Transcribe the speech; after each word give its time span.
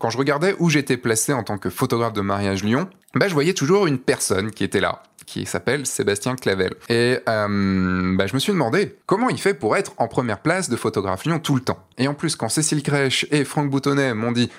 quand 0.00 0.10
je 0.10 0.18
regardais 0.18 0.56
où 0.58 0.70
j'étais 0.70 0.96
placé 0.96 1.32
en 1.32 1.44
tant 1.44 1.58
que 1.58 1.70
photographe 1.70 2.14
de 2.14 2.22
mariage 2.22 2.64
Lyon, 2.64 2.88
bah, 3.14 3.28
je 3.28 3.34
voyais 3.34 3.52
toujours 3.52 3.86
une 3.86 3.98
personne 3.98 4.50
qui 4.50 4.64
était 4.64 4.80
là, 4.80 5.02
qui 5.26 5.44
s'appelle 5.44 5.86
Sébastien 5.86 6.36
Clavel. 6.36 6.74
Et 6.88 7.18
euh, 7.28 8.16
bah, 8.16 8.26
je 8.26 8.34
me 8.34 8.38
suis 8.38 8.52
demandé 8.52 8.96
comment 9.06 9.28
il 9.28 9.38
fait 9.38 9.54
pour 9.54 9.76
être 9.76 9.92
en 9.98 10.08
première 10.08 10.40
place 10.40 10.70
de 10.70 10.76
photographe 10.76 11.24
Lyon 11.24 11.38
tout 11.38 11.54
le 11.54 11.60
temps. 11.60 11.86
Et 11.98 12.08
en 12.08 12.14
plus, 12.14 12.34
quand 12.34 12.48
Cécile 12.48 12.82
Crèche 12.82 13.26
et 13.30 13.44
Franck 13.44 13.70
Boutonnet 13.70 14.14
m'ont 14.14 14.32
dit 14.32 14.50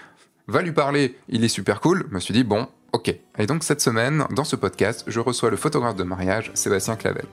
va 0.47 0.61
lui 0.61 0.73
parler, 0.73 1.17
il 1.27 1.43
est 1.43 1.49
super 1.49 1.81
cool, 1.81 2.05
je 2.09 2.13
me 2.13 2.19
suis 2.19 2.33
dit 2.33 2.43
bon, 2.43 2.67
ok. 2.93 3.13
Et 3.39 3.45
donc 3.47 3.63
cette 3.63 3.81
semaine, 3.81 4.25
dans 4.29 4.43
ce 4.43 4.55
podcast, 4.55 5.03
je 5.07 5.19
reçois 5.19 5.49
le 5.49 5.57
photographe 5.57 5.95
de 5.95 6.03
mariage 6.03 6.51
Sébastien 6.53 6.95
Clavel. 6.95 7.25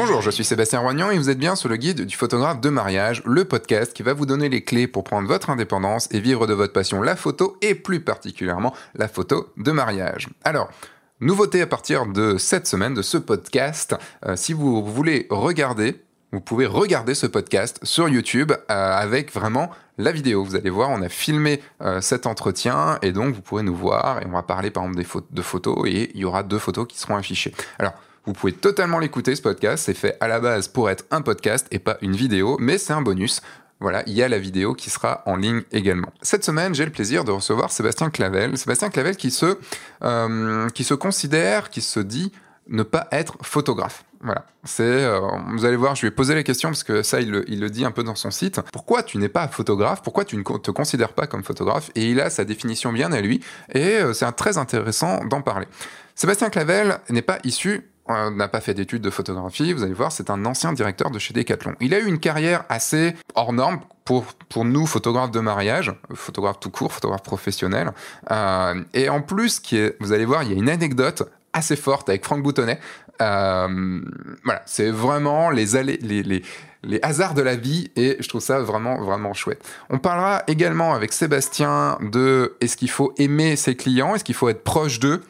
Bonjour, 0.00 0.20
je 0.20 0.30
suis 0.30 0.44
Sébastien 0.44 0.78
Roignan 0.78 1.10
et 1.10 1.18
vous 1.18 1.28
êtes 1.28 1.40
bien 1.40 1.56
sur 1.56 1.68
le 1.68 1.74
guide 1.74 2.06
du 2.06 2.16
photographe 2.16 2.60
de 2.60 2.68
mariage, 2.68 3.20
le 3.26 3.44
podcast 3.44 3.92
qui 3.92 4.04
va 4.04 4.12
vous 4.12 4.26
donner 4.26 4.48
les 4.48 4.62
clés 4.62 4.86
pour 4.86 5.02
prendre 5.02 5.26
votre 5.26 5.50
indépendance 5.50 6.08
et 6.12 6.20
vivre 6.20 6.46
de 6.46 6.54
votre 6.54 6.72
passion 6.72 7.02
la 7.02 7.16
photo 7.16 7.56
et 7.62 7.74
plus 7.74 7.98
particulièrement 7.98 8.72
la 8.94 9.08
photo 9.08 9.48
de 9.56 9.72
mariage. 9.72 10.28
Alors, 10.44 10.70
nouveauté 11.18 11.60
à 11.62 11.66
partir 11.66 12.06
de 12.06 12.38
cette 12.38 12.68
semaine 12.68 12.94
de 12.94 13.02
ce 13.02 13.18
podcast, 13.18 13.96
euh, 14.24 14.36
si 14.36 14.52
vous 14.52 14.84
voulez 14.84 15.26
regarder 15.30 16.00
vous 16.30 16.40
pouvez 16.40 16.66
regarder 16.66 17.14
ce 17.14 17.26
podcast 17.26 17.80
sur 17.82 18.08
YouTube 18.08 18.52
euh, 18.52 18.64
avec 18.68 19.32
vraiment 19.32 19.70
la 19.96 20.12
vidéo. 20.12 20.44
Vous 20.44 20.54
allez 20.54 20.70
voir, 20.70 20.90
on 20.90 21.00
a 21.00 21.08
filmé 21.08 21.60
euh, 21.80 22.02
cet 22.02 22.26
entretien 22.26 22.98
et 23.00 23.12
donc 23.12 23.34
vous 23.34 23.40
pourrez 23.40 23.62
nous 23.62 23.74
voir 23.74 24.20
et 24.20 24.26
on 24.26 24.32
va 24.32 24.42
parler 24.42 24.70
par 24.70 24.84
exemple 24.84 25.02
des 25.02 25.20
de 25.30 25.42
photos 25.42 25.88
et 25.88 26.10
il 26.14 26.20
y 26.20 26.24
aura 26.24 26.42
deux 26.42 26.58
photos 26.58 26.86
qui 26.86 26.98
seront 26.98 27.16
affichées. 27.16 27.54
Alors, 27.78 27.94
vous 28.26 28.32
pouvez 28.32 28.52
totalement 28.52 28.98
l'écouter, 28.98 29.34
ce 29.34 29.42
podcast. 29.42 29.84
C'est 29.86 29.94
fait 29.94 30.16
à 30.20 30.28
la 30.28 30.40
base 30.40 30.68
pour 30.68 30.90
être 30.90 31.04
un 31.10 31.22
podcast 31.22 31.66
et 31.70 31.78
pas 31.78 31.98
une 32.02 32.14
vidéo, 32.14 32.56
mais 32.60 32.78
c'est 32.78 32.92
un 32.92 33.02
bonus. 33.02 33.40
Voilà, 33.80 34.02
il 34.06 34.14
y 34.14 34.22
a 34.22 34.28
la 34.28 34.38
vidéo 34.38 34.74
qui 34.74 34.90
sera 34.90 35.22
en 35.26 35.36
ligne 35.36 35.62
également. 35.70 36.12
Cette 36.20 36.44
semaine, 36.44 36.74
j'ai 36.74 36.84
le 36.84 36.90
plaisir 36.90 37.24
de 37.24 37.30
recevoir 37.30 37.70
Sébastien 37.70 38.10
Clavel. 38.10 38.58
Sébastien 38.58 38.90
Clavel 38.90 39.16
qui 39.16 39.30
se, 39.30 39.56
euh, 40.02 40.68
qui 40.70 40.82
se 40.82 40.94
considère, 40.94 41.70
qui 41.70 41.80
se 41.80 42.00
dit 42.00 42.32
ne 42.66 42.82
pas 42.82 43.06
être 43.12 43.36
photographe. 43.42 44.04
Voilà, 44.20 44.46
c'est. 44.64 44.82
Euh, 44.82 45.20
vous 45.52 45.64
allez 45.64 45.76
voir, 45.76 45.94
je 45.94 46.00
lui 46.00 46.08
ai 46.08 46.10
posé 46.10 46.34
la 46.34 46.42
question 46.42 46.70
parce 46.70 46.82
que 46.82 47.02
ça, 47.02 47.20
il 47.20 47.30
le, 47.30 47.70
dit 47.70 47.84
un 47.84 47.92
peu 47.92 48.02
dans 48.02 48.16
son 48.16 48.32
site. 48.32 48.60
Pourquoi 48.72 49.04
tu 49.04 49.16
n'es 49.18 49.28
pas 49.28 49.46
photographe? 49.46 50.02
Pourquoi 50.02 50.24
tu 50.24 50.36
ne 50.36 50.42
te 50.42 50.70
considères 50.72 51.12
pas 51.12 51.28
comme 51.28 51.44
photographe? 51.44 51.90
Et 51.94 52.10
il 52.10 52.20
a 52.20 52.30
sa 52.30 52.44
définition 52.44 52.92
bien 52.92 53.12
à 53.12 53.20
lui, 53.20 53.40
et 53.72 53.98
euh, 53.98 54.12
c'est 54.12 54.30
très 54.32 54.58
intéressant 54.58 55.24
d'en 55.24 55.40
parler. 55.40 55.68
Sébastien 56.16 56.50
Clavel 56.50 56.98
n'est 57.10 57.22
pas 57.22 57.38
issu 57.44 57.88
n'a 58.08 58.48
pas 58.48 58.60
fait 58.60 58.74
d'études 58.74 59.02
de 59.02 59.10
photographie, 59.10 59.72
vous 59.72 59.82
allez 59.82 59.92
voir, 59.92 60.12
c'est 60.12 60.30
un 60.30 60.44
ancien 60.44 60.72
directeur 60.72 61.10
de 61.10 61.18
chez 61.18 61.34
Decathlon. 61.34 61.74
Il 61.80 61.94
a 61.94 61.98
eu 61.98 62.06
une 62.06 62.18
carrière 62.18 62.64
assez 62.68 63.14
hors 63.34 63.52
norme 63.52 63.80
pour, 64.04 64.24
pour 64.48 64.64
nous, 64.64 64.86
photographes 64.86 65.30
de 65.30 65.40
mariage, 65.40 65.92
photographe 66.14 66.60
tout 66.60 66.70
court, 66.70 66.92
photographe 66.92 67.22
professionnel. 67.22 67.92
Euh, 68.30 68.82
et 68.94 69.08
en 69.10 69.20
plus, 69.20 69.60
qui 69.60 69.76
est, 69.76 69.96
vous 70.00 70.12
allez 70.12 70.24
voir, 70.24 70.42
il 70.42 70.50
y 70.50 70.54
a 70.54 70.56
une 70.56 70.70
anecdote 70.70 71.30
assez 71.52 71.76
forte 71.76 72.08
avec 72.08 72.24
Franck 72.24 72.42
Boutonnet. 72.42 72.78
Euh, 73.20 74.00
voilà, 74.44 74.62
c'est 74.64 74.90
vraiment 74.90 75.50
les, 75.50 75.76
allées, 75.76 75.98
les, 76.00 76.22
les, 76.22 76.42
les 76.84 77.00
hasards 77.02 77.34
de 77.34 77.42
la 77.42 77.56
vie 77.56 77.90
et 77.96 78.16
je 78.20 78.28
trouve 78.28 78.40
ça 78.40 78.60
vraiment 78.60 79.02
vraiment 79.02 79.34
chouette. 79.34 79.62
On 79.90 79.98
parlera 79.98 80.42
également 80.46 80.94
avec 80.94 81.12
Sébastien 81.12 81.98
de 82.00 82.56
est-ce 82.60 82.76
qu'il 82.76 82.90
faut 82.90 83.12
aimer 83.18 83.56
ses 83.56 83.74
clients, 83.76 84.14
est-ce 84.14 84.24
qu'il 84.24 84.36
faut 84.36 84.48
être 84.48 84.62
proche 84.62 85.00
d'eux? 85.00 85.22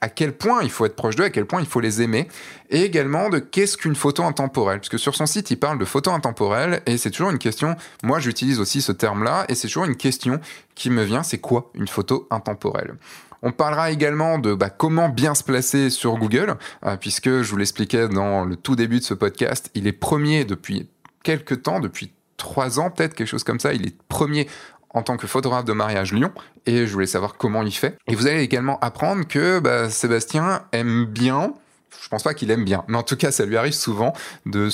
À 0.00 0.08
quel 0.08 0.32
point 0.32 0.62
il 0.62 0.70
faut 0.70 0.86
être 0.86 0.96
proche 0.96 1.16
d'eux, 1.16 1.24
à 1.24 1.30
quel 1.30 1.46
point 1.46 1.60
il 1.60 1.66
faut 1.66 1.80
les 1.80 2.02
aimer, 2.02 2.28
et 2.70 2.82
également 2.82 3.28
de 3.28 3.38
qu'est-ce 3.38 3.76
qu'une 3.76 3.94
photo 3.94 4.22
intemporelle, 4.22 4.80
puisque 4.80 4.98
sur 4.98 5.14
son 5.14 5.26
site 5.26 5.50
il 5.50 5.58
parle 5.58 5.78
de 5.78 5.84
photo 5.84 6.10
intemporelle, 6.10 6.82
et 6.86 6.98
c'est 6.98 7.10
toujours 7.10 7.30
une 7.30 7.38
question, 7.38 7.76
moi 8.02 8.18
j'utilise 8.18 8.60
aussi 8.60 8.82
ce 8.82 8.92
terme-là, 8.92 9.44
et 9.48 9.54
c'est 9.54 9.68
toujours 9.68 9.84
une 9.84 9.96
question 9.96 10.40
qui 10.74 10.90
me 10.90 11.02
vient, 11.02 11.22
c'est 11.22 11.38
quoi 11.38 11.70
une 11.74 11.88
photo 11.88 12.26
intemporelle? 12.30 12.94
On 13.42 13.52
parlera 13.52 13.90
également 13.90 14.38
de 14.38 14.54
bah, 14.54 14.70
comment 14.70 15.08
bien 15.08 15.34
se 15.34 15.44
placer 15.44 15.90
sur 15.90 16.16
Google, 16.16 16.56
euh, 16.84 16.96
puisque 16.96 17.28
je 17.28 17.50
vous 17.50 17.56
l'expliquais 17.56 18.08
dans 18.08 18.44
le 18.44 18.56
tout 18.56 18.76
début 18.76 18.98
de 18.98 19.04
ce 19.04 19.14
podcast, 19.14 19.70
il 19.74 19.86
est 19.86 19.92
premier 19.92 20.44
depuis 20.44 20.88
quelques 21.22 21.62
temps, 21.62 21.80
depuis 21.80 22.12
trois 22.36 22.78
ans 22.80 22.90
peut-être, 22.90 23.14
quelque 23.14 23.28
chose 23.28 23.44
comme 23.44 23.60
ça, 23.60 23.72
il 23.72 23.86
est 23.86 23.96
premier 24.08 24.48
en 24.90 25.02
tant 25.02 25.16
que 25.16 25.26
photographe 25.26 25.64
de 25.64 25.72
mariage 25.72 26.12
Lyon 26.12 26.32
et 26.66 26.86
je 26.86 26.92
voulais 26.92 27.06
savoir 27.06 27.36
comment 27.36 27.62
il 27.62 27.72
fait. 27.72 27.98
Et 28.06 28.14
vous 28.14 28.26
allez 28.26 28.42
également 28.42 28.78
apprendre 28.80 29.26
que 29.26 29.58
bah, 29.58 29.90
Sébastien 29.90 30.62
aime 30.72 31.04
bien 31.04 31.54
je 32.02 32.08
pense 32.08 32.22
pas 32.22 32.34
qu'il 32.34 32.52
aime 32.52 32.64
bien, 32.64 32.84
mais 32.86 32.96
en 32.96 33.02
tout 33.02 33.16
cas, 33.16 33.32
ça 33.32 33.44
lui 33.46 33.56
arrive 33.56 33.72
souvent 33.72 34.12
de 34.44 34.68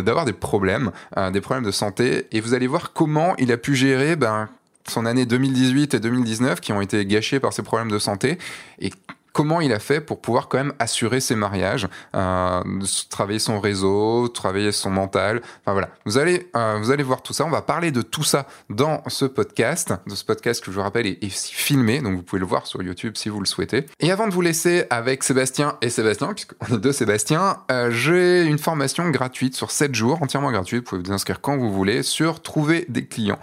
d'avoir 0.00 0.24
des 0.24 0.32
problèmes, 0.32 0.92
euh, 1.16 1.30
des 1.32 1.40
problèmes 1.40 1.64
de 1.64 1.72
santé. 1.72 2.28
Et 2.30 2.40
vous 2.40 2.54
allez 2.54 2.68
voir 2.68 2.92
comment 2.92 3.34
il 3.36 3.50
a 3.50 3.56
pu 3.56 3.74
gérer 3.74 4.14
ben, 4.14 4.48
son 4.86 5.04
année 5.06 5.26
2018 5.26 5.94
et 5.94 6.00
2019 6.00 6.60
qui 6.60 6.72
ont 6.72 6.80
été 6.80 7.04
gâchés 7.04 7.40
par 7.40 7.52
ses 7.52 7.62
problèmes 7.62 7.90
de 7.90 7.98
santé 7.98 8.38
et 8.80 8.92
comment 9.38 9.60
il 9.60 9.72
a 9.72 9.78
fait 9.78 10.00
pour 10.00 10.20
pouvoir 10.20 10.48
quand 10.48 10.58
même 10.58 10.72
assurer 10.80 11.20
ses 11.20 11.36
mariages, 11.36 11.86
euh, 12.16 12.60
travailler 13.08 13.38
son 13.38 13.60
réseau, 13.60 14.26
travailler 14.26 14.72
son 14.72 14.90
mental. 14.90 15.42
Enfin 15.60 15.74
voilà, 15.74 15.90
vous 16.06 16.18
allez, 16.18 16.50
euh, 16.56 16.76
vous 16.80 16.90
allez 16.90 17.04
voir 17.04 17.22
tout 17.22 17.32
ça. 17.32 17.44
On 17.44 17.50
va 17.50 17.62
parler 17.62 17.92
de 17.92 18.02
tout 18.02 18.24
ça 18.24 18.48
dans 18.68 19.00
ce 19.06 19.26
podcast, 19.26 19.94
de 20.08 20.16
ce 20.16 20.24
podcast 20.24 20.60
que 20.60 20.72
je 20.72 20.76
vous 20.76 20.82
rappelle 20.82 21.06
est, 21.06 21.28
filmé, 21.30 22.00
donc 22.00 22.16
vous 22.16 22.24
pouvez 22.24 22.40
le 22.40 22.46
voir 22.46 22.66
sur 22.66 22.82
YouTube 22.82 23.12
si 23.14 23.28
vous 23.28 23.38
le 23.38 23.46
souhaitez. 23.46 23.86
Et 24.00 24.10
avant 24.10 24.26
de 24.26 24.32
vous 24.32 24.40
laisser 24.40 24.86
avec 24.90 25.22
Sébastien 25.22 25.76
et 25.82 25.88
Sébastien, 25.88 26.34
puisqu'on 26.34 26.74
est 26.74 26.78
deux 26.78 26.90
Sébastien, 26.90 27.58
euh, 27.70 27.92
j'ai 27.92 28.42
une 28.42 28.58
formation 28.58 29.08
gratuite 29.10 29.54
sur 29.54 29.70
7 29.70 29.94
jours, 29.94 30.20
entièrement 30.20 30.50
gratuite. 30.50 30.80
Vous 30.80 30.96
pouvez 30.96 31.02
vous 31.02 31.12
inscrire 31.12 31.40
quand 31.40 31.56
vous 31.56 31.72
voulez 31.72 32.02
sur 32.02 32.42
trouver 32.42 32.86
des 32.88 33.06
clients. 33.06 33.38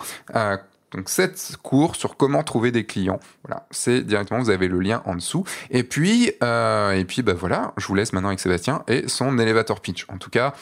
Donc 0.92 1.10
7 1.10 1.58
cours 1.62 1.96
sur 1.96 2.16
comment 2.18 2.44
trouver 2.44 2.72
des 2.72 2.86
clients. 2.86 3.20
Voilà, 3.44 3.68
c'est 3.72 4.02
directement, 4.02 4.40
vous 4.40 4.50
avez 4.50 4.68
le 4.68 4.80
lien 4.80 5.02
en 5.06 5.16
dessous. 5.16 5.44
Et 5.70 5.84
puis, 5.84 6.32
euh, 6.44 6.92
et 6.92 7.06
puis 7.06 7.22
bah 7.22 7.34
voilà, 7.34 7.74
je 7.78 7.86
vous 7.88 7.96
laisse 7.96 8.14
maintenant 8.14 8.30
avec 8.30 8.40
Sébastien 8.40 8.84
et 8.88 9.08
son 9.08 9.38
elevator 9.38 9.82
pitch. 9.82 10.06
En 10.10 10.18
tout 10.18 10.30
cas, 10.30 10.54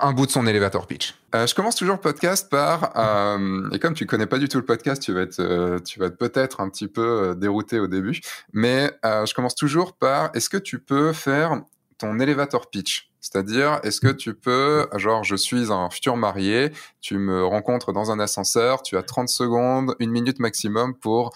un 0.00 0.12
bout 0.12 0.26
de 0.26 0.30
son 0.30 0.46
elevator 0.46 0.86
pitch. 0.86 1.14
Euh, 1.34 1.46
je 1.46 1.54
commence 1.54 1.74
toujours 1.74 1.96
le 1.96 2.00
podcast 2.00 2.48
par, 2.48 2.92
euh, 2.96 3.68
et 3.72 3.78
comme 3.78 3.94
tu 3.94 4.06
connais 4.06 4.26
pas 4.26 4.38
du 4.38 4.48
tout 4.48 4.58
le 4.58 4.64
podcast, 4.64 5.02
tu 5.02 5.12
vas 5.12 5.22
être, 5.22 6.16
peut-être 6.16 6.60
un 6.60 6.70
petit 6.70 6.88
peu 6.88 7.34
dérouté 7.36 7.78
au 7.78 7.88
début, 7.88 8.20
mais 8.52 8.90
je 9.04 9.34
commence 9.34 9.54
toujours 9.54 9.94
par, 9.94 10.30
est-ce 10.34 10.48
que 10.48 10.56
tu 10.56 10.78
peux 10.78 11.12
faire 11.12 11.60
ton 11.98 12.18
elevator 12.20 12.70
pitch? 12.70 13.10
C'est-à-dire, 13.26 13.80
est-ce 13.82 14.00
que 14.00 14.12
tu 14.12 14.34
peux, 14.34 14.86
genre, 14.94 15.24
je 15.24 15.34
suis 15.34 15.72
un 15.72 15.90
futur 15.90 16.16
marié, 16.16 16.70
tu 17.00 17.18
me 17.18 17.44
rencontres 17.44 17.92
dans 17.92 18.12
un 18.12 18.20
ascenseur, 18.20 18.82
tu 18.82 18.96
as 18.96 19.02
30 19.02 19.28
secondes, 19.28 19.96
une 19.98 20.10
minute 20.10 20.38
maximum 20.38 20.94
pour, 20.94 21.34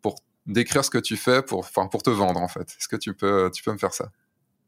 pour 0.00 0.16
décrire 0.46 0.82
ce 0.82 0.88
que 0.88 0.96
tu 0.96 1.16
fais, 1.16 1.42
pour, 1.42 1.58
enfin, 1.58 1.88
pour 1.88 2.02
te 2.02 2.08
vendre, 2.08 2.40
en 2.40 2.48
fait. 2.48 2.74
Est-ce 2.78 2.88
que 2.88 2.96
tu 2.96 3.12
peux, 3.12 3.50
tu 3.54 3.62
peux 3.62 3.70
me 3.70 3.76
faire 3.76 3.92
ça? 3.92 4.08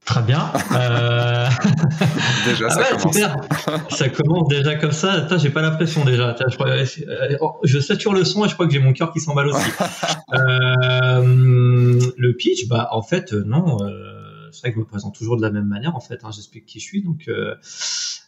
Très 0.04 0.20
bien. 0.20 0.52
Euh... 0.72 1.48
déjà, 2.44 2.66
ah 2.68 2.70
ça 2.70 2.80
ouais, 2.80 2.98
commence. 2.98 3.96
ça 3.96 4.08
commence 4.10 4.48
déjà 4.48 4.74
comme 4.74 4.92
ça. 4.92 5.26
J'ai 5.38 5.50
pas 5.50 5.62
l'impression 5.62 6.04
déjà. 6.04 6.36
je, 6.38 7.36
oh, 7.40 7.60
je, 7.64 7.78
sature 7.78 8.12
le 8.12 8.24
son 8.24 8.44
et 8.44 8.48
je 8.48 8.54
crois 8.54 8.66
que 8.66 8.72
j'ai 8.74 8.78
mon 8.78 8.92
cœur 8.92 9.10
qui 9.10 9.20
s'emballe 9.20 9.48
aussi. 9.48 9.70
euh, 10.34 12.00
le 12.16 12.32
pitch, 12.36 12.68
bah 12.68 12.88
en 12.90 13.02
fait, 13.02 13.32
non. 13.32 13.78
Euh 13.82 14.17
c'est 14.52 14.60
vrai 14.60 14.70
que 14.70 14.76
je 14.76 14.80
me 14.80 14.86
présente 14.86 15.14
toujours 15.14 15.36
de 15.36 15.42
la 15.42 15.50
même 15.50 15.66
manière 15.66 15.96
en 15.96 16.00
fait. 16.00 16.24
Hein, 16.24 16.30
J'explique 16.32 16.66
qui 16.66 16.80
je 16.80 16.84
suis. 16.84 17.02
Donc, 17.02 17.28
euh, 17.28 17.54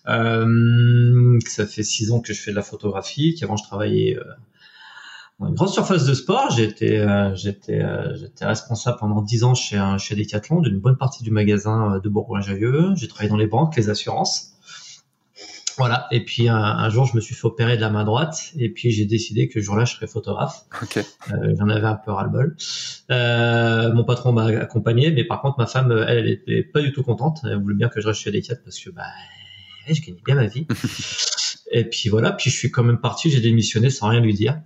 euh, 0.08 1.38
ça 1.46 1.66
fait 1.66 1.82
six 1.82 2.10
ans 2.12 2.20
que 2.20 2.32
je 2.32 2.40
fais 2.40 2.50
de 2.50 2.56
la 2.56 2.62
photographie. 2.62 3.34
Qu'avant 3.34 3.56
je 3.56 3.64
travaillais 3.64 4.16
euh, 4.16 4.24
dans 5.38 5.48
une 5.48 5.54
grande 5.54 5.70
surface 5.70 6.04
de 6.04 6.14
sport. 6.14 6.50
J'étais 6.50 7.04
j'étais 7.34 7.82
responsable 8.44 8.98
pendant 8.98 9.22
dix 9.22 9.44
ans 9.44 9.54
chez 9.54 9.82
chez 9.98 10.14
Decathlon 10.14 10.60
d'une 10.60 10.78
bonne 10.78 10.96
partie 10.96 11.22
du 11.22 11.30
magasin 11.30 11.98
de 12.02 12.08
Bourgoin-Jallieu. 12.08 12.94
J'ai 12.96 13.08
travaillé 13.08 13.30
dans 13.30 13.36
les 13.36 13.46
banques, 13.46 13.76
les 13.76 13.88
assurances. 13.88 14.52
Voilà. 15.76 16.06
Et 16.10 16.24
puis 16.24 16.48
un, 16.48 16.56
un, 16.56 16.88
jour, 16.90 17.06
je 17.06 17.16
me 17.16 17.20
suis 17.20 17.34
fait 17.34 17.46
opérer 17.46 17.76
de 17.76 17.80
la 17.80 17.90
main 17.90 18.04
droite, 18.04 18.52
et 18.58 18.68
puis 18.68 18.90
j'ai 18.90 19.06
décidé 19.06 19.48
que 19.48 19.60
ce 19.60 19.64
jour-là, 19.64 19.84
je 19.84 19.94
serais 19.94 20.06
photographe. 20.06 20.64
Okay. 20.82 21.02
Euh, 21.32 21.54
J'en 21.58 21.68
avais 21.68 21.86
un 21.86 21.94
peu 21.94 22.10
ras-le-bol. 22.10 22.56
Euh, 23.10 23.92
mon 23.92 24.04
patron 24.04 24.32
m'a 24.32 24.46
accompagné, 24.46 25.10
mais 25.10 25.24
par 25.24 25.40
contre, 25.42 25.58
ma 25.58 25.66
femme, 25.66 25.92
elle, 25.92 26.18
elle 26.18 26.28
était 26.28 26.62
pas 26.62 26.80
du 26.80 26.92
tout 26.92 27.02
contente. 27.02 27.40
Elle 27.44 27.60
voulait 27.60 27.76
bien 27.76 27.88
que 27.88 28.00
je 28.00 28.08
reste 28.08 28.20
chez 28.20 28.30
Decathlon 28.30 28.62
parce 28.64 28.78
que 28.78 28.90
bah, 28.90 29.02
je 29.88 30.00
gagnais 30.00 30.22
bien 30.24 30.34
ma 30.34 30.46
vie. 30.46 30.66
et 31.72 31.84
puis 31.84 32.08
voilà. 32.08 32.32
Puis 32.32 32.50
je 32.50 32.56
suis 32.56 32.70
quand 32.70 32.84
même 32.84 33.00
parti. 33.00 33.30
J'ai 33.30 33.40
démissionné 33.40 33.90
sans 33.90 34.08
rien 34.08 34.20
lui 34.20 34.34
dire. 34.34 34.60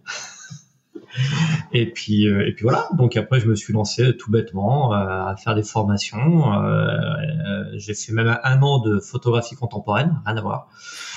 Et 1.73 1.91
puis, 1.91 2.29
euh, 2.29 2.47
et 2.47 2.53
puis 2.53 2.63
voilà. 2.63 2.89
Donc 2.95 3.17
après, 3.17 3.41
je 3.41 3.49
me 3.49 3.57
suis 3.57 3.73
lancé 3.73 4.17
tout 4.17 4.31
bêtement 4.31 4.93
euh, 4.93 4.97
à 4.97 5.35
faire 5.37 5.55
des 5.55 5.65
formations. 5.65 6.53
Euh, 6.63 7.65
j'ai 7.75 7.95
fait 7.95 8.13
même 8.13 8.39
un 8.43 8.63
an 8.63 8.79
de 8.79 9.01
photographie 9.01 9.57
contemporaine, 9.57 10.21
rien 10.25 10.37
à 10.37 10.41
voir. 10.41 10.69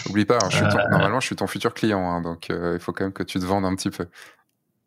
Oublie 0.10 0.26
pas, 0.26 0.40
hein, 0.42 0.50
je 0.50 0.60
ton, 0.60 0.90
normalement, 0.90 1.20
je 1.20 1.28
suis 1.28 1.36
ton 1.36 1.48
futur 1.48 1.74
client, 1.74 2.10
hein, 2.10 2.22
donc 2.22 2.50
il 2.50 2.80
faut 2.80 2.92
quand 2.92 3.04
même 3.04 3.14
que 3.14 3.24
tu 3.24 3.40
te 3.40 3.46
vendes 3.46 3.66
un 3.66 3.76
petit 3.76 3.92
peu. 3.92 4.08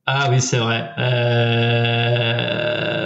Ah 0.07 0.29
oui, 0.29 0.41
c'est 0.41 0.59
vrai. 0.59 0.91
Euh... 0.99 2.61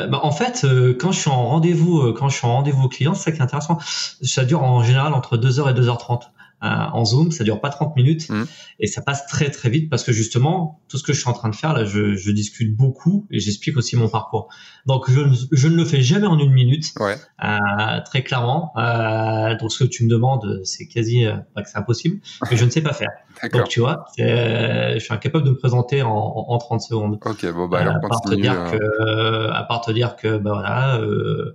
Bah, 0.07 0.21
en 0.23 0.31
fait, 0.33 0.65
euh, 0.65 0.97
quand 0.99 1.13
je 1.13 1.21
suis 1.21 1.31
en 1.31 1.47
rendez-vous, 1.47 2.01
euh, 2.01 2.15
quand 2.17 2.29
je 2.29 2.37
suis 2.37 2.47
en 2.47 2.55
rendez-vous 2.55 2.89
client, 2.89 3.15
c'est 3.15 3.25
ça 3.25 3.33
qui 3.33 3.39
est 3.39 3.43
intéressant. 3.43 3.79
Ça 3.81 4.45
dure 4.45 4.63
en 4.63 4.83
général 4.83 5.13
entre 5.13 5.37
2h 5.37 5.71
et 5.71 5.75
2h30. 5.75 6.23
Euh, 6.65 6.67
en 6.93 7.05
Zoom, 7.05 7.31
ça 7.31 7.45
dure 7.45 7.61
pas 7.61 7.69
30 7.69 7.95
minutes 7.97 8.31
Mhm. 8.31 8.47
et 8.81 8.87
ça 8.87 9.03
passe 9.03 9.27
très 9.27 9.51
très 9.51 9.69
vite 9.69 9.91
parce 9.91 10.03
que 10.03 10.13
justement, 10.13 10.81
tout 10.89 10.97
ce 10.97 11.03
que 11.03 11.13
je 11.13 11.21
suis 11.21 11.29
en 11.29 11.35
train 11.35 11.51
de 11.51 11.55
faire 11.55 11.75
là, 11.75 11.85
je, 11.85 12.15
je 12.15 12.31
discute 12.31 12.75
beaucoup 12.75 13.27
et 13.31 13.39
j'explique 13.39 13.77
aussi 13.77 13.97
mon 13.97 14.09
parcours. 14.09 14.49
Donc 14.87 15.11
je, 15.11 15.21
ne- 15.21 15.35
je 15.53 15.69
ne 15.69 15.77
le 15.77 15.85
fais 15.85 16.01
jamais 16.01 16.27
en 16.27 16.39
une 16.39 16.53
minute, 16.53 16.87
Ouais. 17.01 17.17
euh, 17.45 18.01
très 18.07 18.23
clairement. 18.23 18.73
Euh, 18.79 19.57
donc 19.59 19.73
ce 19.73 19.85
que 19.85 19.89
tu 19.89 20.05
me 20.05 20.09
demandes, 20.09 20.61
c'est 20.65 20.87
quasi 20.87 21.27
euh, 21.27 21.35
pas 21.55 21.63
que 21.63 21.69
c'est 21.69 21.77
impossible, 21.79 22.21
mais 22.51 22.57
je 22.57 22.65
ne 22.65 22.71
sais 22.71 22.81
pas 22.83 22.93
faire. 22.95 23.11
Donc 23.53 23.69
tu 23.69 23.81
vois, 23.81 24.05
euh, 24.21 24.95
je 24.95 24.99
suis 25.01 25.13
incapable 25.13 25.45
de 25.45 25.51
me 25.51 25.57
présenter 25.57 26.03
en, 26.03 26.11
en, 26.11 26.47
en 26.49 26.59
30 26.59 26.81
secondes. 26.81 27.19
Ok, 27.27 27.45
bon, 27.53 27.67
bah 27.69 27.81
alors 27.81 27.97
à 27.97 28.01
part 28.01 28.21
te 28.23 28.29
continue. 28.29 28.43
dire 28.43 28.53
euh, 28.61 28.71
que, 28.71 28.77
euh, 29.03 29.53
à 29.53 29.65
part 29.65 29.81
te 29.83 29.91
dire 29.91 30.15
que, 30.17 30.39
bah 30.39 30.53
voilà, 30.55 30.99
euh, 31.01 31.53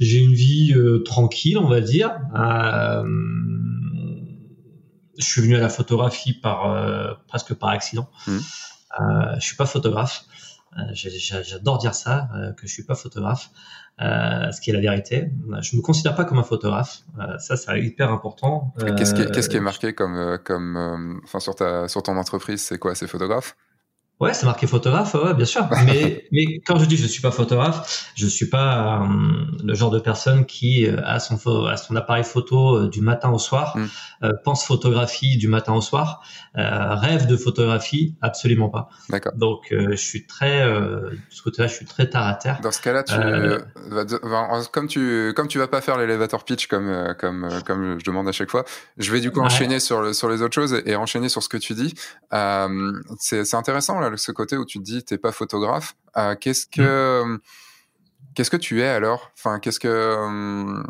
j'ai 0.00 0.18
une 0.18 0.32
vie 0.32 0.72
euh, 0.74 1.02
tranquille, 1.04 1.58
on 1.58 1.68
va 1.68 1.80
dire. 1.82 2.10
Euh, 2.36 3.04
je 5.18 5.24
suis 5.24 5.40
venu 5.42 5.56
à 5.56 5.60
la 5.60 5.68
photographie 5.68 6.32
par 6.32 6.70
euh, 6.70 7.14
presque 7.28 7.54
par 7.54 7.70
accident. 7.70 8.08
Mhm. 8.26 8.40
Euh, 9.00 9.34
je 9.36 9.44
suis 9.44 9.56
pas 9.56 9.66
photographe. 9.66 10.24
Euh, 10.78 10.82
J'adore 10.92 11.78
dire 11.78 11.94
ça, 11.94 12.28
euh, 12.34 12.52
que 12.52 12.66
je 12.66 12.72
suis 12.72 12.82
pas 12.82 12.94
photographe, 12.94 13.50
ce 13.98 14.60
qui 14.60 14.70
est 14.70 14.72
la 14.72 14.80
vérité. 14.80 15.30
Je 15.60 15.76
me 15.76 15.82
considère 15.82 16.14
pas 16.16 16.24
comme 16.24 16.38
un 16.38 16.44
photographe. 16.44 17.02
Ça, 17.38 17.56
c'est 17.56 17.80
hyper 17.80 18.10
important. 18.10 18.74
Qu'est-ce 18.96 19.14
qui, 19.14 19.48
qui 19.48 19.56
est 19.56 19.60
marqué 19.60 19.94
comme, 19.94 20.38
comme, 20.44 21.20
enfin 21.24 21.40
sur 21.40 21.54
ta, 21.54 21.86
sur 21.88 22.02
ton 22.02 22.16
entreprise, 22.16 22.62
c'est 22.62 22.78
quoi, 22.78 22.94
c'est 22.94 23.06
photographe? 23.06 23.56
Ouais, 24.20 24.32
c'est 24.32 24.46
marqué 24.46 24.66
photographe, 24.68 25.14
ouais, 25.14 25.34
bien 25.34 25.44
sûr. 25.44 25.68
Mais, 25.84 26.24
mais 26.30 26.60
quand 26.64 26.78
je 26.78 26.84
dis 26.84 26.96
je 26.96 27.06
suis 27.06 27.20
pas 27.20 27.32
photographe, 27.32 28.12
je 28.14 28.26
suis 28.28 28.48
pas 28.48 29.02
euh, 29.02 29.06
le 29.64 29.74
genre 29.74 29.90
de 29.90 29.98
personne 29.98 30.46
qui 30.46 30.86
euh, 30.86 31.00
a 31.04 31.18
son 31.18 31.34
a 31.66 31.76
son 31.76 31.96
appareil 31.96 32.22
photo 32.24 32.76
euh, 32.76 32.88
du 32.88 33.00
matin 33.00 33.30
au 33.30 33.38
soir, 33.38 33.76
Mm. 33.76 34.28
pense 34.44 34.64
photographie 34.64 35.36
du 35.36 35.48
matin 35.48 35.72
au 35.74 35.80
soir, 35.80 36.22
rêve 36.54 37.26
de 37.26 37.36
photographie, 37.36 38.14
absolument 38.22 38.68
pas. 38.68 38.88
D'accord. 39.10 39.32
Donc 39.34 39.66
je 39.70 39.96
suis 39.96 40.26
très 40.26 40.64
de 40.64 41.18
ce 41.30 41.42
côté-là, 41.42 41.66
je 41.68 41.74
suis 41.74 41.84
très 41.86 42.08
terre 42.08 42.22
à 42.22 42.34
terre. 42.34 42.60
Dans 42.62 42.70
ce 42.70 42.80
cas-là, 42.80 43.02
tu, 43.02 43.14
vas 43.14 44.04
de- 44.04 44.20
va- 44.22 44.62
comme 44.72 44.86
tu, 44.86 45.32
comme 45.36 45.48
tu 45.48 45.58
vas 45.58 45.66
pas 45.68 45.80
faire 45.80 45.98
l'elevator 45.98 46.44
pitch 46.44 46.68
comme, 46.68 47.14
comme, 47.18 47.48
comme 47.66 47.98
je 47.98 48.04
demande 48.04 48.28
à 48.28 48.32
chaque 48.32 48.50
fois, 48.50 48.64
je 48.96 49.10
vais 49.12 49.20
du 49.20 49.30
coup 49.30 49.40
Ouais. 49.40 49.46
enchaîner 49.46 49.80
sur, 49.80 50.00
le, 50.00 50.12
sur 50.12 50.28
les 50.30 50.40
autres 50.42 50.54
choses 50.54 50.72
et, 50.72 50.92
et 50.92 50.96
enchaîner 50.96 51.28
sur 51.28 51.42
ce 51.42 51.48
que 51.48 51.56
tu 51.58 51.74
dis. 51.74 51.94
C'est 53.18 53.44
c'est 53.44 53.56
intéressant 53.56 54.00
là, 54.10 54.16
ce 54.16 54.32
côté 54.32 54.56
où 54.56 54.64
tu 54.64 54.78
te 54.78 54.84
dis 54.84 55.04
t'es 55.04 55.18
pas 55.18 55.32
photographe. 55.32 55.96
Euh, 56.16 56.34
qu'est-ce 56.36 56.66
que 56.66 57.40
Qu'est-ce 58.34 58.50
que 58.50 58.56
tu 58.56 58.80
es 58.80 58.88
alors? 58.88 59.30
Enfin, 59.38 59.60
qu'est-ce 59.60 59.78
que 59.78 59.86
euh, 59.88 60.82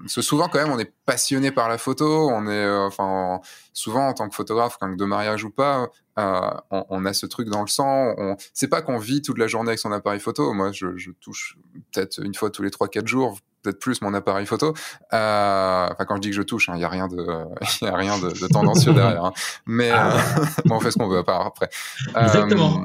parce 0.00 0.14
que 0.14 0.20
souvent 0.20 0.48
quand 0.48 0.58
même 0.58 0.70
on 0.70 0.78
est 0.78 0.92
passionné 1.06 1.50
par 1.50 1.70
la 1.70 1.78
photo, 1.78 2.28
on 2.28 2.46
est 2.48 2.64
euh, 2.64 2.86
enfin 2.86 3.40
souvent 3.72 4.08
en 4.08 4.12
tant 4.12 4.28
que 4.28 4.34
photographe, 4.34 4.76
quand 4.78 4.94
de 4.94 5.04
mariage 5.06 5.44
ou 5.44 5.50
pas, 5.50 5.88
euh, 6.18 6.50
on, 6.70 6.84
on 6.90 7.04
a 7.06 7.14
ce 7.14 7.24
truc 7.24 7.48
dans 7.48 7.62
le 7.62 7.66
sang. 7.66 8.14
On... 8.18 8.36
C'est 8.52 8.68
pas 8.68 8.82
qu'on 8.82 8.98
vit 8.98 9.22
toute 9.22 9.38
la 9.38 9.46
journée 9.46 9.70
avec 9.70 9.78
son 9.78 9.90
appareil 9.90 10.20
photo. 10.20 10.52
Moi, 10.52 10.70
je, 10.72 10.96
je 10.96 11.12
touche 11.12 11.56
peut-être 11.92 12.22
une 12.22 12.34
fois 12.34 12.50
tous 12.50 12.62
les 12.62 12.70
3-4 12.70 13.06
jours, 13.06 13.38
peut-être 13.66 13.80
plus 13.80 14.00
mon 14.02 14.14
appareil 14.14 14.46
photo. 14.46 14.74
Euh, 15.12 15.88
Enfin, 15.92 16.04
quand 16.06 16.16
je 16.16 16.20
dis 16.20 16.30
que 16.30 16.36
je 16.36 16.42
touche, 16.42 16.68
il 16.74 16.80
y 16.80 16.84
a 16.84 16.88
rien 16.88 17.08
de, 17.08 17.26
il 17.82 17.88
a 17.88 17.96
rien 17.96 18.18
de, 18.18 18.28
de 18.30 18.46
tendancieux 18.48 18.92
derrière. 18.94 19.24
hein. 19.26 19.32
Mais 19.66 19.90
Ah. 19.90 20.16
euh, 20.16 20.44
bon, 20.66 20.76
on 20.76 20.80
fait 20.80 20.90
ce 20.90 20.98
qu'on 20.98 21.08
veut 21.08 21.18
à 21.18 21.24
part 21.24 21.44
après. 21.46 21.68
Exactement. 22.16 22.78
Euh, 22.80 22.82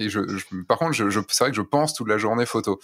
et 0.00 0.08
je, 0.08 0.20
je- 0.28 0.62
par 0.62 0.78
contre, 0.78 0.92
je, 0.92 1.10
je- 1.10 1.20
c'est 1.28 1.44
vrai 1.44 1.50
que 1.50 1.56
je 1.56 1.62
pense 1.62 1.92
toute 1.94 2.08
la 2.08 2.18
journée 2.18 2.46
photo. 2.46 2.78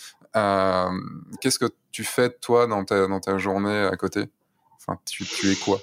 Qu'est-ce 1.40 1.58
que 1.58 1.66
tu 1.92 2.04
fais 2.04 2.30
toi 2.30 2.66
dans 2.66 2.84
ta, 2.84 3.06
dans 3.06 3.20
ta 3.20 3.38
journée 3.38 3.88
à 3.90 3.96
côté? 3.96 4.24
Enfin, 4.76 4.98
tu, 5.06 5.24
tu 5.24 5.50
es 5.50 5.56
quoi? 5.56 5.78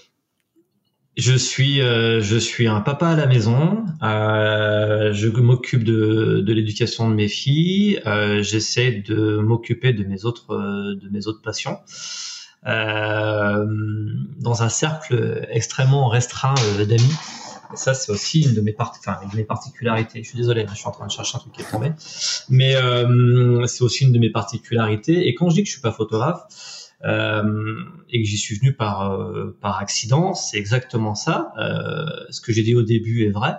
Je 1.18 1.34
suis, 1.36 1.81
euh, 1.81 2.22
je 2.22 2.38
suis 2.38 2.68
un 2.68 2.80
papa 2.80 3.10
à 3.10 3.16
la 3.16 3.25
maison. 3.25 3.84
Euh, 4.02 5.12
je 5.13 5.28
m'occupe 5.28 5.84
de, 5.84 6.42
de 6.46 6.54
l'éducation 6.54 7.10
de 7.10 7.16
mes 7.16 7.28
filles. 7.28 8.00
Euh, 8.06 8.42
J'essaie 8.42 8.92
de 9.06 9.38
m'occuper 9.40 9.92
de 9.92 10.06
mes 10.06 10.24
autres, 10.24 10.54
euh, 10.54 10.96
de 10.96 11.10
mes 11.10 11.28
autres 11.28 11.42
passions. 11.42 11.80
Euh, 12.66 13.66
dans 14.40 14.63
un 14.63 14.69
cercle 14.69 15.46
extrêmement 15.50 16.08
restreint 16.08 16.56
euh, 16.80 16.86
d'amis. 16.86 17.14
Ça, 17.75 17.94
c'est 17.94 18.12
aussi 18.12 18.42
une 18.44 18.54
de 18.54 18.62
mes, 18.62 18.72
part- 18.74 18.94
enfin, 19.00 19.18
une 19.24 19.30
de 19.30 19.36
mes 19.38 19.44
particularités. 19.44 20.24
Je 20.24 20.30
suis 20.30 20.38
désolé, 20.38 20.66
je 20.69 20.75
suis 20.75 20.88
en 20.88 20.92
train 20.92 21.07
de 21.07 21.12
chercher 21.12 21.38
un 21.38 21.40
truc 21.40 21.54
qui 21.54 21.62
est 21.62 21.69
tombé. 21.72 21.92
Mais 22.50 22.75
c'est 23.68 23.84
aussi 23.84 24.06
une 24.06 24.12
de 24.14 24.19
mes 24.19 24.30
particularités. 24.30 25.28
Et 25.28 25.36
quand 25.36 25.50
je 25.50 25.56
dis 25.56 25.62
que 25.64 25.68
je 25.68 25.74
suis 25.74 25.81
pas 25.81 25.92
photographe, 25.92 26.44
euh, 27.06 27.75
et 28.09 28.21
que 28.21 28.27
j'y 28.27 28.38
suis 28.38 28.57
venu 28.57 28.74
par 28.74 29.12
euh, 29.12 29.57
par 29.62 29.77
accident, 29.80 30.33
c'est 30.33 30.57
exactement 30.57 31.15
ça. 31.15 31.51
Euh, 31.59 32.06
ce 32.30 32.39
que 32.42 32.51
j'ai 32.53 32.63
dit 32.63 32.75
au 32.75 32.83
début 32.83 33.25
est 33.25 33.31
vrai. 33.31 33.56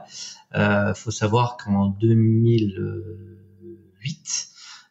Euh, 0.55 0.93
faut 0.95 1.11
savoir 1.11 1.57
qu'en 1.57 1.87
2008, 1.87 4.49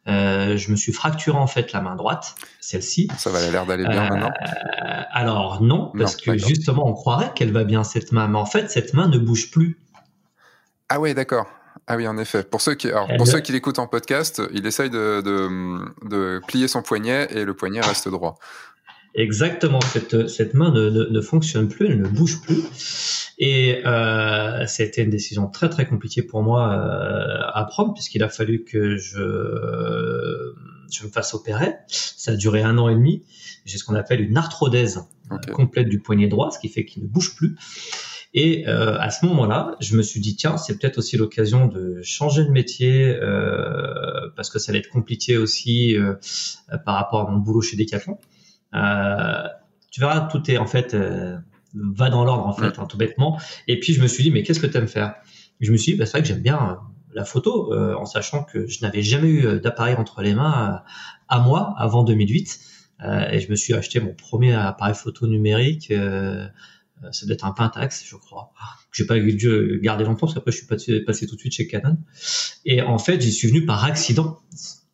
euh, 0.07 0.57
je 0.57 0.71
me 0.71 0.75
suis 0.75 0.91
fracturé 0.91 1.37
en 1.37 1.45
fait 1.47 1.71
la 1.73 1.81
main 1.81 1.95
droite, 1.95 2.33
celle-ci. 2.59 3.07
Ça 3.17 3.29
va, 3.29 3.39
l'air 3.51 3.65
d'aller 3.67 3.85
bien 3.87 4.05
Euh, 4.05 4.09
maintenant. 4.09 4.31
alors 5.11 5.61
non, 5.61 5.91
parce 5.97 6.17
Non, 6.25 6.33
que 6.33 6.39
justement 6.39 6.87
on 6.87 6.93
croirait 6.93 7.31
qu'elle 7.35 7.51
va 7.51 7.63
bien 7.63 7.83
cette 7.83 8.11
main, 8.11 8.27
mais 8.27 8.39
en 8.39 8.47
fait 8.47 8.71
cette 8.71 8.95
main 8.95 9.07
ne 9.07 9.19
bouge 9.19 9.51
plus. 9.51 9.77
Ah 10.89 10.99
ouais, 10.99 11.13
d'accord. 11.13 11.45
Ah 11.87 11.97
oui, 11.97 12.07
en 12.07 12.17
effet. 12.17 12.43
Pour 12.43 12.61
ceux 12.61 12.75
qui, 12.75 12.87
alors, 12.87 13.09
pour 13.17 13.27
ceux 13.27 13.39
qui 13.39 13.51
l'écoutent 13.51 13.79
en 13.79 13.87
podcast, 13.87 14.41
il 14.53 14.65
essaye 14.65 14.89
de, 14.89 15.21
de, 15.21 16.09
de 16.09 16.41
plier 16.47 16.67
son 16.67 16.81
poignet 16.81 17.27
et 17.31 17.43
le 17.43 17.53
poignet 17.53 17.81
reste 17.81 18.07
droit. 18.07 18.37
Exactement, 19.13 19.81
cette, 19.81 20.29
cette 20.29 20.53
main 20.53 20.71
ne, 20.71 20.89
ne, 20.89 21.03
ne 21.03 21.21
fonctionne 21.21 21.67
plus, 21.67 21.87
elle 21.87 21.99
ne 21.99 22.07
bouge 22.07 22.41
plus. 22.41 22.63
Et 23.39 23.85
euh, 23.85 24.65
c'était 24.67 25.03
une 25.03 25.09
décision 25.09 25.47
très 25.47 25.69
très 25.69 25.85
compliquée 25.85 26.21
pour 26.21 26.43
moi 26.43 26.71
euh, 26.71 27.41
à 27.53 27.65
prendre 27.65 27.93
puisqu'il 27.93 28.23
a 28.23 28.29
fallu 28.29 28.63
que 28.63 28.95
je, 28.95 30.53
je 30.91 31.05
me 31.05 31.09
fasse 31.11 31.33
opérer. 31.33 31.73
Ça 31.87 32.31
a 32.31 32.35
duré 32.35 32.61
un 32.61 32.77
an 32.77 32.87
et 32.87 32.95
demi. 32.95 33.25
J'ai 33.65 33.77
ce 33.77 33.83
qu'on 33.83 33.95
appelle 33.95 34.21
une 34.21 34.37
arthrodèse 34.37 35.03
euh, 35.31 35.37
complète 35.51 35.89
du 35.89 35.99
poignet 35.99 36.27
droit, 36.27 36.51
ce 36.51 36.59
qui 36.59 36.69
fait 36.69 36.85
qu'il 36.85 37.03
ne 37.03 37.07
bouge 37.07 37.35
plus. 37.35 37.57
Et 38.33 38.65
euh, 38.67 38.97
à 38.97 39.09
ce 39.09 39.25
moment-là, 39.25 39.75
je 39.81 39.97
me 39.97 40.01
suis 40.01 40.21
dit 40.21 40.35
tiens, 40.35 40.57
c'est 40.57 40.77
peut-être 40.79 40.97
aussi 40.97 41.17
l'occasion 41.17 41.67
de 41.67 42.01
changer 42.01 42.45
de 42.45 42.49
métier 42.49 43.07
euh, 43.07 44.29
parce 44.35 44.49
que 44.49 44.57
ça 44.57 44.71
allait 44.71 44.79
être 44.79 44.89
compliqué 44.89 45.37
aussi 45.37 45.97
euh, 45.97 46.15
par 46.85 46.95
rapport 46.95 47.27
à 47.27 47.31
mon 47.31 47.37
boulot 47.37 47.61
chez 47.61 47.75
Decathlon. 47.75 48.17
Euh, 48.73 49.43
tu 49.91 49.99
verras, 49.99 50.21
tout 50.27 50.49
est 50.49 50.57
en 50.57 50.65
fait 50.65 50.93
euh, 50.93 51.37
va 51.73 52.09
dans 52.09 52.23
l'ordre 52.23 52.47
en 52.47 52.53
fait, 52.53 52.79
hein, 52.79 52.85
tout 52.85 52.97
bêtement. 52.97 53.37
Et 53.67 53.79
puis 53.79 53.93
je 53.93 54.01
me 54.01 54.07
suis 54.07 54.23
dit 54.23 54.31
mais 54.31 54.43
qu'est-ce 54.43 54.61
que 54.61 54.67
tu 54.67 54.77
aimes 54.77 54.87
faire? 54.87 55.15
Et 55.59 55.65
Je 55.65 55.71
me 55.73 55.77
suis 55.77 55.93
dit 55.93 55.97
bah, 55.97 56.05
c'est 56.05 56.13
vrai 56.13 56.21
que 56.21 56.27
j'aime 56.27 56.41
bien 56.41 56.69
euh, 56.71 56.75
la 57.13 57.25
photo, 57.25 57.73
euh, 57.73 57.95
en 57.95 58.05
sachant 58.05 58.43
que 58.43 58.65
je 58.67 58.79
n'avais 58.81 59.01
jamais 59.01 59.27
eu 59.27 59.59
d'appareil 59.59 59.95
entre 59.95 60.21
les 60.21 60.33
mains 60.33 60.75
euh, 60.75 60.89
à 61.27 61.39
moi 61.39 61.75
avant 61.77 62.03
2008. 62.03 62.59
Euh, 63.03 63.29
et 63.31 63.39
je 63.41 63.49
me 63.49 63.55
suis 63.55 63.73
acheté 63.73 63.99
mon 63.99 64.13
premier 64.13 64.53
appareil 64.53 64.95
photo 64.95 65.27
numérique. 65.27 65.91
Euh, 67.03 67.07
euh, 67.07 67.11
ça 67.11 67.25
doit 67.25 67.35
un 67.43 67.51
Pentax, 67.51 68.05
je 68.05 68.15
crois. 68.15 68.51
J'ai 68.91 69.05
pas 69.05 69.19
dû 69.19 69.79
garder 69.81 70.03
longtemps 70.03 70.27
parce 70.27 70.33
qu'après 70.33 70.51
je 70.51 70.57
suis 70.57 70.67
passé, 70.67 71.27
tout 71.27 71.35
de 71.35 71.39
suite 71.39 71.53
chez 71.53 71.67
Canon. 71.67 71.97
Et 72.65 72.81
en 72.81 72.97
fait, 72.97 73.21
j'y 73.21 73.31
suis 73.31 73.47
venu 73.47 73.65
par 73.65 73.83
accident. 73.85 74.39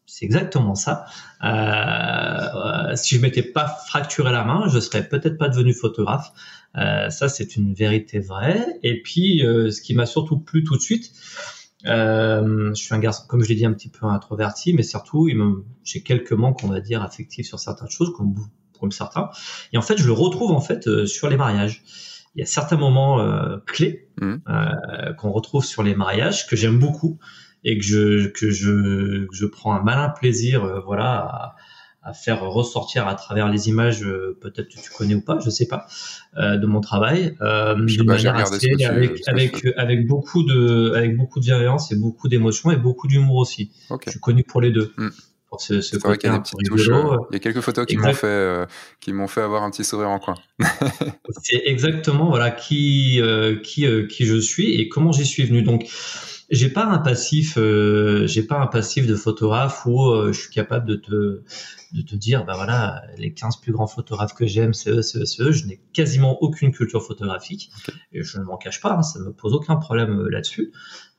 C'est 0.05 0.25
exactement 0.25 0.73
ça. 0.73 1.05
Euh, 1.43 2.95
si 2.95 3.15
je 3.15 3.21
m'étais 3.21 3.43
pas 3.43 3.67
fracturé 3.67 4.31
la 4.31 4.43
main, 4.43 4.67
je 4.67 4.79
serais 4.79 5.07
peut-être 5.07 5.37
pas 5.37 5.49
devenu 5.49 5.73
photographe. 5.73 6.31
Euh, 6.75 7.09
ça, 7.09 7.29
c'est 7.29 7.55
une 7.55 7.73
vérité 7.73 8.19
vraie. 8.19 8.79
Et 8.83 9.01
puis, 9.01 9.45
euh, 9.45 9.71
ce 9.71 9.81
qui 9.81 9.93
m'a 9.93 10.05
surtout 10.05 10.39
plu 10.39 10.63
tout 10.63 10.75
de 10.75 10.81
suite, 10.81 11.11
euh, 11.85 12.69
je 12.69 12.81
suis 12.81 12.93
un 12.93 12.99
garçon, 12.99 13.25
comme 13.27 13.43
je 13.43 13.49
l'ai 13.49 13.55
dit, 13.55 13.65
un 13.65 13.73
petit 13.73 13.89
peu 13.89 14.05
introverti, 14.05 14.73
mais 14.73 14.83
surtout, 14.83 15.29
j'ai 15.83 16.01
quelques 16.01 16.33
manques, 16.33 16.63
on 16.63 16.67
va 16.67 16.81
dire, 16.81 17.01
affectifs 17.01 17.47
sur 17.47 17.59
certaines 17.59 17.89
choses, 17.89 18.11
comme 18.79 18.91
certains. 18.91 19.29
Et 19.73 19.77
en 19.77 19.81
fait, 19.81 19.97
je 19.97 20.05
le 20.05 20.13
retrouve 20.13 20.51
en 20.51 20.61
fait 20.61 20.87
euh, 20.87 21.05
sur 21.05 21.29
les 21.29 21.37
mariages. 21.37 21.83
Il 22.35 22.39
y 22.39 22.43
a 22.43 22.45
certains 22.45 22.77
moments 22.77 23.19
euh, 23.19 23.57
clés 23.65 24.07
Mhm. 24.21 24.41
euh, 24.49 25.13
qu'on 25.13 25.31
retrouve 25.31 25.63
sur 25.65 25.83
les 25.83 25.95
mariages 25.95 26.47
que 26.47 26.55
j'aime 26.55 26.79
beaucoup 26.79 27.19
et 27.63 27.77
que 27.77 27.83
je 27.83 28.27
que 28.29 28.49
je 28.51 29.25
que 29.25 29.35
je 29.35 29.45
prends 29.45 29.73
un 29.75 29.81
malin 29.83 30.09
plaisir, 30.09 30.81
voilà. 30.85 31.05
À, 31.17 31.55
à 32.03 32.13
faire 32.13 32.41
ressortir 32.41 33.05
à 33.05 33.15
travers 33.15 33.49
les 33.49 33.67
images, 33.67 34.01
euh, 34.01 34.37
peut-être 34.39 34.69
que 34.69 34.79
tu 34.79 34.89
connais 34.97 35.15
ou 35.15 35.19
pas, 35.21 35.39
je 35.43 35.49
sais 35.49 35.67
pas, 35.67 35.87
euh, 36.37 36.55
de 36.55 36.65
mon 36.65 36.79
travail, 36.79 37.35
euh, 37.41 37.75
pas, 37.75 37.83
j'ai 37.87 38.01
manière 38.05 38.37
assez, 38.37 38.69
tu- 38.77 38.85
avec 38.85 39.61
avec 39.75 40.07
beaucoup 40.07 40.43
de 40.43 40.93
avec 40.95 41.17
beaucoup 41.17 41.41
de 41.41 41.45
bienveillance 41.45 41.91
et 41.91 41.97
beaucoup 41.97 42.29
d'émotion 42.29 42.71
et 42.71 42.77
beaucoup 42.77 43.07
d'humour 43.09 43.35
aussi. 43.35 43.71
Ok. 43.89 44.03
Je 44.05 44.11
suis 44.11 44.19
connu 44.21 44.43
pour 44.45 44.61
les 44.61 44.71
deux. 44.71 44.93
Mm. 44.97 45.09
Pour 45.49 45.61
ce, 45.61 45.81
ce 45.81 45.97
C'est 45.97 46.03
vrai 46.03 46.17
qu'il 46.17 46.29
y 46.29 46.33
a 46.33 46.37
des 46.37 46.43
petites 46.43 46.63
touches. 46.65 46.89
euh, 46.89 47.17
Il 47.31 47.33
y 47.33 47.37
a 47.37 47.39
quelques 47.39 47.61
photos 47.61 47.85
qui 47.85 47.97
m'ont 47.97 48.13
fait, 48.13 48.27
euh, 48.27 48.65
qui 48.99 49.13
m'ont 49.13 49.27
fait 49.27 49.41
avoir 49.41 49.63
un 49.63 49.71
petit 49.71 49.85
sourire 49.85 50.09
en 50.09 50.19
coin. 50.19 50.35
C'est 51.43 51.61
exactement 51.65 52.29
voilà 52.29 52.51
qui 52.51 53.21
euh, 53.21 53.55
qui 53.61 53.85
qui 54.07 54.25
je 54.25 54.37
suis 54.37 54.73
et 54.79 54.89
comment 54.89 55.11
j'y 55.11 55.25
suis 55.25 55.43
venu. 55.43 55.63
Donc 55.63 55.87
j'ai 56.49 56.69
pas 56.69 56.85
un 56.85 56.99
passif, 56.99 57.57
j'ai 57.57 58.43
pas 58.43 58.59
un 58.59 58.67
passif 58.67 59.05
de 59.07 59.15
photographe 59.15 59.85
où 59.85 60.13
je 60.27 60.39
suis 60.39 60.49
capable 60.53 60.85
de 60.85 60.95
te 60.95 61.43
de 61.93 62.01
te 62.01 62.15
dire, 62.15 62.43
bah 62.45 62.53
voilà, 62.55 63.01
les 63.17 63.33
15 63.33 63.57
plus 63.61 63.71
grands 63.71 63.87
photographes 63.87 64.33
que 64.33 64.45
j'aime, 64.45 64.73
c'est 64.73 64.89
eux, 64.91 65.01
c'est 65.01 65.19
eux, 65.19 65.25
c'est 65.25 65.43
eux. 65.43 65.51
Je 65.51 65.65
n'ai 65.65 65.79
quasiment 65.93 66.41
aucune 66.41 66.71
culture 66.71 67.01
photographique 67.01 67.69
et 68.11 68.23
je 68.23 68.39
ne 68.39 68.43
m'en 68.43 68.57
cache 68.57 68.81
pas, 68.81 68.91
hein, 68.91 69.03
ça 69.03 69.19
ne 69.19 69.25
me 69.25 69.31
pose 69.33 69.53
aucun 69.53 69.77
problème 69.77 70.27
là-dessus. 70.27 70.71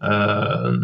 Euh, 0.03 0.79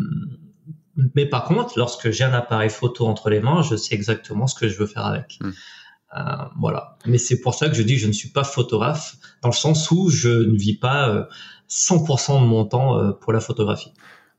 mais 1.15 1.27
par 1.27 1.45
contre, 1.45 1.79
lorsque 1.79 2.11
j'ai 2.11 2.25
un 2.25 2.33
appareil 2.33 2.71
photo 2.71 3.07
entre 3.07 3.31
les 3.31 3.41
mains, 3.41 3.63
je 3.63 3.77
sais 3.77 3.95
exactement 3.95 4.47
ce 4.47 4.55
que 4.55 4.69
je 4.69 4.79
veux 4.79 4.87
faire 4.87 5.07
avec. 5.07 5.39
Hmm. 5.41 5.51
Euh, 6.17 6.21
voilà. 6.61 6.97
Mais 7.07 7.19
c'est 7.19 7.41
pour 7.41 7.55
ça 7.55 7.69
que 7.69 7.75
je 7.75 7.83
dis 7.83 7.95
que 7.95 8.01
je 8.01 8.07
ne 8.07 8.13
suis 8.13 8.31
pas 8.31 8.45
photographe, 8.45 9.17
dans 9.43 9.49
le 9.49 9.55
sens 9.55 9.91
où 9.91 10.11
je 10.11 10.29
ne 10.29 10.57
vis 10.57 10.77
pas 10.77 11.29
100% 11.69 12.41
de 12.41 12.47
mon 12.47 12.65
temps 12.65 13.13
pour 13.15 13.33
la 13.33 13.41
photographie. 13.41 13.93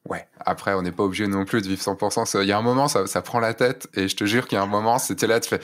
Ouais, 0.08 0.28
après, 0.40 0.74
on 0.74 0.84
n'est 0.84 0.92
pas 0.92 1.04
obligé 1.04 1.28
non 1.28 1.46
plus 1.46 1.62
de 1.62 1.68
vivre 1.68 1.82
100%. 1.82 2.42
Il 2.42 2.48
y 2.48 2.52
a 2.52 2.58
un 2.58 2.62
moment, 2.62 2.88
ça, 2.88 3.08
ça 3.08 3.22
prend 3.22 3.40
la 3.40 3.54
tête, 3.54 3.88
et 3.96 4.08
je 4.08 4.16
te 4.16 4.26
jure 4.26 4.48
qu'il 4.48 4.56
y 4.56 4.60
a 4.60 4.64
un 4.64 4.68
moment, 4.68 5.00
c'était 5.00 5.28
là, 5.28 5.40
tu 5.40 5.50
fais, 5.50 5.60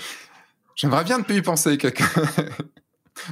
j'aimerais 0.75 1.03
bien 1.03 1.19
ne 1.19 1.24
plus 1.24 1.38
y 1.38 1.41
penser, 1.41 1.77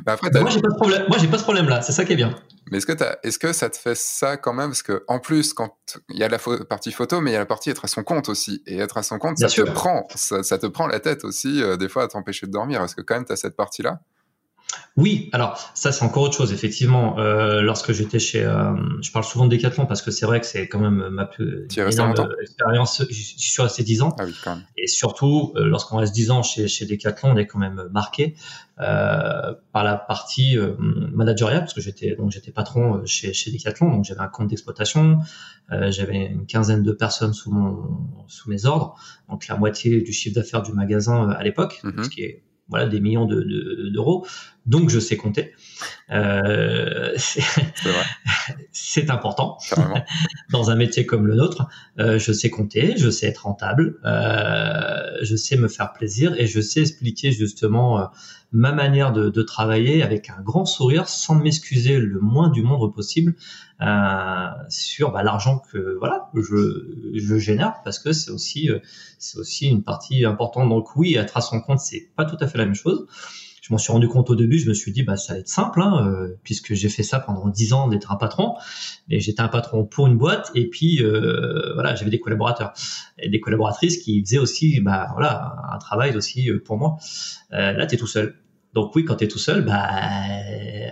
après, 0.06 0.30
moi, 0.40 0.50
j'ai 0.50 0.62
pas 0.62 0.70
problème. 0.76 1.06
Pas 1.08 1.38
ce 1.38 1.44
problème-là. 1.44 1.82
C'est 1.82 1.92
ça 1.92 2.06
qui 2.06 2.14
est 2.14 2.16
bien. 2.16 2.36
Mais 2.72 2.78
est-ce 2.78 2.86
que, 2.86 2.94
est-ce 3.24 3.40
que 3.40 3.54
ça 3.54 3.70
te 3.70 3.78
fait 3.78 3.96
ça 3.96 4.38
quand 4.38 4.54
même? 4.54 4.70
Parce 4.70 4.84
que 4.84 5.04
en 5.08 5.20
plus, 5.20 5.54
quand 5.54 5.76
il 6.10 6.18
y 6.18 6.24
a 6.24 6.30
la 6.30 6.38
partie 6.38 6.92
photo, 6.92 7.22
mais 7.22 7.32
il 7.32 7.34
y 7.34 7.38
a 7.38 7.40
la 7.40 7.46
partie 7.46 7.70
être 7.70 7.86
à 7.86 7.88
son 7.88 8.04
compte 8.04 8.30
aussi. 8.30 8.62
Et 8.68 8.78
être 8.78 8.98
à 8.98 9.04
son 9.04 9.18
compte, 9.18 9.38
ça 9.38 9.48
te 9.48 9.62
prend, 9.62 10.08
ça, 10.16 10.58
te 10.58 10.68
prend 10.68 10.88
la 10.88 11.00
tête 11.00 11.24
aussi, 11.24 11.64
euh, 11.64 11.78
des 11.78 11.90
fois, 11.90 12.04
à 12.04 12.08
t'empêcher 12.08 12.46
de 12.46 12.52
dormir. 12.52 12.84
Est-ce 12.84 12.96
que 12.96 13.02
quand 13.02 13.16
même, 13.16 13.26
tu 13.26 13.32
as 13.32 13.38
cette 13.38 13.56
partie-là? 13.56 14.00
Oui, 14.98 15.30
alors 15.32 15.58
ça 15.76 15.92
c'est 15.92 16.04
encore 16.04 16.24
autre 16.24 16.36
chose. 16.36 16.52
Effectivement, 16.52 17.18
euh, 17.20 17.62
lorsque 17.62 17.94
j'étais 17.94 18.20
chez, 18.20 18.44
euh, 18.44 18.74
je 19.02 19.12
parle 19.12 19.24
souvent 19.24 19.46
de 19.46 19.56
Decathlon 19.56 19.86
parce 19.86 20.02
que 20.02 20.12
c'est 20.12 20.26
vrai 20.26 20.42
que 20.42 20.46
c'est 20.46 20.68
quand 20.68 20.80
même 20.80 21.08
ma 21.10 21.26
plus 21.26 21.68
énorme 21.78 22.14
expérience. 22.42 23.04
Je 23.10 23.14
suis 23.14 23.62
resté 23.62 23.84
10 23.84 24.02
ans. 24.02 24.16
Ah 24.20 24.26
oui, 24.26 24.36
quand 24.44 24.56
même. 24.56 24.66
Et 24.78 24.88
surtout, 24.88 25.54
euh, 25.56 25.66
lorsqu'on 25.66 25.98
reste 25.98 26.14
10 26.14 26.32
ans 26.32 26.44
chez, 26.44 26.68
chez 26.68 26.86
Decathlon, 26.86 27.32
on 27.32 27.38
est 27.38 27.48
quand 27.48 27.60
même 27.60 27.88
marqué 27.92 28.36
euh, 28.82 29.54
par 29.72 29.86
la 29.86 29.96
partie 29.96 30.58
euh, 30.58 30.74
managériale 30.78 31.62
parce 31.62 31.74
que 31.74 31.82
j'étais 31.82 32.16
donc 32.16 32.32
j'étais 32.32 32.52
patron 32.52 33.02
chez, 33.06 33.34
chez 33.34 33.52
Decathlon, 33.52 33.90
donc 33.92 34.06
j'avais 34.06 34.22
un 34.22 34.28
compte 34.28 34.50
d'exploitation, 34.50 35.20
j'avais 35.70 36.26
une 36.26 36.46
quinzaine 36.46 36.84
de 36.84 36.92
personnes 36.92 37.34
sous 37.34 37.52
mon 37.52 38.10
sous 38.28 38.50
mes 38.50 38.66
ordres, 38.66 38.96
donc 39.30 39.48
la 39.48 39.56
moitié 39.56 40.02
du 40.02 40.12
chiffre 40.12 40.36
d'affaires 40.36 40.62
du 40.62 40.74
magasin 40.74 41.30
à 41.30 41.44
l'époque, 41.44 41.80
mm-hmm. 41.84 42.04
ce 42.04 42.10
qui 42.10 42.22
est 42.22 42.44
voilà 42.70 42.88
des 42.88 43.00
millions 43.00 43.26
d'euros. 43.26 44.26
Donc 44.66 44.90
je 44.90 45.00
sais 45.00 45.18
compter. 45.18 45.54
Euh, 46.12 47.14
c'est 48.72 49.10
important 49.12 49.58
dans 50.52 50.70
un 50.70 50.76
métier 50.76 51.06
comme 51.06 51.28
le 51.28 51.36
nôtre. 51.36 51.68
Euh, 52.00 52.20
je 52.20 52.32
sais 52.32 52.50
compter, 52.50 52.96
je 52.98 53.10
sais 53.10 53.28
être 53.28 53.46
rentable, 53.46 54.00
euh, 54.06 55.18
je 55.22 55.36
sais 55.36 55.58
me 55.58 55.68
faire 55.68 55.94
plaisir 55.94 56.40
et 56.40 56.48
je 56.48 56.62
sais 56.62 56.82
expliquer 56.82 57.32
justement 57.32 58.10
ma 58.52 58.72
manière 58.72 59.12
de, 59.12 59.30
de, 59.30 59.42
travailler 59.44 60.02
avec 60.02 60.30
un 60.32 60.42
grand 60.42 60.66
sourire 60.66 61.08
sans 61.08 61.36
m'excuser 61.36 62.00
le 62.00 62.20
moins 62.20 62.50
du 62.50 62.64
monde 62.64 62.94
possible 62.94 63.36
sur 64.70 65.12
bah, 65.12 65.24
l'argent 65.24 65.62
que 65.72 65.98
voilà 66.00 66.30
je, 66.34 67.14
je 67.14 67.38
génère 67.38 67.82
parce 67.84 68.00
que 68.00 68.12
c'est 68.12 68.32
aussi 68.32 68.70
c'est 69.20 69.38
aussi 69.38 69.68
une 69.68 69.84
partie 69.84 70.26
importante 70.26 70.68
donc 70.68 70.96
oui 70.96 71.16
être 71.16 71.38
à 71.38 71.42
son 71.42 71.62
compte 71.62 71.80
c'est 71.80 72.10
pas 72.16 72.26
tout 72.26 72.38
à 72.40 72.48
fait 72.48 72.58
la 72.58 72.66
même 72.66 72.76
chose 72.76 73.08
je 73.70 73.74
m'en 73.76 73.78
suis 73.78 73.92
rendu 73.92 74.08
compte 74.08 74.32
au 74.32 74.36
début, 74.36 74.58
je 74.58 74.68
me 74.68 74.74
suis 74.74 74.92
dit 74.92 75.04
bah 75.04 75.16
ça 75.16 75.34
va 75.34 75.40
être 75.40 75.48
simple 75.48 75.80
hein, 75.80 76.04
euh, 76.04 76.40
puisque 76.44 76.74
j'ai 76.74 76.90
fait 76.90 77.04
ça 77.04 77.20
pendant 77.20 77.48
dix 77.50 77.72
ans 77.72 77.88
d'être 77.88 78.12
un 78.12 78.16
patron 78.16 78.56
et 79.12 79.20
j'étais 79.20 79.42
un 79.42 79.48
patron 79.48 79.86
pour 79.86 80.08
une 80.08 80.18
boîte 80.18 80.50
et 80.56 80.68
puis 80.68 81.04
euh, 81.04 81.74
voilà 81.76 81.94
j'avais 81.94 82.10
des 82.10 82.20
collaborateurs 82.20 82.74
et 83.20 83.30
des 83.30 83.40
collaboratrices 83.40 83.98
qui 83.98 84.22
faisaient 84.22 84.40
aussi 84.40 84.82
bah 84.82 85.10
voilà 85.14 85.56
un 85.72 85.78
travail 85.78 86.18
aussi 86.18 86.50
euh, 86.50 86.60
pour 86.64 86.78
moi. 86.78 86.98
Là 87.52 87.86
tu 87.86 87.94
es 87.94 87.98
tout 87.98 88.08
seul. 88.08 88.40
Donc 88.74 88.96
oui, 88.96 89.04
quand 89.04 89.16
tu 89.16 89.26
es 89.26 89.28
tout 89.28 89.40
seul, 89.40 89.64
bah 89.66 89.88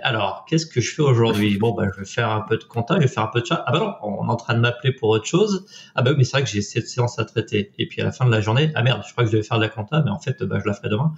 alors 0.04 0.46
qu'est-ce 0.48 0.66
que 0.68 0.80
je 0.82 0.94
fais 0.94 1.02
aujourd'hui? 1.02 1.58
Bon 1.58 1.74
bah 1.74 1.86
je 1.94 2.00
vais 2.00 2.06
faire 2.06 2.30
un 2.30 2.42
peu 2.42 2.58
de 2.58 2.64
compta, 2.64 2.96
je 2.96 3.02
vais 3.02 3.08
faire 3.08 3.24
un 3.24 3.32
peu 3.34 3.42
de 3.42 3.46
chat. 3.48 3.64
Ah 3.66 3.72
bah 3.72 3.80
non, 3.80 3.94
on 4.04 4.28
est 4.28 4.32
en 4.32 4.36
train 4.36 4.54
de 4.54 4.60
m'appeler 4.60 4.94
pour 4.94 5.10
autre 5.10 5.26
chose. 5.26 5.66
Ah 5.96 6.04
bah 6.04 6.12
oui, 6.12 6.18
mais 6.20 6.24
c'est 6.24 6.32
vrai 6.32 6.44
que 6.44 6.50
j'ai 6.50 6.62
cette 6.62 6.88
séance 6.88 7.18
à 7.18 7.26
traiter. 7.26 7.72
Et 7.80 7.88
puis 7.88 8.02
à 8.02 8.06
la 8.06 8.12
fin 8.12 8.26
de 8.26 8.32
la 8.32 8.42
journée, 8.42 8.72
ah 8.76 8.84
merde, 8.84 9.02
je 9.08 9.12
crois 9.12 9.24
que 9.24 9.32
je 9.32 9.36
devais 9.36 9.44
faire 9.48 9.58
de 9.58 9.64
la 9.64 9.70
compta, 9.70 10.02
mais 10.04 10.12
en 10.12 10.20
fait 10.20 10.44
bah 10.44 10.60
je 10.60 10.68
la 10.68 10.74
ferai 10.74 10.90
demain. 10.90 11.14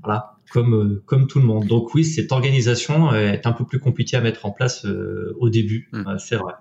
Voilà, 0.00 0.37
comme 0.50 0.74
euh, 0.74 1.02
comme 1.06 1.26
tout 1.26 1.38
le 1.38 1.44
monde. 1.44 1.66
Donc 1.66 1.94
oui, 1.94 2.04
cette 2.04 2.32
organisation 2.32 3.12
est 3.14 3.46
un 3.46 3.52
peu 3.52 3.64
plus 3.64 3.80
compliquée 3.80 4.16
à 4.16 4.20
mettre 4.20 4.46
en 4.46 4.50
place 4.50 4.84
euh, 4.84 5.36
au 5.40 5.48
début, 5.48 5.88
hmm. 5.92 6.18
c'est 6.18 6.36
vrai. 6.36 6.54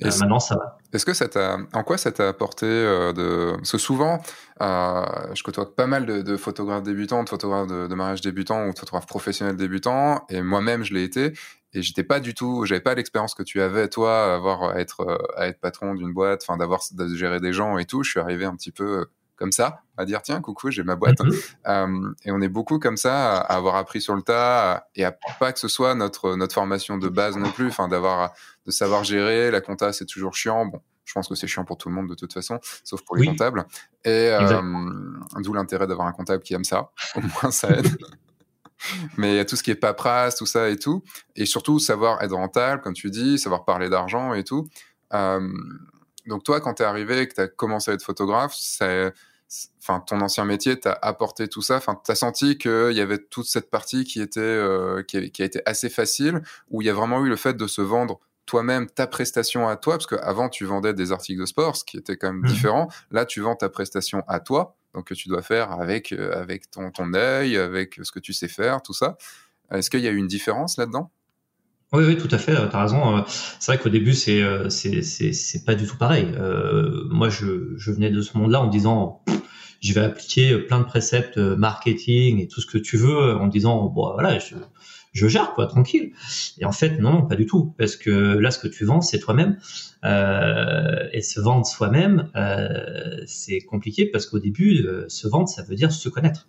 Et 0.00 0.06
euh, 0.06 0.10
maintenant, 0.20 0.40
ça 0.40 0.56
va. 0.56 0.78
Est-ce 0.92 1.04
que 1.04 1.14
ça 1.14 1.28
t'a, 1.28 1.58
en 1.72 1.82
quoi 1.82 1.98
ça 1.98 2.12
t'a 2.12 2.28
apporté 2.28 2.66
de, 2.66 3.54
parce 3.56 3.72
que 3.72 3.78
souvent, 3.78 4.20
je 4.60 5.42
côtoie 5.42 5.74
pas 5.74 5.86
mal 5.86 6.06
de, 6.06 6.36
photographes 6.36 6.84
débutants, 6.84 7.24
de 7.24 7.28
photographes 7.28 7.68
de, 7.68 7.94
mariage 7.94 8.20
débutants 8.20 8.68
ou 8.68 8.72
de 8.72 8.78
photographes 8.78 9.06
professionnels 9.06 9.56
débutants, 9.56 10.24
et 10.30 10.40
moi-même 10.40 10.84
je 10.84 10.94
l'ai 10.94 11.02
été, 11.02 11.32
et 11.72 11.82
j'étais 11.82 12.04
pas 12.04 12.20
du 12.20 12.34
tout, 12.34 12.64
j'avais 12.64 12.80
pas 12.80 12.94
l'expérience 12.94 13.34
que 13.34 13.42
tu 13.42 13.60
avais 13.60 13.88
toi, 13.88 14.32
à 14.32 14.34
avoir 14.36 14.62
à 14.70 14.80
être 14.80 15.04
à 15.36 15.48
être 15.48 15.60
patron 15.60 15.94
d'une 15.94 16.12
boîte, 16.12 16.44
enfin 16.46 16.56
d'avoir 16.56 16.82
de 16.92 17.08
gérer 17.14 17.40
des 17.40 17.52
gens 17.52 17.78
et 17.78 17.84
tout. 17.84 18.04
Je 18.04 18.10
suis 18.10 18.20
arrivé 18.20 18.44
un 18.44 18.54
petit 18.54 18.70
peu 18.70 19.06
comme 19.36 19.52
ça, 19.52 19.82
à 19.96 20.04
dire 20.04 20.22
tiens, 20.22 20.40
coucou, 20.40 20.70
j'ai 20.70 20.82
ma 20.82 20.96
boîte. 20.96 21.20
Mhm. 21.20 21.32
Euh, 21.66 22.12
et 22.24 22.30
on 22.30 22.40
est 22.40 22.48
beaucoup 22.48 22.78
comme 22.78 22.96
ça 22.96 23.38
à, 23.38 23.56
avoir 23.56 23.76
appris 23.76 24.00
sur 24.00 24.14
le 24.14 24.22
tas 24.22 24.86
et 24.94 25.04
à 25.04 25.16
pas 25.40 25.52
que 25.52 25.58
ce 25.58 25.68
soit 25.68 25.94
notre 25.94 26.36
notre 26.36 26.54
formation 26.54 26.98
de 26.98 27.08
base 27.08 27.36
non 27.36 27.50
plus, 27.50 27.68
enfin 27.68 27.88
d'avoir 27.88 28.32
de 28.66 28.70
savoir 28.70 29.04
gérer. 29.04 29.50
La 29.50 29.60
compta, 29.60 29.92
c'est 29.92 30.06
toujours 30.06 30.34
chiant. 30.34 30.66
Bon, 30.66 30.80
je 31.04 31.12
pense 31.12 31.28
que 31.28 31.34
c'est 31.34 31.46
chiant 31.46 31.64
pour 31.64 31.78
tout 31.78 31.88
le 31.88 31.94
monde 31.94 32.08
de 32.08 32.14
toute 32.14 32.32
façon, 32.32 32.58
sauf 32.84 33.02
pour 33.02 33.16
les 33.16 33.26
comptables. 33.26 33.66
Et 34.04 34.30
euh, 34.30 34.62
d'où 35.38 35.52
l'intérêt 35.52 35.86
d'avoir 35.86 36.06
un 36.06 36.12
comptable 36.12 36.42
qui 36.42 36.54
aime 36.54 36.64
ça. 36.64 36.90
Au 37.16 37.20
moins, 37.20 37.50
ça 37.50 37.70
aide. 37.70 37.88
Mais 39.16 39.32
il 39.32 39.36
y 39.36 39.38
a 39.38 39.44
tout 39.44 39.56
ce 39.56 39.62
qui 39.62 39.70
est 39.70 39.76
paperasse, 39.76 40.36
tout 40.36 40.46
ça 40.46 40.68
et 40.68 40.76
tout. 40.76 41.02
Et 41.36 41.46
surtout, 41.46 41.78
savoir 41.78 42.22
être 42.22 42.34
rentable, 42.34 42.82
comme 42.82 42.92
tu 42.92 43.10
dis, 43.10 43.38
savoir 43.38 43.64
parler 43.64 43.88
d'argent 43.88 44.34
et 44.34 44.44
tout. 44.44 44.68
Euh, 45.12 45.48
donc 46.26 46.44
toi, 46.44 46.60
quand 46.60 46.74
tu 46.74 46.82
es 46.82 46.86
arrivé, 46.86 47.28
que 47.28 47.34
tu 47.34 47.40
as 47.40 47.48
commencé 47.48 47.90
à 47.90 47.94
être 47.94 48.02
photographe, 48.02 48.54
enfin, 49.80 50.00
ton 50.00 50.20
ancien 50.20 50.44
métier 50.44 50.78
t'a 50.78 50.92
apporté 50.92 51.48
tout 51.48 51.62
ça? 51.62 51.76
Enfin, 51.76 52.00
t'as 52.02 52.14
senti 52.14 52.58
qu'il 52.58 52.92
y 52.92 53.00
avait 53.00 53.18
toute 53.18 53.46
cette 53.46 53.70
partie 53.70 54.04
qui 54.04 54.20
était, 54.20 54.40
euh, 54.40 55.02
qui, 55.02 55.16
a, 55.16 55.44
été 55.44 55.60
assez 55.66 55.88
facile, 55.88 56.42
où 56.70 56.82
il 56.82 56.86
y 56.86 56.90
a 56.90 56.94
vraiment 56.94 57.24
eu 57.24 57.28
le 57.28 57.36
fait 57.36 57.54
de 57.54 57.66
se 57.66 57.82
vendre 57.82 58.20
toi-même 58.46 58.88
ta 58.90 59.06
prestation 59.06 59.68
à 59.68 59.76
toi, 59.76 59.94
parce 59.94 60.06
qu'avant 60.06 60.48
tu 60.48 60.64
vendais 60.64 60.92
des 60.92 61.12
articles 61.12 61.40
de 61.40 61.46
sport, 61.46 61.76
ce 61.76 61.84
qui 61.84 61.96
était 61.96 62.16
quand 62.16 62.32
même 62.32 62.42
mmh 62.42 62.46
différent. 62.46 62.88
Là, 63.10 63.24
tu 63.24 63.40
vends 63.40 63.56
ta 63.56 63.68
prestation 63.68 64.22
à 64.28 64.40
toi, 64.40 64.76
donc 64.92 65.06
que 65.08 65.14
tu 65.14 65.28
dois 65.28 65.42
faire 65.42 65.72
avec 65.72 66.12
euh, 66.12 66.32
avec 66.38 66.70
ton 66.70 66.90
ton 66.90 67.14
œil, 67.14 67.56
avec 67.56 67.98
ce 68.02 68.12
que 68.12 68.20
tu 68.20 68.32
sais 68.32 68.48
faire, 68.48 68.82
tout 68.82 68.92
ça. 68.92 69.16
Est-ce 69.70 69.88
qu'il 69.90 70.00
y 70.00 70.08
a 70.08 70.10
eu 70.10 70.16
une 70.16 70.26
différence 70.26 70.76
là-dedans? 70.76 71.10
Oui, 71.94 72.04
oui, 72.06 72.16
tout 72.16 72.28
à 72.30 72.38
fait. 72.38 72.54
Tu 72.54 72.76
as 72.76 72.82
raison. 72.82 73.18
Euh, 73.18 73.20
c'est 73.26 73.72
vrai 73.72 73.82
qu'au 73.82 73.88
début, 73.88 74.14
c'est 74.14 74.42
euh, 74.42 74.68
c'est 74.70 75.64
pas 75.64 75.74
du 75.74 75.86
tout 75.86 75.96
pareil. 75.96 76.26
Euh, 76.36 77.04
moi, 77.10 77.28
je, 77.28 77.74
je 77.76 77.92
venais 77.92 78.10
de 78.10 78.20
ce 78.20 78.36
monde-là 78.36 78.60
en 78.60 78.68
disant, 78.68 79.22
je 79.80 79.92
vais 79.92 80.00
appliquer 80.00 80.56
plein 80.58 80.80
de 80.80 80.84
préceptes 80.84 81.38
marketing 81.38 82.40
et 82.40 82.48
tout 82.48 82.60
ce 82.60 82.66
que 82.66 82.78
tu 82.78 82.96
veux, 82.96 83.36
en 83.36 83.46
disant, 83.46 83.84
bon, 83.84 84.12
voilà, 84.14 84.38
je, 84.38 84.54
je 85.12 85.28
gère 85.28 85.52
quoi, 85.52 85.66
tranquille. 85.66 86.12
Et 86.58 86.64
en 86.64 86.72
fait, 86.72 86.98
non, 86.98 87.22
pas 87.26 87.36
du 87.36 87.46
tout, 87.46 87.74
parce 87.78 87.96
que 87.96 88.10
là, 88.10 88.50
ce 88.50 88.58
que 88.58 88.68
tu 88.68 88.84
vends, 88.84 89.00
c'est 89.00 89.18
toi-même. 89.18 89.58
Euh, 90.04 91.06
et 91.12 91.22
se 91.22 91.40
vendre 91.40 91.64
soi-même, 91.64 92.30
euh, 92.34 93.22
c'est 93.26 93.60
compliqué 93.60 94.06
parce 94.06 94.26
qu'au 94.26 94.38
début, 94.38 94.86
se 95.08 95.28
vendre, 95.28 95.48
ça 95.48 95.62
veut 95.62 95.76
dire 95.76 95.92
se 95.92 96.08
connaître 96.08 96.46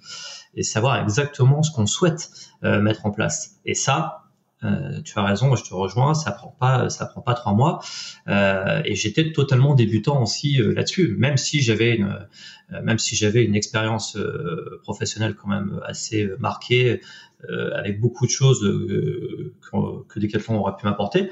et 0.55 0.63
savoir 0.63 1.01
exactement 1.01 1.61
ce 1.61 1.71
qu'on 1.71 1.85
souhaite 1.85 2.31
mettre 2.63 3.05
en 3.05 3.11
place. 3.11 3.57
Et 3.65 3.75
ça, 3.75 4.24
euh, 4.63 5.01
tu 5.03 5.19
as 5.19 5.23
raison, 5.23 5.55
je 5.55 5.63
te 5.63 5.73
rejoins. 5.73 6.13
Ça 6.13 6.31
prend 6.31 6.55
pas, 6.59 6.89
ça 6.89 7.05
prend 7.05 7.21
pas 7.21 7.33
trois 7.33 7.53
mois. 7.53 7.79
Euh, 8.27 8.81
et 8.85 8.95
j'étais 8.95 9.31
totalement 9.31 9.75
débutant 9.75 10.21
aussi 10.21 10.61
euh, 10.61 10.73
là-dessus, 10.73 11.15
même 11.17 11.37
si 11.37 11.61
j'avais 11.61 11.95
une, 11.95 12.27
même 12.83 12.97
si 12.97 13.15
j'avais 13.15 13.43
une 13.43 13.55
expérience 13.55 14.17
professionnelle 14.81 15.35
quand 15.35 15.47
même 15.47 15.79
assez 15.85 16.27
marquée, 16.39 17.01
avec 17.47 17.99
beaucoup 17.99 18.25
de 18.25 18.31
choses 18.31 18.61
que, 18.61 20.03
que 20.09 20.19
Decathlon 20.19 20.57
aurait 20.57 20.75
pu 20.75 20.85
m'apporter. 20.87 21.29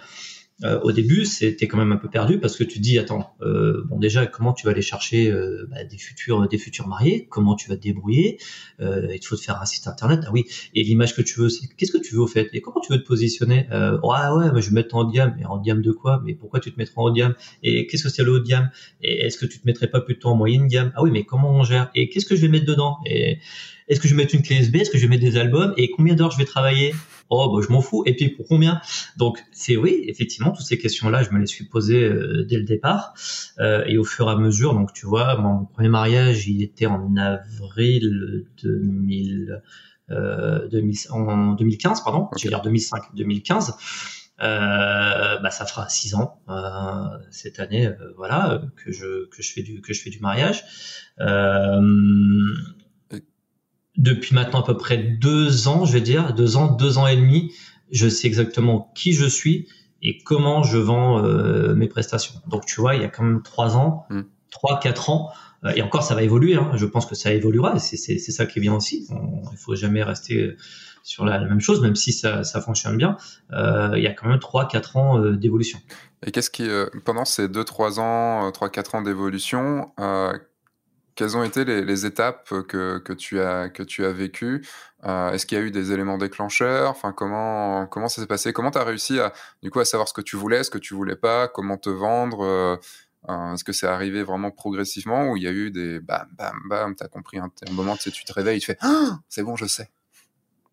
Euh, 0.64 0.80
au 0.82 0.92
début, 0.92 1.26
c'était 1.26 1.68
quand 1.68 1.78
même 1.78 1.92
un 1.92 1.98
peu 1.98 2.10
perdu 2.10 2.40
parce 2.40 2.56
que 2.56 2.64
tu 2.64 2.80
dis, 2.80 2.98
attends, 2.98 3.36
euh, 3.42 3.84
bon 3.88 4.00
déjà, 4.00 4.26
comment 4.28 4.54
tu 4.54 4.66
vas 4.66 4.72
aller 4.72 4.82
chercher 4.82 5.30
euh, 5.32 5.68
bah, 5.70 5.84
des 5.84 5.98
futurs, 5.98 6.48
des 6.48 6.58
futurs 6.58 6.88
mariés? 6.88 7.28
Comment 7.30 7.56
tu 7.56 7.70
vas 7.70 7.76
te 7.76 7.82
débrouiller? 7.82 8.38
Il 8.80 9.20
faut 9.24 9.36
te 9.36 9.42
faire 9.42 9.62
un 9.62 9.66
site 9.66 9.88
internet. 9.88 10.22
Ah 10.26 10.32
oui. 10.32 10.46
Et 10.74 10.84
l'image 10.84 11.16
que 11.16 11.22
tu 11.22 11.40
veux, 11.40 11.50
c'est 11.50 11.68
qu'est-ce 11.68 11.92
que 11.92 11.98
tu 11.98 12.16
veux 12.16 12.22
au 12.22 12.28
fait? 12.28 12.50
Et 12.54 12.62
comment 12.62 12.82
tu 12.82 12.92
veux 12.92 13.00
te 13.00 13.08
positionner? 13.08 13.68
Ouais, 13.72 14.28
ouais, 14.36 14.52
mais 14.54 14.62
je 14.62 14.70
vais 14.70 14.76
mettre 14.76 14.96
en 14.96 15.02
haut 15.02 15.06
de 15.06 15.14
gamme. 15.14 15.36
Et 15.40 15.46
en 15.46 15.56
haut 15.56 15.60
de 15.60 15.66
gamme 15.66 15.82
de 15.82 15.92
quoi? 15.92 16.22
Mais 16.26 16.34
pourquoi 16.34 16.60
tu 16.60 16.72
te 16.72 16.78
mettrais 16.78 16.96
en 16.98 17.04
haut 17.04 17.12
de 17.12 17.18
gamme? 17.18 17.36
Et 17.62 17.88
qu'est-ce 17.88 18.04
que 18.04 18.10
c'est 18.10 18.24
le 18.24 18.32
haut 18.32 18.40
de 18.40 18.48
gamme? 18.48 18.70
Et 19.02 19.26
est-ce 19.26 19.38
que 19.38 19.46
tu 19.46 19.60
te 19.60 19.66
mettrais 19.66 19.88
pas 19.88 20.02
plutôt 20.02 20.30
en 20.30 20.36
moyenne 20.36 20.68
gamme? 20.68 20.92
Ah 20.96 21.04
oui, 21.04 21.12
mais 21.12 21.24
comment 21.24 21.52
on 21.52 21.64
gère? 21.64 21.90
Et 21.96 22.10
qu'est-ce 22.10 22.26
que 22.26 22.36
je 22.36 22.42
vais 22.42 22.50
mettre 22.50 22.66
dedans? 22.66 22.98
Et 23.06 23.40
est-ce 23.88 24.00
que 24.00 24.08
je 24.08 24.16
vais 24.16 24.24
mettre 24.24 24.36
une 24.36 24.42
clé 24.42 24.58
USB 24.58 24.78
Est-ce 24.78 24.90
que 24.90 24.98
je 24.98 25.04
vais 25.04 25.10
mettre 25.10 25.24
des 25.24 25.38
albums? 25.38 25.74
Et 25.78 25.90
combien 25.92 26.16
d'heures 26.16 26.32
je 26.32 26.38
vais 26.38 26.46
travailler? 26.46 26.94
Oh, 27.30 27.52
bah, 27.54 27.66
je 27.66 27.72
m'en 27.72 27.82
fous. 27.82 28.04
Et 28.06 28.16
puis 28.16 28.30
pour 28.30 28.48
combien? 28.48 28.82
Donc 29.18 29.40
c'est 29.52 29.76
oui, 29.76 30.04
effectivement, 30.08 30.52
Toutes 30.52 30.66
ces 30.66 30.78
questions-là, 30.78 31.24
je 31.24 31.32
me 31.32 31.40
les 31.40 31.48
suis 31.48 31.66
posées 31.66 32.10
dès 32.48 32.58
le 32.58 32.64
départ. 32.64 33.14
et 33.60 33.98
au 33.98 34.04
fur 34.04 34.28
et 34.28 34.32
à 34.32 34.36
mesure, 34.36 34.74
donc 34.74 34.94
tu 34.94 35.06
vois, 35.06 35.38
mon 35.38 35.66
premier 35.66 35.90
mariage, 35.90 36.48
il 36.48 36.62
était 36.62 36.86
en 36.86 37.16
avril 37.18 38.46
2000, 38.64 39.62
en 40.10 41.54
2015, 41.54 42.04
pardon, 42.04 42.30
je 42.38 42.44
veux 42.44 42.50
dire 42.50 42.62
2005, 42.62 43.16
2015. 43.16 43.76
Euh, 44.42 45.38
bah, 45.40 45.52
ça 45.52 45.66
fera 45.66 45.88
six 45.90 46.16
ans 46.16 46.42
euh, 46.50 47.18
cette 47.30 47.60
année, 47.60 47.88
euh, 47.88 48.14
voilà, 48.18 48.62
que 48.84 48.92
je 48.92 49.28
que 49.30 49.44
je 49.44 49.54
fais 49.54 49.62
du 49.62 49.80
que 49.82 49.94
je 49.94 50.02
fais 50.02 50.10
du 50.10 50.20
mariage. 50.20 50.64
Depuis 53.98 54.36
maintenant 54.36 54.62
à 54.62 54.66
peu 54.66 54.78
près 54.78 54.98
deux 54.98 55.68
ans, 55.68 55.86
je 55.86 55.94
vais 55.94 56.02
dire 56.02 56.34
deux 56.34 56.58
ans, 56.58 56.68
deux 56.68 56.98
ans 56.98 57.08
et 57.08 57.16
demi, 57.16 57.54
je 57.92 58.08
sais 58.08 58.28
exactement 58.28 58.92
qui 58.96 59.14
je 59.14 59.26
suis 59.26 59.68
et 60.02 60.18
comment 60.24 60.64
je 60.64 60.78
vends 60.78 61.22
mes 61.76 61.88
prestations. 61.88 62.36
Donc 62.48 62.66
tu 62.66 62.82
vois, 62.82 62.96
il 62.96 63.02
y 63.02 63.06
a 63.06 63.08
quand 63.08 63.24
même 63.24 63.42
trois 63.42 63.78
ans, 63.78 64.06
mm. 64.10 64.22
trois 64.50 64.80
quatre 64.80 65.10
ans. 65.10 65.32
Et 65.76 65.82
encore, 65.82 66.04
ça 66.04 66.14
va 66.14 66.24
évoluer. 66.24 66.56
Hein. 66.56 66.72
Je 66.76 66.86
pense 66.86 67.06
que 67.06 67.16
ça 67.16 67.32
évoluera. 67.32 67.80
C'est 67.80 68.18
ça 68.18 68.46
qui 68.46 68.60
est 68.60 68.62
bien 68.62 68.74
aussi. 68.74 69.08
il 69.10 69.58
faut 69.58 69.76
jamais 69.76 70.04
rester 70.04 70.58
sur 71.04 71.26
la, 71.26 71.40
même 71.40 71.60
chose, 71.60 71.82
même 71.82 71.96
si 71.96 72.14
ça, 72.14 72.44
fonctionne 72.62 72.98
bien, 72.98 73.18
euh, 73.52 73.92
il 73.96 74.04
y 74.04 74.08
a 74.08 74.14
quand 74.14 74.28
même 74.28 74.40
3-4 74.40 74.98
ans 74.98 75.20
euh, 75.20 75.36
d'évolution. 75.36 75.80
Et 76.26 76.32
qu'est-ce 76.32 76.50
qui, 76.50 76.68
euh, 76.68 76.88
pendant 77.04 77.26
ces 77.26 77.48
2-3 77.50 78.00
ans, 78.00 78.50
3-4 78.50 78.98
ans 78.98 79.02
d'évolution, 79.02 79.92
quelles 81.16 81.38
ont 81.38 81.44
été 81.44 81.66
les, 81.66 82.06
étapes 82.06 82.50
que, 82.68 83.00
que, 83.00 83.14
tu 83.14 83.40
as, 83.40 83.70
que 83.70 83.84
tu 83.84 84.06
as 84.06 84.12
vécues? 84.12 84.66
Est-ce 85.04 85.46
qu'il 85.46 85.58
y 85.58 85.62
a 85.62 85.64
eu 85.64 85.72
des 85.72 85.92
éléments 85.92 86.18
déclencheurs? 86.18 86.90
Enfin, 86.90 87.12
comment, 87.12 87.88
comment 87.88 88.08
ça 88.08 88.22
s'est 88.22 88.28
passé? 88.28 88.54
Comment 88.54 88.72
tu 88.72 88.78
as 88.78 88.84
réussi 88.84 89.20
à, 89.20 89.34
du 89.62 89.70
coup, 89.70 89.80
à 89.80 89.86
savoir 89.86 90.08
ce 90.08 90.14
que 90.14 90.22
tu 90.22 90.36
voulais, 90.36 90.64
ce 90.64 90.72
que 90.72 90.78
tu 90.78 90.94
voulais 90.94 91.16
pas? 91.16 91.48
Comment 91.48 91.78
te 91.78 91.90
vendre? 91.90 92.80
Est-ce 93.28 93.64
que 93.64 93.72
c'est 93.72 93.88
arrivé 93.88 94.24
vraiment 94.24 94.52
progressivement 94.52 95.32
ou 95.32 95.38
il 95.38 95.44
y 95.44 95.48
a 95.48 95.52
eu 95.52 95.72
des 95.72 96.00
bam, 96.00 96.28
bam, 96.38 96.56
bam, 96.70 96.96
tu 96.96 97.04
as 97.04 97.08
compris 97.08 97.38
un, 97.38 97.50
moment, 97.72 97.96
tu, 97.96 98.04
sais, 98.04 98.12
tu 98.12 98.26
te 98.26 98.34
réveilles, 98.34 98.60
tu 98.60 98.66
fais 98.66 98.78
ah, 98.82 99.20
c'est 99.30 99.44
bon, 99.44 99.56
je 99.56 99.66
sais. 99.66 99.90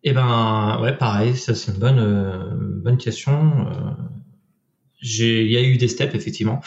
Eh 0.03 0.13
ben, 0.13 0.79
ouais, 0.81 0.97
pareil, 0.97 1.37
ça 1.37 1.55
c'est 1.55 1.71
une 1.71 1.77
bonne, 1.77 1.99
euh, 1.99 2.81
bonne 2.83 2.97
question. 2.97 3.67
Euh, 3.67 3.93
il 5.01 5.51
y 5.51 5.57
a 5.57 5.61
eu 5.61 5.77
des 5.77 5.87
steps 5.87 6.13
effectivement. 6.13 6.61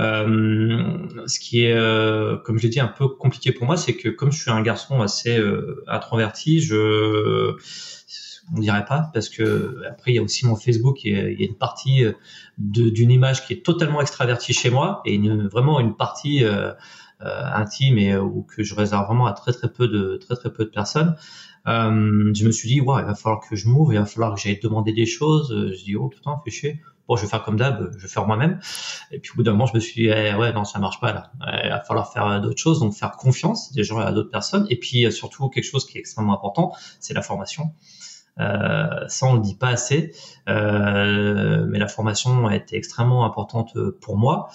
Euh, 0.00 1.26
ce 1.26 1.38
qui 1.38 1.64
est, 1.64 1.72
euh, 1.72 2.36
comme 2.38 2.58
je 2.58 2.64
l'ai 2.64 2.68
dit, 2.68 2.80
un 2.80 2.88
peu 2.88 3.08
compliqué 3.08 3.52
pour 3.52 3.66
moi, 3.66 3.76
c'est 3.76 3.94
que 3.94 4.08
comme 4.08 4.32
je 4.32 4.40
suis 4.40 4.50
un 4.50 4.62
garçon 4.62 5.00
assez 5.00 5.38
euh, 5.38 5.84
introverti, 5.86 6.60
je, 6.60 7.56
on 8.54 8.58
dirait 8.58 8.84
pas, 8.84 9.10
parce 9.14 9.28
que 9.28 9.82
après 9.88 10.12
il 10.12 10.14
y 10.16 10.18
a 10.18 10.22
aussi 10.22 10.46
mon 10.46 10.56
Facebook, 10.56 11.04
il 11.04 11.12
y 11.12 11.44
a, 11.44 11.46
une 11.46 11.56
partie 11.56 12.04
d'une 12.58 13.10
image 13.10 13.46
qui 13.46 13.54
est 13.54 13.64
totalement 13.64 14.00
extravertie 14.00 14.52
chez 14.52 14.70
moi 14.70 15.00
et 15.04 15.14
une, 15.14 15.46
vraiment 15.48 15.80
une 15.80 15.96
partie 15.96 16.44
intime 17.20 17.96
et 17.96 18.16
ou 18.18 18.42
que 18.42 18.62
je 18.62 18.74
réserve 18.74 19.06
vraiment 19.06 19.26
à 19.26 19.32
très 19.32 19.52
très 19.52 19.72
peu 19.72 19.88
de 19.88 20.18
très 20.18 20.34
très 20.36 20.52
peu 20.52 20.64
de 20.64 20.70
personnes. 20.70 21.16
Euh, 21.66 22.32
je 22.34 22.44
me 22.46 22.50
suis 22.50 22.68
dit, 22.68 22.80
ouais, 22.80 23.00
il 23.00 23.06
va 23.06 23.14
falloir 23.14 23.40
que 23.48 23.56
je 23.56 23.68
m'ouvre, 23.68 23.92
il 23.92 23.98
va 23.98 24.04
falloir 24.04 24.34
que 24.34 24.40
j'aille 24.40 24.60
demander 24.60 24.92
des 24.92 25.06
choses. 25.06 25.72
Je 25.72 25.84
dis, 25.84 25.96
oh 25.96 26.08
putain, 26.08 26.36
fais 26.44 26.50
chier. 26.50 26.80
Bon, 27.06 27.16
je 27.16 27.22
vais 27.22 27.28
faire 27.28 27.42
comme 27.42 27.56
d'hab, 27.56 27.92
je 27.96 28.02
vais 28.02 28.08
faire 28.08 28.26
moi-même. 28.26 28.58
Et 29.10 29.18
puis 29.18 29.32
au 29.32 29.36
bout 29.36 29.42
d'un 29.42 29.52
moment, 29.52 29.66
je 29.66 29.74
me 29.74 29.80
suis 29.80 30.02
dit, 30.02 30.08
eh, 30.08 30.34
ouais, 30.34 30.52
non, 30.52 30.64
ça 30.64 30.78
marche 30.78 31.00
pas 31.00 31.12
là. 31.12 31.32
Il 31.64 31.70
va 31.70 31.80
falloir 31.80 32.12
faire 32.12 32.40
d'autres 32.40 32.60
choses, 32.60 32.80
donc 32.80 32.94
faire 32.94 33.12
confiance 33.12 33.72
des 33.72 33.84
gens 33.84 33.98
à 33.98 34.12
d'autres 34.12 34.30
personnes. 34.30 34.66
Et 34.70 34.78
puis 34.78 35.10
surtout, 35.12 35.48
quelque 35.50 35.64
chose 35.64 35.86
qui 35.86 35.98
est 35.98 36.00
extrêmement 36.00 36.34
important, 36.34 36.72
c'est 37.00 37.14
la 37.14 37.22
formation. 37.22 37.72
Euh, 38.40 39.06
ça, 39.08 39.26
on 39.26 39.34
le 39.34 39.40
dit 39.40 39.54
pas 39.54 39.68
assez, 39.68 40.12
euh, 40.48 41.66
mais 41.68 41.78
la 41.78 41.88
formation 41.88 42.46
a 42.46 42.56
été 42.56 42.76
extrêmement 42.76 43.24
importante 43.24 43.76
pour 44.00 44.16
moi. 44.16 44.48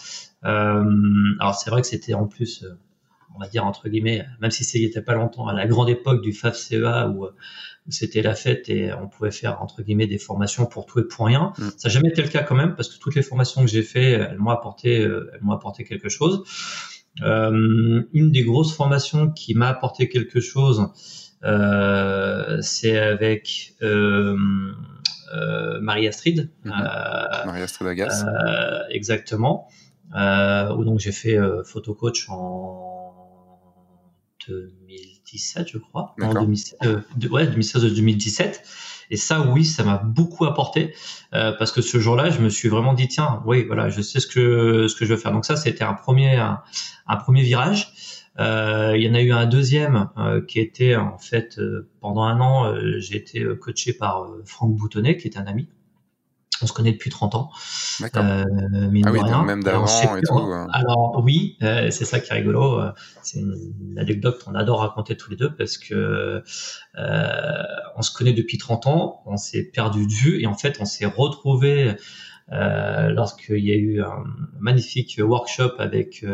Euh, 0.45 0.83
alors 1.39 1.55
c'est 1.55 1.69
vrai 1.69 1.81
que 1.81 1.87
c'était 1.87 2.13
en 2.13 2.25
plus 2.27 2.65
on 3.35 3.39
va 3.39 3.47
dire 3.47 3.65
entre 3.65 3.87
guillemets, 3.87 4.25
même 4.41 4.51
si 4.51 4.63
c'était 4.63 5.01
pas 5.01 5.13
longtemps, 5.13 5.47
à 5.47 5.53
la 5.53 5.65
grande 5.65 5.89
époque 5.89 6.21
du 6.21 6.33
FAF 6.33 6.55
CEA 6.55 7.07
où, 7.07 7.27
c'était 7.89 8.21
la 8.21 8.35
fête 8.35 8.69
et 8.69 8.93
on 8.93 9.07
pouvait 9.07 9.31
faire 9.31 9.61
entre 9.61 9.81
guillemets 9.81 10.07
des 10.07 10.17
formations 10.17 10.65
pour 10.65 10.85
tout 10.85 10.99
et 10.99 11.07
pour 11.07 11.25
rien. 11.25 11.53
Mm. 11.57 11.63
Ça 11.77 11.87
n'a 11.87 11.93
jamais 11.93 12.09
été 12.09 12.21
le 12.21 12.29
cas 12.29 12.43
quand 12.43 12.55
même 12.55 12.75
parce 12.75 12.89
que 12.89 12.99
toutes 12.99 13.15
les 13.15 13.21
formations 13.21 13.61
que 13.61 13.67
j'ai 13.67 13.83
fait, 13.83 14.11
elles 14.11 14.37
m'ont 14.37 14.51
apporté, 14.51 15.01
euh, 15.01 15.31
elles 15.33 15.41
m'ont 15.41 15.53
apporté 15.53 15.83
quelque 15.83 16.09
chose. 16.09 16.43
Euh, 17.21 18.03
une 18.13 18.31
des 18.31 18.43
grosses 18.43 18.73
formations 18.73 19.31
qui 19.31 19.53
m'a 19.53 19.67
apporté 19.67 20.09
quelque 20.09 20.39
chose, 20.39 20.87
euh, 21.43 22.59
c'est 22.61 22.97
avec 22.97 23.73
euh, 23.81 24.37
euh, 25.33 25.79
Marie-Astrid. 25.81 26.51
Mm-hmm. 26.65 27.45
Marie-Astrid 27.45 27.87
Agas. 27.87 28.25
exactement. 28.89 29.67
où 30.13 30.83
donc 30.83 30.99
j'ai 30.99 31.11
fait 31.11 31.37
photo 31.65 31.93
coach 31.93 32.27
en 32.29 32.85
2017, 35.31 35.67
je 35.67 35.77
crois. 35.77 36.15
En 36.21 36.33
2016, 36.33 36.77
euh, 36.85 37.01
ouais, 37.29 37.47
2017. 37.47 38.63
Et 39.11 39.17
ça, 39.17 39.41
oui, 39.41 39.65
ça 39.65 39.83
m'a 39.83 39.97
beaucoup 39.97 40.45
apporté 40.45 40.93
euh, 41.33 41.51
parce 41.53 41.71
que 41.71 41.81
ce 41.81 41.99
jour-là, 41.99 42.29
je 42.29 42.41
me 42.41 42.49
suis 42.49 42.69
vraiment 42.69 42.93
dit 42.93 43.07
tiens, 43.07 43.41
oui, 43.45 43.63
voilà, 43.65 43.89
je 43.89 44.01
sais 44.01 44.19
ce 44.19 44.27
que 44.27 44.87
ce 44.87 44.95
que 44.95 45.05
je 45.05 45.13
veux 45.13 45.19
faire. 45.19 45.31
Donc 45.31 45.45
ça, 45.45 45.55
c'était 45.55 45.83
un 45.83 45.93
premier 45.93 46.35
un, 46.35 47.15
premier 47.17 47.41
virage. 47.41 47.91
Euh, 48.39 48.93
il 48.95 49.03
y 49.03 49.09
en 49.09 49.15
a 49.15 49.21
eu 49.21 49.31
un 49.31 49.47
deuxième 49.47 50.09
qui 50.47 50.59
était 50.59 50.95
en 50.95 51.17
fait 51.17 51.59
pendant 52.01 52.23
un 52.23 52.39
an, 52.39 52.75
j'ai 52.99 53.17
été 53.17 53.45
coaché 53.59 53.93
par 53.93 54.27
Franck 54.45 54.75
Boutonnet, 54.75 55.17
qui 55.17 55.27
est 55.27 55.37
un 55.37 55.47
ami 55.47 55.67
on 56.61 56.67
se 56.67 56.73
connaît 56.73 56.91
depuis 56.91 57.09
30 57.09 57.35
ans. 57.35 57.51
D'accord. 57.99 58.23
Euh, 58.23 58.43
ah 59.05 59.11
oui, 59.11 59.21
même 59.45 59.63
d'avant 59.63 59.85
et 60.17 60.21
tout. 60.21 60.37
Hein. 60.37 60.67
Alors 60.73 61.21
oui, 61.23 61.57
euh, 61.63 61.89
c'est 61.91 62.05
ça 62.05 62.19
qui 62.19 62.31
est 62.31 62.35
rigolo. 62.35 62.79
Euh, 62.79 62.91
c'est 63.23 63.39
une 63.39 63.97
anecdote 63.97 64.43
qu'on 64.43 64.55
adore 64.55 64.79
raconter 64.81 65.15
tous 65.15 65.29
les 65.29 65.37
deux 65.37 65.55
parce 65.55 65.77
que 65.77 66.43
euh, 66.97 67.63
on 67.95 68.01
se 68.01 68.13
connaît 68.13 68.33
depuis 68.33 68.57
30 68.57 68.87
ans, 68.87 69.21
on 69.25 69.37
s'est 69.37 69.63
perdu 69.63 70.05
de 70.05 70.11
vue 70.11 70.41
et 70.41 70.47
en 70.47 70.55
fait 70.55 70.77
on 70.79 70.85
s'est 70.85 71.05
retrouvé 71.05 71.95
euh, 72.51 73.09
lorsqu'il 73.09 73.63
y 73.63 73.71
a 73.71 73.75
eu 73.75 74.01
un 74.01 74.23
magnifique 74.59 75.19
workshop 75.21 75.73
avec 75.77 76.25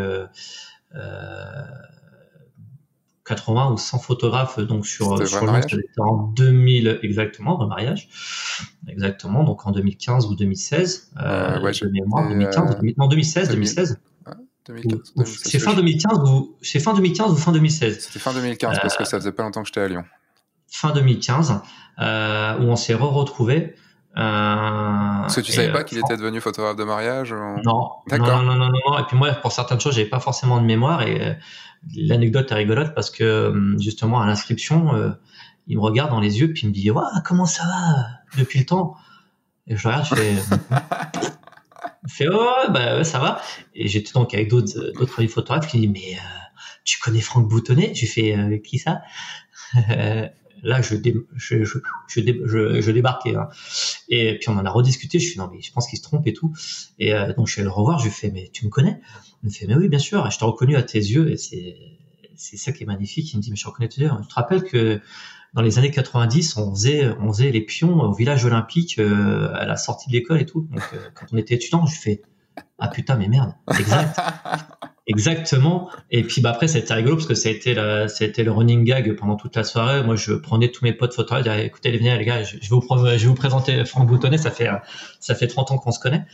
80 3.25 3.71
ou 3.71 3.77
100 3.77 3.99
photographes 3.99 4.59
donc 4.59 4.85
sur, 4.85 5.27
sur 5.27 5.43
en 5.97 6.17
2000 6.35 6.99
exactement 7.01 7.57
de 7.57 7.65
mariage 7.65 8.07
exactement 8.87 9.43
donc 9.43 9.65
en 9.65 9.71
2015 9.71 10.27
ou 10.27 10.35
2016 10.35 11.11
euh, 11.17 11.61
ouais, 11.61 11.71
de 11.71 11.89
mémoire 11.89 12.27
2015 12.29 12.77
euh, 12.83 12.91
non 12.97 13.07
2016 13.07 13.49
2016 13.49 13.99
c'est 15.25 15.59
fin 15.59 15.73
2015 15.73 16.19
ou 16.29 16.55
c'est 16.61 16.79
fin 16.79 16.93
2015 16.93 17.31
ou 17.31 17.35
fin 17.35 17.51
2016 17.51 17.99
c'était 17.99 18.19
fin 18.19 18.33
2015 18.33 18.79
parce 18.81 18.97
que 18.97 19.03
euh, 19.03 19.05
ça 19.05 19.19
faisait 19.19 19.31
pas 19.31 19.43
longtemps 19.43 19.61
que 19.61 19.67
j'étais 19.67 19.81
à 19.81 19.87
Lyon 19.87 20.03
fin 20.67 20.91
2015 20.91 21.61
euh, 21.99 22.59
où 22.59 22.63
on 22.63 22.75
s'est 22.75 22.93
re 22.93 23.11
retrouvés 23.11 23.73
euh, 23.73 23.84
Parce 24.15 25.35
que 25.35 25.41
tu 25.41 25.51
savais 25.51 25.71
pas 25.71 25.83
qu'il 25.83 25.97
était 25.97 26.17
devenu 26.17 26.39
photographe 26.39 26.75
de 26.75 26.83
mariage 26.83 27.33
Non. 27.33 27.89
D'accord. 28.07 28.41
Non, 28.41 28.55
non, 28.55 28.55
non, 28.55 28.71
non, 28.87 28.99
Et 28.99 29.03
puis 29.07 29.17
moi, 29.17 29.31
pour 29.33 29.51
certaines 29.51 29.79
choses, 29.79 29.95
j'avais 29.95 30.09
pas 30.09 30.19
forcément 30.19 30.61
de 30.61 30.65
mémoire 30.65 31.01
et 31.01 31.37
l'anecdote 31.95 32.51
est 32.51 32.55
rigolote 32.55 32.93
parce 32.95 33.11
que 33.11 33.75
justement 33.79 34.21
à 34.21 34.25
l'inscription, 34.25 34.95
euh, 34.95 35.11
il 35.67 35.77
me 35.77 35.81
regarde 35.81 36.11
dans 36.11 36.19
les 36.19 36.39
yeux 36.39 36.53
puis 36.53 36.63
il 36.63 36.69
me 36.69 36.73
dit 36.73 36.91
ouais, 36.91 37.01
comment 37.23 37.45
ça 37.45 37.63
va 37.65 38.39
depuis 38.39 38.59
le 38.59 38.65
temps? 38.65 38.95
Et 39.67 39.75
je 39.75 39.87
regarde, 39.87 40.05
je 40.05 40.15
fais, 40.15 40.35
je 42.07 42.13
fais 42.13 42.27
oh 42.31 42.69
bah 42.69 43.03
ça 43.03 43.19
va. 43.19 43.41
Et 43.73 43.87
j'étais 43.87 44.13
donc 44.13 44.33
avec 44.33 44.49
d'autres 44.49 44.91
d'autres 44.93 45.25
photographes 45.27 45.67
qui 45.67 45.77
me 45.77 45.81
disent 45.81 45.91
mais 45.91 46.15
euh, 46.15 46.21
tu 46.83 46.99
connais 46.99 47.21
Franck 47.21 47.47
Boutonnet? 47.47 47.93
J'ai 47.93 48.07
fait 48.07 48.37
euh, 48.37 48.57
qui 48.59 48.79
ça? 48.79 49.01
Là, 50.65 50.81
je, 50.81 50.95
je, 51.35 51.63
je, 51.63 51.79
je, 52.07 52.81
je 52.81 52.91
débarquais. 52.91 53.35
Hein. 53.35 53.47
Et 54.09 54.37
puis 54.39 54.49
on 54.49 54.57
en 54.57 54.65
a 54.65 54.69
rediscuté. 54.69 55.19
Je 55.19 55.29
suis 55.29 55.39
non 55.39 55.49
mais 55.51 55.61
je 55.61 55.71
pense 55.71 55.87
qu'il 55.87 55.97
se 55.97 56.03
trompe 56.03 56.27
et 56.27 56.33
tout. 56.33 56.53
Et 56.99 57.13
donc 57.37 57.47
je 57.47 57.53
suis 57.53 57.61
allé 57.61 57.69
le 57.69 57.73
revoir. 57.73 57.99
Je 57.99 58.05
lui 58.05 58.11
fais 58.11 58.31
mais 58.31 58.49
tu 58.51 58.65
me 58.65 58.69
connais? 58.69 58.99
Il 59.45 59.49
me 59.49 59.53
fait, 59.53 59.67
mais 59.67 59.75
oui, 59.75 59.89
bien 59.89 59.99
sûr, 59.99 60.29
je 60.31 60.39
t'ai 60.39 60.45
reconnu 60.45 60.75
à 60.75 60.81
tes 60.81 60.97
yeux, 60.97 61.31
et 61.31 61.37
c'est, 61.37 61.75
c'est 62.35 62.57
ça 62.57 62.71
qui 62.71 62.83
est 62.83 62.87
magnifique. 62.87 63.31
Il 63.33 63.37
me 63.37 63.41
dit, 63.43 63.51
mais 63.51 63.55
je 63.55 63.67
reconnais 63.67 63.89
tes 63.89 64.01
yeux. 64.01 64.09
Tu 64.21 64.27
te 64.27 64.33
rappelles 64.33 64.63
que 64.63 64.99
dans 65.53 65.61
les 65.61 65.77
années 65.77 65.91
90, 65.91 66.57
on 66.57 66.73
faisait, 66.73 67.09
on 67.19 67.31
faisait 67.31 67.51
les 67.51 67.61
pions 67.61 68.01
au 68.01 68.13
village 68.13 68.43
olympique 68.43 68.97
euh, 68.97 69.53
à 69.53 69.65
la 69.65 69.77
sortie 69.77 70.09
de 70.09 70.13
l'école 70.13 70.41
et 70.41 70.45
tout. 70.45 70.67
Donc, 70.71 70.81
euh, 70.93 71.09
quand 71.13 71.27
on 71.31 71.37
était 71.37 71.55
étudiant, 71.55 71.85
je 71.85 71.95
fais, 71.95 72.23
ah 72.79 72.87
putain, 72.87 73.15
mais 73.15 73.27
merde, 73.27 73.53
exact. 73.77 74.19
Exactement. 75.07 75.89
Et 76.09 76.23
puis 76.23 76.41
bah 76.41 76.49
après 76.49 76.67
c'était 76.67 76.93
rigolo 76.93 77.15
parce 77.15 77.27
que 77.27 77.35
ça 77.35 77.49
a 77.49 77.51
été 77.51 77.75
la, 77.75 78.07
ça 78.07 78.23
a 78.23 78.27
été 78.27 78.43
le 78.43 78.51
running 78.51 78.83
gag 78.83 79.15
pendant 79.15 79.35
toute 79.35 79.55
la 79.55 79.63
soirée. 79.63 80.03
Moi 80.03 80.15
je 80.15 80.33
prenais 80.33 80.71
tous 80.71 80.83
mes 80.83 80.93
potes 80.93 81.13
photographes, 81.13 81.45
je 81.45 81.51
disais, 81.51 81.65
écoutez 81.67 81.95
venez 81.95 82.17
les 82.17 82.25
gars, 82.25 82.43
je, 82.43 82.55
vais 82.55 82.67
vous 82.69 82.81
je 82.89 83.09
vais 83.09 83.27
vous 83.27 83.35
présenter 83.35 83.85
Franck 83.85 84.07
Boutonnet, 84.07 84.37
ça 84.37 84.49
fait 84.49 84.69
ça 85.19 85.35
fait 85.35 85.47
30 85.47 85.71
ans 85.71 85.77
qu'on 85.77 85.91
se 85.91 85.99
connaît. 85.99 86.25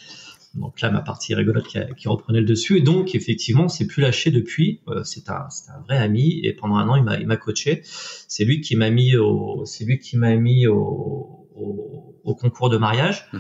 Donc 0.54 0.82
là, 0.82 0.92
ma 0.92 1.02
partie 1.02 1.34
rigolote 1.34 1.68
qui, 1.96 2.08
reprenait 2.08 2.42
le 2.42 2.46
dessus. 2.46 2.78
Et 2.78 2.82
donc, 2.82 3.16
effectivement, 3.16 3.70
c'est 3.70 3.88
plus 3.88 4.02
lâché 4.02 4.32
depuis. 4.32 4.82
Euh, 4.90 5.04
c'est 5.04 5.30
un, 5.30 5.48
un, 5.70 5.82
vrai 5.88 5.98
ami. 5.98 6.42
Et 6.44 6.54
pendant 6.54 6.76
un 6.76 6.90
an, 6.90 6.96
il 6.96 7.04
m'a, 7.04 7.18
il 7.18 7.26
m'a 7.26 7.38
coaché. 7.38 7.82
C'est 7.86 8.44
lui 8.44 8.60
qui 8.60 8.76
m'a 8.76 8.90
mis 8.90 9.16
au, 9.16 9.64
c'est 9.66 9.86
lui 9.86 9.98
qui 10.00 10.18
m'a 10.18 10.36
mis 10.36 10.68
au, 10.68 11.48
au, 11.56 12.36
concours 12.36 12.70
de 12.70 12.78
mariage. 12.78 13.28
Mhm. 13.32 13.40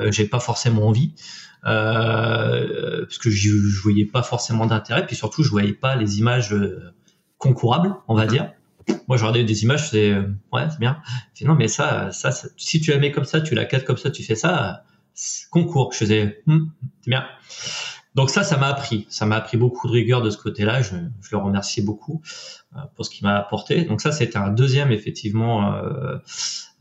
euh, 0.00 0.12
j'ai 0.12 0.26
pas 0.26 0.40
forcément 0.40 0.88
envie 0.88 1.14
euh, 1.64 3.04
parce 3.04 3.18
que 3.18 3.30
je, 3.30 3.50
je 3.50 3.82
voyais 3.82 4.06
pas 4.06 4.22
forcément 4.22 4.66
d'intérêt, 4.66 5.06
puis 5.06 5.16
surtout 5.16 5.42
je 5.42 5.50
voyais 5.50 5.72
pas 5.72 5.96
les 5.96 6.18
images 6.18 6.52
euh, 6.52 6.92
concourables, 7.38 7.94
on 8.08 8.14
va 8.14 8.26
dire. 8.26 8.52
Moi, 9.06 9.18
je 9.18 9.22
regardais 9.22 9.44
des 9.44 9.64
images, 9.64 9.90
c'est 9.90 10.14
ouais, 10.52 10.66
c'est 10.70 10.78
bien. 10.78 11.02
Je 11.34 11.46
non, 11.46 11.54
mais 11.54 11.68
ça, 11.68 12.10
ça, 12.10 12.30
si 12.56 12.80
tu 12.80 12.90
la 12.90 12.98
mets 12.98 13.12
comme 13.12 13.24
ça, 13.24 13.40
tu 13.40 13.54
la 13.54 13.66
cadres 13.66 13.84
comme 13.84 13.98
ça, 13.98 14.10
tu 14.10 14.22
fais 14.22 14.34
ça, 14.34 14.84
concours. 15.50 15.92
Je 15.92 15.98
faisais, 15.98 16.42
hm, 16.46 16.70
c'est 17.02 17.10
bien. 17.10 17.24
Donc 18.14 18.30
ça, 18.30 18.42
ça 18.42 18.56
m'a 18.56 18.66
appris. 18.66 19.06
Ça 19.10 19.26
m'a 19.26 19.36
appris 19.36 19.56
beaucoup 19.56 19.86
de 19.86 19.92
rigueur 19.92 20.22
de 20.22 20.30
ce 20.30 20.38
côté-là. 20.38 20.82
Je, 20.82 20.96
je, 21.20 21.28
le 21.30 21.38
remercie 21.38 21.82
beaucoup 21.82 22.20
euh, 22.76 22.80
pour 22.96 23.04
ce 23.04 23.10
qu'il 23.10 23.24
m'a 23.24 23.36
apporté. 23.36 23.84
Donc 23.84 24.00
ça, 24.00 24.10
c'était 24.10 24.38
un 24.38 24.50
deuxième, 24.50 24.90
effectivement, 24.90 25.74
euh, 25.74 26.16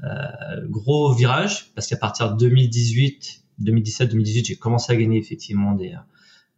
euh, 0.03 0.67
gros 0.67 1.13
virage, 1.13 1.71
parce 1.75 1.87
qu'à 1.87 1.97
partir 1.97 2.33
de 2.33 2.37
2018, 2.37 3.43
2017, 3.59 4.09
2018, 4.09 4.45
j'ai 4.45 4.55
commencé 4.55 4.91
à 4.91 4.95
gagner 4.95 5.17
effectivement 5.17 5.73
des 5.73 5.95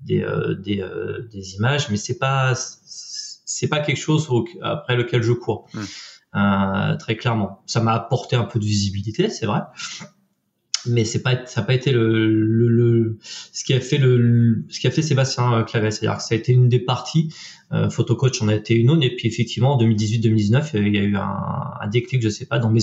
des, 0.01 0.21
euh, 0.21 0.55
des, 0.55 0.81
euh, 0.81 1.27
des, 1.31 1.55
images, 1.55 1.89
mais 1.89 1.97
c'est 1.97 2.17
pas 2.17 2.53
c'est 2.55 3.67
pas 3.67 3.79
quelque 3.79 3.97
chose 3.97 4.29
après 4.61 4.95
lequel 4.95 5.21
je 5.21 5.33
cours. 5.33 5.67
Mmh. 5.73 6.97
très 6.99 7.17
clairement, 7.17 7.63
ça 7.65 7.81
m'a 7.81 7.93
apporté 7.93 8.35
un 8.35 8.43
peu 8.43 8.59
de 8.59 8.65
visibilité, 8.65 9.29
c'est 9.29 9.45
vrai. 9.45 9.61
Mais 10.85 11.03
c'est 11.03 11.21
pas 11.21 11.45
ça 11.45 11.59
n'a 11.59 11.67
pas 11.67 11.73
été 11.73 11.91
le, 11.91 12.27
le, 12.27 12.69
le, 12.69 13.17
ce 13.51 13.65
qui 13.65 13.73
a 13.73 13.81
fait 13.81 13.97
le 13.97 14.63
ce 14.69 14.79
qui 14.79 14.87
a 14.87 14.91
fait 14.91 15.01
Sébastien 15.01 15.63
Clavel 15.63 15.91
c'est-à-dire 15.91 16.17
que 16.17 16.23
ça 16.23 16.35
a 16.35 16.37
été 16.37 16.53
une 16.53 16.69
des 16.69 16.79
parties. 16.79 17.33
Euh, 17.73 17.89
photocoach 17.89 18.41
en 18.41 18.47
a 18.47 18.55
été 18.55 18.75
une 18.75 18.89
autre. 18.89 19.03
Et 19.03 19.13
puis 19.13 19.27
effectivement 19.27 19.75
en 19.75 19.77
2018-2019 19.83 20.69
il 20.75 20.95
y 20.95 20.97
a 20.97 21.01
eu 21.01 21.17
un, 21.17 21.73
un, 21.81 21.87
déclic 21.89 22.21
je 22.21 22.29
sais 22.29 22.45
pas 22.45 22.59
dans 22.59 22.71
mes 22.71 22.79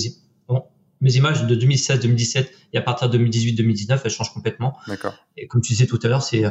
bon, 0.46 0.64
mes 1.00 1.16
images 1.16 1.46
de 1.46 1.54
2016-2017 1.54 2.48
et 2.72 2.78
à 2.78 2.82
partir 2.82 3.10
de 3.10 3.18
2018-2019 3.18 4.00
elles 4.04 4.10
changent 4.10 4.32
complètement 4.32 4.76
d'accord 4.88 5.14
et 5.36 5.46
comme 5.46 5.60
tu 5.60 5.72
disais 5.72 5.86
tout 5.86 5.98
à 6.02 6.08
l'heure 6.08 6.22
c'est 6.22 6.44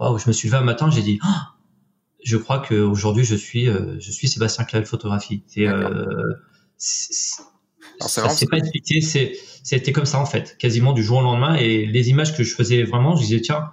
oh, 0.00 0.18
je 0.18 0.28
me 0.28 0.32
suis 0.32 0.48
levé 0.48 0.58
un 0.58 0.64
matin 0.64 0.90
j'ai 0.90 1.02
dit 1.02 1.18
oh, 1.24 1.28
je 2.24 2.36
crois 2.36 2.58
que 2.58 2.74
aujourd'hui 2.74 3.24
je 3.24 3.36
suis 3.36 3.68
euh, 3.68 3.98
je 3.98 4.10
suis 4.10 4.28
Sébastien 4.28 4.64
Clavel 4.64 4.86
photographie 4.86 5.42
c'est 5.46 5.66
euh, 5.66 6.04
ça 8.00 8.28
s'est 8.28 8.46
pas 8.46 8.58
expliqué, 8.58 9.00
c'est, 9.00 9.36
c'était 9.62 9.92
comme 9.92 10.06
ça 10.06 10.18
en 10.18 10.26
fait, 10.26 10.56
quasiment 10.58 10.92
du 10.92 11.02
jour 11.02 11.18
au 11.18 11.22
lendemain. 11.22 11.54
Et 11.54 11.86
les 11.86 12.10
images 12.10 12.36
que 12.36 12.42
je 12.42 12.54
faisais 12.54 12.82
vraiment, 12.82 13.16
je 13.16 13.22
disais 13.22 13.40
tiens, 13.40 13.72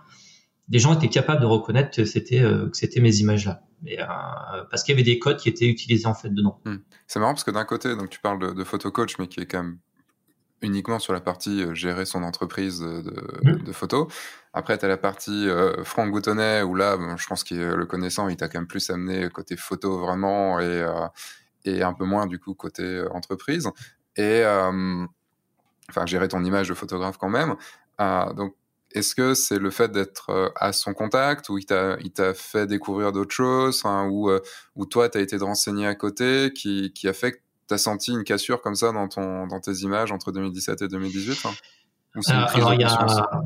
les 0.69 0.79
gens 0.79 0.93
étaient 0.93 1.09
capables 1.09 1.41
de 1.41 1.45
reconnaître 1.45 1.95
que 1.95 2.05
c'était 2.05 2.41
euh, 2.41 2.69
que 2.69 2.77
c'était 2.77 3.01
mes 3.01 3.17
images 3.17 3.45
là, 3.45 3.63
euh, 3.87 4.63
parce 4.69 4.83
qu'il 4.83 4.93
y 4.93 4.95
avait 4.95 5.03
des 5.03 5.19
codes 5.19 5.37
qui 5.37 5.49
étaient 5.49 5.67
utilisés 5.67 6.05
en 6.05 6.13
fait 6.13 6.29
dedans. 6.29 6.61
Hmm. 6.65 6.77
C'est 7.07 7.19
marrant 7.19 7.33
parce 7.33 7.43
que 7.43 7.51
d'un 7.51 7.65
côté, 7.65 7.95
donc 7.95 8.09
tu 8.09 8.19
parles 8.19 8.39
de, 8.39 8.53
de 8.53 8.63
photo 8.63 8.91
coach, 8.91 9.17
mais 9.19 9.27
qui 9.27 9.41
est 9.41 9.45
quand 9.45 9.63
même 9.63 9.79
uniquement 10.63 10.99
sur 10.99 11.13
la 11.13 11.21
partie 11.21 11.63
euh, 11.63 11.73
gérer 11.73 12.05
son 12.05 12.23
entreprise 12.23 12.79
de, 12.79 13.01
de, 13.01 13.69
hmm. 13.69 13.73
photos. 13.73 14.07
Après, 14.53 14.77
tu 14.77 14.85
as 14.85 14.87
la 14.87 14.97
partie 14.97 15.49
euh, 15.49 15.83
Franck 15.83 16.11
Goutonnet, 16.11 16.61
où 16.63 16.75
là, 16.75 16.97
bon, 16.97 17.17
je 17.17 17.27
pense 17.27 17.43
que 17.43 17.55
le 17.55 17.85
connaissant, 17.85 18.29
il 18.29 18.37
t'a 18.37 18.47
quand 18.47 18.59
même 18.59 18.67
plus 18.67 18.89
amené 18.89 19.29
côté 19.29 19.57
photo 19.57 19.99
vraiment 19.99 20.59
et, 20.59 20.65
euh, 20.65 21.07
et 21.65 21.83
un 21.83 21.93
peu 21.93 22.05
moins 22.05 22.27
du 22.27 22.39
coup 22.39 22.53
côté 22.53 23.03
entreprise 23.11 23.69
et 24.15 24.41
euh, 24.43 25.05
enfin 25.89 26.05
gérer 26.05 26.27
ton 26.27 26.43
image 26.43 26.69
de 26.69 26.73
photographe 26.73 27.17
quand 27.17 27.29
même. 27.29 27.55
Euh, 28.01 28.33
donc 28.33 28.55
est-ce 28.91 29.15
que 29.15 29.33
c'est 29.33 29.57
le 29.57 29.71
fait 29.71 29.91
d'être 29.91 30.29
euh, 30.29 30.49
à 30.55 30.71
son 30.71 30.93
contact 30.93 31.49
ou 31.49 31.57
il 31.57 31.65
t'a, 31.65 32.33
fait 32.33 32.67
découvrir 32.67 33.11
d'autres 33.11 33.33
choses 33.33 33.81
hein, 33.85 34.07
ou, 34.09 34.31
ou 34.75 34.85
toi, 34.85 35.09
tu 35.09 35.17
as 35.17 35.21
été 35.21 35.37
de 35.37 35.43
renseigner 35.43 35.87
à 35.87 35.95
côté 35.95 36.51
qui, 36.53 36.93
qui 36.93 37.07
a 37.07 37.13
fait 37.13 37.33
que 37.33 37.37
tu 37.67 37.73
as 37.73 37.77
senti 37.77 38.11
une 38.11 38.23
cassure 38.23 38.61
comme 38.61 38.75
ça 38.75 38.91
dans, 38.91 39.07
ton, 39.07 39.47
dans 39.47 39.59
tes 39.59 39.73
images 39.81 40.11
entre 40.11 40.31
2017 40.31 40.81
et 40.81 40.87
2018 40.87 41.45
hein? 41.45 41.51
Alors, 42.27 42.73
il 42.75 42.81
y, 42.81 42.83
a, 42.83 43.43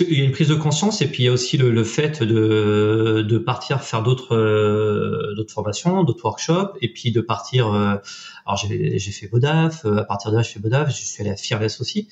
il 0.00 0.18
y 0.18 0.20
a 0.20 0.24
une 0.24 0.32
prise 0.32 0.48
de 0.48 0.54
conscience 0.54 1.00
et 1.00 1.06
puis 1.06 1.22
il 1.22 1.26
y 1.26 1.28
a 1.28 1.32
aussi 1.32 1.56
le, 1.56 1.70
le 1.70 1.84
fait 1.84 2.22
de, 2.22 3.24
de 3.26 3.38
partir 3.38 3.82
faire 3.82 4.02
d'autres 4.02 4.36
euh, 4.36 5.34
d'autres 5.36 5.54
formations, 5.54 6.04
d'autres 6.04 6.24
workshops 6.24 6.76
et 6.82 6.92
puis 6.92 7.12
de 7.12 7.22
partir. 7.22 7.72
Euh, 7.72 7.96
alors 8.44 8.56
j'ai 8.58 8.98
fait 8.98 9.26
Bodaf, 9.28 9.86
euh, 9.86 9.96
à 9.96 10.04
partir 10.04 10.32
de 10.32 10.36
là 10.36 10.42
je 10.42 10.50
fais 10.50 10.60
Bodaf, 10.60 10.90
je 10.90 11.02
suis 11.02 11.22
allé 11.22 11.30
à 11.30 11.36
Fearless 11.36 11.80
aussi. 11.80 12.08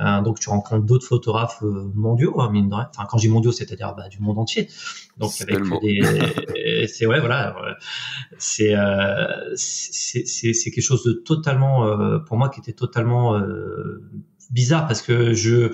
Euh, 0.00 0.22
donc 0.22 0.40
tu 0.40 0.48
rencontres 0.48 0.84
d'autres 0.84 1.06
photographes 1.06 1.62
mondiaux, 1.62 2.40
hein, 2.40 2.50
mine 2.50 2.68
de 2.68 2.74
rien. 2.74 2.88
Enfin 2.90 3.06
quand 3.08 3.18
je 3.18 3.22
dis 3.22 3.28
mondiaux, 3.28 3.52
c'est-à-dire 3.52 3.94
bah, 3.94 4.08
du 4.08 4.20
monde 4.20 4.38
entier. 4.38 4.68
Donc 5.18 5.32
avec 5.40 5.60
des, 5.82 6.86
c'est 6.88 7.06
ouais 7.06 7.20
voilà, 7.20 7.54
c'est 8.38 8.74
c'est 9.54 10.70
quelque 10.70 10.82
chose 10.82 11.04
de 11.04 11.12
totalement 11.12 12.20
pour 12.26 12.36
moi 12.36 12.48
qui 12.48 12.60
était 12.60 12.72
totalement 12.72 13.40
bizarre 14.50 14.86
parce 14.86 15.02
que 15.02 15.32
je 15.32 15.72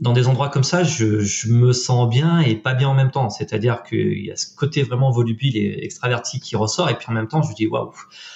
dans 0.00 0.12
des 0.14 0.28
endroits 0.28 0.48
comme 0.48 0.64
ça, 0.64 0.82
je, 0.82 1.20
je, 1.20 1.52
me 1.52 1.72
sens 1.72 2.08
bien 2.08 2.40
et 2.40 2.56
pas 2.56 2.74
bien 2.74 2.88
en 2.88 2.94
même 2.94 3.10
temps. 3.10 3.28
C'est-à-dire 3.28 3.82
qu'il 3.82 4.24
y 4.24 4.30
a 4.30 4.36
ce 4.36 4.54
côté 4.54 4.82
vraiment 4.82 5.10
volubile 5.10 5.56
et 5.56 5.84
extraverti 5.84 6.40
qui 6.40 6.56
ressort, 6.56 6.88
et 6.88 6.96
puis 6.96 7.06
en 7.10 7.12
même 7.12 7.28
temps, 7.28 7.42
je 7.42 7.54
dis 7.54 7.66
waouh, 7.66 7.92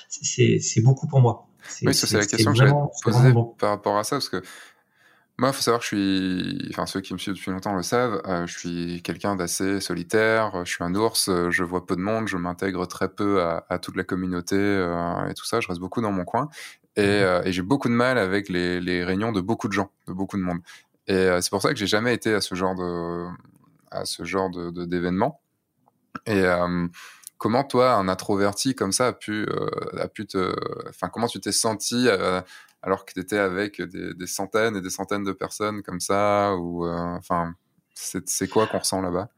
c'est 0.08 0.82
beaucoup 0.82 1.06
pour 1.06 1.20
moi. 1.20 1.48
Oui, 1.82 1.94
c'est 1.94 2.12
la 2.12 2.26
question 2.26 2.52
que 2.52 2.58
j'allais 2.58 2.72
poser 3.02 3.32
par 3.58 3.70
rapport 3.70 3.96
à 3.96 4.04
ça, 4.04 4.16
parce 4.16 4.28
que 4.28 4.42
moi, 5.37 5.49
il 5.51 5.53
faut 5.53 5.62
savoir 5.62 5.81
que 5.81 5.87
je 5.87 5.97
suis, 5.97 6.68
enfin 6.70 6.87
ceux 6.87 7.01
qui 7.01 7.12
me 7.12 7.18
suivent 7.18 7.35
depuis 7.35 7.51
longtemps 7.51 7.75
le 7.75 7.83
savent, 7.83 8.23
euh, 8.27 8.47
je 8.47 8.57
suis 8.57 9.03
quelqu'un 9.03 9.35
d'assez 9.35 9.81
solitaire, 9.81 10.64
je 10.64 10.70
suis 10.70 10.85
un 10.85 10.94
ours, 10.94 11.29
je 11.51 11.64
vois 11.64 11.85
peu 11.87 11.97
de 11.97 12.01
monde, 12.01 12.29
je 12.29 12.37
m'intègre 12.37 12.87
très 12.87 13.09
peu 13.09 13.42
à, 13.42 13.66
à, 13.68 13.79
toute 13.81 13.97
la 13.97 14.05
communauté 14.05 14.55
euh, 14.57 15.29
et 15.29 15.35
tout 15.35 15.44
ça, 15.44 15.61
je 15.61 15.66
reste 15.66 15.81
beaucoup 15.81 16.01
dans 16.01 16.12
mon 16.12 16.25
coin. 16.25 16.49
Et, 16.97 17.03
euh, 17.03 17.42
et 17.44 17.53
j'ai 17.53 17.62
beaucoup 17.62 17.88
de 17.88 17.94
mal 17.94 18.18
avec 18.18 18.49
les, 18.49 18.81
les, 18.81 19.03
réunions 19.05 19.33
de 19.33 19.40
beaucoup 19.40 19.66
de 19.66 19.73
gens, 19.73 19.90
de 20.07 20.12
beaucoup 20.12 20.37
de 20.37 20.42
monde. 20.42 20.61
Et 21.09 21.14
euh, 21.14 21.40
c'est 21.40 21.51
pour 21.51 21.61
ça 21.61 21.70
que 21.70 21.77
j'ai 21.77 21.88
jamais 21.88 22.14
été 22.14 22.33
à 22.33 22.40
ce 22.40 22.55
genre 22.55 22.77
de, 22.77 23.27
à 23.90 24.05
ce 24.05 24.25
genre 24.25 24.49
de, 24.51 24.85
d'événement. 24.85 25.40
Et 26.27 26.42
euh, 26.44 26.87
comment 27.44 27.62
toi, 27.62 27.92
un 27.92 28.09
introverti 28.09 28.74
comme 28.74 28.90
ça, 28.90 29.09
a 29.09 29.12
pu, 29.12 29.44
euh, 29.50 29.68
a 29.98 30.09
pu 30.09 30.24
te, 30.24 30.57
enfin, 30.88 31.11
comment 31.11 31.26
tu 31.26 31.40
t'es 31.40 31.52
senti 31.52 32.09
euh, 32.09 32.40
alors 32.80 33.04
que 33.04 33.12
tu 33.12 33.20
étais 33.20 33.37
avec 33.37 33.83
des, 33.83 34.14
des, 34.14 34.26
centaines 34.26 34.76
et 34.76 34.80
des 34.80 34.88
centaines 34.88 35.24
de 35.24 35.33
personnes 35.33 35.83
comme 35.83 36.00
ça, 36.00 36.54
ou 36.57 36.88
enfin, 36.88 37.54
c'est 37.92 38.48
quoi 38.48 38.66
qu'on 38.66 38.78
ressent 38.78 39.02
là-bas? 39.02 39.28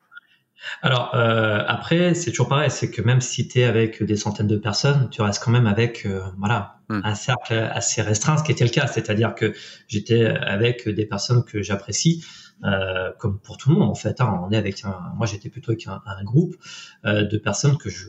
Alors 0.83 1.15
euh, 1.15 1.63
après, 1.67 2.15
c'est 2.15 2.31
toujours 2.31 2.49
pareil, 2.49 2.71
c'est 2.71 2.91
que 2.91 3.03
même 3.03 3.21
si 3.21 3.49
tu 3.49 3.61
es 3.61 3.65
avec 3.65 4.03
des 4.03 4.17
centaines 4.17 4.47
de 4.47 4.57
personnes, 4.57 5.09
tu 5.11 5.23
restes 5.23 5.43
quand 5.43 5.51
même 5.51 5.67
avec 5.67 6.07
euh, 6.07 6.23
voilà 6.39 6.77
hmm. 6.89 7.01
un 7.05 7.15
cercle 7.15 7.55
assez 7.55 8.03
restreint, 8.03 8.37
ce 8.39 8.45
qui 8.45 8.53
était 8.53 8.65
le 8.65 8.71
cas, 8.71 8.87
c'est-à-dire 8.87 9.35
que 9.35 9.53
j'étais 9.89 10.25
avec 10.25 10.89
des 10.89 11.07
personnes 11.07 11.45
que 11.45 11.63
j'apprécie, 11.63 12.25
euh, 12.65 13.13
comme 13.19 13.39
pour 13.39 13.57
tout 13.57 13.71
le 13.71 13.77
monde 13.77 13.91
en 13.91 13.95
fait. 13.95 14.21
Hein, 14.21 14.41
on 14.47 14.51
est 14.51 14.57
avec 14.57 14.85
un, 14.85 14.97
moi 15.17 15.27
j'étais 15.27 15.49
plutôt 15.49 15.73
avec 15.73 15.87
un, 15.87 16.01
un 16.05 16.25
groupe 16.25 16.57
euh, 17.05 17.25
de 17.25 17.39
personnes 17.39 17.77
que 17.77 17.91
je 17.91 18.09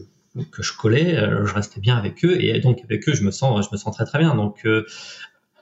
que 0.52 0.62
je 0.62 0.74
collais, 0.78 1.18
euh, 1.18 1.46
je 1.46 1.54
restais 1.54 1.80
bien 1.80 1.98
avec 1.98 2.24
eux 2.24 2.40
et 2.40 2.60
donc 2.60 2.82
avec 2.84 3.10
eux 3.10 3.14
je 3.14 3.24
me 3.24 3.32
sens 3.32 3.66
je 3.66 3.70
me 3.72 3.78
sens 3.78 3.96
très 3.96 4.06
très 4.06 4.20
bien. 4.20 4.36
Donc 4.36 4.66
euh, 4.66 4.86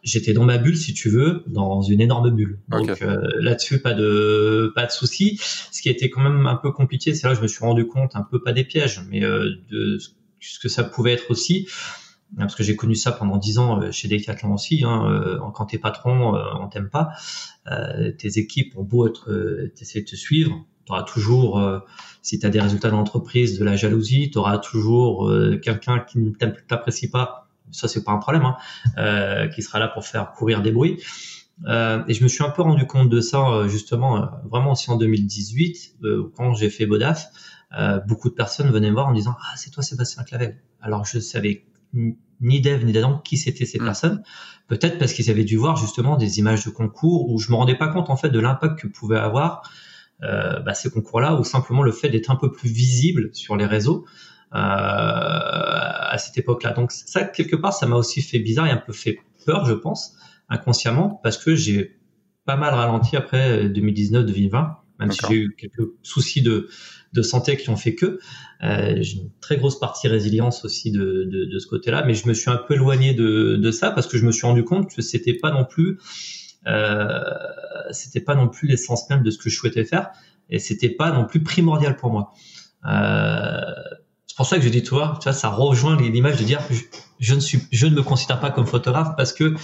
j'étais 0.06 0.34
dans 0.34 0.44
ma 0.44 0.58
bulle, 0.60 0.78
si 0.78 0.94
tu 0.94 1.10
veux, 1.10 1.44
dans 1.48 1.82
une 1.82 2.00
énorme 2.00 2.30
bulle. 2.30 2.60
Donc 2.70 3.02
euh, 3.02 3.28
là-dessus, 3.40 3.80
pas 3.82 3.94
de 3.94 4.72
pas 4.76 4.86
de 4.86 4.92
souci. 4.92 5.40
Ce 5.72 5.82
qui 5.82 5.90
a 5.90 5.92
été 5.92 6.10
quand 6.10 6.22
même 6.22 6.46
un 6.46 6.56
peu 6.56 6.72
compliqué, 6.72 7.14
c'est 7.14 7.28
là 7.28 7.34
que 7.34 7.38
je 7.40 7.44
me 7.44 7.48
suis 7.48 7.66
rendu 7.66 7.88
compte, 7.88 8.16
un 8.16 8.22
peu 8.22 8.42
pas 8.42 8.54
des 8.54 8.64
pièges, 8.64 9.02
mais 9.10 9.24
euh, 9.24 9.50
de 9.72 9.98
ce 10.40 10.60
que 10.60 10.70
ça 10.70 10.84
pouvait 10.84 11.14
être 11.14 11.32
aussi, 11.32 11.68
parce 12.38 12.56
que 12.56 12.64
j'ai 12.64 12.76
connu 12.76 12.96
ça 12.96 13.12
pendant 13.12 13.38
dix 13.38 13.58
ans 13.60 13.82
euh, 13.82 13.92
chez 13.92 14.08
Decathlon 14.08 14.54
aussi. 14.54 14.84
Hein, 14.84 15.40
quand 15.54 15.66
t'es 15.66 15.78
patron, 15.78 16.36
on 16.60 16.68
t'aime 16.68 16.90
pas. 16.90 17.12
tes 18.18 18.40
équipes 18.40 18.78
ont 18.78 18.84
beau 18.84 19.08
être, 19.08 19.30
essayer 19.80 20.04
de 20.04 20.10
te 20.10 20.16
suivre, 20.16 20.66
tu 20.86 20.92
auras 20.92 21.04
toujours, 21.04 21.82
si 22.22 22.40
tu 22.40 22.46
as 22.46 22.50
des 22.50 22.60
résultats 22.60 22.90
d'entreprise, 22.90 23.58
de 23.58 23.64
la 23.64 23.76
jalousie, 23.76 24.30
tu 24.32 24.38
auras 24.38 24.58
toujours 24.58 25.32
quelqu'un 25.62 26.00
qui 26.00 26.20
ne 26.20 26.32
t'apprécie 26.32 27.10
pas 27.10 27.46
ça 27.72 27.88
c'est 27.88 28.04
pas 28.04 28.12
un 28.12 28.18
problème, 28.18 28.46
hein, 28.46 28.58
euh, 28.98 29.48
qui 29.48 29.62
sera 29.62 29.80
là 29.80 29.88
pour 29.88 30.06
faire 30.06 30.32
courir 30.32 30.62
des 30.62 30.72
bruits. 30.72 31.02
Euh, 31.68 32.04
et 32.08 32.14
je 32.14 32.24
me 32.24 32.28
suis 32.28 32.44
un 32.44 32.50
peu 32.50 32.62
rendu 32.62 32.86
compte 32.86 33.10
de 33.10 33.22
ça 33.22 33.48
euh, 33.48 33.68
justement 33.70 34.18
euh, 34.18 34.26
vraiment 34.50 34.74
aussi 34.74 34.92
en 34.92 34.98
2018 34.98 35.96
euh, 36.04 36.30
quand 36.36 36.54
j'ai 36.54 36.70
fait 36.70 36.86
Bodaf. 36.86 37.28
beaucoup 38.08 38.30
de 38.30 38.34
personnes 38.34 38.70
venaient 38.72 38.90
me 38.90 38.96
voir 38.96 39.08
en 39.08 39.12
me 39.12 39.16
disant 39.16 39.36
ah 39.40 39.54
c'est 39.56 39.70
toi 39.70 39.82
Sébastien 39.82 40.24
Clavel. 40.24 40.58
Alors 40.82 41.06
je 41.06 41.20
savais 41.20 41.66
ni 42.42 42.62
d'Eve 42.62 42.86
ni 42.86 42.92
d'Adam 42.92 43.20
qui 43.24 43.38
c'était 43.38 43.66
ces 43.66 43.80
mm. 43.80 43.86
personnes. 43.86 44.24
Peut-être 44.68 44.98
parce 44.98 45.14
qu'ils 45.14 45.30
avaient 45.30 45.44
dû 45.44 45.58
voir 45.58 45.78
justement 45.78 46.18
des 46.18 46.40
images 46.40 46.66
de 46.66 46.70
concours 46.70 47.30
où 47.30 47.40
je 47.40 47.52
me 47.52 47.56
rendais 47.56 47.76
pas 47.76 47.88
compte 47.88 48.10
en 48.10 48.18
fait 48.18 48.30
de 48.30 48.40
l'impact 48.40 48.80
que 48.80 48.88
pouvaient 48.88 49.20
avoir 49.20 49.62
bah, 50.22 50.74
ces 50.74 50.90
concours-là 50.90 51.36
ou 51.36 51.44
simplement 51.44 51.84
le 51.84 51.92
fait 51.92 52.10
d'être 52.10 52.32
un 52.32 52.36
peu 52.36 52.52
plus 52.52 52.70
visible 52.70 53.30
sur 53.34 53.58
les 53.58 53.66
réseaux. 53.66 54.06
Euh, 54.54 54.58
à 54.58 56.18
cette 56.18 56.38
époque-là. 56.38 56.72
Donc 56.72 56.92
ça, 56.92 57.26
quelque 57.26 57.58
part, 57.58 57.74
ça 57.74 57.88
m'a 57.88 57.98
aussi 57.98 58.22
fait 58.22 58.40
bizarre 58.40 58.68
et 58.68 58.72
un 58.72 58.78
peu 58.78 58.94
fait 58.94 59.20
peur, 59.46 59.66
je 59.66 59.74
pense, 59.74 60.16
inconsciemment, 60.48 61.20
parce 61.24 61.38
que 61.38 61.56
j'ai 61.56 61.98
pas 62.46 62.56
mal 62.56 62.74
ralenti 62.74 63.18
après 63.18 63.68
2019-2020, 63.68 64.76
même 65.00 65.12
si 65.12 65.20
j'ai 65.28 65.36
eu 65.36 65.56
quelques 65.58 65.90
soucis 66.04 66.42
de, 66.42 66.70
de 67.14 67.22
santé 67.22 67.58
qui 67.58 67.70
ont 67.70 67.78
fait 67.78 67.96
que. 67.96 68.20
Euh, 68.64 68.96
j'ai 69.02 69.18
une 69.18 69.32
très 69.42 69.58
grosse 69.58 69.80
partie 69.80 70.08
résilience 70.08 70.64
aussi 70.66 70.92
de, 70.92 71.28
de, 71.30 71.46
de 71.46 71.60
ce 71.60 71.68
côté-là, 71.68 72.04
mais 72.06 72.14
je 72.14 72.28
me 72.28 72.34
suis 72.34 72.50
un 72.50 72.58
peu 72.58 72.76
éloigné 72.76 73.14
de, 73.14 73.58
de 73.58 73.72
ça 73.72 73.92
parce 73.92 74.08
que 74.08 74.18
je 74.18 74.26
me 74.26 74.32
suis 74.32 74.48
rendu 74.48 74.64
compte 74.64 74.94
que 74.94 75.02
c'était 75.02 75.34
pas 75.34 75.52
non 75.52 75.66
plus 75.66 76.00
euh, 76.68 77.20
c'était 77.92 78.22
pas 78.22 78.36
non 78.36 78.48
plus 78.48 78.68
l'essence 78.68 79.10
même 79.10 79.24
de 79.24 79.30
ce 79.30 79.38
que 79.38 79.50
je 79.50 79.56
souhaitais 79.56 79.86
faire 79.86 80.10
et 80.50 80.60
c'était 80.60 80.90
pas 80.90 81.12
non 81.12 81.26
plus 81.26 81.44
primordial 81.44 81.96
pour 81.96 82.12
moi. 82.12 82.34
Euh, 82.88 83.62
c'est 84.28 84.36
pour 84.36 84.46
ça 84.46 84.58
que 84.58 84.64
je 84.64 84.70
dis, 84.70 84.84
toi, 84.84 85.18
tu 85.22 85.26
vois, 85.26 85.34
ça 85.34 85.50
rejoint 85.50 85.96
l'image 85.98 86.38
de 86.38 86.44
dire, 86.44 86.60
je, 87.20 87.36
ne 87.36 87.40
suis, 87.40 87.62
je 87.72 87.88
ne 87.88 87.96
me 87.96 88.04
considère 88.04 88.40
pas 88.40 88.52
comme 88.52 88.66
photographe 88.66 89.16
parce 89.16 89.32
que 89.32 89.56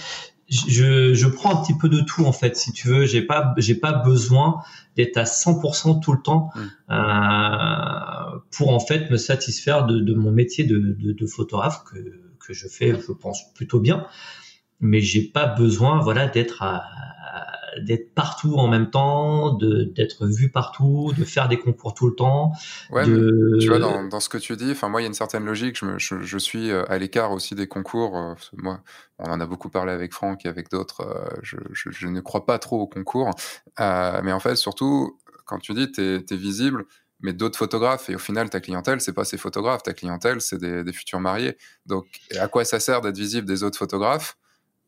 je, 0.48 1.14
je 1.14 1.28
prends 1.28 1.58
un 1.58 1.62
petit 1.62 1.76
peu 1.76 1.88
de 1.88 2.00
tout 2.00 2.24
en 2.24 2.32
fait, 2.32 2.56
si 2.56 2.72
tu 2.72 2.88
veux. 2.88 3.06
J'ai 3.06 3.22
pas, 3.22 3.54
j'ai 3.56 3.74
pas 3.74 3.92
besoin 3.92 4.62
d'être 4.96 5.16
à 5.16 5.24
100% 5.24 6.00
tout 6.00 6.12
le 6.12 6.20
temps 6.20 6.50
mmh. 6.54 6.60
euh, 6.92 8.38
pour 8.50 8.74
en 8.74 8.80
fait 8.80 9.10
me 9.10 9.16
satisfaire 9.16 9.86
de, 9.86 10.00
de 10.00 10.14
mon 10.14 10.30
métier 10.30 10.64
de, 10.64 10.78
de, 10.78 11.12
de, 11.12 11.26
photographe 11.26 11.84
que, 11.84 11.96
que 12.38 12.52
je 12.52 12.68
fais, 12.68 12.94
je 12.94 13.12
pense 13.12 13.52
plutôt 13.54 13.80
bien. 13.80 14.06
Mais 14.80 15.00
j'ai 15.00 15.22
pas 15.22 15.46
besoin, 15.46 16.00
voilà, 16.00 16.26
d'être 16.26 16.62
à, 16.62 16.84
d'être 17.80 18.14
partout 18.14 18.54
en 18.56 18.68
même 18.68 18.90
temps, 18.90 19.54
de 19.54 19.84
d'être 19.84 20.26
vu 20.26 20.50
partout, 20.50 21.12
de 21.16 21.24
faire 21.24 21.48
des 21.48 21.58
concours 21.58 21.94
tout 21.94 22.08
le 22.08 22.14
temps. 22.14 22.52
Ouais, 22.90 23.04
tu 23.04 23.68
vois, 23.68 23.78
dans, 23.78 24.04
dans, 24.04 24.20
ce 24.20 24.28
que 24.28 24.38
tu 24.38 24.56
dis, 24.56 24.70
enfin 24.72 24.88
moi, 24.88 25.00
il 25.00 25.04
y 25.04 25.06
a 25.06 25.08
une 25.08 25.14
certaine 25.14 25.44
logique. 25.44 25.78
Je, 25.78 25.84
me, 25.84 25.98
je, 25.98 26.20
je 26.20 26.38
suis 26.38 26.70
euh, 26.70 26.84
à 26.88 26.98
l'écart 26.98 27.32
aussi 27.32 27.54
des 27.54 27.66
concours. 27.66 28.16
Euh, 28.16 28.34
moi, 28.56 28.80
on 29.18 29.30
en 29.30 29.40
a 29.40 29.46
beaucoup 29.46 29.68
parlé 29.68 29.92
avec 29.92 30.12
Franck 30.12 30.44
et 30.44 30.48
avec 30.48 30.70
d'autres. 30.70 31.02
Euh, 31.02 31.28
je, 31.42 31.56
je, 31.72 32.08
ne 32.08 32.20
crois 32.20 32.46
pas 32.46 32.58
trop 32.58 32.80
aux 32.80 32.86
concours, 32.86 33.30
euh, 33.80 34.20
mais 34.22 34.32
en 34.32 34.40
fait, 34.40 34.56
surtout 34.56 35.18
quand 35.44 35.58
tu 35.58 35.74
dis 35.74 35.90
tu 35.90 36.02
es, 36.02 36.36
visible, 36.36 36.84
mais 37.20 37.32
d'autres 37.32 37.58
photographes. 37.58 38.10
Et 38.10 38.14
au 38.14 38.18
final, 38.18 38.50
ta 38.50 38.60
clientèle, 38.60 39.00
c'est 39.00 39.12
pas 39.12 39.24
ces 39.24 39.38
photographes. 39.38 39.82
Ta 39.82 39.94
clientèle, 39.94 40.40
c'est 40.40 40.58
des, 40.58 40.84
des, 40.84 40.92
futurs 40.92 41.20
mariés. 41.20 41.56
Donc, 41.86 42.06
à 42.38 42.48
quoi 42.48 42.64
ça 42.64 42.80
sert 42.80 43.00
d'être 43.00 43.16
visible 43.16 43.46
des 43.46 43.62
autres 43.62 43.78
photographes? 43.78 44.36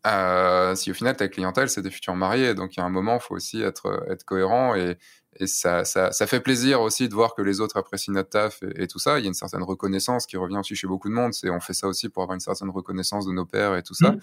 Euh, 0.06 0.74
si 0.74 0.90
au 0.90 0.94
final 0.94 1.16
ta 1.16 1.28
clientèle 1.28 1.68
c'est 1.68 1.82
des 1.82 1.90
futurs 1.90 2.14
mariés, 2.14 2.54
donc 2.54 2.76
il 2.76 2.80
y 2.80 2.82
a 2.82 2.86
un 2.86 2.90
moment, 2.90 3.14
il 3.16 3.20
faut 3.20 3.34
aussi 3.34 3.62
être, 3.62 4.04
être 4.10 4.24
cohérent 4.24 4.74
et, 4.74 4.98
et 5.36 5.46
ça, 5.46 5.84
ça, 5.84 6.12
ça, 6.12 6.26
fait 6.26 6.40
plaisir 6.40 6.80
aussi 6.80 7.08
de 7.08 7.14
voir 7.14 7.34
que 7.34 7.42
les 7.42 7.60
autres 7.60 7.76
apprécient 7.76 8.12
notre 8.14 8.30
taf 8.30 8.62
et, 8.76 8.86
tout 8.86 8.98
ça. 8.98 9.18
Il 9.18 9.22
y 9.22 9.24
a 9.26 9.28
une 9.28 9.34
certaine 9.34 9.62
reconnaissance 9.62 10.26
qui 10.26 10.36
revient 10.36 10.58
aussi 10.58 10.76
chez 10.76 10.86
beaucoup 10.86 11.08
de 11.08 11.14
monde. 11.14 11.34
C'est 11.34 11.50
on 11.50 11.60
fait 11.60 11.74
ça 11.74 11.88
aussi 11.88 12.08
pour 12.08 12.22
avoir 12.22 12.34
une 12.34 12.40
certaine 12.40 12.70
reconnaissance 12.70 13.26
de 13.26 13.32
nos 13.32 13.44
pères 13.44 13.74
et 13.76 13.82
tout 13.82 13.94
ça. 13.94 14.12
Mmh. 14.12 14.20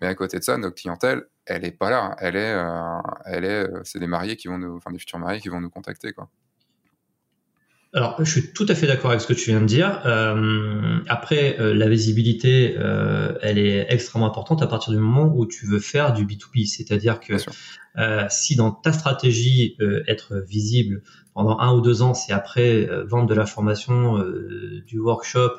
Mais 0.00 0.06
à 0.06 0.14
côté 0.14 0.38
de 0.38 0.44
ça, 0.44 0.56
notre 0.56 0.76
clientèle, 0.76 1.26
elle 1.44 1.64
est 1.64 1.72
pas 1.72 1.90
là. 1.90 2.16
Elle 2.18 2.36
est, 2.36 2.54
euh, 2.54 3.00
elle 3.26 3.44
est, 3.44 3.68
euh, 3.68 3.80
c'est 3.84 3.98
des 3.98 4.06
mariés 4.06 4.36
qui 4.36 4.48
vont 4.48 4.58
nous, 4.58 4.76
enfin 4.76 4.90
des 4.90 4.98
futurs 4.98 5.18
mariés 5.18 5.40
qui 5.40 5.48
vont 5.48 5.60
nous 5.60 5.70
contacter 5.70 6.12
quoi. 6.12 6.30
Alors, 7.94 8.16
je 8.22 8.30
suis 8.30 8.52
tout 8.52 8.66
à 8.68 8.74
fait 8.74 8.86
d'accord 8.86 9.10
avec 9.10 9.22
ce 9.22 9.26
que 9.26 9.32
tu 9.32 9.48
viens 9.48 9.62
de 9.62 9.66
dire. 9.66 10.02
Euh, 10.04 10.98
après, 11.08 11.58
euh, 11.58 11.72
la 11.72 11.88
visibilité, 11.88 12.76
euh, 12.76 13.32
elle 13.40 13.58
est 13.58 13.86
extrêmement 13.88 14.26
importante 14.26 14.60
à 14.60 14.66
partir 14.66 14.92
du 14.92 14.98
moment 14.98 15.32
où 15.34 15.46
tu 15.46 15.64
veux 15.64 15.80
faire 15.80 16.12
du 16.12 16.26
B2B. 16.26 16.66
C'est-à-dire 16.66 17.18
que 17.18 17.34
euh, 17.96 18.26
si 18.28 18.56
dans 18.56 18.72
ta 18.72 18.92
stratégie, 18.92 19.74
euh, 19.80 20.02
être 20.06 20.36
visible 20.46 21.02
pendant 21.32 21.58
un 21.60 21.72
ou 21.72 21.80
deux 21.80 22.02
ans, 22.02 22.12
c'est 22.12 22.32
après 22.32 22.86
vendre 23.06 23.26
de 23.26 23.34
la 23.34 23.46
formation, 23.46 24.18
du 24.84 24.98
workshop, 24.98 25.52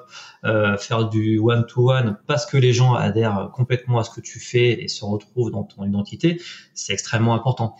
faire 0.43 1.07
du 1.07 1.39
one-to-one, 1.39 2.17
parce 2.27 2.45
que 2.45 2.57
les 2.57 2.73
gens 2.73 2.95
adhèrent 2.95 3.49
complètement 3.53 3.97
à 3.97 4.03
ce 4.03 4.09
que 4.09 4.19
tu 4.19 4.41
fais 4.41 4.83
et 4.83 4.89
se 4.89 5.05
retrouvent 5.05 5.51
dans 5.51 5.63
ton 5.63 5.85
identité, 5.85 6.41
c'est 6.73 6.91
extrêmement 6.91 7.33
important. 7.33 7.77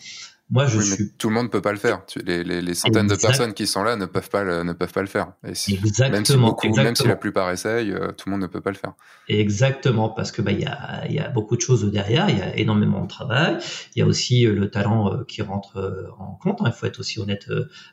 Moi, 0.52 0.66
je 0.66 0.80
suis. 0.80 1.12
tout 1.20 1.30
le 1.30 1.36
monde 1.36 1.46
ne 1.46 1.52
peut 1.52 1.62
pas 1.62 1.72
le 1.72 1.78
faire. 1.78 2.02
Les, 2.26 2.44
les, 2.44 2.60
les 2.62 2.74
centaines 2.74 3.06
de 3.06 3.16
personnes 3.16 3.54
qui 3.54 3.68
sont 3.68 3.84
là 3.84 3.96
ne 3.96 4.08
peuvent 4.08 4.30
pas 4.30 4.44
le, 4.44 4.64
ne 4.64 4.74
peuvent 4.74 4.92
pas 4.92 5.02
le 5.02 5.08
faire. 5.08 5.34
Et 5.46 5.50
exactement. 5.50 6.10
Même 6.10 6.26
si, 6.26 6.38
beaucoup, 6.38 6.76
même 6.76 6.96
si 6.96 7.08
la 7.08 7.16
plupart 7.16 7.52
essayent, 7.52 7.92
euh, 7.92 8.08
tout 8.08 8.28
le 8.28 8.32
monde 8.32 8.42
ne 8.42 8.48
peut 8.48 8.62
pas 8.62 8.72
le 8.72 8.76
faire. 8.76 8.94
Exactement, 9.28 10.10
parce 10.10 10.32
que 10.32 10.42
bah 10.42 10.52
il 10.52 10.62
y 10.62 10.66
a, 10.66 11.08
y 11.08 11.20
a 11.20 11.30
beaucoup 11.30 11.56
de 11.56 11.62
choses 11.62 11.86
derrière. 11.92 12.30
Il 12.32 12.40
y 12.40 12.42
a 12.42 12.58
énormément 12.58 13.04
de 13.04 13.08
travail. 13.08 13.58
Il 13.96 14.00
y 14.00 14.02
a 14.02 14.08
aussi 14.08 14.48
euh, 14.48 14.54
le 14.54 14.72
talent 14.72 15.14
euh, 15.14 15.24
qui 15.28 15.44
rentre 15.44 16.16
en 16.18 16.34
compte. 16.42 16.62
Hein. 16.62 16.72
Il 16.74 16.74
faut 16.74 16.88
être 16.88 17.00
aussi 17.00 17.20
honnête 17.20 17.46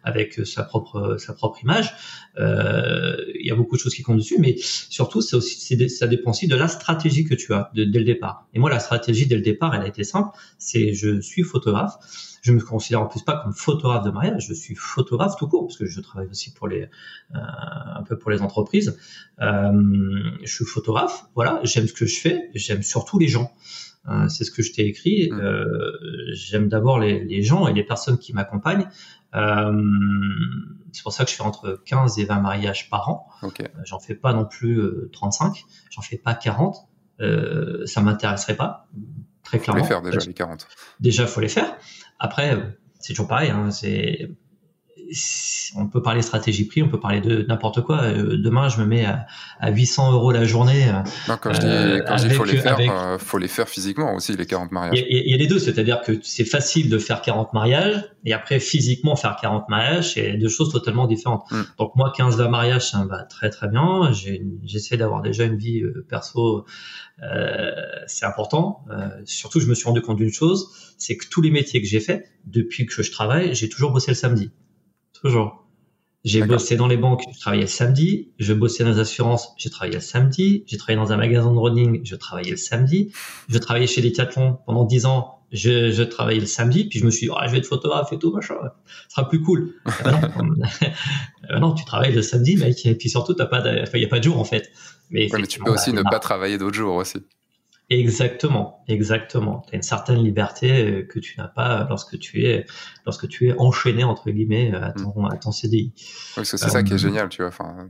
avec 0.02 0.40
sa 0.46 0.62
propre 0.62 1.16
sa 1.18 1.34
propre 1.34 1.62
image. 1.62 1.94
il 2.38 3.46
y 3.46 3.50
a 3.50 3.54
beaucoup 3.54 3.76
de 3.76 3.80
choses 3.82 3.94
qui 3.94 4.02
comptent 4.02 4.16
dessus, 4.16 4.38
mais 4.38 4.56
surtout, 4.58 5.20
c'est 5.20 5.36
aussi 5.36 5.90
ça 5.90 6.06
dépend 6.06 6.30
aussi 6.30 6.48
de 6.48 6.56
la 6.56 6.68
stratégie 6.68 7.24
que 7.24 7.34
tu 7.34 7.52
as 7.52 7.70
dès 7.74 7.84
le 7.84 8.04
départ. 8.04 8.46
Et 8.54 8.58
moi, 8.58 8.70
la 8.70 8.80
stratégie 8.80 9.26
dès 9.26 9.36
le 9.36 9.42
départ, 9.42 9.74
elle 9.74 9.82
a 9.82 9.88
été 9.88 10.04
simple. 10.04 10.30
C'est 10.58 10.94
je 10.94 11.20
suis 11.20 11.42
photographe 11.42 11.98
je 12.42 12.52
me 12.52 12.60
considère 12.60 13.02
en 13.02 13.06
plus 13.06 13.22
pas 13.22 13.40
comme 13.42 13.52
photographe 13.52 14.04
de 14.04 14.10
mariage, 14.10 14.46
je 14.48 14.54
suis 14.54 14.74
photographe 14.74 15.36
tout 15.38 15.48
court 15.48 15.66
parce 15.66 15.78
que 15.78 15.86
je 15.86 16.00
travaille 16.00 16.28
aussi 16.28 16.52
pour 16.52 16.68
les 16.68 16.82
euh, 16.82 17.38
un 17.94 18.02
peu 18.02 18.18
pour 18.18 18.30
les 18.30 18.42
entreprises. 18.42 18.98
Euh, 19.40 19.72
je 20.42 20.54
suis 20.54 20.64
photographe, 20.64 21.26
voilà, 21.34 21.60
j'aime 21.64 21.86
ce 21.86 21.92
que 21.92 22.06
je 22.06 22.20
fais, 22.20 22.50
j'aime 22.54 22.82
surtout 22.82 23.18
les 23.18 23.28
gens. 23.28 23.52
Euh, 24.08 24.28
c'est 24.28 24.44
ce 24.44 24.50
que 24.50 24.62
je 24.62 24.72
t'ai 24.72 24.86
écrit. 24.86 25.28
Mmh. 25.30 25.40
Euh, 25.40 25.66
j'aime 26.32 26.68
d'abord 26.68 26.98
les, 26.98 27.24
les, 27.24 27.42
gens 27.42 27.66
et 27.66 27.72
les 27.72 27.82
personnes 27.82 28.18
qui 28.18 28.32
m'accompagnent. 28.32 28.88
Euh, 29.34 29.82
c'est 30.92 31.02
pour 31.02 31.12
ça 31.12 31.24
que 31.24 31.30
je 31.30 31.36
fais 31.36 31.42
entre 31.42 31.82
15 31.84 32.18
et 32.18 32.24
20 32.24 32.40
mariages 32.40 32.88
par 32.88 33.08
an. 33.08 33.28
Okay. 33.42 33.64
Euh, 33.64 33.80
j'en 33.84 33.98
fais 33.98 34.14
pas 34.14 34.32
non 34.32 34.44
plus 34.44 34.80
35, 35.12 35.64
j'en 35.90 36.02
fais 36.02 36.18
pas 36.18 36.34
40. 36.34 36.76
ça 37.86 38.02
m'intéresserait 38.02 38.56
pas 38.56 38.88
très 39.46 39.58
clairement. 39.58 39.82
Faut 39.82 39.88
les 39.88 39.88
faire 39.88 40.02
déjà 40.02 40.18
les 40.26 40.34
40. 40.34 40.68
Déjà, 41.00 41.26
faut 41.26 41.40
les 41.40 41.48
faire. 41.48 41.76
Après, 42.18 42.56
c'est 43.00 43.12
toujours 43.12 43.28
pareil. 43.28 43.50
Hein, 43.50 43.70
c'est 43.70 44.30
on 45.74 45.88
peut 45.88 46.02
parler 46.02 46.22
stratégie 46.22 46.64
prix, 46.64 46.82
on 46.82 46.88
peut 46.88 46.98
parler 46.98 47.20
de 47.20 47.44
n'importe 47.48 47.82
quoi. 47.82 48.02
Euh, 48.02 48.36
demain, 48.36 48.68
je 48.68 48.80
me 48.80 48.86
mets 48.86 49.04
à, 49.04 49.26
à 49.60 49.70
800 49.70 50.12
euros 50.12 50.32
la 50.32 50.44
journée. 50.44 50.86
Non, 51.28 51.36
quand 51.40 51.52
je 51.52 51.60
dis, 51.60 51.66
euh, 51.66 52.30
faut 52.30 52.44
les 52.44 52.56
faire, 52.56 52.78
euh, 52.80 53.18
faut 53.18 53.38
les 53.38 53.48
faire 53.48 53.68
physiquement 53.68 54.14
aussi, 54.14 54.34
les 54.36 54.46
40 54.46 54.72
mariages. 54.72 55.04
Il 55.08 55.30
y, 55.30 55.34
a 55.34 55.36
les 55.36 55.46
deux, 55.46 55.58
c'est-à-dire 55.58 56.00
que 56.00 56.12
c'est 56.22 56.44
facile 56.44 56.88
de 56.88 56.98
faire 56.98 57.20
40 57.20 57.52
mariages 57.52 58.04
et 58.24 58.32
après 58.32 58.58
physiquement 58.58 59.16
faire 59.16 59.36
40 59.40 59.68
mariages, 59.68 60.14
c'est 60.14 60.32
deux 60.34 60.48
choses 60.48 60.72
totalement 60.72 61.06
différentes. 61.06 61.44
Mm. 61.50 61.62
Donc 61.78 61.92
moi, 61.96 62.12
15-20 62.16 62.48
mariages, 62.48 62.90
ça 62.90 63.04
me 63.04 63.08
va 63.08 63.22
très 63.22 63.50
très 63.50 63.68
bien. 63.68 64.10
J'essaie 64.64 64.96
d'avoir 64.96 65.22
déjà 65.22 65.44
une 65.44 65.56
vie 65.56 65.82
perso, 66.08 66.64
euh, 67.22 67.70
c'est 68.06 68.26
important. 68.26 68.84
surtout, 69.24 69.60
je 69.60 69.66
me 69.66 69.74
suis 69.74 69.86
rendu 69.86 70.00
compte 70.00 70.16
d'une 70.16 70.32
chose, 70.32 70.94
c'est 70.98 71.16
que 71.16 71.26
tous 71.28 71.42
les 71.42 71.50
métiers 71.50 71.82
que 71.82 71.88
j'ai 71.88 72.00
fait 72.00 72.30
depuis 72.46 72.86
que 72.86 73.02
je 73.02 73.10
travaille, 73.10 73.54
j'ai 73.54 73.68
toujours 73.68 73.92
bossé 73.92 74.10
le 74.10 74.16
samedi. 74.16 74.50
Toujours. 75.22 75.66
J'ai 76.26 76.42
bossé 76.42 76.74
dans 76.74 76.88
les 76.88 76.96
banques, 76.96 77.22
je 77.32 77.38
travaillais 77.38 77.62
le 77.62 77.68
samedi. 77.68 78.32
Je 78.40 78.52
bossais 78.52 78.82
dans 78.82 78.90
les 78.90 78.98
assurances, 78.98 79.54
j'ai 79.58 79.70
travaillé 79.70 79.94
le 79.94 80.00
samedi. 80.00 80.64
J'ai 80.66 80.76
travaillé 80.76 80.98
dans 80.98 81.12
un 81.12 81.16
magasin 81.16 81.52
de 81.52 81.58
running, 81.58 82.00
je 82.04 82.16
travaillais 82.16 82.50
le 82.50 82.56
samedi. 82.56 83.12
Je 83.48 83.58
travaillais 83.58 83.86
chez 83.86 84.02
Decathlon 84.02 84.58
pendant 84.66 84.84
10 84.84 85.06
ans, 85.06 85.38
je, 85.52 85.92
je 85.92 86.02
travaillais 86.02 86.40
le 86.40 86.46
samedi. 86.46 86.88
Puis 86.88 86.98
je 86.98 87.04
me 87.04 87.10
suis 87.12 87.28
dit, 87.28 87.32
oh, 87.32 87.38
je 87.46 87.52
vais 87.52 87.58
être 87.58 87.66
photographe 87.66 88.12
et 88.12 88.18
tout, 88.18 88.32
machin. 88.32 88.56
Ce 89.08 89.14
sera 89.14 89.28
plus 89.28 89.40
cool. 89.40 89.74
Ah 90.04 90.42
non. 90.42 91.60
non, 91.60 91.74
tu 91.74 91.84
travailles 91.84 92.12
le 92.12 92.22
samedi, 92.22 92.56
mec. 92.56 92.84
Et 92.86 92.96
puis 92.96 93.08
surtout, 93.08 93.32
il 93.32 93.36
n'y 93.36 94.04
a 94.04 94.08
pas 94.08 94.18
de 94.18 94.24
jour, 94.24 94.40
en 94.40 94.44
fait. 94.44 94.68
Mais, 95.10 95.28
mais 95.32 95.46
tu 95.46 95.60
peux 95.60 95.70
aussi 95.70 95.92
bah, 95.92 95.98
ne 95.98 96.10
pas 96.10 96.18
travailler 96.18 96.58
d'autres 96.58 96.74
jours 96.74 96.96
aussi. 96.96 97.18
Exactement, 97.88 98.82
exactement. 98.88 99.62
Tu 99.68 99.74
as 99.74 99.76
une 99.76 99.82
certaine 99.82 100.18
liberté 100.18 100.84
euh, 100.84 101.02
que 101.06 101.20
tu 101.20 101.38
n'as 101.38 101.46
pas 101.46 101.86
lorsque 101.88 102.18
tu 102.18 102.44
es 102.44 102.66
lorsque 103.04 103.28
tu 103.28 103.48
es 103.48 103.54
enchaîné 103.58 104.02
entre 104.02 104.28
guillemets 104.30 104.74
à 104.74 104.90
ton, 104.90 105.22
mm. 105.22 105.26
à 105.26 105.36
ton 105.36 105.52
CDI. 105.52 105.92
Oui, 106.36 106.44
c'est 106.44 106.56
ça 106.56 106.82
qui 106.82 106.92
est 106.92 106.94
euh, 106.94 106.98
génial, 106.98 107.28
tu 107.28 107.42
vois. 107.42 107.48
Enfin, 107.48 107.88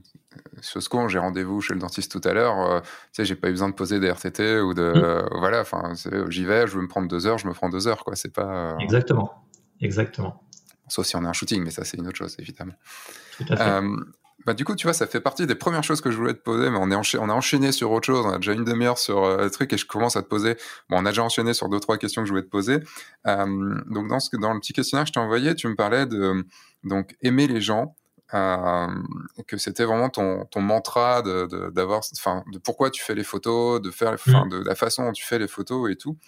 chose 0.61 0.89
con, 0.89 1.09
j'ai 1.09 1.19
rendez-vous 1.19 1.63
chez 1.63 1.73
le 1.73 1.81
dentiste 1.81 2.13
tout 2.13 2.29
à 2.29 2.35
l'heure. 2.35 2.59
Euh, 2.59 2.81
tu 2.81 2.89
sais, 3.13 3.25
j'ai 3.25 3.37
pas 3.37 3.49
eu 3.49 3.53
besoin 3.53 3.71
de 3.71 3.75
poser 3.75 3.99
des 3.99 4.11
RTT 4.11 4.61
ou 4.61 4.75
de 4.75 4.83
mm. 4.83 5.39
voilà. 5.39 5.63
Enfin, 5.63 5.95
j'y 6.29 6.45
vais, 6.45 6.67
je 6.67 6.77
veux 6.77 6.83
me 6.83 6.89
prendre 6.89 7.09
deux 7.09 7.27
heures, 7.27 7.39
je 7.39 7.49
me 7.49 7.55
prends 7.55 7.71
deux 7.71 7.89
heures, 7.89 8.05
quoi. 8.05 8.17
C'est 8.17 8.33
pas. 8.33 8.77
Exactement, 8.81 9.47
exactement. 9.81 10.43
Sauf 10.89 11.07
si 11.07 11.17
on 11.17 11.25
a 11.25 11.29
un 11.29 11.33
shooting, 11.33 11.65
mais 11.65 11.71
ça 11.71 11.85
c'est 11.85 11.97
une 11.97 12.07
autre 12.07 12.19
chose 12.19 12.37
évidemment. 12.39 12.75
Tout 13.39 13.47
à 13.49 13.57
fait. 13.57 13.83
Bah, 14.45 14.53
du 14.55 14.65
coup, 14.65 14.75
tu 14.75 14.87
vois, 14.87 14.93
ça 14.93 15.07
fait 15.07 15.21
partie 15.21 15.47
des 15.47 15.55
premières 15.55 15.83
choses 15.83 16.01
que 16.01 16.11
je 16.11 16.17
voulais 16.17 16.35
te 16.35 16.43
poser, 16.43 16.69
mais 16.69 16.79
on, 16.79 16.91
est 16.91 17.17
on 17.17 17.29
a 17.29 17.33
enchaîné 17.33 17.73
sur 17.73 17.91
autre 17.91 18.07
chose. 18.07 18.25
On 18.27 18.33
a 18.33 18.37
déjà 18.37 18.53
une 18.53 18.65
demi-heure 18.65 18.99
sur 18.99 19.25
euh, 19.25 19.45
le 19.45 19.51
truc 19.51 19.73
et 19.73 19.79
je 19.79 19.87
commence 19.87 20.17
à 20.17 20.23
te 20.23 20.29
poser. 20.29 20.57
Bon, 20.91 20.99
on 20.99 21.07
a 21.07 21.09
déjà 21.09 21.25
enchaîné 21.25 21.55
sur 21.55 21.69
deux, 21.69 21.81
trois 21.81 21.97
questions 21.97 22.23
que 22.23 22.27
je 22.27 22.33
voulais 22.33 22.45
te 22.45 22.51
poser. 22.51 22.81
Euh, 23.27 23.75
donc, 23.87 24.09
dans, 24.09 24.21
ce, 24.21 24.37
dans 24.37 24.53
le 24.53 24.61
petit 24.61 24.75
questionnaire 24.75 25.05
que 25.05 25.09
je 25.09 25.13
t'ai 25.15 25.21
envoyé, 25.21 25.55
tu 25.55 25.69
me 25.69 25.75
parlais 25.75 26.07
de 26.07 26.45
donc 26.85 27.17
aimer 27.23 27.47
les 27.47 27.61
gens. 27.61 27.97
Euh, 28.35 28.89
que 29.47 29.57
c'était 29.57 29.85
vraiment 29.85 30.09
ton, 30.09 30.47
ton 30.47 30.61
mantra 30.61 31.23
de, 31.23 31.71
d'avoir, 31.71 32.01
enfin, 32.13 32.43
de, 32.53 32.59
pourquoi 32.59 32.91
tu 32.91 33.01
fais 33.01 33.15
les 33.15 33.23
photos, 33.23 33.81
de 33.81 33.93
faire, 33.93 34.15
enfin, 34.15 34.47
mmh. 34.47 34.49
de, 34.49 34.59
la 34.65 34.75
façon 34.75 35.05
dont 35.05 35.13
tu 35.13 35.25
fais 35.25 35.39
les 35.39 35.47
photos 35.47 35.93
et 35.93 35.97
tout. 35.97 36.19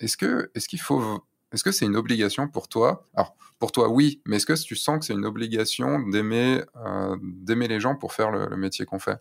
Est-ce 0.00 0.16
que, 0.16 0.50
est-ce 0.54 0.68
qu'il 0.68 0.80
faut 0.80 1.22
est-ce 1.54 1.64
que 1.64 1.70
c'est 1.70 1.86
une 1.86 1.96
obligation 1.96 2.48
pour 2.48 2.68
toi? 2.68 3.06
Alors, 3.14 3.36
pour 3.60 3.70
toi, 3.70 3.88
oui, 3.88 4.20
mais 4.26 4.36
est-ce 4.36 4.46
que 4.46 4.60
tu 4.60 4.74
sens 4.74 4.98
que 4.98 5.04
c'est 5.04 5.12
une 5.14 5.24
obligation 5.24 6.00
d'aimer, 6.00 6.62
euh, 6.84 7.16
les 7.48 7.80
gens 7.80 7.94
pour 7.94 8.12
faire 8.12 8.30
le, 8.32 8.56
métier 8.56 8.84
qu'on 8.84 8.98
fait? 8.98 9.18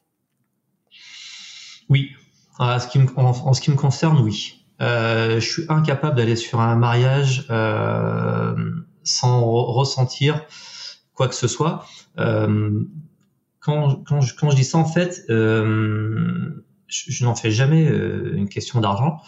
Oui. 1.89 2.11
En 2.57 2.79
ce, 2.79 2.87
qui 2.87 2.99
me, 2.99 3.07
en, 3.17 3.53
ce 3.53 3.61
qui 3.61 3.71
me 3.71 3.75
concerne, 3.75 4.19
oui. 4.19 4.65
Euh, 4.81 5.39
je 5.39 5.47
suis 5.47 5.63
incapable 5.69 6.17
d'aller 6.17 6.35
sur 6.35 6.59
un 6.59 6.75
mariage 6.75 7.45
euh, 7.51 8.55
sans 9.03 9.43
ressentir 9.43 10.45
quoi 11.13 11.27
que 11.27 11.35
ce 11.35 11.47
soit. 11.47 11.85
quand, 12.17 14.03
quand, 14.05 14.21
je, 14.21 14.55
dis 14.55 14.63
ça, 14.63 14.79
en 14.79 14.85
fait, 14.85 15.23
je 15.27 17.23
n'en 17.23 17.35
fais 17.35 17.51
jamais 17.51 17.85
une 17.85 18.49
question 18.49 18.81
d'argent 18.81 19.21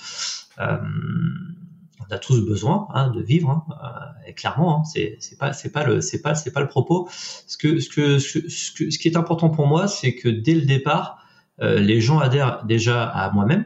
on 2.00 2.14
a 2.14 2.18
tous 2.18 2.46
besoin 2.46 2.88
hein, 2.94 3.10
de 3.10 3.22
vivre, 3.22 3.50
hein, 3.50 3.66
euh, 3.72 4.28
et 4.30 4.34
clairement, 4.34 4.80
hein, 4.80 4.84
c'est 4.84 5.18
c'est 5.20 5.38
pas 5.38 5.54
c'est 5.54 5.72
pas 5.72 5.84
le 5.84 6.02
c'est 6.02 6.22
pas 6.22 6.36
c'est 6.36 6.52
pas 6.52 6.62
le 6.62 6.68
propos. 6.68 7.08
Ce 7.12 7.58
que 7.58 7.80
ce 7.80 7.90
que 7.90 8.20
ce, 8.20 8.40
que, 8.40 8.92
ce 8.92 9.00
qui 9.00 9.08
est 9.08 9.18
important 9.18 9.50
pour 9.50 9.68
moi, 9.68 9.88
c'est 9.88 10.16
que 10.16 10.30
dès 10.30 10.56
le 10.56 10.66
départ, 10.66 11.20
euh, 11.62 11.80
les 11.80 12.02
gens 12.02 12.20
adhèrent 12.20 12.66
déjà 12.66 13.04
à 13.04 13.32
moi-même, 13.32 13.66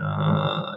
euh, 0.00 0.04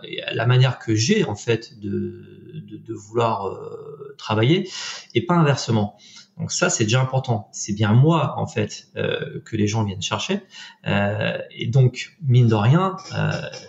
et 0.03 0.23
à 0.23 0.33
la 0.33 0.45
manière 0.45 0.79
que 0.79 0.95
j'ai 0.95 1.25
en 1.25 1.35
fait 1.35 1.79
de 1.79 2.23
de, 2.67 2.77
de 2.77 2.93
vouloir 2.93 3.47
euh, 3.47 4.15
travailler, 4.17 4.69
et 5.13 5.25
pas 5.25 5.35
inversement. 5.35 5.97
Donc 6.37 6.51
ça, 6.51 6.69
c'est 6.69 6.83
déjà 6.83 7.01
important. 7.01 7.49
C'est 7.51 7.73
bien 7.73 7.93
moi, 7.93 8.35
en 8.37 8.45
fait, 8.45 8.89
euh, 8.95 9.41
que 9.43 9.55
les 9.57 9.65
gens 9.65 9.83
viennent 9.83 10.03
chercher. 10.03 10.43
Euh, 10.85 11.35
et 11.49 11.65
donc, 11.65 12.15
mine 12.21 12.47
de 12.47 12.53
rien, 12.53 12.95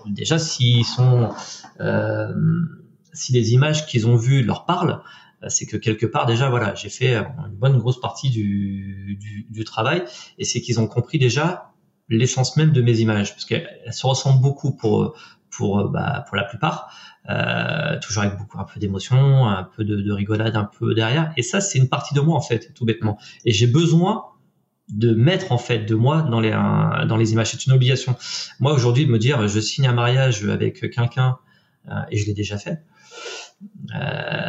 déjà, 0.05 0.39
s'ils 0.39 0.85
sont 0.85 1.31
euh, 1.81 2.35
si 3.19 3.33
les 3.33 3.53
images 3.53 3.87
qu'ils 3.87 4.07
ont 4.07 4.17
vues 4.17 4.43
leur 4.43 4.65
parlent, 4.65 5.03
euh, 5.43 5.49
c'est 5.49 5.67
que 5.67 5.77
quelque 5.77 6.07
part 6.07 6.27
déjà 6.27 6.49
voilà 6.49 6.75
j'ai 6.75 6.89
fait 6.89 7.17
une 7.17 7.55
bonne 7.55 7.79
grosse 7.79 8.01
partie 8.01 8.31
du, 8.31 9.19
du, 9.51 9.65
travail 9.65 10.05
et 10.39 10.45
c'est 10.45 10.61
qu'ils 10.61 10.81
ont 10.81 10.87
compris 10.87 11.19
déjà 11.19 11.73
l'essence 12.09 12.57
même 12.57 12.73
de 12.73 12.81
mes 12.81 13.01
images 13.01 13.33
parce 13.33 13.45
qu'elles 13.45 13.93
se 13.93 14.07
ressemblent 14.07 14.41
beaucoup 14.41 14.75
pour 14.75 15.15
pour 15.51 15.89
bah, 15.91 16.25
pour 16.27 16.37
la 16.37 16.45
plupart 16.45 16.93
euh, 17.29 17.99
toujours 18.01 18.23
avec 18.23 18.39
beaucoup 18.39 18.59
un 18.59 18.65
peu 18.65 18.81
d'émotion 18.81 19.47
un 19.47 19.65
peu 19.65 19.85
de, 19.85 20.01
de, 20.01 20.13
rigolade 20.13 20.57
un 20.57 20.65
peu 20.65 20.95
derrière 20.95 21.33
et 21.37 21.43
ça 21.43 21.61
c'est 21.61 21.79
une 21.79 21.89
partie 21.89 22.15
de 22.15 22.21
moi 22.21 22.37
en 22.37 22.41
fait 22.41 22.73
tout 22.75 22.85
bêtement. 22.85 23.19
Et 23.45 23.53
j'ai 23.53 23.67
besoin 23.67 24.25
de 24.89 25.13
mettre 25.13 25.53
en 25.53 25.59
fait 25.59 25.81
de 25.81 25.95
moi 25.95 26.23
dans 26.23 26.41
les 26.41 26.51
dans 26.51 27.17
les 27.17 27.33
images. 27.33 27.51
C'est 27.51 27.67
une 27.67 27.73
obligation. 27.73 28.17
Moi 28.59 28.73
aujourd'hui 28.73 29.07
de 29.07 29.11
me 29.11 29.19
dire 29.19 29.47
je 29.47 29.61
signe 29.61 29.87
un 29.87 29.93
mariage 29.93 30.45
avec 30.45 30.81
quelqu'un 30.91 31.39
euh, 31.91 32.01
et 32.11 32.17
je 32.17 32.27
l'ai 32.27 32.35
déjà 32.35 32.59
fait 32.59 32.71
euh, 32.73 32.98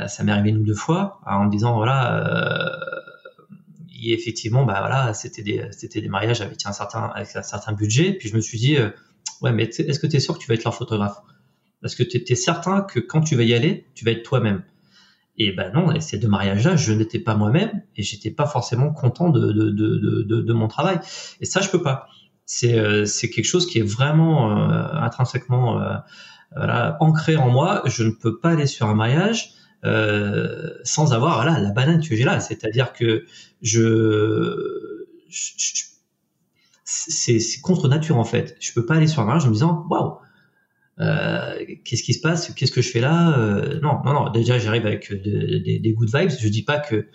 ça 0.07 0.23
m'est 0.23 0.31
arrivé 0.31 0.49
une 0.49 0.57
ou 0.57 0.63
deux 0.63 0.75
fois 0.75 1.21
en 1.25 1.45
me 1.45 1.51
disant 1.51 1.75
voilà 1.75 2.27
euh, 2.27 3.01
effectivement 4.11 4.65
bah 4.65 4.77
voilà 4.79 5.13
c'était 5.13 5.43
des 5.43 5.67
c'était 5.71 6.01
des 6.01 6.09
mariages 6.09 6.41
avec 6.41 6.65
un 6.65 6.71
certain 6.71 7.11
avec 7.15 7.35
un 7.35 7.43
certain 7.43 7.73
budget. 7.73 8.13
Puis 8.13 8.29
je 8.29 8.35
me 8.35 8.41
suis 8.41 8.57
dit 8.57 8.77
euh, 8.77 8.89
ouais 9.41 9.51
mais 9.51 9.63
est-ce 9.63 9.99
que 9.99 10.07
tu 10.07 10.15
es 10.15 10.19
sûr 10.19 10.35
que 10.35 10.39
tu 10.39 10.47
vas 10.47 10.55
être 10.55 10.63
leur 10.63 10.75
photographe? 10.75 11.21
Parce 11.81 11.95
que 11.95 12.03
tu 12.03 12.21
es 12.27 12.35
certain 12.35 12.81
que 12.81 12.99
quand 12.99 13.21
tu 13.21 13.35
vas 13.35 13.43
y 13.43 13.53
aller 13.53 13.87
tu 13.95 14.05
vas 14.05 14.11
être 14.11 14.23
toi-même. 14.23 14.63
Et 15.37 15.53
ben 15.53 15.71
non 15.73 15.99
ces 16.01 16.17
deux 16.17 16.27
mariages 16.27 16.65
là 16.65 16.75
je 16.75 16.91
n'étais 16.93 17.19
pas 17.19 17.35
moi-même 17.35 17.81
et 17.95 18.03
j'étais 18.03 18.31
pas 18.31 18.45
forcément 18.45 18.91
content 18.91 19.29
de 19.29 19.51
de, 19.51 19.69
de, 19.69 20.41
de, 20.41 20.53
mon 20.53 20.67
travail. 20.67 20.99
Et 21.39 21.45
ça 21.45 21.61
je 21.61 21.69
peux 21.69 21.81
pas. 21.81 22.07
C'est 22.45 23.05
c'est 23.05 23.29
quelque 23.29 23.45
chose 23.45 23.65
qui 23.67 23.79
est 23.79 23.87
vraiment 23.87 24.51
intrinsèquement 24.51 25.79
voilà, 26.55 26.97
ancré 26.99 27.35
en 27.35 27.49
moi, 27.49 27.81
je 27.85 28.03
ne 28.03 28.12
peux 28.12 28.39
pas 28.39 28.51
aller 28.51 28.67
sur 28.67 28.88
un 28.88 28.95
mariage 28.95 29.51
euh, 29.85 30.71
sans 30.83 31.13
avoir 31.13 31.45
la 31.45 31.71
banane 31.71 32.01
que 32.01 32.15
j'ai 32.15 32.23
là. 32.23 32.39
C'est-à-dire 32.39 32.93
que 32.93 33.25
je, 33.62 35.05
c'est 36.83 37.39
contre 37.62 37.88
nature 37.88 38.17
en 38.17 38.23
fait. 38.23 38.57
Je 38.59 38.73
peux 38.73 38.85
pas 38.85 38.95
aller 38.95 39.07
sur 39.07 39.21
un 39.21 39.25
mariage 39.25 39.45
en 39.45 39.49
me 39.49 39.53
disant 39.53 39.85
waouh. 39.89 40.17
Euh, 40.99 41.65
qu'est-ce 41.85 42.03
qui 42.03 42.13
se 42.13 42.19
passe? 42.21 42.53
Qu'est-ce 42.53 42.73
que 42.73 42.81
je 42.81 42.89
fais 42.89 42.99
là? 42.99 43.38
Euh, 43.38 43.79
Non, 43.81 44.01
non, 44.03 44.13
non. 44.13 44.29
Déjà, 44.31 44.59
j'arrive 44.59 44.85
avec 44.85 45.12
de, 45.12 45.15
de, 45.59 45.77
des 45.81 45.93
good 45.93 46.09
vibes. 46.13 46.31
Je 46.39 46.47
dis 46.49 46.63
pas 46.63 46.77
que 46.77 47.07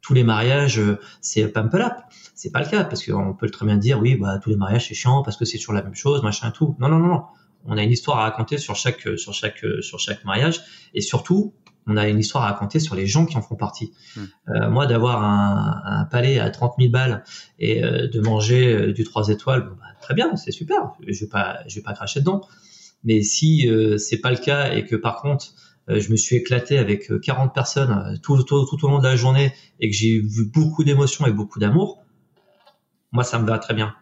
tous 0.00 0.14
les 0.14 0.24
mariages 0.24 0.80
c'est 1.20 1.46
pump 1.48 1.74
up. 1.74 1.92
C'est 2.34 2.50
pas 2.50 2.60
le 2.62 2.66
cas 2.68 2.84
parce 2.84 3.04
qu'on 3.04 3.34
peut 3.34 3.50
très 3.50 3.66
bien 3.66 3.76
dire 3.76 4.00
oui, 4.00 4.16
bah 4.16 4.38
tous 4.42 4.50
les 4.50 4.56
mariages 4.56 4.88
c'est 4.88 4.94
chiant 4.94 5.22
parce 5.22 5.36
que 5.36 5.44
c'est 5.44 5.58
toujours 5.58 5.74
la 5.74 5.82
même 5.82 5.94
chose, 5.94 6.22
machin 6.22 6.50
tout. 6.50 6.76
Non, 6.80 6.88
non, 6.88 6.98
non, 6.98 7.08
non 7.08 7.22
on 7.64 7.76
a 7.76 7.82
une 7.82 7.92
histoire 7.92 8.18
à 8.18 8.22
raconter 8.22 8.58
sur 8.58 8.76
chaque 8.76 9.06
sur 9.18 9.34
chaque 9.34 9.64
sur 9.80 9.98
chaque 9.98 10.24
mariage 10.24 10.60
et 10.94 11.00
surtout 11.00 11.54
on 11.88 11.96
a 11.96 12.06
une 12.06 12.18
histoire 12.18 12.44
à 12.44 12.48
raconter 12.48 12.80
sur 12.80 12.94
les 12.94 13.06
gens 13.06 13.24
qui 13.24 13.36
en 13.36 13.42
font 13.42 13.56
partie. 13.56 13.92
Mmh. 14.14 14.20
Euh, 14.50 14.70
moi, 14.70 14.86
d'avoir 14.86 15.24
un, 15.24 15.80
un, 15.84 16.04
palais 16.04 16.38
à 16.38 16.50
30 16.50 16.74
000 16.78 16.90
balles 16.90 17.24
et 17.58 17.82
euh, 17.82 18.06
de 18.06 18.20
manger 18.20 18.72
euh, 18.72 18.92
du 18.92 19.04
3 19.04 19.30
étoiles, 19.30 19.70
bah, 19.70 19.86
très 20.02 20.14
bien, 20.14 20.36
c'est 20.36 20.52
super. 20.52 20.92
Je 21.06 21.18
vais 21.18 21.28
pas, 21.28 21.60
je 21.66 21.76
vais 21.76 21.82
pas 21.82 21.94
cracher 21.94 22.20
dedans. 22.20 22.42
Mais 23.04 23.22
si 23.22 23.68
euh, 23.68 23.96
c'est 23.96 24.18
pas 24.18 24.30
le 24.30 24.36
cas 24.36 24.74
et 24.74 24.84
que 24.84 24.96
par 24.96 25.22
contre 25.22 25.54
euh, 25.88 26.00
je 26.00 26.10
me 26.10 26.16
suis 26.16 26.36
éclaté 26.36 26.78
avec 26.78 27.10
40 27.22 27.54
personnes 27.54 28.18
tout, 28.22 28.42
tout, 28.42 28.66
tout 28.66 28.84
au 28.84 28.88
long 28.88 28.98
de 28.98 29.04
la 29.04 29.16
journée 29.16 29.52
et 29.80 29.88
que 29.88 29.96
j'ai 29.96 30.20
vu 30.20 30.44
beaucoup 30.44 30.84
d'émotions 30.84 31.26
et 31.26 31.32
beaucoup 31.32 31.58
d'amour, 31.58 32.02
moi 33.12 33.24
ça 33.24 33.38
me 33.38 33.46
va 33.46 33.58
très 33.58 33.74
bien. 33.74 33.94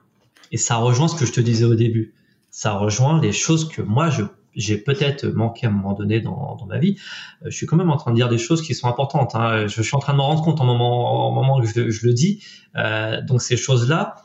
Et 0.51 0.57
ça 0.57 0.77
rejoint 0.77 1.09
ce 1.09 1.17
que 1.17 1.27
je 1.27 1.33
te 1.33 1.41
disais 1.41 1.65
au 1.65 1.75
début 1.75 2.15
ça 2.57 2.73
rejoint 2.73 3.21
les 3.21 3.33
choses 3.33 3.69
que 3.69 3.83
moi 3.83 4.09
j'ai 4.55 4.79
peut-être 4.79 5.27
manqué 5.27 5.67
à 5.67 5.69
un 5.69 5.73
moment 5.73 5.93
donné 5.93 6.23
dans, 6.23 6.57
ma 6.67 6.79
vie. 6.79 6.97
Euh, 7.43 7.51
je 7.51 7.55
suis 7.55 7.67
quand 7.67 7.77
même 7.77 7.91
en 7.91 7.99
train 7.99 8.13
de 8.13 8.17
dire 8.17 8.31
des 8.31 8.39
choses 8.39 8.63
qui 8.63 8.75
sont 8.75 8.89
importantes. 8.89 9.35
Hein. 9.35 9.67
Je, 9.67 9.83
suis 9.83 9.95
en 9.95 9.99
train 9.99 10.15
de 10.15 10.17
me 10.17 10.23
rendre 10.23 10.43
compte 10.43 10.59
en 10.63 10.65
moment, 10.65 11.29
en 11.29 11.33
moment 11.33 11.61
que 11.61 11.67
je, 11.67 12.07
le 12.07 12.15
dis. 12.15 12.43
Euh, 12.77 13.21
donc 13.21 13.43
ces 13.43 13.59
choses-là, 13.59 14.23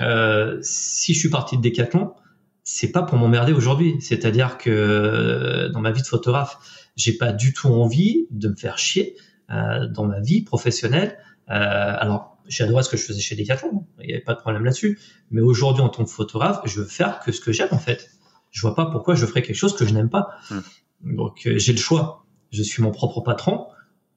euh, 0.00 0.56
si 0.62 1.12
je 1.12 1.18
suis 1.18 1.28
parti 1.28 1.58
de 1.58 1.62
Decathlon, 1.62 2.14
c'est 2.62 2.90
pas 2.90 3.02
pour 3.02 3.18
m'emmerder 3.18 3.52
aujourd'hui. 3.52 3.96
C'est-à-dire 4.00 4.56
que 4.56 5.68
dans 5.74 5.80
ma 5.80 5.90
vie 5.90 6.00
de 6.00 6.06
photographe, 6.06 6.56
j'ai 6.96 7.18
pas 7.18 7.32
du 7.32 7.52
tout 7.52 7.68
envie 7.68 8.28
de 8.30 8.48
me 8.48 8.56
faire 8.56 8.78
chier 8.78 9.14
dans 9.50 10.06
ma 10.06 10.20
vie 10.20 10.40
professionnelle. 10.40 11.18
alors 11.48 12.33
adoré 12.60 12.82
ce 12.82 12.88
que 12.88 12.96
je 12.96 13.02
faisais 13.02 13.20
chez 13.20 13.36
Decathlon, 13.36 13.86
il 14.00 14.06
n'y 14.06 14.12
avait 14.12 14.22
pas 14.22 14.34
de 14.34 14.40
problème 14.40 14.64
là-dessus. 14.64 14.98
Mais 15.30 15.40
aujourd'hui, 15.40 15.82
en 15.82 15.88
tant 15.88 16.04
que 16.04 16.10
photographe, 16.10 16.60
je 16.64 16.80
veux 16.80 16.86
faire 16.86 17.20
que 17.20 17.32
ce 17.32 17.40
que 17.40 17.52
j'aime 17.52 17.68
en 17.72 17.78
fait. 17.78 18.10
Je 18.50 18.60
vois 18.60 18.74
pas 18.74 18.86
pourquoi 18.86 19.14
je 19.14 19.26
ferais 19.26 19.42
quelque 19.42 19.56
chose 19.56 19.74
que 19.76 19.86
je 19.86 19.92
n'aime 19.92 20.10
pas. 20.10 20.28
Mmh. 20.50 21.16
Donc 21.16 21.46
euh, 21.46 21.58
j'ai 21.58 21.72
le 21.72 21.78
choix. 21.78 22.26
Je 22.50 22.62
suis 22.62 22.82
mon 22.82 22.90
propre 22.90 23.20
patron. 23.20 23.66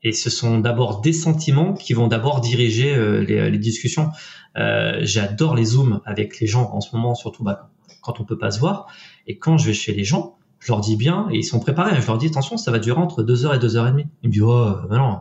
Et 0.03 0.11
ce 0.11 0.29
sont 0.29 0.59
d'abord 0.59 1.01
des 1.01 1.13
sentiments 1.13 1.73
qui 1.73 1.93
vont 1.93 2.07
d'abord 2.07 2.39
diriger 2.39 2.95
euh, 2.95 3.23
les, 3.23 3.49
les, 3.49 3.57
discussions. 3.57 4.11
Euh, 4.55 4.99
J'adore 5.01 5.55
les 5.55 5.65
zooms 5.65 6.01
avec 6.05 6.39
les 6.39 6.45
gens 6.45 6.69
en 6.71 6.81
ce 6.81 6.95
moment, 6.95 7.15
surtout 7.15 7.43
bah, 7.43 7.71
quand 8.03 8.19
on 8.19 8.23
peut 8.23 8.37
pas 8.37 8.51
se 8.51 8.59
voir. 8.59 8.87
Et 9.25 9.39
quand 9.39 9.57
je 9.57 9.65
vais 9.65 9.73
chez 9.73 9.93
les 9.93 10.03
gens, 10.03 10.37
je 10.59 10.71
leur 10.71 10.81
dis 10.81 10.95
bien, 10.95 11.27
et 11.31 11.37
ils 11.37 11.43
sont 11.43 11.59
préparés. 11.59 11.99
Je 11.99 12.07
leur 12.07 12.17
dis 12.17 12.27
attention, 12.27 12.57
ça 12.57 12.71
va 12.71 12.79
durer 12.79 12.99
entre 12.99 13.23
2 13.23 13.45
heures 13.45 13.55
et 13.55 13.59
2 13.59 13.75
heures 13.75 13.87
et 13.87 13.91
demie. 13.91 14.07
Ils 14.21 14.27
me 14.29 14.33
disent 14.33 14.43
oh, 14.43 14.75
ben 14.87 14.97
non, 14.97 15.19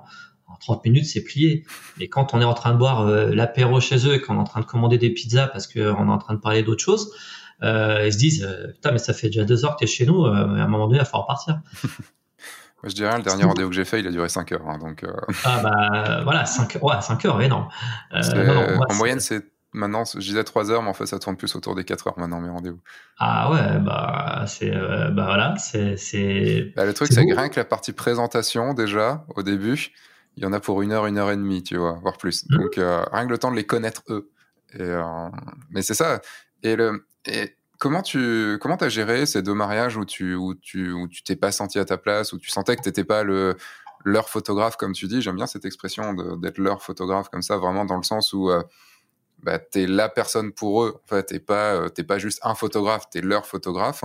30 0.58 0.84
minutes, 0.84 1.06
c'est 1.06 1.22
plié. 1.22 1.64
Mais 1.98 2.08
quand 2.08 2.34
on 2.34 2.40
est 2.40 2.44
en 2.44 2.54
train 2.54 2.72
de 2.72 2.78
boire 2.78 3.06
euh, 3.06 3.34
l'apéro 3.34 3.80
chez 3.80 4.06
eux 4.06 4.14
et 4.14 4.20
qu'on 4.20 4.36
est 4.36 4.40
en 4.40 4.44
train 4.44 4.60
de 4.60 4.66
commander 4.66 4.98
des 4.98 5.10
pizzas 5.10 5.48
parce 5.48 5.66
qu'on 5.66 5.80
est 5.80 6.12
en 6.12 6.18
train 6.18 6.34
de 6.34 6.40
parler 6.40 6.62
d'autre 6.62 6.82
chose, 6.82 7.12
euh, 7.62 8.04
ils 8.04 8.12
se 8.12 8.18
disent 8.18 8.44
euh, 8.44 8.72
Putain, 8.72 8.92
mais 8.92 8.98
ça 8.98 9.12
fait 9.12 9.28
déjà 9.28 9.44
deux 9.44 9.64
heures 9.64 9.76
que 9.76 9.80
tu 9.80 9.84
es 9.84 9.86
chez 9.86 10.06
nous, 10.06 10.24
euh, 10.24 10.32
à 10.32 10.64
un 10.64 10.68
moment 10.68 10.86
donné, 10.86 10.98
il 10.98 11.02
va 11.02 11.04
falloir 11.04 11.26
partir. 11.26 11.60
Moi, 12.82 12.90
je 12.90 12.94
dirais, 12.94 13.16
le 13.16 13.22
dernier 13.22 13.44
rendez-vous 13.44 13.70
que 13.70 13.74
j'ai 13.74 13.86
fait, 13.86 14.00
il 14.00 14.06
a 14.06 14.10
duré 14.10 14.28
5 14.28 14.52
heures. 14.52 14.68
Hein, 14.68 14.78
donc, 14.78 15.04
Ah, 15.44 15.60
bah 15.62 16.20
voilà, 16.24 16.44
5, 16.44 16.78
ouais, 16.82 17.00
5 17.00 17.24
heures, 17.24 17.40
énorme. 17.40 17.68
Non, 18.12 18.44
non, 18.44 18.80
en 18.88 18.94
moyenne, 18.94 19.18
c'est 19.18 19.42
maintenant, 19.76 20.04
je 20.04 20.18
disais 20.18 20.42
3 20.42 20.70
heures, 20.70 20.82
mais 20.82 20.88
en 20.88 20.94
fait, 20.94 21.06
ça 21.06 21.18
tourne 21.18 21.36
plus 21.36 21.54
autour 21.54 21.74
des 21.74 21.84
4 21.84 22.08
heures 22.08 22.18
maintenant, 22.18 22.40
mes 22.40 22.48
rendez-vous. 22.48 22.80
Ah 23.18 23.50
ouais, 23.50 23.78
bah, 23.78 24.44
c'est, 24.46 24.74
euh, 24.74 25.10
bah 25.10 25.26
voilà, 25.26 25.54
c'est, 25.58 25.96
c'est. 25.96 26.72
Bah, 26.74 26.84
le 26.84 26.94
truc, 26.94 27.12
c'est 27.12 27.24
que 27.24 27.34
rien 27.34 27.48
que 27.48 27.60
la 27.60 27.64
partie 27.64 27.92
présentation, 27.92 28.74
déjà, 28.74 29.24
au 29.36 29.42
début, 29.42 29.92
il 30.36 30.42
y 30.42 30.46
en 30.46 30.52
a 30.52 30.60
pour 30.60 30.82
une 30.82 30.92
heure, 30.92 31.06
une 31.06 31.18
heure 31.18 31.30
et 31.30 31.36
demie, 31.36 31.62
tu 31.62 31.76
vois, 31.76 31.98
voire 32.02 32.18
plus. 32.18 32.44
Mmh. 32.48 32.56
Donc, 32.56 32.78
euh, 32.78 33.04
rien 33.12 33.26
que 33.26 33.30
le 33.30 33.38
temps 33.38 33.50
de 33.50 33.56
les 33.56 33.66
connaître 33.66 34.02
eux. 34.08 34.30
Et, 34.74 34.82
euh, 34.82 35.28
mais 35.70 35.82
c'est 35.82 35.94
ça. 35.94 36.20
Et, 36.62 36.76
le, 36.76 37.06
et 37.26 37.56
comment 37.78 38.02
tu 38.02 38.58
comment 38.60 38.76
as 38.76 38.88
géré 38.88 39.26
ces 39.26 39.42
deux 39.42 39.54
mariages 39.54 39.96
où 39.96 40.04
tu 40.04 40.34
où 40.34 40.54
tu 40.54 40.92
où 40.92 41.08
tu 41.08 41.22
t'es 41.22 41.36
pas 41.36 41.52
senti 41.52 41.78
à 41.78 41.84
ta 41.84 41.96
place, 41.96 42.32
où 42.32 42.38
tu 42.38 42.50
sentais 42.50 42.76
que 42.76 42.82
tu 42.82 42.88
n'étais 42.88 43.04
pas 43.04 43.22
le 43.22 43.56
leur 44.04 44.28
photographe, 44.28 44.76
comme 44.76 44.92
tu 44.92 45.06
dis? 45.06 45.20
J'aime 45.22 45.36
bien 45.36 45.46
cette 45.46 45.64
expression 45.64 46.14
d'être 46.36 46.58
leur 46.58 46.82
photographe 46.82 47.28
comme 47.28 47.42
ça, 47.42 47.56
vraiment 47.56 47.84
dans 47.84 47.96
le 47.96 48.04
sens 48.04 48.32
où 48.32 48.50
euh, 48.50 48.62
bah, 49.42 49.58
tu 49.58 49.82
es 49.82 49.86
la 49.86 50.08
personne 50.08 50.52
pour 50.52 50.84
eux. 50.84 51.00
En 51.04 51.08
fait, 51.08 51.26
tu 51.26 51.34
n'es 51.34 51.40
pas, 51.40 51.74
euh, 51.74 51.88
pas 52.06 52.18
juste 52.18 52.40
un 52.42 52.54
photographe, 52.54 53.08
tu 53.10 53.18
es 53.18 53.20
leur 53.20 53.46
photographe. 53.46 54.04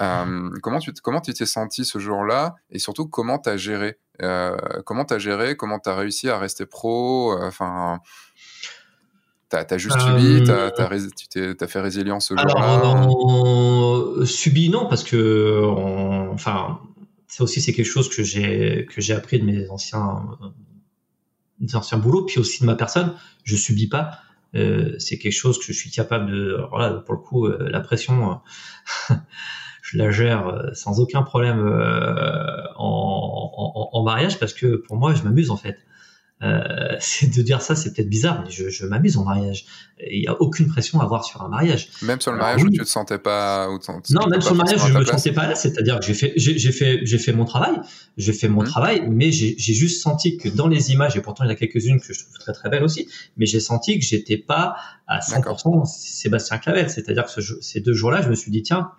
Euh, 0.00 0.50
comment 0.62 0.78
tu 0.78 0.92
comment 0.92 1.20
tu 1.20 1.34
t'es 1.34 1.46
senti 1.46 1.84
ce 1.84 1.98
jour-là 1.98 2.54
et 2.70 2.78
surtout 2.78 3.08
comment 3.08 3.40
tu 3.40 3.48
as 3.48 3.56
géré 3.56 3.98
euh, 4.22 4.56
comment 4.84 5.04
tu 5.04 5.14
as 5.14 5.18
géré 5.18 5.56
comment 5.56 5.80
tu 5.80 5.88
as 5.88 5.96
réussi 5.96 6.28
à 6.28 6.38
rester 6.38 6.66
pro 6.66 7.36
enfin 7.42 8.00
T'as 9.48 9.64
as 9.70 9.78
juste 9.78 9.98
subi, 9.98 10.42
euh... 10.50 10.70
t'as 10.70 10.84
as, 10.84 11.68
fait 11.68 11.80
résilience 11.80 12.28
ce 12.28 12.36
jour-là 12.36 12.82
on... 13.08 14.24
Subi 14.26 14.68
non, 14.68 14.86
parce 14.86 15.02
que 15.02 15.62
on... 15.64 16.32
enfin, 16.32 16.80
c'est 17.28 17.42
aussi 17.42 17.62
c'est 17.62 17.72
quelque 17.72 17.86
chose 17.86 18.14
que 18.14 18.22
j'ai 18.22 18.86
que 18.94 19.00
j'ai 19.00 19.14
appris 19.14 19.40
de 19.40 19.46
mes 19.46 19.70
anciens 19.70 20.22
des 21.60 21.76
anciens 21.76 21.98
boulots, 21.98 22.24
puis 22.24 22.38
aussi 22.38 22.60
de 22.60 22.66
ma 22.66 22.74
personne. 22.74 23.14
Je 23.44 23.56
subis 23.56 23.88
pas. 23.88 24.20
Euh, 24.54 24.94
c'est 24.98 25.18
quelque 25.18 25.32
chose 25.32 25.58
que 25.58 25.64
je 25.64 25.72
suis 25.72 25.90
capable 25.90 26.30
de. 26.30 26.58
Voilà, 26.70 26.94
pour 26.94 27.14
le 27.14 27.20
coup, 27.20 27.46
euh, 27.46 27.68
la 27.70 27.80
pression, 27.80 28.40
je 29.90 29.98
la 29.98 30.10
gère 30.10 30.48
euh, 30.48 30.70
sans 30.74 31.00
aucun 31.00 31.22
problème 31.22 31.60
euh, 31.60 32.62
en, 32.76 33.52
en, 33.56 33.90
en, 33.92 34.02
mariage 34.02 34.38
parce 34.38 34.52
que 34.52 34.76
pour 34.76 34.96
moi, 34.96 35.14
je 35.14 35.22
m'amuse 35.22 35.50
en 35.50 35.56
fait. 35.56 35.78
euh, 36.42 36.60
c'est 37.00 37.34
de 37.34 37.42
dire 37.42 37.62
ça, 37.62 37.74
c'est 37.74 37.94
peut-être 37.94 38.08
bizarre, 38.08 38.42
mais 38.44 38.50
je, 38.50 38.68
je 38.68 38.84
m'amuse 38.84 39.16
en 39.16 39.24
mariage. 39.24 39.64
Il 40.10 40.20
n'y 40.20 40.28
a 40.28 40.40
aucune 40.40 40.68
pression 40.68 41.00
à 41.00 41.04
avoir 41.04 41.24
sur 41.24 41.42
un 41.42 41.48
mariage. 41.48 41.88
Même 42.02 42.20
sur 42.20 42.32
le 42.32 42.38
mariage 42.38 42.62
où 42.62 42.70
tu 42.70 42.78
te 42.78 42.84
sentais 42.84 43.18
pas. 43.18 43.70
Où 43.70 43.78
non, 44.10 44.26
même 44.26 44.42
sur 44.42 44.52
le 44.52 44.58
mariage, 44.58 44.80
je 44.86 44.92
me 44.92 45.04
sentais 45.04 45.32
pas 45.32 45.46
là. 45.46 45.54
C'est-à-dire 45.54 45.98
que 46.00 46.04
j'ai 46.04 46.14
fait, 46.14 46.34
j'ai 46.36 46.72
fait, 46.72 47.00
j'ai 47.04 47.18
fait 47.18 47.32
mon 47.32 47.46
travail, 47.46 47.80
j'ai 48.18 48.34
fait 48.34 48.48
mon 48.48 48.62
mmh. 48.62 48.66
travail, 48.66 49.08
mais 49.08 49.32
j'ai 49.32 49.56
juste 49.56 50.02
senti 50.02 50.36
que 50.36 50.50
dans 50.50 50.68
les 50.68 50.92
images, 50.92 51.16
et 51.16 51.22
pourtant 51.22 51.44
il 51.44 51.46
y 51.46 51.50
en 51.50 51.54
a 51.54 51.56
quelques-unes 51.56 51.98
que 51.98 52.12
je 52.12 52.24
trouve 52.24 52.38
très 52.38 52.52
très 52.52 52.68
belles 52.68 52.84
aussi, 52.84 53.08
mais 53.38 53.46
j'ai 53.46 53.60
senti 53.60 53.98
que 53.98 54.04
j'étais 54.04 54.36
pas 54.36 54.76
à 55.06 55.20
100% 55.20 55.86
Sébastien 55.86 56.58
Clavel. 56.58 56.90
C'est-à-dire 56.90 57.24
que 57.24 57.40
ce, 57.40 57.60
ces 57.62 57.80
deux 57.80 57.94
jours-là, 57.94 58.20
je 58.20 58.28
me 58.28 58.34
suis 58.34 58.50
dit 58.50 58.62
tiens 58.62 58.92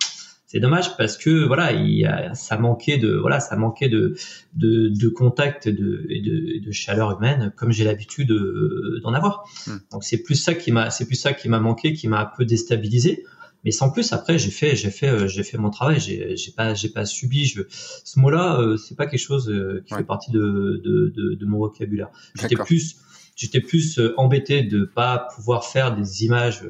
c'est 0.52 0.60
dommage 0.60 0.98
parce 0.98 1.16
que 1.16 1.46
voilà, 1.46 1.74
il 1.74 2.10
ça 2.34 2.58
manquait 2.58 2.98
de 2.98 3.14
voilà, 3.14 3.40
ça 3.40 3.56
manquait 3.56 3.88
de 3.88 4.16
de, 4.56 4.88
de 4.90 5.08
contact 5.08 5.68
et 5.68 5.72
de, 5.72 6.08
de, 6.10 6.66
de 6.66 6.72
chaleur 6.72 7.16
humaine 7.16 7.54
comme 7.56 7.72
j'ai 7.72 7.84
l'habitude 7.84 8.32
euh, 8.32 9.00
d'en 9.04 9.14
avoir. 9.14 9.44
Hmm. 9.68 9.78
Donc 9.92 10.04
c'est 10.04 10.24
plus 10.24 10.34
ça 10.34 10.56
qui 10.56 10.72
m'a 10.72 10.90
c'est 10.90 11.06
plus 11.06 11.18
ça 11.18 11.34
qui 11.34 11.50
m'a 11.50 11.60
manqué, 11.60 11.94
qui 11.94 12.08
m'a 12.08 12.22
un 12.22 12.30
peu 12.36 12.46
déstabilisé. 12.46 13.26
Mais 13.64 13.70
sans 13.70 13.92
plus, 13.92 14.12
après 14.12 14.40
j'ai 14.40 14.50
fait 14.50 14.76
j'ai 14.76 14.90
fait 14.90 15.10
euh, 15.10 15.28
j'ai 15.28 15.44
fait 15.44 15.60
mon 15.60 15.70
travail. 15.70 16.00
J'ai 16.00 16.36
j'ai 16.36 16.52
pas 16.52 16.74
j'ai 16.74 16.90
pas 16.90 17.06
subi. 17.06 17.46
Je, 17.46 17.62
ce 17.70 18.20
mot-là, 18.20 18.60
euh, 18.60 18.76
c'est 18.76 18.96
pas 18.96 19.06
quelque 19.06 19.20
chose 19.20 19.54
qui 19.86 19.94
fait 19.94 20.04
partie 20.04 20.32
de, 20.32 20.82
de, 20.84 21.14
de, 21.16 21.36
de 21.36 21.46
mon 21.46 21.60
vocabulaire. 21.60 22.10
J'étais 22.34 22.56
plus 22.56 22.96
j'étais 23.36 23.62
plus 23.62 24.02
embêté 24.18 24.64
de 24.64 24.84
pas 24.84 25.28
pouvoir 25.36 25.66
faire 25.66 25.96
des 25.96 26.26
images 26.26 26.64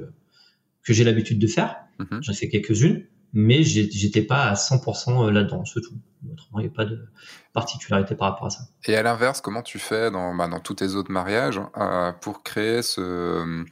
que 0.83 0.91
j'ai 0.91 1.05
l'habitude 1.05 1.39
de 1.39 1.47
faire. 1.47 1.77
Mm-hmm. 2.01 2.23
J'en 2.23 2.33
ai 2.33 2.35
fait 2.35 2.49
quelques-unes 2.49 3.05
mais 3.33 3.63
j'étais 3.63 4.21
pas 4.21 4.45
à 4.45 4.53
100% 4.55 5.27
euh, 5.27 5.31
là-dedans, 5.31 5.63
c'est 5.65 5.81
tout. 5.81 5.95
Autrement, 6.31 6.59
il 6.59 6.63
n'y 6.63 6.67
a 6.67 6.75
pas 6.75 6.85
de 6.85 6.99
particularité 7.53 8.15
par 8.15 8.31
rapport 8.31 8.47
à 8.47 8.49
ça. 8.49 8.63
Et 8.85 8.95
à 8.95 9.03
l'inverse, 9.03 9.39
comment 9.39 9.61
tu 9.61 9.79
fais 9.79 10.11
dans, 10.11 10.35
bah, 10.35 10.47
dans 10.47 10.59
tous 10.59 10.75
tes 10.75 10.95
autres 10.95 11.11
mariages 11.11 11.61
euh, 11.77 12.11
pour 12.13 12.43
créer 12.43 12.81
ce. 12.81 13.63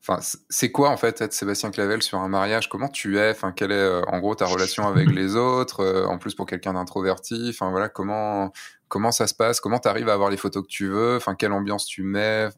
Enfin, 0.00 0.20
c'est 0.50 0.70
quoi 0.70 0.90
en 0.90 0.96
fait 0.98 1.20
être 1.22 1.32
Sébastien 1.32 1.70
Clavel 1.70 2.02
sur 2.02 2.18
un 2.18 2.28
mariage? 2.28 2.68
Comment 2.68 2.88
tu 2.88 3.18
es? 3.18 3.30
Enfin, 3.30 3.52
quelle 3.52 3.72
est 3.72 3.74
euh, 3.74 4.02
en 4.06 4.18
gros 4.20 4.34
ta 4.34 4.46
relation 4.46 4.86
avec 4.86 5.10
les 5.14 5.36
autres 5.36 6.06
En 6.06 6.18
plus 6.18 6.34
pour 6.34 6.46
quelqu'un 6.46 6.74
d'introverti? 6.74 7.48
Enfin 7.50 7.70
voilà, 7.70 7.88
comment 7.88 8.52
comment 8.88 9.12
ça 9.12 9.26
se 9.26 9.34
passe? 9.34 9.60
Comment 9.60 9.78
tu 9.78 9.88
arrives 9.88 10.08
à 10.08 10.14
avoir 10.14 10.30
les 10.30 10.36
photos 10.36 10.62
que 10.62 10.68
tu 10.68 10.88
veux? 10.88 11.16
Enfin, 11.16 11.34
quelle 11.34 11.52
ambiance 11.52 11.86
tu 11.86 12.02
mets? 12.02 12.48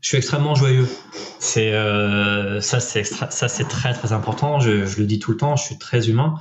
Je 0.00 0.08
suis 0.08 0.18
extrêmement 0.18 0.54
joyeux. 0.54 0.86
C'est 1.38 1.72
euh, 1.72 2.60
ça, 2.60 2.80
c'est 2.80 3.04
ça, 3.04 3.48
c'est 3.48 3.68
très 3.68 3.92
très 3.92 4.12
important. 4.12 4.60
Je, 4.60 4.86
je, 4.86 4.98
le 4.98 5.06
dis 5.06 5.18
tout 5.18 5.32
le 5.32 5.36
temps. 5.36 5.56
Je 5.56 5.64
suis 5.64 5.78
très 5.78 6.08
humain. 6.08 6.34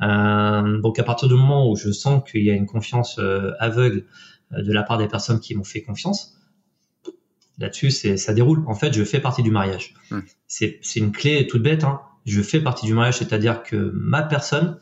Euh, 0.00 0.78
donc 0.80 0.98
à 0.98 1.04
partir 1.04 1.28
du 1.28 1.34
moment 1.34 1.70
où 1.70 1.76
je 1.76 1.90
sens 1.92 2.22
qu'il 2.28 2.42
y 2.42 2.50
a 2.50 2.54
une 2.54 2.66
confiance 2.66 3.18
euh, 3.18 3.52
aveugle 3.60 4.04
de 4.50 4.72
la 4.72 4.82
part 4.82 4.98
des 4.98 5.08
personnes 5.08 5.40
qui 5.40 5.54
m'ont 5.54 5.64
fait 5.64 5.82
confiance, 5.82 6.36
là-dessus, 7.58 7.90
c'est 7.90 8.16
ça 8.16 8.34
déroule. 8.34 8.64
En 8.66 8.74
fait, 8.74 8.92
je 8.92 9.04
fais 9.04 9.20
partie 9.20 9.42
du 9.42 9.50
mariage. 9.50 9.94
C'est 10.46 10.78
c'est 10.82 11.00
une 11.00 11.12
clé 11.12 11.46
toute 11.46 11.62
bête. 11.62 11.84
Hein. 11.84 12.00
Je 12.26 12.42
fais 12.42 12.60
partie 12.60 12.86
du 12.86 12.94
mariage, 12.94 13.18
c'est-à-dire 13.18 13.62
que 13.62 13.92
ma 13.94 14.22
personne 14.22 14.78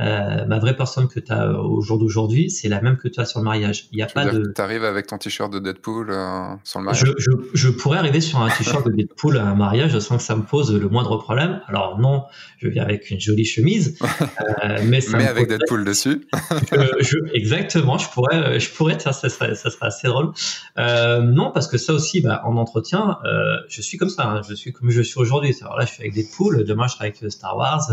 euh, 0.00 0.44
ma 0.46 0.58
vraie 0.58 0.76
personne 0.76 1.06
que 1.08 1.20
tu 1.20 1.32
as 1.32 1.52
au 1.52 1.80
jour 1.80 1.98
d'aujourd'hui, 1.98 2.50
c'est 2.50 2.68
la 2.68 2.80
même 2.80 2.96
que 2.96 3.08
tu 3.08 3.20
as 3.20 3.24
sur 3.24 3.38
le 3.40 3.44
mariage. 3.44 3.86
Il 3.92 3.98
y 3.98 4.02
a 4.02 4.06
pas 4.06 4.24
de. 4.26 4.52
Tu 4.54 4.60
arrives 4.60 4.84
avec 4.84 5.06
ton 5.06 5.18
t-shirt 5.18 5.52
de 5.52 5.58
Deadpool 5.58 6.10
euh, 6.10 6.54
sur 6.64 6.80
le 6.80 6.86
mariage? 6.86 7.04
Je, 7.06 7.12
je, 7.18 7.30
je, 7.54 7.68
pourrais 7.68 7.98
arriver 7.98 8.20
sur 8.20 8.40
un 8.40 8.48
t-shirt 8.48 8.84
de 8.86 8.92
Deadpool 8.92 9.38
à 9.38 9.46
un 9.46 9.54
mariage 9.54 9.98
sans 10.00 10.16
que 10.16 10.22
ça 10.22 10.34
me 10.34 10.42
pose 10.42 10.74
le 10.74 10.88
moindre 10.88 11.16
problème. 11.18 11.60
Alors 11.68 11.98
non, 11.98 12.24
je 12.58 12.68
viens 12.68 12.82
avec 12.82 13.10
une 13.10 13.20
jolie 13.20 13.44
chemise, 13.44 13.98
euh, 14.64 14.78
mais, 14.84 15.00
ça 15.00 15.16
mais 15.16 15.26
avec 15.26 15.48
Deadpool 15.48 15.84
dessus. 15.84 16.26
je, 17.00 17.16
exactement, 17.32 17.98
je 17.98 18.08
pourrais, 18.10 18.58
je 18.58 18.72
pourrais, 18.72 18.98
ça, 18.98 19.12
ça, 19.12 19.28
serait, 19.28 19.54
ça 19.54 19.70
serait 19.70 19.86
assez 19.86 20.08
drôle. 20.08 20.32
Euh, 20.78 21.20
non, 21.20 21.50
parce 21.52 21.68
que 21.68 21.78
ça 21.78 21.92
aussi, 21.92 22.20
bah, 22.20 22.42
en 22.44 22.56
entretien, 22.56 23.18
euh, 23.24 23.58
je 23.68 23.80
suis 23.80 23.96
comme 23.96 24.08
ça. 24.08 24.24
Hein, 24.24 24.40
je 24.48 24.54
suis 24.54 24.72
comme 24.72 24.90
je 24.90 25.02
suis 25.02 25.18
aujourd'hui. 25.20 25.54
Alors 25.60 25.78
là, 25.78 25.84
je 25.84 25.92
suis 25.92 26.02
avec 26.02 26.14
Deadpool. 26.14 26.64
Demain, 26.64 26.86
je 26.88 26.94
serai 26.94 27.06
avec 27.06 27.30
Star 27.30 27.56
Wars. 27.56 27.90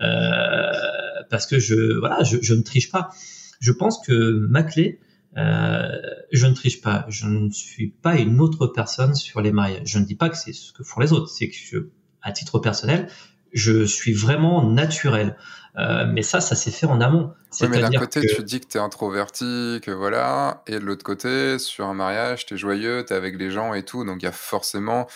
Euh, 0.00 0.72
parce 1.30 1.46
que 1.46 1.58
je 1.58 1.98
voilà, 1.98 2.22
je, 2.22 2.38
je, 2.40 2.54
ne 2.54 2.62
triche 2.62 2.90
pas. 2.90 3.10
Je 3.60 3.72
pense 3.72 4.04
que 4.06 4.46
ma 4.48 4.62
clé, 4.62 5.00
euh, 5.36 5.88
je 6.32 6.46
ne 6.46 6.54
triche 6.54 6.80
pas. 6.80 7.04
Je 7.08 7.26
ne 7.26 7.50
suis 7.50 7.88
pas 7.88 8.16
une 8.16 8.40
autre 8.40 8.66
personne 8.66 9.14
sur 9.14 9.40
les 9.40 9.52
mariages. 9.52 9.82
Je 9.86 9.98
ne 9.98 10.04
dis 10.04 10.16
pas 10.16 10.28
que 10.28 10.36
c'est 10.36 10.52
ce 10.52 10.72
que 10.72 10.82
font 10.82 11.00
les 11.00 11.12
autres. 11.12 11.28
C'est 11.28 11.48
que 11.48 11.56
je, 11.56 11.78
à 12.22 12.32
titre 12.32 12.58
personnel, 12.58 13.08
je 13.52 13.84
suis 13.84 14.12
vraiment 14.12 14.68
naturel. 14.68 15.36
Euh, 15.76 16.06
mais 16.12 16.22
ça, 16.22 16.40
ça 16.40 16.56
s'est 16.56 16.70
fait 16.70 16.86
en 16.86 17.00
amont. 17.00 17.32
Oui, 17.60 17.68
mais 17.70 17.80
d'un 17.80 17.90
côté, 17.90 18.20
tu 18.20 18.42
dis 18.42 18.60
que 18.60 18.66
tu 18.66 18.78
es 18.78 18.80
introverti, 18.80 19.80
que 19.82 19.90
voilà, 19.90 20.62
et 20.66 20.72
de 20.72 20.84
l'autre 20.84 21.04
côté, 21.04 21.58
sur 21.58 21.86
un 21.86 21.94
mariage, 21.94 22.46
tu 22.46 22.54
es 22.54 22.56
joyeux, 22.56 23.04
tu 23.06 23.12
es 23.12 23.16
avec 23.16 23.38
les 23.38 23.50
gens 23.50 23.74
et 23.74 23.84
tout, 23.84 24.04
donc 24.04 24.22
il 24.22 24.24
y 24.24 24.28
a 24.28 24.32
forcément... 24.32 25.06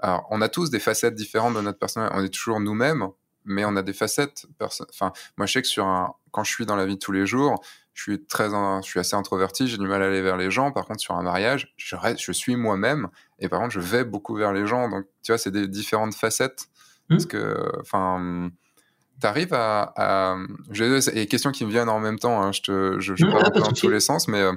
Alors, 0.00 0.26
on 0.30 0.40
a 0.40 0.48
tous 0.48 0.70
des 0.70 0.78
facettes 0.78 1.14
différentes 1.14 1.54
de 1.54 1.60
notre 1.60 1.78
personnalité, 1.78 2.16
on 2.18 2.24
est 2.24 2.32
toujours 2.32 2.60
nous-mêmes, 2.60 3.08
mais 3.48 3.64
on 3.64 3.74
a 3.76 3.82
des 3.82 3.92
facettes. 3.92 4.46
Enfin, 4.60 5.12
moi, 5.36 5.46
je 5.46 5.52
sais 5.54 5.62
que 5.62 5.68
sur 5.68 5.86
un, 5.86 6.14
quand 6.30 6.44
je 6.44 6.52
suis 6.52 6.66
dans 6.66 6.76
la 6.76 6.86
vie 6.86 6.94
de 6.94 7.00
tous 7.00 7.12
les 7.12 7.26
jours, 7.26 7.60
je 7.94 8.02
suis 8.02 8.24
très, 8.24 8.48
je 8.48 8.82
suis 8.82 9.00
assez 9.00 9.16
introverti, 9.16 9.66
j'ai 9.66 9.76
du 9.76 9.88
mal 9.88 10.02
à 10.02 10.06
aller 10.06 10.22
vers 10.22 10.36
les 10.36 10.50
gens. 10.50 10.70
Par 10.70 10.84
contre, 10.84 11.00
sur 11.00 11.16
un 11.16 11.22
mariage, 11.22 11.74
je 11.76 11.96
reste, 11.96 12.20
je 12.22 12.30
suis 12.30 12.54
moi-même, 12.54 13.08
et 13.40 13.48
par 13.48 13.60
contre, 13.60 13.72
je 13.72 13.80
vais 13.80 14.04
beaucoup 14.04 14.36
vers 14.36 14.52
les 14.52 14.66
gens. 14.66 14.88
Donc, 14.88 15.06
tu 15.24 15.32
vois, 15.32 15.38
c'est 15.38 15.50
des 15.50 15.66
différentes 15.66 16.14
facettes. 16.14 16.66
Mmh. 17.08 17.14
Parce 17.14 17.26
que, 17.26 17.72
enfin, 17.80 18.50
t'arrives 19.20 19.54
à, 19.54 19.92
à, 19.96 20.36
des 21.12 21.26
questions 21.26 21.50
qui 21.50 21.64
me 21.64 21.70
viennent 21.70 21.88
en 21.88 22.00
même 22.00 22.18
temps. 22.18 22.40
Hein, 22.42 22.52
je 22.52 22.62
te, 22.62 23.00
je, 23.00 23.14
je 23.16 23.26
mmh, 23.26 23.30
parle 23.32 23.52
dans 23.52 23.72
tous 23.72 23.88
les 23.88 24.00
sens, 24.00 24.28
mais 24.28 24.40
euh, 24.40 24.52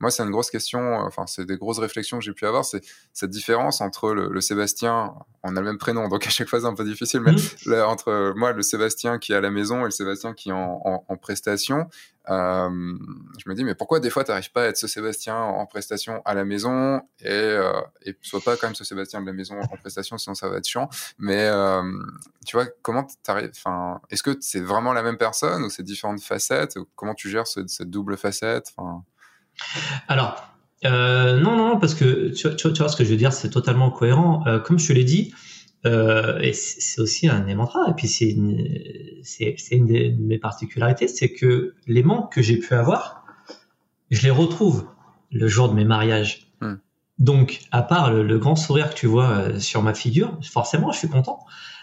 moi, 0.00 0.10
c'est 0.10 0.22
une 0.22 0.30
grosse 0.30 0.50
question, 0.50 0.94
enfin, 1.00 1.26
c'est 1.26 1.46
des 1.46 1.56
grosses 1.56 1.78
réflexions 1.78 2.18
que 2.18 2.24
j'ai 2.24 2.32
pu 2.32 2.46
avoir, 2.46 2.64
c'est 2.64 2.82
cette 3.12 3.30
différence 3.30 3.80
entre 3.80 4.12
le, 4.12 4.40
Sébastien, 4.40 5.14
on 5.42 5.56
a 5.56 5.60
le 5.60 5.66
même 5.66 5.78
prénom, 5.78 6.08
donc 6.08 6.26
à 6.26 6.30
chaque 6.30 6.48
fois 6.48 6.60
c'est 6.60 6.66
un 6.66 6.74
peu 6.74 6.84
difficile, 6.84 7.20
mais 7.20 7.32
mmh. 7.32 7.82
entre 7.86 8.34
moi, 8.36 8.52
le 8.52 8.62
Sébastien 8.62 9.18
qui 9.18 9.32
est 9.32 9.36
à 9.36 9.40
la 9.40 9.50
maison 9.50 9.80
et 9.80 9.84
le 9.84 9.90
Sébastien 9.90 10.34
qui 10.34 10.50
est 10.50 10.52
en, 10.52 11.04
en, 11.08 11.16
prestation, 11.16 11.88
euh, 12.28 12.98
je 13.38 13.48
me 13.48 13.54
dis, 13.54 13.64
mais 13.64 13.74
pourquoi 13.74 14.00
des 14.00 14.10
fois 14.10 14.24
tu 14.24 14.30
n'arrives 14.30 14.52
pas 14.52 14.64
à 14.64 14.66
être 14.66 14.76
ce 14.76 14.86
Sébastien 14.86 15.36
en 15.36 15.64
prestation 15.64 16.20
à 16.24 16.34
la 16.34 16.44
maison 16.44 17.00
et, 17.20 17.30
euh, 17.30 17.72
et 18.02 18.16
soit 18.20 18.40
pas 18.40 18.56
quand 18.56 18.66
même 18.66 18.74
ce 18.74 18.84
Sébastien 18.84 19.20
de 19.20 19.26
la 19.26 19.32
maison 19.32 19.58
en 19.58 19.76
prestation, 19.76 20.18
sinon 20.18 20.34
ça 20.34 20.48
va 20.48 20.58
être 20.58 20.68
chiant. 20.68 20.88
Mais 21.18 21.46
euh, 21.46 21.82
tu 22.44 22.56
vois, 22.56 22.66
comment 22.82 23.06
t'arrives, 23.22 23.52
enfin, 23.56 24.00
est-ce 24.10 24.22
que 24.22 24.36
c'est 24.40 24.60
vraiment 24.60 24.92
la 24.92 25.02
même 25.02 25.16
personne 25.16 25.62
ou 25.64 25.70
c'est 25.70 25.82
différentes 25.82 26.20
facettes 26.20 26.76
Comment 26.96 27.14
tu 27.14 27.30
gères 27.30 27.46
cette 27.46 27.90
double 27.90 28.16
facette 28.16 28.72
enfin... 28.76 29.04
Alors, 30.08 30.46
euh, 30.84 31.38
non, 31.40 31.56
non, 31.56 31.78
parce 31.78 31.94
que 31.94 32.28
tu, 32.28 32.54
tu, 32.56 32.68
vois 32.68 32.88
ce 32.88 32.96
que 32.96 33.04
je 33.04 33.10
veux 33.10 33.16
dire, 33.16 33.32
c'est 33.32 33.50
totalement 33.50 33.90
cohérent. 33.90 34.44
Euh, 34.46 34.58
comme 34.58 34.78
je 34.78 34.88
te 34.88 34.92
l'ai 34.92 35.04
dit, 35.04 35.32
euh, 35.84 36.38
et 36.40 36.52
c'est 36.52 37.00
aussi 37.00 37.28
un 37.28 37.40
des 37.40 37.54
mantras, 37.54 37.88
et 37.88 37.94
puis 37.94 38.08
c'est 38.08 38.30
une, 38.30 39.20
c'est, 39.22 39.56
une 39.70 39.86
de 39.86 40.22
mes 40.22 40.38
particularités, 40.38 41.06
c'est 41.06 41.32
que 41.32 41.74
les 41.86 42.02
manques 42.02 42.32
que 42.32 42.42
j'ai 42.42 42.58
pu 42.58 42.74
avoir, 42.74 43.24
je 44.10 44.22
les 44.22 44.30
retrouve 44.30 44.86
le 45.30 45.46
jour 45.48 45.68
de 45.68 45.74
mes 45.74 45.84
mariages. 45.84 46.48
Hmm. 46.60 46.76
Donc, 47.18 47.60
à 47.70 47.82
part 47.82 48.12
le, 48.12 48.38
grand 48.38 48.56
sourire 48.56 48.90
que 48.90 48.94
tu 48.94 49.06
vois 49.06 49.30
euh, 49.30 49.60
sur 49.60 49.82
ma 49.82 49.94
figure, 49.94 50.38
forcément, 50.42 50.92
je 50.92 50.98
suis 50.98 51.08
content. 51.08 51.40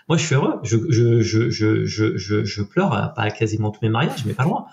Moi, 0.09 0.17
je 0.17 0.25
suis 0.25 0.35
heureux. 0.35 0.59
Je, 0.63 0.77
je, 0.89 1.21
je, 1.21 1.49
je, 1.49 1.85
je, 1.85 2.43
je 2.43 2.61
pleure 2.61 2.89
pas 2.89 3.13
à 3.15 3.31
quasiment 3.31 3.71
tous 3.71 3.79
mes 3.81 3.89
mariages, 3.89 4.25
mais 4.25 4.33
pas 4.33 4.43
loin. 4.43 4.65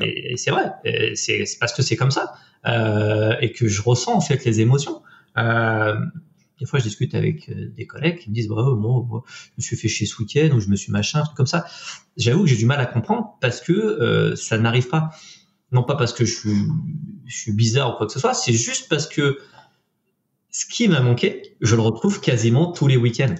Et, 0.00 0.36
c'est 0.36 0.50
vrai. 0.50 0.72
C'est 1.14 1.44
parce 1.60 1.72
que 1.74 1.82
c'est 1.82 1.96
comme 1.96 2.10
ça 2.10 2.34
euh, 2.66 3.34
et 3.40 3.52
que 3.52 3.68
je 3.68 3.82
ressens 3.82 4.14
en 4.14 4.20
fait 4.20 4.44
les 4.44 4.60
émotions. 4.60 5.02
Euh, 5.36 5.94
des 6.58 6.66
fois, 6.66 6.78
je 6.78 6.84
discute 6.84 7.14
avec 7.14 7.48
euh, 7.48 7.72
des 7.76 7.86
collègues 7.86 8.18
qui 8.18 8.30
me 8.30 8.34
disent, 8.34 8.48
bah, 8.48 8.62
moi, 8.76 9.04
je 9.28 9.52
me 9.58 9.62
suis 9.62 9.76
fait 9.76 9.88
chier 9.88 10.06
ce 10.06 10.20
week-end 10.20 10.54
ou 10.54 10.60
je 10.60 10.68
me 10.68 10.76
suis 10.76 10.90
machin, 10.90 11.22
comme 11.36 11.46
ça. 11.46 11.66
J'avoue 12.16 12.42
que 12.42 12.48
j'ai 12.48 12.56
du 12.56 12.66
mal 12.66 12.80
à 12.80 12.86
comprendre 12.86 13.36
parce 13.40 13.60
que 13.60 13.72
euh, 13.72 14.36
ça 14.36 14.58
n'arrive 14.58 14.88
pas. 14.88 15.10
Non 15.70 15.82
pas 15.82 15.96
parce 15.96 16.14
que 16.14 16.24
je 16.24 16.34
suis, 16.34 16.64
je 17.26 17.36
suis 17.36 17.52
bizarre 17.52 17.94
ou 17.94 17.96
quoi 17.98 18.06
que 18.06 18.12
ce 18.12 18.18
soit, 18.18 18.32
c'est 18.32 18.54
juste 18.54 18.88
parce 18.88 19.06
que 19.06 19.38
ce 20.50 20.64
qui 20.64 20.88
m'a 20.88 21.00
manqué, 21.00 21.56
je 21.60 21.76
le 21.76 21.82
retrouve 21.82 22.20
quasiment 22.20 22.72
tous 22.72 22.86
les 22.86 22.96
week-ends. 22.96 23.34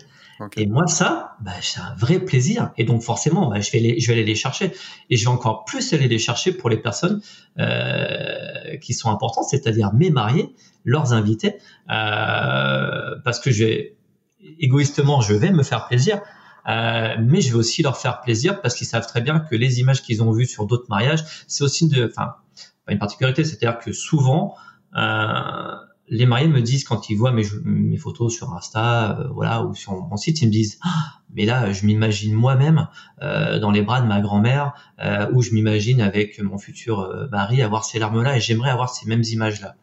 Et 0.56 0.66
moi, 0.66 0.86
ça, 0.86 1.36
bah, 1.40 1.52
c'est 1.60 1.80
un 1.80 1.94
vrai 1.96 2.20
plaisir. 2.20 2.70
Et 2.76 2.84
donc, 2.84 3.02
forcément, 3.02 3.48
bah, 3.48 3.60
je, 3.60 3.70
vais 3.72 3.80
les, 3.80 4.00
je 4.00 4.06
vais 4.06 4.14
aller 4.14 4.24
les 4.24 4.34
chercher. 4.34 4.72
Et 5.10 5.16
je 5.16 5.24
vais 5.24 5.30
encore 5.30 5.64
plus 5.64 5.92
aller 5.92 6.08
les 6.08 6.18
chercher 6.18 6.52
pour 6.52 6.70
les 6.70 6.76
personnes 6.76 7.20
euh, 7.58 8.76
qui 8.80 8.94
sont 8.94 9.10
importantes, 9.10 9.46
c'est-à-dire 9.50 9.92
mes 9.94 10.10
mariés, 10.10 10.54
leurs 10.84 11.12
invités, 11.12 11.56
euh, 11.90 13.16
parce 13.24 13.40
que 13.40 13.50
je 13.50 13.64
vais, 13.64 13.96
égoïstement, 14.60 15.20
je 15.20 15.34
vais 15.34 15.50
me 15.50 15.62
faire 15.62 15.86
plaisir. 15.86 16.20
Euh, 16.68 17.16
mais 17.20 17.40
je 17.40 17.50
vais 17.50 17.58
aussi 17.58 17.82
leur 17.82 17.96
faire 17.96 18.20
plaisir 18.20 18.60
parce 18.60 18.74
qu'ils 18.74 18.86
savent 18.86 19.06
très 19.06 19.22
bien 19.22 19.40
que 19.40 19.56
les 19.56 19.80
images 19.80 20.02
qu'ils 20.02 20.22
ont 20.22 20.32
vues 20.32 20.46
sur 20.46 20.66
d'autres 20.66 20.86
mariages, 20.90 21.24
c'est 21.46 21.64
aussi 21.64 21.88
de, 21.88 22.06
enfin, 22.06 22.34
une 22.88 22.98
particularité, 22.98 23.42
c'est-à-dire 23.44 23.78
que 23.78 23.92
souvent, 23.92 24.54
euh, 24.96 25.74
les 26.10 26.26
mariés 26.26 26.48
me 26.48 26.62
disent 26.62 26.84
quand 26.84 27.10
ils 27.10 27.16
voient 27.16 27.32
mes, 27.32 27.96
photos 27.96 28.34
sur 28.34 28.52
Insta, 28.54 29.18
euh, 29.18 29.28
voilà, 29.32 29.64
ou 29.64 29.74
sur 29.74 29.92
mon 29.92 30.16
site, 30.16 30.40
ils 30.42 30.46
me 30.46 30.52
disent 30.52 30.78
ah, 30.82 31.20
mais 31.34 31.44
là, 31.44 31.72
je 31.72 31.86
m'imagine 31.86 32.34
moi-même 32.34 32.88
euh, 33.22 33.58
dans 33.58 33.70
les 33.70 33.82
bras 33.82 34.00
de 34.00 34.06
ma 34.06 34.20
grand-mère, 34.20 34.72
euh, 35.02 35.30
ou 35.32 35.42
je 35.42 35.52
m'imagine 35.52 36.00
avec 36.00 36.40
mon 36.42 36.58
futur 36.58 37.28
mari 37.30 37.62
avoir 37.62 37.84
ces 37.84 37.98
larmes-là, 37.98 38.36
et 38.36 38.40
j'aimerais 38.40 38.70
avoir 38.70 38.90
ces 38.90 39.06
mêmes 39.06 39.24
images-là. 39.24 39.76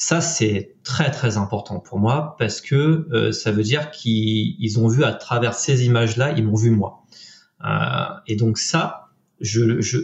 Ça, 0.00 0.20
c'est 0.20 0.76
très 0.84 1.10
très 1.10 1.38
important 1.38 1.80
pour 1.80 1.98
moi 1.98 2.36
parce 2.38 2.60
que 2.60 3.08
euh, 3.12 3.32
ça 3.32 3.50
veut 3.50 3.64
dire 3.64 3.90
qu'ils 3.90 4.78
ont 4.78 4.86
vu 4.86 5.02
à 5.02 5.12
travers 5.12 5.54
ces 5.54 5.86
images-là, 5.86 6.34
ils 6.36 6.46
m'ont 6.46 6.54
vu 6.54 6.70
moi. 6.70 7.02
Euh, 7.64 8.04
et 8.28 8.36
donc 8.36 8.58
ça, 8.58 9.08
je, 9.40 9.80
je, 9.80 9.98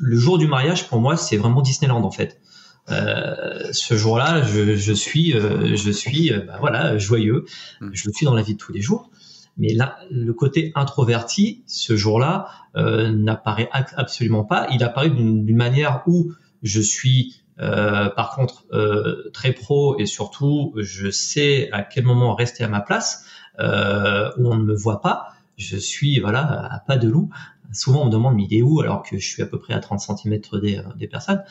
le 0.00 0.18
jour 0.18 0.36
du 0.36 0.46
mariage, 0.46 0.86
pour 0.86 1.00
moi, 1.00 1.16
c'est 1.16 1.38
vraiment 1.38 1.62
Disneyland 1.62 2.04
en 2.04 2.10
fait. 2.10 2.42
Euh, 2.90 3.68
ce 3.72 3.96
jour-là, 3.96 4.42
je, 4.42 4.76
je, 4.76 4.92
suis, 4.92 5.34
euh, 5.34 5.76
je 5.76 5.90
suis, 5.90 6.32
euh, 6.32 6.40
bah, 6.40 6.56
voilà, 6.60 6.98
joyeux. 6.98 7.44
Hmm. 7.80 7.90
Je 7.92 8.08
le 8.08 8.12
suis 8.12 8.26
dans 8.26 8.34
la 8.34 8.42
vie 8.42 8.54
de 8.54 8.58
tous 8.58 8.72
les 8.72 8.80
jours. 8.80 9.10
Mais 9.56 9.74
là, 9.74 9.98
le 10.10 10.32
côté 10.32 10.72
introverti, 10.74 11.64
ce 11.66 11.96
jour-là, 11.96 12.48
euh, 12.76 13.10
n'apparaît 13.10 13.68
absolument 13.72 14.44
pas. 14.44 14.68
Il 14.70 14.84
apparaît 14.84 15.10
d'une 15.10 15.56
manière 15.56 16.02
où 16.06 16.32
je 16.62 16.80
suis 16.80 17.42
euh, 17.60 18.08
par 18.10 18.30
contre, 18.30 18.64
euh, 18.72 19.30
très 19.32 19.52
pro 19.52 19.98
et 19.98 20.06
surtout, 20.06 20.72
je 20.76 21.10
sais 21.10 21.70
à 21.72 21.82
quel 21.82 22.04
moment 22.04 22.34
rester 22.34 22.64
à 22.64 22.68
ma 22.68 22.80
place 22.80 23.24
euh, 23.58 24.30
où 24.38 24.48
on 24.48 24.56
ne 24.56 24.64
me 24.64 24.74
voit 24.74 25.00
pas. 25.00 25.28
Je 25.56 25.76
suis 25.76 26.20
voilà 26.20 26.68
à 26.72 26.78
pas 26.78 26.96
de 26.96 27.08
loup. 27.08 27.30
Souvent, 27.72 28.02
on 28.02 28.06
me 28.06 28.10
demande 28.10 28.36
mais 28.36 28.46
il 28.48 28.58
est 28.58 28.62
où 28.62 28.80
alors 28.80 29.02
que 29.02 29.18
je 29.18 29.26
suis 29.26 29.42
à 29.42 29.46
peu 29.46 29.58
près 29.58 29.74
à 29.74 29.80
30 29.80 30.00
cm 30.00 30.40
des, 30.60 30.80
des 30.96 31.08
personnes? 31.08 31.42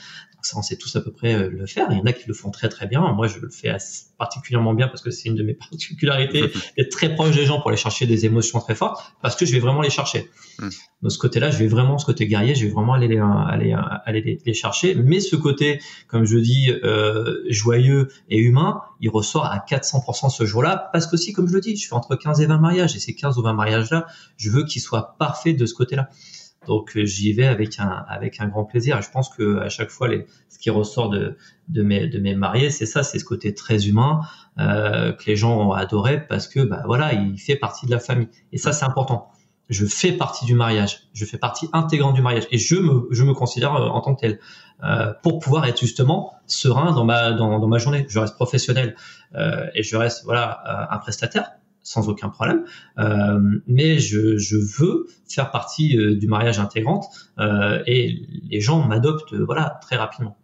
Ça, 0.42 0.58
on 0.58 0.62
sait 0.62 0.78
tous 0.78 0.96
à 0.96 1.02
peu 1.02 1.12
près 1.12 1.34
euh, 1.34 1.50
le 1.50 1.66
faire. 1.66 1.88
Il 1.92 1.98
y 1.98 2.00
en 2.00 2.06
a 2.06 2.14
qui 2.14 2.28
le 2.28 2.34
font 2.34 2.52
très 2.52 2.70
très 2.70 2.88
bien. 2.88 3.02
Moi, 3.12 3.28
je 3.28 3.40
le 3.40 3.50
fais 3.50 3.76
particulièrement 4.18 4.74
bien 4.74 4.88
parce 4.88 5.02
que 5.02 5.12
c'est 5.12 5.28
une 5.28 5.36
de 5.36 5.44
mes 5.44 5.54
particularités 5.72 6.52
d'être 6.78 6.90
très 6.90 7.14
proche 7.14 7.36
des 7.36 7.46
gens 7.46 7.60
pour 7.60 7.70
aller 7.70 7.78
chercher 7.78 8.06
des 8.06 8.26
émotions 8.26 8.60
très 8.60 8.76
fortes 8.76 9.14
parce 9.22 9.36
que 9.36 9.46
je 9.46 9.52
vais 9.52 9.60
vraiment 9.60 9.82
les 9.82 9.90
chercher. 9.90 10.30
Hmm. 10.60 10.70
De 11.02 11.10
ce 11.10 11.18
côté-là, 11.18 11.52
je 11.52 11.58
vais 11.58 11.68
vraiment, 11.68 11.98
ce 11.98 12.06
côté 12.06 12.28
guerrier, 12.28 12.56
je 12.56 12.66
vais 12.66 12.72
vraiment 12.72 12.94
aller 12.94 13.08
les, 13.08 13.20
aller, 13.20 13.76
aller 14.06 14.42
les, 14.44 14.54
chercher. 14.54 14.96
Mais 14.96 15.20
ce 15.20 15.36
côté, 15.36 15.80
comme 16.08 16.26
je 16.26 16.38
dis, 16.38 16.72
euh, 16.84 17.44
joyeux 17.50 18.08
et 18.30 18.40
humain, 18.40 18.82
il 19.00 19.10
ressort 19.10 19.46
à 19.46 19.58
400% 19.60 20.30
ce 20.30 20.46
jour-là 20.46 20.90
parce 20.94 21.06
que 21.06 21.16
aussi, 21.16 21.34
comme 21.34 21.48
je 21.48 21.54
le 21.54 21.62
dis, 21.62 21.76
je 21.76 21.88
fais 21.88 21.94
entre 21.94 22.16
15 22.16 22.42
et 22.42 22.46
20 22.46 22.58
mariages 22.58 22.96
et 22.96 23.00
ces 23.00 23.14
15 23.14 23.38
ou 23.38 23.42
20 23.44 23.54
mariages-là, 23.54 24.08
je 24.38 24.50
veux 24.50 24.64
qu'ils 24.64 24.82
soient 24.82 25.16
parfaits 25.20 25.56
de 25.56 25.66
ce 25.66 25.74
côté-là. 25.74 26.07
Donc 26.68 26.96
euh, 26.98 27.06
j'y 27.06 27.34
vais 27.34 27.48
avec 27.48 27.80
un 27.80 28.06
avec 28.08 28.40
un 28.42 28.48
grand 28.48 28.66
plaisir. 28.66 29.02
je 29.02 29.10
pense 29.10 29.30
que 29.30 29.60
à 29.60 29.70
chaque 29.70 29.90
fois, 29.90 30.08
les, 30.08 30.26
ce 30.50 30.60
qui 30.60 30.70
ressort 30.70 31.10
de 31.10 31.38
de 31.70 31.82
mes 31.82 32.08
de 32.08 32.36
mariés, 32.36 32.70
c'est 32.70 32.86
ça, 32.86 33.04
c'est 33.04 33.20
ce 33.20 33.26
côté 33.26 33.54
très 33.54 33.88
humain 33.88 34.22
euh, 34.60 35.14
que 35.14 35.26
les 35.28 35.36
gens 35.36 35.58
ont 35.58 35.72
adoré 35.72 36.26
parce 36.28 36.48
que 36.48 36.60
bah 36.60 36.84
voilà, 36.86 37.14
il 37.14 37.40
fait 37.40 37.56
partie 37.56 37.86
de 37.86 37.92
la 37.92 38.00
famille. 38.00 38.30
Et 38.52 38.58
ça, 38.58 38.74
c'est 38.74 38.86
important. 38.86 39.30
Je 39.70 39.86
fais 39.86 40.14
partie 40.14 40.46
du 40.46 40.56
mariage. 40.56 41.10
Je 41.14 41.26
fais 41.26 41.38
partie 41.38 41.68
intégrante 41.74 42.16
du 42.16 42.22
mariage 42.22 42.48
et 42.52 42.58
je 42.58 42.76
me 42.76 43.08
je 43.12 43.24
me 43.24 43.34
considère 43.34 43.76
euh, 43.76 43.88
en 43.88 44.02
tant 44.02 44.14
que 44.16 44.22
tel. 44.22 44.40
Pour 45.24 45.40
pouvoir 45.40 45.66
être 45.66 45.80
justement 45.80 46.34
serein 46.46 46.92
dans 46.92 47.04
ma 47.04 47.32
dans, 47.32 47.58
dans 47.58 47.68
ma 47.68 47.80
journée. 47.80 48.06
Je 48.10 48.20
reste 48.20 48.36
professionnel 48.36 48.96
et 49.74 49.82
je 49.82 49.98
reste 49.98 50.24
voilà 50.24 50.88
un 50.92 51.00
prestataire 51.00 51.50
sans 51.88 52.10
aucun 52.10 52.28
problème. 52.28 52.66
Euh, 53.00 53.40
mais 53.66 53.98
je, 53.98 54.38
je, 54.38 54.58
veux 54.58 55.08
faire 55.30 55.52
partie 55.52 55.98
euh, 55.98 56.18
du 56.18 56.28
mariage 56.28 56.60
intégrante 56.60 57.06
euh, 57.40 57.82
et 57.88 58.28
les 58.50 58.60
gens 58.60 58.86
m'adoptent 58.86 59.34
voilà 59.34 59.80
très 59.82 59.96
rapidement. 59.96 60.38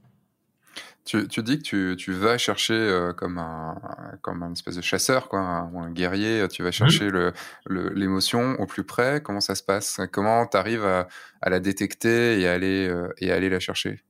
Tu, 1.04 1.28
tu, 1.28 1.44
dis 1.44 1.58
que 1.58 1.64
tu, 1.64 1.96
tu 1.98 2.14
vas 2.14 2.38
chercher 2.38 3.10
comme 3.18 3.38
un 3.38 3.76
comme 4.22 4.42
un 4.42 4.54
espèce 4.54 4.78
de 4.78 4.82
chasseur 4.82 5.28
quoi, 5.28 5.42
un, 5.42 5.76
un 5.76 5.92
guerrier. 5.92 6.48
Tu 6.50 6.64
vas 6.64 6.72
chercher 6.72 7.10
mmh. 7.10 7.32
le 7.66 7.90
l'émotion 7.90 8.56
au 8.58 8.66
plus 8.66 8.86
près. 8.86 9.20
Comment 9.22 9.42
ça 9.42 9.56
se 9.56 9.64
passe? 9.64 10.00
Comment 10.14 10.48
tu 10.48 10.56
arrives 10.56 10.86
à, 10.86 11.10
à, 11.42 11.50
la 11.50 11.60
détecter 11.60 12.40
et 12.40 12.48
à 12.48 12.54
aller 12.54 12.90
et 13.18 13.34
à 13.34 13.36
aller 13.36 13.50
la 13.50 13.60
chercher? 13.60 14.02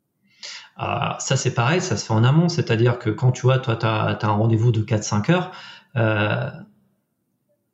Ah, 0.77 1.17
ça 1.19 1.35
c'est 1.35 1.55
pareil, 1.55 1.81
ça 1.81 1.97
se 1.97 2.05
fait 2.05 2.13
en 2.13 2.23
amont, 2.23 2.47
c'est-à-dire 2.47 2.99
que 2.99 3.09
quand 3.09 3.31
tu 3.31 3.41
vois, 3.41 3.57
toi, 3.57 3.75
tu 3.75 3.87
as, 3.87 4.15
as, 4.21 4.25
un 4.27 4.31
rendez-vous 4.31 4.71
de 4.71 4.81
4-5 4.81 5.31
heures, 5.31 5.51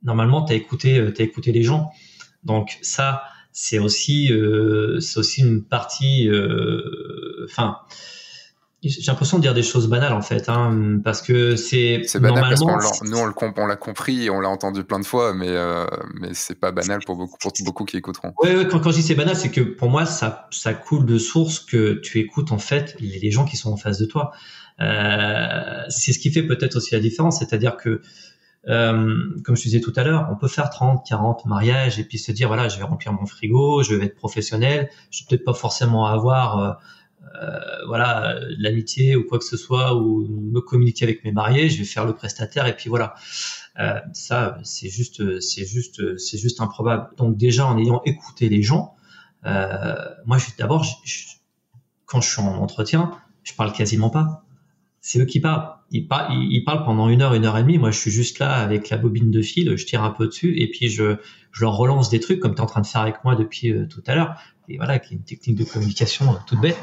normalement, 0.04 0.44
tu 0.44 0.54
as 0.54 0.56
écouté, 0.56 1.00
euh, 1.00 1.14
as 1.18 1.24
écouté 1.24 1.52
les 1.52 1.64
gens. 1.64 1.92
Donc 2.44 2.78
ça, 2.82 3.24
c'est 3.52 3.80
aussi, 3.80 4.32
euh, 4.32 5.00
c'est 5.00 5.20
aussi 5.20 5.42
une 5.42 5.64
partie. 5.64 6.30
Euh, 6.30 7.46
enfin, 7.46 7.78
j'ai 8.82 9.02
l'impression 9.08 9.38
de 9.38 9.42
dire 9.42 9.54
des 9.54 9.64
choses 9.64 9.90
banales 9.90 10.14
en 10.14 10.22
fait, 10.22 10.48
hein, 10.48 11.00
parce 11.04 11.22
que 11.22 11.58
c'est. 11.58 12.02
C'est 12.06 12.20
banal 12.22 12.42
parce 12.42 12.62
qu'on 12.62 13.06
nous 13.06 13.18
on 13.18 13.66
l'a 13.66 13.76
compris 13.76 14.26
et 14.26 14.30
on 14.30 14.40
l'a 14.40 14.48
entendu 14.48 14.86
plein 14.86 15.00
de 15.00 15.06
fois, 15.06 15.34
mais 15.34 15.50
euh, 15.50 15.86
mais 16.22 16.30
c'est 16.34 16.58
pas 16.58 16.72
banal 16.72 17.02
pour 17.06 17.18
beaucoup 17.18 17.38
pour 17.38 17.52
beaucoup 17.66 17.84
qui 17.84 17.98
écouteront. 17.98 18.32
Oui, 18.42 18.56
ouais, 18.56 18.68
quand, 18.68 18.80
quand 18.80 18.92
je 18.92 18.98
dis 18.98 19.04
c'est 19.04 19.16
banal, 19.16 19.36
c'est 19.36 19.52
que 19.52 19.62
pour 19.62 19.90
moi 19.90 20.06
ça 20.06 20.48
ça 20.52 20.74
coule 20.74 21.06
de 21.06 21.18
source 21.18 21.60
que 21.60 21.94
tu 21.96 22.20
écoutes 22.20 22.54
en 22.54 22.60
fait 22.60 22.96
les, 23.00 23.32
gens 23.32 23.44
qui 23.44 23.58
sont 23.58 23.74
en 23.74 23.78
face 23.78 24.00
de 24.00 24.06
toi. 24.06 24.32
C'est 24.80 26.14
ce 26.14 26.20
qui 26.20 26.32
fait 26.32 26.44
peut-être 26.44 26.78
aussi 26.78 26.94
la 26.94 27.02
différence, 27.02 27.40
c'est-à-dire 27.40 27.76
que 27.76 28.02
euh, 28.70 29.36
comme 29.44 29.56
je 29.56 29.64
disais 29.64 29.82
tout 29.82 29.94
à 29.96 30.04
l'heure, 30.04 30.28
on 30.32 30.36
peut 30.36 30.48
faire 30.48 30.70
30, 30.70 31.06
40 31.06 31.46
mariages 31.46 32.00
et 32.00 32.04
puis 32.04 32.20
se 32.20 32.32
dire 32.32 32.48
voilà, 32.48 32.70
je 32.70 32.78
vais 32.78 32.84
remplir 32.84 33.14
mon 33.14 33.26
frigo, 33.26 33.82
je 33.82 33.96
vais 33.96 34.06
être 34.06 34.16
professionnel, 34.16 34.90
je 35.10 35.22
vais 35.22 35.26
peut-être 35.28 35.44
pas 35.44 35.54
forcément 35.54 36.06
avoir 36.06 36.60
euh, 36.60 36.74
euh, 37.42 37.86
voilà 37.88 38.40
l'amitié 38.58 39.16
ou 39.16 39.26
quoi 39.26 39.40
que 39.40 39.46
ce 39.46 39.58
soit 39.58 39.96
ou 39.96 40.28
me 40.28 40.62
communiquer 40.62 41.06
avec 41.06 41.24
mes 41.24 41.32
mariés, 41.32 41.70
je 41.70 41.80
vais 41.80 41.84
faire 41.84 42.06
le 42.06 42.14
prestataire 42.14 42.68
et 42.68 42.76
puis 42.76 42.90
voilà. 42.90 43.16
Ça, 44.12 44.58
c'est 44.64 44.90
juste, 44.90 45.40
c'est 45.40 45.64
juste, 45.64 46.18
c'est 46.18 46.38
juste 46.38 46.60
improbable. 46.60 47.16
Donc 47.16 47.38
déjà 47.38 47.66
en 47.66 47.78
ayant 47.78 48.02
écouté 48.04 48.50
les 48.50 48.62
gens, 48.62 48.94
moi, 49.46 50.38
d'abord, 50.58 50.86
quand 52.06 52.20
je 52.20 52.30
suis 52.30 52.42
en 52.42 52.58
entretien, 52.58 53.12
je 53.44 53.54
parle 53.54 53.72
quasiment 53.72 54.10
pas 54.10 54.44
c'est 55.02 55.20
eux 55.20 55.26
qui 55.26 55.40
parlent. 55.40 55.76
Ils, 55.92 56.08
parlent. 56.08 56.84
pendant 56.86 57.10
une 57.10 57.22
heure, 57.22 57.34
une 57.34 57.46
heure 57.46 57.58
et 57.58 57.64
demie. 57.64 57.78
Moi, 57.78 57.92
je 57.92 58.00
suis 58.00 58.12
juste 58.12 58.40
là 58.40 58.54
avec 58.54 58.90
la 58.90 58.98
bobine 58.98 59.32
de 59.32 59.42
fil, 59.42 59.76
je 59.76 59.86
tire 59.86 60.04
un 60.04 60.12
peu 60.12 60.28
dessus 60.28 60.60
et 60.60 60.70
puis 60.70 60.90
je, 60.90 61.16
je 61.52 61.62
leur 61.64 61.76
relance 61.76 62.10
des 62.10 62.20
trucs 62.20 62.40
comme 62.40 62.54
tu 62.54 62.60
es 62.60 62.62
en 62.62 62.68
train 62.68 62.82
de 62.82 62.88
faire 62.88 63.02
avec 63.02 63.24
moi 63.24 63.36
depuis 63.36 63.72
euh, 63.72 63.88
tout 63.88 64.04
à 64.06 64.16
l'heure. 64.16 64.36
Et 64.68 64.78
voilà, 64.78 65.00
qui 65.00 65.16
est 65.16 65.18
une 65.18 65.24
technique 65.24 65.58
de 65.58 65.64
communication 65.64 66.32
euh, 66.32 66.38
toute 66.46 66.62
bête 66.62 66.78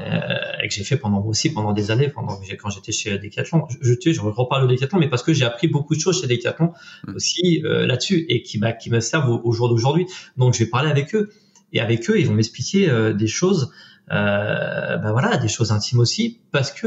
euh, 0.00 0.20
et 0.62 0.68
que 0.68 0.74
j'ai 0.74 0.84
fait 0.84 0.96
pendant 0.96 1.22
aussi 1.22 1.52
pendant 1.52 1.74
des 1.74 1.90
années, 1.90 2.08
pendant 2.08 2.40
quand 2.58 2.70
j'étais 2.70 2.92
chez 2.92 3.18
Decathlon. 3.18 3.66
Je, 3.82 3.92
je, 3.92 4.12
je 4.12 4.20
reparle 4.22 4.66
de 4.66 4.74
Decathlon, 4.74 4.98
mais 4.98 5.10
parce 5.10 5.22
que 5.22 5.34
j'ai 5.34 5.44
appris 5.44 5.68
beaucoup 5.68 5.94
de 5.94 6.00
choses 6.00 6.22
chez 6.22 6.26
Decathlon 6.26 6.72
mmh. 7.06 7.14
aussi 7.14 7.62
euh, 7.64 7.86
là-dessus 7.86 8.24
et 8.30 8.42
qui, 8.42 8.56
bah, 8.56 8.72
qui 8.72 8.90
me 8.90 9.00
servent 9.00 9.28
au, 9.28 9.52
jour 9.52 9.68
d'aujourd'hui. 9.68 10.06
Donc, 10.38 10.54
je 10.54 10.60
vais 10.60 10.70
parler 10.70 10.90
avec 10.90 11.14
eux 11.14 11.30
et 11.74 11.80
avec 11.80 12.08
eux, 12.08 12.18
ils 12.18 12.26
vont 12.26 12.34
m'expliquer 12.34 13.12
des 13.12 13.26
choses, 13.26 13.72
bah 14.08 15.10
voilà, 15.10 15.36
des 15.36 15.48
choses 15.48 15.72
intimes 15.72 15.98
aussi, 15.98 16.40
parce 16.52 16.70
que 16.70 16.86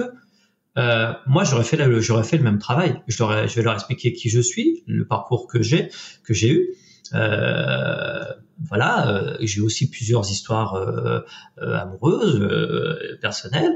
euh, 0.78 1.13
moi, 1.28 1.43
j'aurais 1.43 1.63
fait, 1.63 1.78
fait 1.78 2.38
le 2.38 2.43
même 2.43 2.59
travail. 2.59 3.01
Je, 3.07 3.22
leur, 3.22 3.47
je 3.47 3.55
vais 3.55 3.63
leur 3.63 3.74
expliquer 3.74 4.13
qui 4.13 4.30
je 4.30 4.39
suis, 4.39 4.84
le 4.88 5.05
parcours 5.05 5.47
que 5.47 5.61
j'ai, 5.61 5.89
que 6.24 6.34
j'ai 6.34 6.51
eu. 6.51 6.70
Euh, 7.13 8.24
voilà, 8.67 9.07
euh, 9.07 9.38
j'ai 9.39 9.61
aussi 9.61 9.89
plusieurs 9.89 10.30
histoires 10.30 10.76
euh, 10.76 11.22
euh 11.61 11.76
amoureuses, 11.76 12.39
euh, 12.41 13.17
personnelles, 13.22 13.74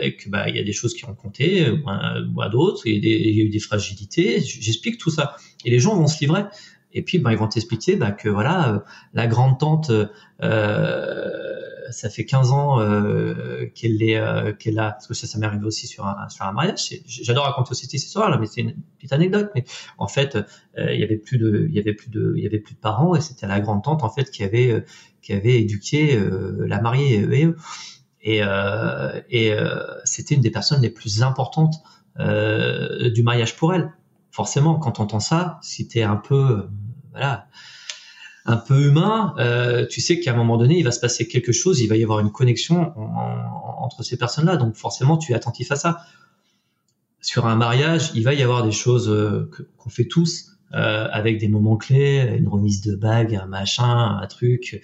et 0.00 0.16
que 0.16 0.30
bah 0.30 0.48
il 0.48 0.56
y 0.56 0.58
a 0.58 0.62
des 0.62 0.72
choses 0.72 0.94
qui 0.94 1.04
ont 1.04 1.14
compté, 1.14 1.70
ou 1.70 2.42
à, 2.42 2.48
d'autres, 2.48 2.86
il 2.86 3.04
y 3.04 3.40
a 3.40 3.44
eu 3.44 3.50
des 3.50 3.58
fragilités. 3.58 4.40
J'explique 4.40 4.98
tout 4.98 5.10
ça, 5.10 5.36
et 5.64 5.70
les 5.70 5.78
gens 5.78 5.94
vont 5.96 6.06
se 6.06 6.20
livrer. 6.20 6.44
Et 6.96 7.02
puis, 7.02 7.18
bah, 7.18 7.32
ils 7.32 7.38
vont 7.38 7.48
t'expliquer 7.48 7.96
bah, 7.96 8.12
que 8.12 8.28
voilà, 8.28 8.84
la 9.14 9.26
grande 9.26 9.58
tante 9.58 9.90
ça 11.90 12.10
fait 12.10 12.24
15 12.24 12.52
ans 12.52 12.80
euh, 12.80 13.66
qu'elle 13.74 14.02
est 14.02 14.16
euh, 14.16 14.52
qu'elle 14.52 14.78
a 14.78 14.92
parce 14.92 15.06
que 15.06 15.14
ça 15.14 15.26
ça 15.26 15.38
m'est 15.38 15.46
arrivé 15.46 15.64
aussi 15.64 15.86
sur 15.86 16.06
un 16.06 16.28
sur 16.28 16.44
un 16.44 16.52
mariage. 16.52 16.94
J'adore 17.06 17.44
raconter 17.44 17.72
aussi 17.72 17.86
cette 17.86 17.94
histoire 17.94 18.30
là 18.30 18.38
mais 18.38 18.46
c'est 18.46 18.62
une 18.62 18.74
petite 18.96 19.12
anecdote. 19.12 19.50
Mais 19.54 19.64
en 19.98 20.08
fait 20.08 20.36
euh, 20.36 20.92
il 20.92 21.00
y 21.00 21.04
avait 21.04 21.16
plus 21.16 21.38
de 21.38 21.66
il 21.68 21.74
y 21.74 21.78
avait 21.78 21.94
plus 21.94 22.10
de 22.10 22.34
il 22.36 22.42
y 22.42 22.46
avait 22.46 22.58
plus 22.58 22.74
de 22.74 22.80
parents 22.80 23.14
et 23.14 23.20
c'était 23.20 23.46
la 23.46 23.60
grande 23.60 23.82
tante 23.82 24.02
en 24.02 24.10
fait 24.10 24.30
qui 24.30 24.42
avait 24.44 24.84
qui 25.22 25.32
avait 25.32 25.60
éduqué 25.60 26.18
la 26.66 26.80
mariée 26.80 27.26
et 27.32 27.48
et, 28.26 28.40
et 29.30 29.56
c'était 30.04 30.34
une 30.34 30.40
des 30.40 30.50
personnes 30.50 30.82
les 30.82 30.90
plus 30.90 31.22
importantes 31.22 31.74
du 32.18 33.22
mariage 33.22 33.56
pour 33.56 33.74
elle. 33.74 33.92
Forcément 34.30 34.78
quand 34.78 35.00
on 35.00 35.04
entend 35.04 35.20
ça 35.20 35.58
si 35.62 35.86
t'es 35.88 36.02
un 36.02 36.16
peu 36.16 36.68
voilà 37.12 37.46
un 38.46 38.56
peu 38.56 38.88
humain, 38.88 39.34
euh, 39.38 39.86
tu 39.86 40.00
sais 40.00 40.20
qu'à 40.20 40.32
un 40.32 40.36
moment 40.36 40.58
donné, 40.58 40.78
il 40.78 40.82
va 40.82 40.90
se 40.90 41.00
passer 41.00 41.26
quelque 41.26 41.52
chose, 41.52 41.80
il 41.80 41.88
va 41.88 41.96
y 41.96 42.02
avoir 42.02 42.20
une 42.20 42.30
connexion 42.30 42.92
entre 43.78 44.02
ces 44.02 44.16
personnes-là. 44.16 44.56
Donc 44.56 44.74
forcément, 44.74 45.16
tu 45.16 45.32
es 45.32 45.34
attentif 45.34 45.72
à 45.72 45.76
ça. 45.76 46.00
Sur 47.20 47.46
un 47.46 47.56
mariage, 47.56 48.10
il 48.14 48.22
va 48.22 48.34
y 48.34 48.42
avoir 48.42 48.64
des 48.64 48.72
choses 48.72 49.08
euh, 49.08 49.50
qu'on 49.78 49.88
fait 49.88 50.04
tous, 50.04 50.58
euh, 50.74 51.08
avec 51.10 51.38
des 51.38 51.48
moments 51.48 51.78
clés, 51.78 52.36
une 52.36 52.48
remise 52.48 52.82
de 52.82 52.96
bague, 52.96 53.34
un 53.34 53.46
machin, 53.46 54.18
un 54.20 54.26
truc, 54.26 54.82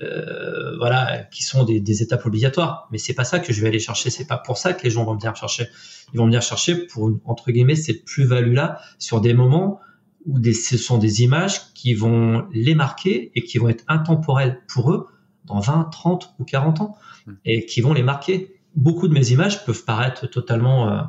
euh, 0.00 0.76
voilà, 0.78 1.24
qui 1.32 1.42
sont 1.42 1.64
des, 1.64 1.80
des, 1.80 2.02
étapes 2.02 2.24
obligatoires. 2.24 2.88
Mais 2.92 2.98
c'est 2.98 3.14
pas 3.14 3.24
ça 3.24 3.40
que 3.40 3.52
je 3.52 3.60
vais 3.60 3.68
aller 3.68 3.80
chercher. 3.80 4.10
C'est 4.10 4.26
pas 4.26 4.38
pour 4.38 4.58
ça 4.58 4.74
que 4.74 4.84
les 4.84 4.90
gens 4.90 5.04
vont 5.04 5.16
venir 5.16 5.34
chercher. 5.34 5.66
Ils 6.14 6.18
vont 6.18 6.26
venir 6.26 6.42
chercher 6.42 6.86
pour 6.86 7.10
entre 7.24 7.50
guillemets 7.50 7.74
cette 7.74 8.04
plus-value 8.04 8.54
là 8.54 8.80
sur 8.98 9.20
des 9.20 9.34
moments 9.34 9.80
ou 10.26 10.38
des, 10.38 10.52
ce 10.52 10.76
sont 10.78 10.98
des 10.98 11.22
images 11.22 11.72
qui 11.74 11.94
vont 11.94 12.46
les 12.52 12.74
marquer 12.74 13.32
et 13.34 13.42
qui 13.42 13.58
vont 13.58 13.68
être 13.68 13.84
intemporelles 13.88 14.60
pour 14.68 14.92
eux 14.92 15.08
dans 15.44 15.60
20, 15.60 15.90
30 15.90 16.34
ou 16.38 16.44
40 16.44 16.80
ans 16.80 16.96
hmm. 17.26 17.32
et 17.44 17.66
qui 17.66 17.80
vont 17.80 17.92
les 17.92 18.02
marquer. 18.02 18.60
Beaucoup 18.74 19.08
de 19.08 19.12
mes 19.12 19.32
images 19.32 19.64
peuvent 19.64 19.84
paraître 19.84 20.26
totalement, 20.26 21.08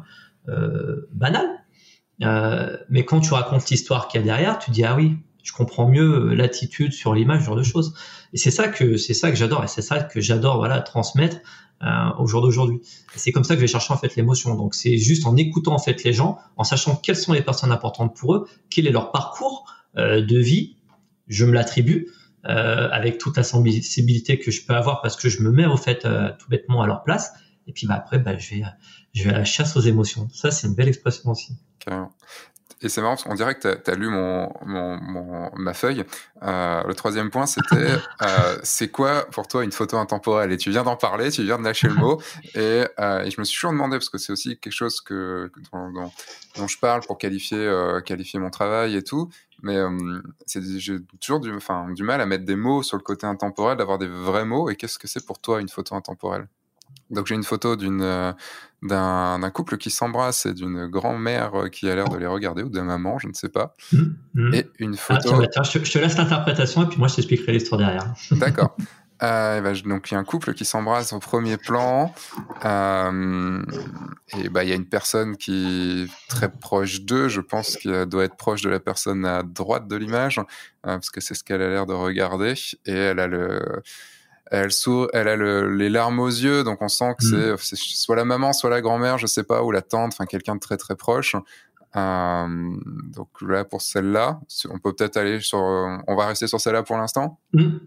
euh, 0.49 1.07
banal. 1.13 1.47
mais 2.89 3.05
quand 3.05 3.21
tu 3.21 3.33
racontes 3.33 3.69
l'histoire 3.69 4.07
qu'il 4.07 4.19
y 4.19 4.23
a 4.23 4.25
derrière, 4.25 4.59
tu 4.59 4.71
dis 4.71 4.83
ah 4.83 4.95
oui, 4.95 5.17
je 5.43 5.51
comprends 5.51 5.87
mieux 5.87 6.33
l'attitude 6.33 6.93
sur 6.93 7.13
l'image, 7.13 7.41
ce 7.41 7.45
genre 7.45 7.55
de 7.55 7.63
choses. 7.63 7.93
Et 8.33 8.37
c'est 8.37 8.51
ça 8.51 8.69
que 8.69 8.97
c'est 8.97 9.13
ça 9.13 9.29
que 9.29 9.37
j'adore 9.37 9.63
et 9.63 9.67
c'est 9.67 9.81
ça 9.81 10.01
que 10.01 10.21
j'adore 10.21 10.57
voilà 10.57 10.81
transmettre 10.81 11.37
euh, 11.83 11.87
au 12.17 12.25
jour 12.25 12.41
d'aujourd'hui. 12.41 12.81
C'est 13.15 13.31
comme 13.31 13.43
ça 13.43 13.55
que 13.55 13.59
je 13.59 13.65
vais 13.65 13.71
chercher 13.71 13.93
en 13.93 13.97
fait 13.97 14.15
l'émotion. 14.15 14.55
Donc 14.55 14.73
c'est 14.73 14.97
juste 14.97 15.27
en 15.27 15.35
écoutant 15.35 15.73
en 15.73 15.79
fait 15.79 16.03
les 16.03 16.13
gens, 16.13 16.39
en 16.55 16.63
sachant 16.63 16.95
quelles 16.95 17.17
sont 17.17 17.33
les 17.33 17.41
personnes 17.41 17.71
importantes 17.71 18.15
pour 18.15 18.35
eux, 18.35 18.47
quel 18.69 18.87
est 18.87 18.91
leur 18.91 19.11
parcours 19.11 19.65
euh, 19.97 20.21
de 20.21 20.39
vie, 20.39 20.77
je 21.27 21.45
me 21.45 21.51
l'attribue. 21.51 22.07
Euh, 22.45 22.89
avec 22.91 23.19
toute 23.19 23.37
la 23.37 23.43
sensibilité 23.43 24.37
que 24.37 24.51
je 24.51 24.65
peux 24.65 24.75
avoir 24.75 25.01
parce 25.01 25.15
que 25.15 25.29
je 25.29 25.41
me 25.41 25.49
mets 25.49 25.65
au 25.65 25.77
fait 25.77 26.03
euh, 26.03 26.29
tout 26.37 26.49
bêtement 26.49 26.81
à 26.81 26.87
leur 26.87 27.01
place 27.03 27.31
et 27.67 27.71
puis 27.71 27.87
bah 27.87 27.93
après 27.95 28.19
bah, 28.19 28.37
je 28.37 28.55
vais 28.55 28.63
je 29.13 29.23
vais 29.23 29.29
à 29.29 29.37
la 29.37 29.45
chasse 29.45 29.77
aux 29.77 29.79
émotions 29.79 30.27
ça 30.33 30.51
c'est 30.51 30.67
une 30.67 30.75
belle 30.75 30.89
expression 30.89 31.31
aussi. 31.31 31.53
Et 32.83 32.89
c'est 32.89 33.01
marrant 33.01 33.13
parce 33.13 33.23
qu'on 33.23 33.33
dirait 33.33 33.55
que 33.55 33.75
tu 33.75 33.91
as, 33.91 33.95
lu 33.95 34.09
mon, 34.09 34.51
mon, 34.65 35.49
ma 35.55 35.73
feuille. 35.73 36.03
Euh, 36.43 36.83
le 36.83 36.93
troisième 36.93 37.29
point, 37.29 37.45
c'était 37.45 37.75
euh, 38.21 38.57
c'est 38.61 38.89
quoi 38.89 39.25
pour 39.31 39.47
toi 39.47 39.63
une 39.63 39.71
photo 39.71 39.97
intemporelle? 39.97 40.51
Et 40.51 40.57
tu 40.57 40.69
viens 40.69 40.83
d'en 40.83 40.97
parler, 40.97 41.31
tu 41.31 41.43
viens 41.43 41.57
de 41.57 41.63
lâcher 41.63 41.87
le 41.87 41.95
mot. 41.95 42.21
Et, 42.55 42.83
euh, 42.99 43.23
et 43.23 43.31
je 43.31 43.39
me 43.39 43.45
suis 43.45 43.55
toujours 43.55 43.71
demandé, 43.71 43.97
parce 43.97 44.09
que 44.09 44.17
c'est 44.17 44.33
aussi 44.33 44.59
quelque 44.59 44.73
chose 44.73 44.99
que, 44.99 45.49
dont, 45.71 46.11
dont, 46.57 46.67
je 46.67 46.77
parle 46.77 47.01
pour 47.01 47.17
qualifier, 47.17 47.71
qualifier 48.05 48.39
mon 48.39 48.49
travail 48.49 48.97
et 48.97 49.03
tout. 49.03 49.29
Mais 49.61 49.79
j'ai 50.75 50.97
toujours 51.21 51.39
du, 51.39 51.51
du 51.93 52.03
mal 52.03 52.19
à 52.19 52.25
mettre 52.25 52.43
des 52.43 52.57
mots 52.57 52.83
sur 52.83 52.97
le 52.97 53.03
côté 53.03 53.25
intemporel, 53.25 53.77
d'avoir 53.77 53.97
des 53.97 54.07
vrais 54.07 54.45
mots. 54.45 54.69
Et 54.69 54.75
qu'est-ce 54.75 54.99
que 54.99 55.07
c'est 55.07 55.25
pour 55.25 55.39
toi 55.39 55.61
une 55.61 55.69
photo 55.69 55.95
intemporelle? 55.95 56.47
Donc 57.13 57.27
j'ai 57.27 57.35
une 57.35 57.43
photo 57.43 57.75
d'une 57.75 58.01
euh, 58.01 58.33
d'un 58.81 59.49
couple 59.49 59.77
qui 59.77 59.89
s'embrasse 59.89 60.45
et 60.45 60.53
d'une 60.53 60.87
grand-mère 60.87 61.55
euh, 61.55 61.69
qui 61.69 61.89
a 61.89 61.95
l'air 61.95 62.09
de 62.09 62.17
les 62.17 62.27
regarder 62.27 62.63
ou 62.63 62.69
de 62.69 62.81
maman, 62.81 63.17
je 63.17 63.27
ne 63.27 63.33
sais 63.33 63.49
pas. 63.49 63.73
Mmh, 63.91 63.97
mmh. 64.33 64.53
Et 64.53 64.69
une 64.79 64.95
ah, 65.09 65.19
photo. 65.19 65.41
je, 65.63 65.91
te 65.91 65.97
laisse 65.99 66.17
l'interprétation 66.17 66.83
et 66.83 66.87
puis 66.87 66.97
moi 66.97 67.07
je 67.07 67.15
t'expliquerai 67.15 67.53
l'histoire 67.53 67.79
derrière. 67.79 68.13
D'accord. 68.31 68.75
Euh, 69.21 69.61
ben, 69.61 69.73
donc 69.85 70.11
il 70.11 70.15
y 70.15 70.17
a 70.17 70.19
un 70.19 70.25
couple 70.25 70.53
qui 70.53 70.65
s'embrasse 70.65 71.13
au 71.13 71.19
premier 71.19 71.55
plan 71.55 72.13
euh, 72.65 73.63
et 74.37 74.49
bah 74.49 74.63
il 74.63 74.69
y 74.69 74.73
a 74.73 74.75
une 74.75 74.87
personne 74.87 75.37
qui 75.37 76.03
est 76.03 76.27
très 76.27 76.51
proche 76.51 77.01
d'eux. 77.01 77.29
Je 77.29 77.39
pense 77.39 77.77
qu'elle 77.77 78.05
doit 78.07 78.25
être 78.25 78.35
proche 78.35 78.63
de 78.63 78.69
la 78.69 78.81
personne 78.81 79.25
à 79.25 79.43
droite 79.43 79.87
de 79.87 79.95
l'image 79.95 80.41
parce 80.81 81.09
que 81.09 81.21
c'est 81.21 81.35
ce 81.35 81.43
qu'elle 81.43 81.61
a 81.61 81.69
l'air 81.69 81.85
de 81.85 81.93
regarder 81.93 82.55
et 82.85 82.91
elle 82.91 83.19
a 83.19 83.27
le 83.27 83.81
elle 84.53 84.69
elle 85.13 85.27
a 85.27 85.67
les 85.67 85.89
larmes 85.89 86.19
aux 86.19 86.27
yeux, 86.27 86.63
donc 86.63 86.81
on 86.81 86.87
sent 86.87 87.15
que 87.19 87.53
mm. 87.53 87.57
c'est 87.57 87.75
soit 87.75 88.15
la 88.15 88.25
maman, 88.25 88.53
soit 88.53 88.69
la 88.69 88.81
grand-mère, 88.81 89.17
je 89.17 89.25
sais 89.25 89.43
pas, 89.43 89.63
ou 89.63 89.71
la 89.71 89.81
tante, 89.81 90.13
enfin 90.13 90.25
quelqu'un 90.25 90.55
de 90.55 90.59
très 90.59 90.77
très 90.77 90.95
proche. 90.95 91.35
Euh, 91.95 92.47
donc 93.11 93.29
là 93.41 93.65
pour 93.65 93.81
celle-là, 93.81 94.39
on 94.69 94.79
peut 94.79 94.93
peut-être 94.93 95.17
aller 95.17 95.39
sur, 95.39 95.59
on 95.59 96.15
va 96.15 96.27
rester 96.27 96.47
sur 96.47 96.61
celle-là 96.61 96.83
pour 96.83 96.97
l'instant. 96.97 97.39
Mm. 97.53 97.77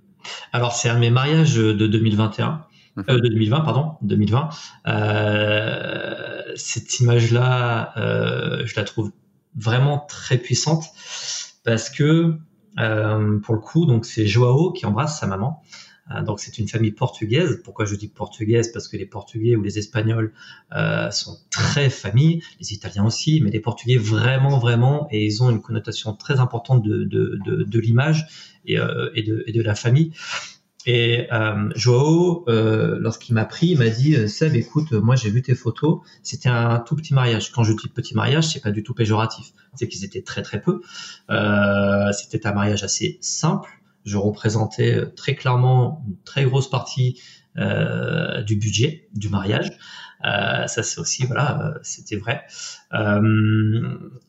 Alors 0.53 0.73
c'est 0.73 0.89
un 0.89 0.95
de 0.95 1.01
mes 1.01 1.11
mariages 1.11 1.55
de 1.55 1.87
2021. 1.87 2.65
Mm-hmm. 2.97 3.11
Euh, 3.11 3.21
de 3.21 3.29
2020, 3.29 3.61
pardon, 3.61 3.93
2020. 4.03 4.49
Euh, 4.89 6.43
cette 6.57 6.99
image-là, 6.99 7.93
je 8.65 8.75
la 8.75 8.85
trouve 8.85 9.13
vraiment 9.55 10.05
très 10.09 10.39
puissante 10.39 10.85
parce 11.65 11.91
que, 11.91 12.39
pour 12.77 13.55
le 13.55 13.61
coup, 13.61 13.87
donc 13.87 14.05
c'est 14.05 14.27
Joao 14.27 14.73
qui 14.73 14.85
embrasse 14.85 15.21
sa 15.21 15.29
maman. 15.29 15.63
Euh, 16.13 16.23
donc 16.23 16.41
c'est 16.41 16.59
une 16.59 16.69
famille 16.69 16.93
portugaise. 16.93 17.61
Pourquoi 17.65 17.85
je 17.85 17.97
dis 17.97 18.09
portugaise? 18.09 18.71
Parce 18.73 18.89
que 18.89 18.97
les 18.97 19.07
Portugais 19.07 19.57
ou 19.57 19.63
les 19.63 19.79
Espagnols 19.79 20.33
euh, 20.75 21.11
sont 21.11 21.37
très 21.51 21.91
familles, 21.91 22.43
les 22.61 22.73
Italiens 22.73 23.05
aussi, 23.05 23.41
mais 23.41 23.51
les 23.51 23.61
Portugais 23.61 23.97
vraiment, 23.99 24.59
vraiment, 24.59 25.09
et 25.11 25.25
ils 25.27 25.43
ont 25.43 25.51
une 25.51 25.61
connotation 25.61 26.15
très 26.15 26.39
importante 26.39 26.83
de, 26.83 27.05
de, 27.05 27.39
de, 27.45 27.65
de 27.65 27.81
l'image 27.81 28.27
et, 28.67 28.79
euh, 28.79 29.11
et, 29.15 29.23
de, 29.23 29.43
et 29.47 29.53
de 29.53 29.63
la 29.63 29.75
famille. 29.75 30.13
Et 30.89 31.27
euh, 31.33 31.69
Joao, 31.75 32.45
euh, 32.47 32.99
lorsqu'il 33.01 33.35
m'a 33.35 33.45
pris, 33.45 33.71
il 33.71 33.79
m'a 33.79 33.89
dit 33.89 34.15
euh, 34.15 34.29
Seb, 34.29 34.55
écoute, 34.55 34.93
moi 34.93 35.17
j'ai 35.17 35.31
vu 35.31 35.43
tes 35.43 35.57
photos. 35.57 35.99
C'était 36.23 36.49
un 36.49 36.79
tout 36.79 36.95
petit 36.95 37.13
mariage. 37.13 37.51
Quand 37.51 37.65
je 37.65 37.73
dis 37.73 37.89
petit 37.89 38.15
mariage, 38.15 38.47
c'est 38.53 38.61
pas 38.61 38.71
du 38.71 38.85
tout 38.85 38.95
péjoratif. 38.95 39.47
C'est 39.75 39.89
qu'ils 39.89 40.05
étaient 40.05 40.23
très 40.23 40.43
très 40.43 40.61
peu. 40.63 40.83
Euh, 41.31 42.13
C'était 42.13 42.47
un 42.47 42.53
mariage 42.53 42.85
assez 42.85 43.19
simple 43.21 43.69
je 44.07 44.17
représentais 44.17 44.95
euh, 44.95 45.13
très 45.15 45.35
clairement 45.35 46.03
une 46.09 46.17
très 46.25 46.45
grosse 46.45 46.71
partie 46.71 47.21
euh, 47.59 48.43
du 48.43 48.57
budget 48.57 49.09
du 49.15 49.29
mariage. 49.29 49.71
Euh, 50.25 50.67
ça 50.67 50.83
c'est 50.83 50.99
aussi 50.99 51.27
voilà, 51.27 51.61
euh, 51.61 51.79
c'était 51.83 52.17
vrai. 52.17 52.45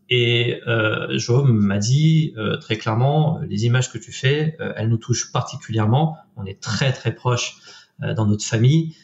Et 0.10 0.62
euh, 0.68 1.18
Joe 1.18 1.44
m'a 1.48 1.78
dit 1.78 2.34
très 2.62 2.78
clairement, 2.78 3.40
les 3.48 3.66
images 3.66 3.92
que 3.92 3.98
tu 3.98 4.12
fais, 4.12 4.58
elles 4.76 4.90
nous 4.90 4.98
touchent 4.98 5.32
particulièrement. 5.32 6.18
On 6.36 6.46
est 6.46 6.62
très 6.62 6.92
très 6.92 7.14
proches 7.14 7.58
dans 8.00 8.26
notre 8.26 8.46
famille. 8.46 8.96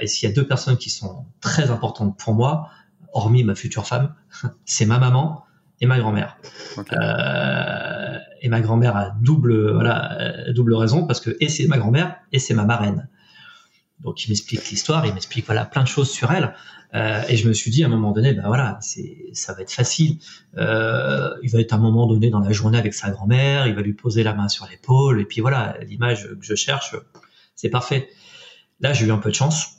et 0.00 0.06
s'il 0.06 0.28
y 0.28 0.32
a 0.32 0.34
deux 0.34 0.46
personnes 0.46 0.76
qui 0.76 0.90
sont 0.90 1.26
très 1.40 1.70
importantes 1.70 2.18
pour 2.18 2.34
moi, 2.34 2.70
hormis 3.12 3.44
ma 3.44 3.54
future 3.54 3.86
femme, 3.86 4.14
c'est 4.64 4.86
ma 4.86 4.98
maman 4.98 5.44
et 5.80 5.86
ma 5.86 5.98
grand-mère. 5.98 6.38
Euh, 6.78 6.82
et 8.40 8.48
ma 8.48 8.60
grand-mère 8.60 8.96
a 8.96 9.10
double, 9.20 9.72
voilà, 9.72 10.50
double 10.52 10.74
raison 10.74 11.06
parce 11.06 11.20
que 11.20 11.36
et 11.40 11.48
c'est 11.48 11.66
ma 11.66 11.78
grand-mère 11.78 12.16
et 12.32 12.38
c'est 12.38 12.54
ma 12.54 12.64
marraine. 12.64 13.08
Donc 14.00 14.24
il 14.24 14.28
m'explique 14.30 14.68
l'histoire, 14.70 15.06
il 15.06 15.14
m'explique 15.14 15.46
voilà 15.46 15.64
plein 15.64 15.82
de 15.82 15.88
choses 15.88 16.10
sur 16.10 16.30
elle. 16.30 16.54
Euh, 16.94 17.22
et 17.28 17.36
je 17.36 17.48
me 17.48 17.52
suis 17.52 17.70
dit 17.70 17.82
à 17.82 17.86
un 17.86 17.90
moment 17.90 18.12
donné, 18.12 18.32
ben 18.32 18.46
voilà, 18.46 18.78
c'est, 18.80 19.26
ça 19.32 19.52
va 19.54 19.62
être 19.62 19.72
facile. 19.72 20.18
Euh, 20.56 21.30
il 21.42 21.50
va 21.50 21.60
être 21.60 21.72
à 21.72 21.76
un 21.76 21.80
moment 21.80 22.06
donné 22.06 22.30
dans 22.30 22.40
la 22.40 22.52
journée 22.52 22.78
avec 22.78 22.94
sa 22.94 23.10
grand-mère, 23.10 23.66
il 23.66 23.74
va 23.74 23.82
lui 23.82 23.92
poser 23.92 24.22
la 24.22 24.34
main 24.34 24.48
sur 24.48 24.66
l'épaule, 24.70 25.20
et 25.20 25.24
puis 25.24 25.40
voilà, 25.40 25.76
l'image 25.86 26.28
que 26.28 26.44
je 26.44 26.54
cherche, 26.54 26.94
c'est 27.54 27.70
parfait. 27.70 28.08
Là, 28.80 28.92
j'ai 28.92 29.06
eu 29.06 29.10
un 29.10 29.18
peu 29.18 29.30
de 29.30 29.34
chance. 29.34 29.72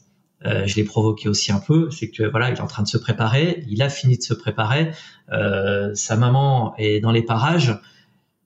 Euh, 0.46 0.68
je 0.68 0.76
l'ai 0.76 0.84
provoqué 0.84 1.30
aussi 1.30 1.52
un 1.52 1.60
peu, 1.60 1.90
c'est 1.90 2.12
que 2.12 2.24
voilà, 2.24 2.50
il 2.50 2.56
est 2.56 2.62
en 2.62 2.68
train 2.68 2.84
de 2.84 2.88
se 2.88 2.98
préparer, 2.98 3.64
il 3.68 3.82
a 3.82 3.90
fini 3.90 4.18
de 4.18 4.22
se 4.22 4.36
préparer, 4.36 4.92
euh, 5.32 5.96
sa 5.96 6.16
maman 6.16 6.76
est 6.78 7.00
dans 7.00 7.12
les 7.12 7.24
parages, 7.24 7.80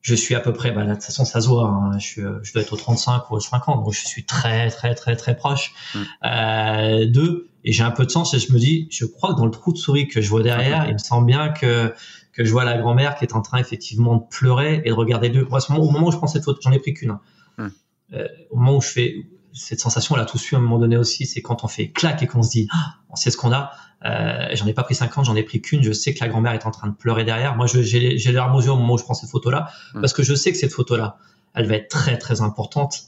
je 0.02 0.16
suis 0.16 0.36
à 0.36 0.40
peu 0.40 0.52
près, 0.52 0.72
bah, 0.72 0.84
de 0.84 0.94
toute 0.94 1.04
façon 1.04 1.26
ça 1.26 1.42
se 1.42 1.48
voit, 1.48 1.68
hein, 1.68 1.98
je, 2.00 2.40
je, 2.42 2.54
dois 2.54 2.62
être 2.62 2.74
au 2.74 2.78
35 2.78 3.30
ou 3.30 3.36
au 3.36 3.40
50, 3.40 3.84
donc 3.84 3.94
je 3.94 4.06
suis 4.06 4.26
très 4.26 4.70
très 4.70 4.96
très 4.96 5.16
très 5.16 5.36
proche 5.36 5.74
mm. 5.94 6.00
euh, 6.26 7.06
d'eux, 7.06 7.50
et 7.64 7.72
j'ai 7.72 7.84
un 7.84 7.92
peu 7.92 8.06
de 8.06 8.12
sens 8.12 8.34
et 8.34 8.40
je 8.40 8.52
me 8.52 8.58
dis, 8.58 8.88
je 8.92 9.06
crois 9.06 9.34
que 9.34 9.38
dans 9.38 9.46
le 9.46 9.52
trou 9.52 9.72
de 9.74 9.78
souris 9.78 10.08
que 10.08 10.22
je 10.22 10.30
vois 10.30 10.42
derrière, 10.42 10.86
il 10.88 10.94
me 10.94 10.98
semble 10.98 11.28
bien 11.28 11.50
que 11.50 11.94
que 12.34 12.46
je 12.46 12.52
vois 12.52 12.64
la 12.64 12.78
grand-mère 12.78 13.16
qui 13.16 13.26
est 13.26 13.36
en 13.36 13.42
train 13.42 13.58
effectivement 13.58 14.16
de 14.16 14.24
pleurer 14.30 14.82
et 14.86 14.90
de 14.90 14.94
regarder 14.94 15.30
deux. 15.30 15.46
Moi, 15.46 15.60
au 15.70 15.92
moment 15.92 16.08
où 16.08 16.12
je 16.12 16.18
prends 16.18 16.28
cette 16.28 16.46
photo, 16.46 16.60
j'en 16.64 16.72
ai 16.72 16.80
pris 16.80 16.94
qu'une. 16.94 17.12
Hein. 17.12 17.22
Mm. 17.58 17.68
Euh, 18.14 18.28
au 18.52 18.58
moment 18.58 18.78
où 18.78 18.82
je 18.82 18.88
fais, 18.88 19.16
cette 19.54 19.80
sensation, 19.80 20.16
elle 20.16 20.22
a 20.22 20.26
tous 20.26 20.52
eu 20.52 20.56
à 20.56 20.58
un 20.58 20.62
moment 20.62 20.80
donné 20.80 20.98
aussi, 20.98 21.26
c'est 21.26 21.42
quand 21.42 21.64
on 21.64 21.68
fait 21.68 21.92
clac 21.92 22.24
et 22.24 22.28
qu'on 22.28 22.42
se 22.42 22.52
dit, 22.52 22.68
ah, 22.72 22.96
on 23.10 23.16
sait 23.16 23.32
ce 23.32 23.38
qu'on 23.38 23.52
a. 23.52 23.72
Euh, 24.04 24.48
j'en 24.54 24.66
ai 24.66 24.74
pas 24.74 24.84
pris 24.84 24.96
50, 24.96 25.26
j'en 25.26 25.36
ai 25.36 25.44
pris 25.44 25.62
qu'une. 25.62 25.84
Je 25.84 25.92
sais 25.92 26.14
que 26.14 26.20
la 26.22 26.28
grand-mère 26.28 26.54
est 26.54 26.66
en 26.66 26.72
train 26.72 26.88
de 26.88 26.96
pleurer 26.96 27.24
derrière. 27.24 27.56
Moi, 27.56 27.68
j'ai 27.68 28.00
les 28.00 28.32
larmes 28.32 28.56
aux 28.56 28.62
yeux 28.62 28.72
au 28.72 28.78
moment 28.78 28.94
où 28.94 28.98
je 28.98 29.04
prends 29.04 29.14
cette 29.14 29.30
photo-là, 29.30 29.70
mm. 29.94 30.02
parce 30.02 30.14
que 30.14 30.24
je 30.24 30.34
sais 30.34 30.52
que 30.52 30.58
cette 30.58 30.74
photo-là, 30.74 31.18
elle 31.54 31.68
va 31.68 31.76
être 31.76 31.90
très 31.90 32.18
très 32.18 32.42
importante 32.42 33.04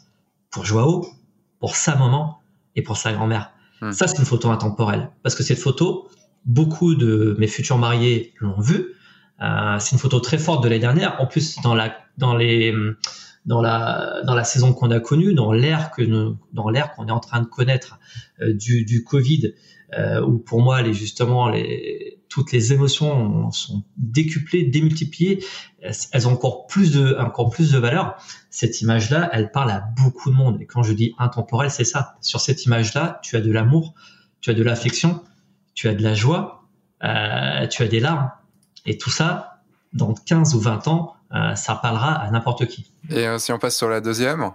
pour 0.51 0.65
Joao, 0.65 1.07
pour 1.59 1.75
sa 1.75 1.95
maman 1.95 2.39
et 2.75 2.83
pour 2.83 2.97
sa 2.97 3.13
grand-mère. 3.13 3.51
Mm. 3.81 3.91
Ça, 3.91 4.07
c'est 4.07 4.19
une 4.19 4.25
photo 4.25 4.49
intemporelle, 4.51 5.09
parce 5.23 5.35
que 5.35 5.43
cette 5.43 5.59
photo, 5.59 6.07
beaucoup 6.45 6.95
de 6.95 7.35
mes 7.39 7.47
futurs 7.47 7.77
mariés 7.77 8.33
l'ont 8.39 8.59
vue. 8.59 8.93
Euh, 9.41 9.79
c'est 9.79 9.93
une 9.93 9.99
photo 9.99 10.19
très 10.19 10.37
forte 10.37 10.63
de 10.63 10.69
l'année 10.69 10.79
dernière. 10.79 11.19
En 11.19 11.25
plus, 11.25 11.59
dans 11.61 11.73
la 11.73 11.97
dans 12.17 12.35
les 12.35 12.73
dans 13.45 13.61
la 13.61 14.21
dans 14.25 14.35
la 14.35 14.43
saison 14.43 14.73
qu'on 14.73 14.91
a 14.91 14.99
connue, 14.99 15.33
dans 15.33 15.51
l'ère 15.51 15.89
que 15.89 16.03
nous, 16.03 16.37
dans 16.53 16.69
l'ère 16.69 16.93
qu'on 16.93 17.07
est 17.07 17.11
en 17.11 17.19
train 17.19 17.41
de 17.41 17.47
connaître 17.47 17.97
euh, 18.41 18.53
du, 18.53 18.85
du 18.85 19.03
Covid, 19.03 19.53
euh, 19.97 20.21
où 20.21 20.37
pour 20.37 20.61
moi 20.61 20.81
les 20.81 20.93
justement 20.93 21.49
les 21.49 22.19
toutes 22.29 22.51
les 22.51 22.73
émotions 22.73 23.51
sont 23.51 23.83
décuplées, 23.95 24.63
démultipliées, 24.63 25.45
elles 25.81 26.27
ont 26.27 26.31
encore 26.31 26.65
plus 26.65 26.91
de 26.91 27.15
encore 27.19 27.51
plus 27.51 27.71
de 27.71 27.77
valeur. 27.77 28.15
Cette 28.49 28.81
image-là, 28.81 29.29
elle 29.33 29.51
parle 29.51 29.69
à 29.69 29.83
beaucoup 29.95 30.31
de 30.31 30.35
monde. 30.35 30.59
Et 30.59 30.65
quand 30.65 30.81
je 30.81 30.93
dis 30.93 31.13
intemporel, 31.19 31.69
c'est 31.69 31.83
ça. 31.83 32.15
Sur 32.21 32.41
cette 32.41 32.65
image-là, 32.65 33.19
tu 33.21 33.35
as 33.35 33.41
de 33.41 33.51
l'amour, 33.51 33.93
tu 34.41 34.49
as 34.49 34.55
de 34.55 34.63
l'affection, 34.63 35.21
tu 35.75 35.87
as 35.87 35.93
de 35.93 36.01
la 36.01 36.15
joie, 36.15 36.63
euh, 37.03 37.67
tu 37.67 37.83
as 37.83 37.87
des 37.87 37.99
larmes. 37.99 38.31
Et 38.87 38.97
tout 38.97 39.11
ça, 39.11 39.61
dans 39.93 40.15
15 40.15 40.55
ou 40.55 40.59
20 40.59 40.87
ans, 40.87 41.15
euh, 41.33 41.55
ça 41.55 41.75
parlera 41.75 42.13
à 42.13 42.29
n'importe 42.29 42.67
qui. 42.67 42.91
Et 43.09 43.27
euh, 43.27 43.37
si 43.39 43.51
on 43.51 43.57
passe 43.57 43.75
sur 43.75 43.89
la 43.89 44.01
deuxième, 44.01 44.51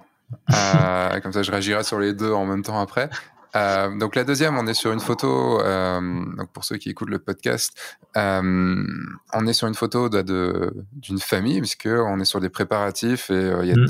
euh, 0.53 1.21
comme 1.23 1.33
ça 1.33 1.43
je 1.43 1.51
réagirai 1.51 1.83
sur 1.83 1.99
les 1.99 2.13
deux 2.13 2.33
en 2.33 2.47
même 2.47 2.63
temps 2.63 2.81
après. 2.81 3.11
Donc 3.55 4.15
la 4.15 4.25
deuxième, 4.25 4.57
on 4.59 4.67
est 4.67 4.75
sur 4.75 4.93
une 4.93 5.01
photo. 5.01 5.59
donc 5.59 6.51
pour 6.53 6.65
ceux 6.65 6.77
qui 6.77 6.91
écoutent 6.91 7.11
le 7.11 7.19
podcast, 7.19 7.79
on 8.15 9.47
est 9.47 9.53
sur 9.53 9.69
une 9.69 9.75
photo 9.75 10.09
d'une 10.09 11.21
famille 11.21 11.61
puisque 11.61 11.89
on 11.89 12.21
est 12.21 12.25
sur 12.25 12.41
des 12.41 12.51
préparatifs 12.51 13.31
et 13.31 13.75
mm. 13.75 13.87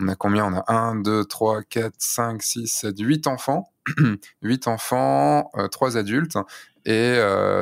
on 0.00 0.08
a 0.08 0.14
combien? 0.14 0.44
On 0.46 0.56
a 0.56 0.64
1, 0.72 0.96
2, 0.96 1.24
3, 1.24 1.62
4, 1.62 1.94
5, 1.98 2.42
6, 2.42 2.66
7, 2.66 2.98
8 2.98 3.26
enfants 3.26 3.69
huit 4.42 4.66
enfants, 4.68 5.50
trois 5.70 5.96
adultes. 5.96 6.36
Et 6.86 7.18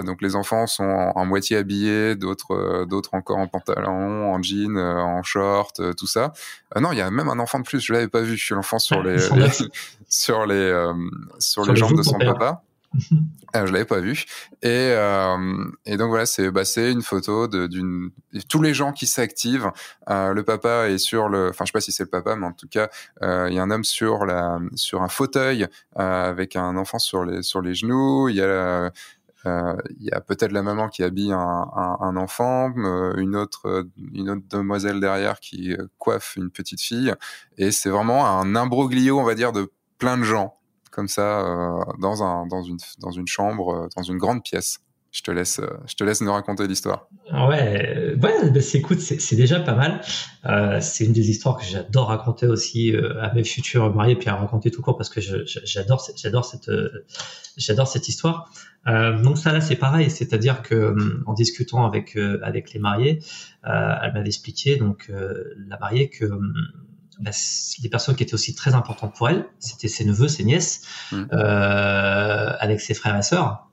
donc 0.07 0.23
les 0.23 0.37
enfants 0.37 0.69
sont 0.69 0.85
en, 0.85 1.27
moitié 1.27 1.57
habillés, 1.57 2.15
d'autres 2.15 2.85
d'autres 2.85 3.15
encore 3.15 3.39
en 3.39 3.49
pantalon, 3.49 4.33
en 4.33 4.41
jean, 4.41 4.79
en 4.79 5.25
short, 5.25 5.81
tout 5.97 6.07
ça. 6.07 6.33
non, 6.81 6.93
il 6.93 6.99
y 6.99 7.01
a 7.01 7.11
même 7.11 7.29
un 7.29 7.41
enfant 7.41 7.59
de 7.59 7.65
plus. 7.65 7.81
Je 7.81 7.93
l'avais 7.93 8.09
pas 8.09 8.21
vu. 8.21 8.41
L'enfant 8.51 8.79
sur 8.79 9.03
les, 9.03 9.19
sur 10.09 10.47
les 10.47 10.93
sur, 11.41 11.67
les 11.67 11.77
jambes 11.77 11.97
de 11.97 12.03
son 12.03 12.19
papa. 12.19 12.63
Ah, 13.53 13.67
je 13.67 13.73
l'avais 13.73 13.85
pas 13.85 14.01
vu. 14.01 14.25
Et, 14.63 14.69
euh, 14.93 15.65
donc 15.87 16.09
voilà, 16.09 16.27
c'est 16.27 16.51
bah, 16.51 16.63
une 16.77 17.03
photo 17.03 17.47
d'une 17.49 18.11
tous 18.49 18.63
les 18.63 18.75
gens 18.75 18.93
qui 18.93 19.07
s'activent. 19.07 19.71
Euh, 20.11 20.33
le 20.35 20.43
papa 20.43 20.89
est 20.89 20.99
sur 20.99 21.29
le, 21.29 21.49
enfin 21.51 21.65
je 21.65 21.71
sais 21.71 21.73
pas 21.73 21.81
si 21.81 21.93
c'est 21.93 22.05
le 22.05 22.11
papa, 22.11 22.37
mais 22.37 22.47
en 22.47 22.53
tout 22.53 22.69
cas 22.69 22.89
euh, 23.23 23.47
il 23.51 23.57
y 23.57 23.59
a 23.59 23.63
un 23.63 23.71
homme 23.71 23.85
sur 23.85 24.23
un 24.23 25.09
fauteuil 25.09 25.67
avec 25.97 26.57
un 26.57 26.77
enfant 26.77 26.99
sur 26.99 27.25
les 27.25 27.75
genoux. 27.75 28.29
Il 28.29 28.37
y 28.37 28.43
a 28.43 28.91
peut-être 30.27 30.53
la 30.53 30.63
maman 30.63 30.89
qui 30.89 31.03
habille 31.03 31.33
un, 31.33 32.17
enfant, 32.17 32.73
une 33.17 33.37
autre 33.37 33.87
demoiselle 33.97 35.01
derrière 35.01 35.41
qui 35.41 35.77
coiffe 35.99 36.37
une 36.37 36.51
petite 36.51 36.81
fille. 36.81 37.15
Et 37.57 37.71
c'est 37.71 37.91
vraiment 37.91 38.27
un 38.27 38.55
imbroglio, 38.57 39.19
on 39.19 39.25
va 39.25 39.35
dire, 39.35 39.53
de 39.53 39.71
plein 39.99 40.17
de 40.19 40.25
gens 40.25 40.58
comme 40.91 41.09
ça 41.09 41.41
euh, 41.41 41.81
dans, 42.01 42.23
un, 42.23 42.47
dans, 42.47 42.63
une, 42.63 42.79
dans 43.01 43.11
une 43.11 43.27
chambre, 43.27 43.75
euh, 43.75 43.89
dans 43.97 44.03
une 44.03 44.19
grande 44.19 44.43
pièce. 44.43 44.79
Je 45.11 45.23
te 45.23 45.31
laisse, 45.31 45.59
euh, 45.59 45.67
je 45.87 45.95
te 45.95 46.05
laisse 46.05 46.21
nous 46.21 46.33
raconter 46.33 46.67
l'histoire. 46.67 47.09
Ouais, 47.33 48.15
ouais 48.15 48.15
bah, 48.17 48.29
écoute, 48.75 49.01
c'est, 49.01 49.37
déjà 49.37 49.59
pas 49.61 49.75
mal. 49.75 50.01
c'est 50.83 51.05
une 51.07 51.13
des 51.13 51.31
histoires 51.31 51.57
que 51.57 51.65
j'adore 51.65 52.09
raconter 52.09 52.47
aussi 52.47 52.95
à 53.21 53.33
mes 53.33 53.43
futurs 53.43 53.95
mariés, 53.95 54.17
puis 54.17 54.29
à 54.29 54.37
raconter 54.37 54.71
tout 54.71 54.83
court 54.83 54.99
parce 54.99 55.09
que 55.09 55.21
j'adore, 55.21 56.01
cette, 56.03 56.19
cette 57.57 58.09
histoire. 58.09 58.53
donc 58.87 59.39
ça 59.39 59.53
là, 59.53 59.63
c'est 59.63 59.77
pareil, 59.77 60.11
c'est-à-dire 60.11 60.61
que 60.61 60.95
en 61.27 61.33
discutant 61.33 61.87
avec 61.87 62.17
avec 62.43 62.75
les 62.75 62.79
mariés, 62.79 63.21
elle 63.65 64.13
m'avait 64.13 64.29
expliqué 64.29 64.77
donc 64.77 65.11
la 65.11 65.79
mariée 65.79 66.11
que 66.11 66.27
bah, 67.19 67.31
des 67.81 67.89
personnes 67.89 68.17
qui 68.17 68.23
étaient 68.23 68.35
aussi 68.35 68.55
très 68.55 68.75
importantes 68.75 69.15
pour 69.15 69.29
elle. 69.29 69.47
C'était 69.59 69.89
ses 69.89 70.05
neveux, 70.05 70.29
ses 70.29 70.45
nièces, 70.45 70.83
mmh. 71.13 71.25
euh, 71.33 72.53
avec 72.59 72.81
ses 72.81 72.95
frères 72.95 73.17
et 73.17 73.23
sœurs. 73.23 73.69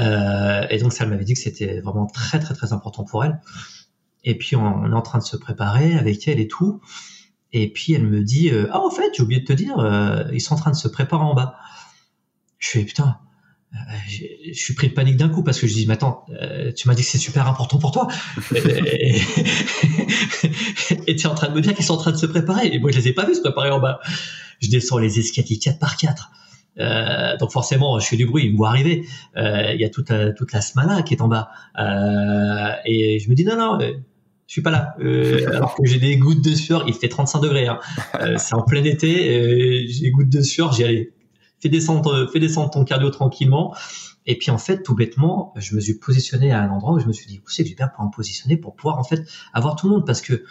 Euh, 0.00 0.66
et 0.70 0.78
donc 0.78 0.92
ça, 0.92 1.04
elle 1.04 1.10
m'avait 1.10 1.24
dit 1.24 1.34
que 1.34 1.40
c'était 1.40 1.80
vraiment 1.80 2.06
très 2.06 2.38
très 2.38 2.54
très 2.54 2.72
important 2.72 3.04
pour 3.04 3.24
elle. 3.24 3.40
Et 4.24 4.36
puis 4.36 4.56
on, 4.56 4.90
est 4.90 4.94
en 4.94 5.02
train 5.02 5.18
de 5.18 5.24
se 5.24 5.36
préparer 5.36 5.96
avec 5.96 6.28
elle 6.28 6.40
et 6.40 6.48
tout. 6.48 6.80
Et 7.52 7.72
puis 7.72 7.94
elle 7.94 8.06
me 8.06 8.22
dit 8.22 8.50
euh, 8.50 8.68
ah 8.72 8.80
en 8.80 8.90
fait 8.90 9.10
j'ai 9.14 9.22
oublié 9.22 9.40
de 9.40 9.46
te 9.46 9.52
dire 9.52 9.78
euh, 9.78 10.24
ils 10.32 10.40
sont 10.40 10.54
en 10.54 10.58
train 10.58 10.70
de 10.70 10.76
se 10.76 10.88
préparer 10.88 11.22
en 11.22 11.34
bas. 11.34 11.56
Je 12.58 12.70
fais 12.70 12.84
putain 12.84 13.18
je 14.08 14.52
suis 14.52 14.74
pris 14.74 14.88
de 14.88 14.94
panique 14.94 15.16
d'un 15.16 15.28
coup 15.28 15.42
parce 15.42 15.60
que 15.60 15.66
je 15.66 15.74
dis 15.74 15.86
mais 15.86 15.94
attends 15.94 16.24
euh, 16.40 16.72
tu 16.72 16.88
m'as 16.88 16.94
dit 16.94 17.02
que 17.02 17.08
c'est 17.08 17.18
super 17.18 17.46
important 17.46 17.78
pour 17.78 17.92
toi. 17.92 18.08
Et 21.06 21.16
tu 21.16 21.26
es 21.26 21.26
en 21.26 21.34
train 21.34 21.48
de 21.48 21.54
me 21.54 21.60
dire 21.60 21.74
qu'ils 21.74 21.84
sont 21.84 21.94
en 21.94 21.98
train 21.98 22.12
de 22.12 22.16
se 22.16 22.26
préparer. 22.26 22.68
Et 22.68 22.78
moi 22.78 22.90
je 22.90 22.98
les 22.98 23.08
ai 23.08 23.12
pas 23.12 23.26
vus 23.26 23.34
se 23.34 23.40
préparer 23.40 23.70
en 23.70 23.80
bas. 23.80 24.00
Je 24.60 24.70
descends 24.70 24.98
les 24.98 25.18
escaliers 25.18 25.58
4 25.58 25.78
par 25.78 25.96
4 25.96 26.30
euh, 26.80 27.36
donc 27.38 27.50
forcément 27.50 27.98
je 27.98 28.06
fais 28.06 28.16
du 28.16 28.24
bruit 28.24 28.44
ils 28.44 28.52
me 28.52 28.56
voient 28.56 28.68
arriver. 28.68 29.04
Euh, 29.36 29.72
il 29.74 29.80
y 29.80 29.84
a 29.84 29.90
toute 29.90 30.10
la, 30.10 30.32
toute 30.32 30.52
la 30.52 30.60
smala 30.60 31.02
qui 31.02 31.14
est 31.14 31.20
en 31.20 31.28
bas. 31.28 31.50
Euh, 31.78 32.72
et 32.84 33.18
je 33.18 33.28
me 33.28 33.34
dis 33.34 33.44
non 33.44 33.56
non 33.56 33.78
je 33.80 34.52
suis 34.52 34.62
pas 34.62 34.70
là. 34.70 34.96
Alors 35.00 35.74
que 35.74 35.84
j'ai 35.84 35.98
des 35.98 36.16
gouttes 36.16 36.42
de 36.42 36.54
sueur. 36.54 36.84
Il 36.86 36.94
fait 36.94 37.08
35 37.08 37.40
degrés 37.40 37.66
hein. 37.66 37.78
c'est 38.38 38.54
en 38.54 38.62
plein 38.62 38.84
été 38.84 39.86
j'ai 39.88 40.00
des 40.02 40.10
gouttes 40.10 40.30
de 40.30 40.40
sueur 40.40 40.72
j'y 40.72 40.84
allais 40.84 41.12
fais 41.60 41.68
descendre, 41.68 42.28
fais 42.32 42.40
descendre 42.40 42.70
ton 42.70 42.84
cardio 42.84 43.10
tranquillement. 43.10 43.74
Et 44.26 44.36
puis 44.36 44.50
en 44.50 44.58
fait, 44.58 44.82
tout 44.82 44.94
bêtement, 44.94 45.52
je 45.56 45.74
me 45.74 45.80
suis 45.80 45.94
positionné 45.94 46.52
à 46.52 46.60
un 46.60 46.70
endroit 46.70 46.92
où 46.92 46.98
je 47.00 47.06
me 47.06 47.12
suis 47.12 47.26
dit, 47.26 47.40
où 47.44 47.48
c'est 47.48 47.62
que 47.62 47.68
j'ai 47.68 47.74
bien 47.74 47.88
pour 47.88 48.04
me 48.04 48.10
positionner 48.10 48.56
pour 48.56 48.76
pouvoir 48.76 48.98
en 48.98 49.04
fait 49.04 49.26
avoir 49.54 49.74
tout 49.74 49.88
le 49.88 49.94
monde 49.94 50.06
parce 50.06 50.20
que 50.20 50.44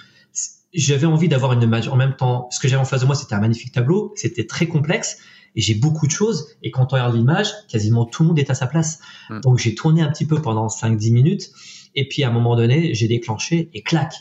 j'avais 0.73 1.05
envie 1.05 1.27
d'avoir 1.27 1.53
une 1.53 1.61
image 1.61 1.87
en 1.87 1.95
même 1.95 2.15
temps. 2.15 2.47
Ce 2.51 2.59
que 2.59 2.67
j'avais 2.67 2.81
en 2.81 2.85
face 2.85 3.01
de 3.01 3.05
moi, 3.05 3.15
c'était 3.15 3.35
un 3.35 3.39
magnifique 3.39 3.71
tableau, 3.71 4.13
c'était 4.15 4.45
très 4.45 4.67
complexe 4.67 5.19
et 5.55 5.61
j'ai 5.61 5.75
beaucoup 5.75 6.07
de 6.07 6.11
choses. 6.11 6.47
Et 6.63 6.71
quand 6.71 6.91
on 6.91 6.95
regarde 6.95 7.15
l'image, 7.15 7.47
quasiment 7.67 8.05
tout 8.05 8.23
le 8.23 8.29
monde 8.29 8.39
est 8.39 8.49
à 8.49 8.55
sa 8.55 8.67
place. 8.67 8.99
Hmm. 9.29 9.41
Donc 9.41 9.57
j'ai 9.59 9.75
tourné 9.75 10.01
un 10.01 10.09
petit 10.09 10.25
peu 10.25 10.41
pendant 10.41 10.67
5-10 10.67 11.11
minutes 11.13 11.51
et 11.95 12.07
puis 12.07 12.23
à 12.23 12.29
un 12.29 12.31
moment 12.31 12.55
donné, 12.55 12.93
j'ai 12.93 13.07
déclenché 13.07 13.69
et 13.73 13.81
clac. 13.81 14.13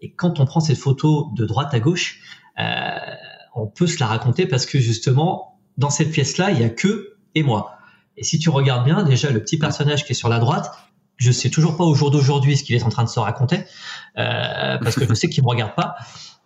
Et 0.00 0.12
quand 0.12 0.40
on 0.40 0.44
prend 0.44 0.60
cette 0.60 0.78
photo 0.78 1.30
de 1.36 1.46
droite 1.46 1.72
à 1.72 1.80
gauche, 1.80 2.20
euh, 2.58 2.98
on 3.54 3.66
peut 3.66 3.86
se 3.86 3.98
la 4.00 4.06
raconter 4.06 4.46
parce 4.46 4.66
que 4.66 4.78
justement, 4.78 5.53
dans 5.78 5.90
cette 5.90 6.10
pièce-là, 6.10 6.50
il 6.50 6.60
y 6.60 6.64
a 6.64 6.68
que 6.68 7.14
et 7.34 7.42
moi. 7.42 7.78
Et 8.16 8.24
si 8.24 8.38
tu 8.38 8.48
regardes 8.50 8.84
bien, 8.84 9.02
déjà 9.02 9.30
le 9.30 9.40
petit 9.40 9.58
personnage 9.58 10.04
qui 10.04 10.12
est 10.12 10.16
sur 10.16 10.28
la 10.28 10.38
droite, 10.38 10.70
je 11.16 11.32
sais 11.32 11.50
toujours 11.50 11.76
pas 11.76 11.84
au 11.84 11.94
jour 11.94 12.10
d'aujourd'hui 12.10 12.56
ce 12.56 12.64
qu'il 12.64 12.74
est 12.74 12.82
en 12.82 12.88
train 12.88 13.04
de 13.04 13.08
se 13.08 13.20
raconter, 13.20 13.58
euh, 14.18 14.78
parce 14.78 14.96
que 14.96 15.06
je 15.06 15.14
sais 15.14 15.28
qu'il 15.28 15.44
me 15.44 15.48
regarde 15.48 15.74
pas. 15.74 15.96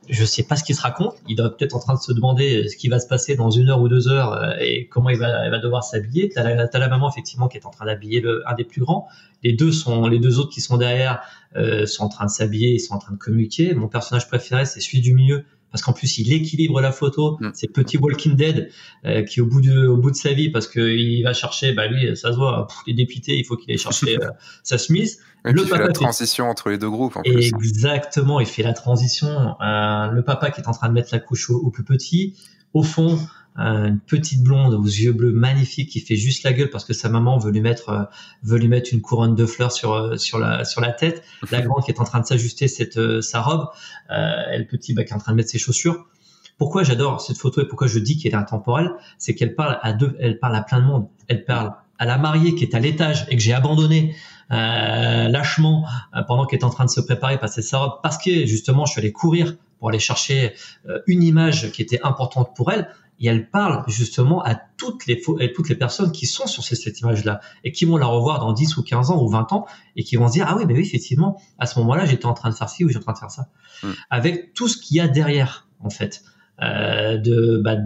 Je 0.09 0.25
sais 0.25 0.43
pas 0.43 0.57
ce 0.57 0.65
qu'il 0.65 0.75
se 0.75 0.81
raconte. 0.81 1.17
Il 1.29 1.37
doit 1.37 1.55
peut-être 1.55 1.77
en 1.77 1.81
train 1.81 1.95
de 1.95 2.01
se 2.01 2.13
demander 2.13 2.67
ce 2.69 2.77
qui 2.79 2.89
va 2.89 2.99
se 2.99 3.07
passer 3.07 3.35
dans 3.35 3.51
une 3.51 3.69
heure 3.69 3.83
ou 3.83 3.89
deux 3.89 4.09
heures 4.09 4.33
euh, 4.33 4.55
et 4.59 4.89
comment 4.89 5.11
il 5.11 5.19
va, 5.19 5.45
il 5.45 5.51
va 5.51 5.59
devoir 5.59 5.85
s'habiller. 5.85 6.31
T'as 6.31 6.43
la, 6.43 6.67
la 6.73 6.89
maman 6.89 7.11
effectivement 7.11 7.47
qui 7.47 7.59
est 7.59 7.67
en 7.67 7.71
train 7.71 7.85
d'habiller 7.85 8.23
le, 8.23 8.43
un 8.47 8.55
des 8.55 8.65
plus 8.65 8.81
grands. 8.81 9.07
Les 9.43 9.53
deux 9.53 9.71
sont, 9.71 10.07
les 10.07 10.19
deux 10.19 10.39
autres 10.39 10.51
qui 10.51 10.63
sont 10.63 10.79
derrière 10.79 11.21
euh, 11.57 11.85
sont 11.85 12.05
en 12.05 12.09
train 12.09 12.25
de 12.25 12.31
s'habiller, 12.31 12.73
ils 12.73 12.81
sont 12.81 12.95
en 12.95 12.99
train 12.99 13.13
de 13.13 13.19
communiquer. 13.19 13.75
Mon 13.75 13.89
personnage 13.89 14.29
préféré 14.29 14.65
c'est 14.65 14.81
celui 14.81 15.03
du 15.03 15.13
milieu 15.13 15.45
parce 15.71 15.83
qu'en 15.83 15.93
plus 15.93 16.19
il 16.19 16.33
équilibre 16.33 16.81
la 16.81 16.93
photo. 16.93 17.37
Mm. 17.41 17.51
C'est 17.55 17.69
petit 17.69 17.99
Walking 17.99 18.35
Dead 18.35 18.71
euh, 19.05 19.23
qui 19.23 19.41
au 19.41 19.47
bout 19.47 19.61
de 19.61 19.87
au 19.87 19.97
bout 19.97 20.11
de 20.11 20.17
sa 20.17 20.33
vie 20.33 20.51
parce 20.51 20.67
que 20.67 20.81
il 20.81 21.23
va 21.23 21.33
chercher, 21.33 21.73
bah 21.73 21.87
lui 21.87 22.17
ça 22.17 22.33
se 22.33 22.37
voit, 22.37 22.67
pff, 22.67 22.79
il 22.87 22.93
est 22.93 22.95
dépité, 22.95 23.37
il 23.39 23.45
faut 23.45 23.57
qu'il 23.57 23.71
aille 23.71 23.79
chercher 23.79 24.19
euh, 24.23 24.29
sa 24.63 24.79
chemise. 24.79 25.21
le 25.45 25.63
papa 25.63 25.77
fait 25.77 25.87
la 25.89 25.93
transition 25.93 26.49
entre 26.49 26.71
les 26.71 26.79
deux 26.79 26.91
groupes. 26.91 27.17
En 27.17 27.23
plus. 27.23 27.49
Exactement, 27.49 28.41
il 28.41 28.47
fait 28.47 28.63
la 28.63 28.73
transition. 28.73 29.57
Euh, 29.61 30.11
le 30.11 30.23
papa 30.23 30.51
qui 30.51 30.61
est 30.61 30.69
en 30.69 30.73
train 30.73 30.89
de 30.89 30.95
mettre 30.95 31.11
la 31.13 31.21
couche 31.21 31.51
au 31.51 31.71
plus 31.71 31.85
petit. 31.85 32.35
Au 32.75 32.83
fond, 32.83 33.19
une 33.59 33.99
petite 33.99 34.43
blonde 34.43 34.75
aux 34.75 34.85
yeux 34.85 35.13
bleus 35.13 35.33
magnifique 35.33 35.91
qui 35.91 36.01
fait 36.01 36.17
juste 36.17 36.45
la 36.45 36.53
gueule 36.53 36.71
parce 36.71 36.85
que 36.85 36.93
sa 36.93 37.09
maman 37.09 37.39
veut 37.39 37.51
lui 37.51 37.61
mettre 37.61 37.89
euh, 37.89 38.03
veut 38.45 38.59
lui 38.59 38.69
mettre 38.69 38.91
une 38.93 39.01
couronne 39.01 39.35
de 39.35 39.47
fleurs 39.47 39.73
sur 39.73 39.93
euh, 39.93 40.17
sur 40.17 40.39
la 40.39 40.65
sur 40.65 40.81
la 40.81 40.93
tête. 40.93 41.25
La 41.51 41.61
grande 41.61 41.85
qui 41.85 41.91
est 41.91 42.01
en 42.01 42.05
train 42.05 42.21
de 42.21 42.27
s'ajuster 42.27 42.69
cette 42.69 42.99
euh, 42.99 43.21
sa 43.21 43.41
robe 43.41 43.67
et 44.11 44.59
le 44.59 44.65
petit 44.65 44.95
bah, 44.95 45.03
qui 45.05 45.13
est 45.13 45.17
en 45.17 45.19
train 45.19 45.33
de 45.33 45.37
mettre 45.37 45.51
ses 45.51 45.59
chaussures. 45.59 46.07
Pourquoi 46.57 46.83
j'adore 46.83 47.21
cette 47.21 47.37
photo 47.37 47.61
et 47.61 47.67
pourquoi 47.67 47.89
je 47.89 47.99
dis 47.99 48.17
qu'elle 48.19 48.33
est 48.33 48.37
intemporelle 48.37 48.91
c'est 49.19 49.35
qu'elle 49.35 49.55
parle 49.55 49.79
à 49.83 49.93
deux 49.93 50.17
elle 50.21 50.39
parle 50.39 50.55
à 50.55 50.63
plein 50.63 50.81
de 50.81 50.87
monde. 50.87 51.09
Elle 51.27 51.45
parle 51.45 51.73
à 51.99 52.07
la 52.07 52.17
mariée 52.17 52.55
qui 52.55 52.63
est 52.63 52.77
à 52.77 52.79
l'étage 52.79 53.27
et 53.29 53.37
que 53.37 53.43
j'ai 53.43 53.53
abandonné 53.53 54.15
euh, 54.53 55.29
lâchement 55.29 55.85
pendant 56.29 56.47
qu'elle 56.47 56.61
est 56.61 56.65
en 56.65 56.71
train 56.71 56.85
de 56.85 56.91
se 56.91 57.01
préparer 57.01 57.39
passer 57.39 57.61
sa 57.61 57.79
robe 57.79 57.95
parce 58.05 58.19
que 58.19 58.47
justement 58.47 58.87
je 58.87 58.93
suis 58.93 59.01
allé 59.01 59.11
courir 59.11 59.57
pour 59.81 59.89
aller 59.89 59.99
chercher 59.99 60.55
une 61.07 61.23
image 61.23 61.71
qui 61.73 61.83
était 61.83 62.01
importante 62.03 62.55
pour 62.57 62.73
elle 62.73 62.89
et 63.21 63.29
elle 63.29 63.51
parle 63.51 63.85
justement 63.89 64.43
à 64.43 64.55
toutes 64.55 65.07
les, 65.07 65.21
à 65.41 65.49
toutes 65.49 65.69
les 65.69 65.75
personnes 65.75 66.13
qui 66.13 66.27
sont 66.27 66.47
sur 66.47 66.63
cette, 66.63 67.01
image-là 67.01 67.41
et 67.65 67.73
qui 67.73 67.85
vont 67.85 67.97
la 67.97 68.07
revoir 68.07 68.39
dans 68.39 68.53
10 68.53 68.77
ou 68.77 68.83
15 68.83 69.11
ans 69.11 69.23
ou 69.23 69.29
20 69.29 69.53
ans 69.53 69.67
et 69.97 70.05
qui 70.05 70.17
vont 70.17 70.29
se 70.29 70.33
dire 70.33 70.47
ah 70.49 70.57
oui 70.57 70.65
mais 70.67 70.75
oui 70.75 70.81
effectivement 70.81 71.41
à 71.59 71.67
ce 71.67 71.79
moment-là 71.81 72.07
j'étais 72.07 72.27
en 72.27 72.35
train 72.35 72.51
de 72.51 72.55
faire 72.55 72.69
ci 72.69 72.85
ou 72.85 72.89
j'étais 72.89 73.01
en 73.01 73.13
train 73.13 73.13
de 73.15 73.19
faire 73.19 73.31
ça 73.31 73.49
mm. 73.83 73.89
avec 74.11 74.55
tout 74.55 74.69
ce 74.69 74.77
qu'il 74.77 74.97
y 74.97 75.01
a 75.01 75.09
derrière 75.09 75.69
en 75.81 75.91
fait 75.91 76.23
euh, 76.63 77.17
de 77.19 77.61
bah, 77.63 77.77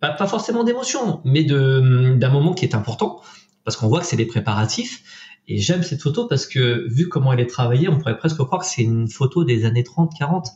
pas, 0.00 0.26
forcément 0.26 0.64
d'émotion 0.64 1.20
mais 1.24 1.44
de 1.44 2.16
d'un 2.16 2.30
moment 2.30 2.54
qui 2.54 2.64
est 2.64 2.74
important 2.74 3.20
parce 3.64 3.76
qu'on 3.76 3.88
voit 3.88 4.00
que 4.00 4.06
c'est 4.06 4.16
des 4.16 4.26
préparatifs 4.26 5.02
et 5.48 5.56
j'aime 5.56 5.82
cette 5.82 6.02
photo 6.02 6.26
parce 6.26 6.46
que 6.46 6.86
vu 6.88 7.08
comment 7.08 7.32
elle 7.32 7.40
est 7.40 7.46
travaillée, 7.46 7.88
on 7.88 7.96
pourrait 7.96 8.18
presque 8.18 8.36
croire 8.36 8.60
que 8.60 8.66
c'est 8.66 8.82
une 8.82 9.08
photo 9.08 9.44
des 9.44 9.64
années 9.64 9.82
30, 9.82 10.12
40, 10.16 10.46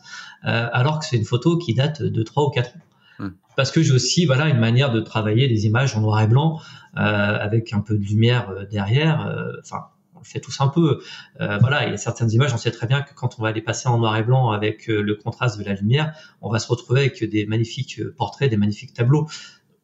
euh, 0.44 0.68
alors 0.70 0.98
que 0.98 1.06
c'est 1.06 1.16
une 1.16 1.24
photo 1.24 1.56
qui 1.56 1.72
date 1.72 2.02
de 2.02 2.22
3 2.22 2.44
ou 2.44 2.50
4 2.50 2.76
ans. 2.76 2.80
Hmm. 3.22 3.30
Parce 3.56 3.70
que 3.70 3.82
j'ai 3.82 3.92
aussi 3.92 4.26
voilà 4.26 4.48
une 4.48 4.58
manière 4.58 4.90
de 4.90 5.00
travailler 5.00 5.46
les 5.46 5.66
images 5.66 5.96
en 5.96 6.00
noir 6.00 6.20
et 6.20 6.26
blanc 6.26 6.60
euh, 6.96 7.00
avec 7.00 7.72
un 7.72 7.80
peu 7.80 7.96
de 7.96 8.04
lumière 8.04 8.50
euh, 8.50 8.64
derrière. 8.66 9.26
Euh, 9.26 9.52
enfin, 9.60 9.86
on 10.14 10.20
le 10.20 10.24
fait 10.24 10.40
tous 10.40 10.60
un 10.60 10.68
peu. 10.68 11.00
voilà, 11.38 11.86
il 11.86 11.90
y 11.90 11.94
a 11.94 11.96
certaines 11.96 12.30
images, 12.30 12.54
on 12.54 12.56
sait 12.56 12.70
très 12.70 12.86
bien 12.86 13.02
que 13.02 13.12
quand 13.12 13.40
on 13.40 13.42
va 13.42 13.50
les 13.50 13.60
passer 13.60 13.88
en 13.88 13.98
noir 13.98 14.16
et 14.16 14.22
blanc 14.22 14.50
avec 14.50 14.86
le 14.86 15.14
contraste 15.16 15.58
de 15.58 15.64
la 15.64 15.74
lumière, 15.74 16.14
on 16.40 16.48
va 16.48 16.60
se 16.60 16.68
retrouver 16.68 17.00
avec 17.00 17.24
des 17.24 17.44
magnifiques 17.44 18.00
portraits, 18.16 18.48
des 18.48 18.56
magnifiques 18.56 18.94
tableaux. 18.94 19.26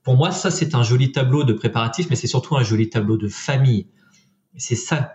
Pour 0.05 0.17
moi, 0.17 0.31
ça 0.31 0.53
c'est 0.53 0.77
un 0.77 0.85
joli 0.85 1.11
tableau 1.11 1.43
de 1.43 1.53
préparatif, 1.53 2.07
mais 2.09 2.15
c'est 2.15 2.29
surtout 2.29 2.57
un 2.57 2.63
joli 2.63 2.89
tableau 2.89 3.17
de 3.17 3.27
famille. 3.27 3.89
C'est 4.57 4.77
ça 4.77 5.15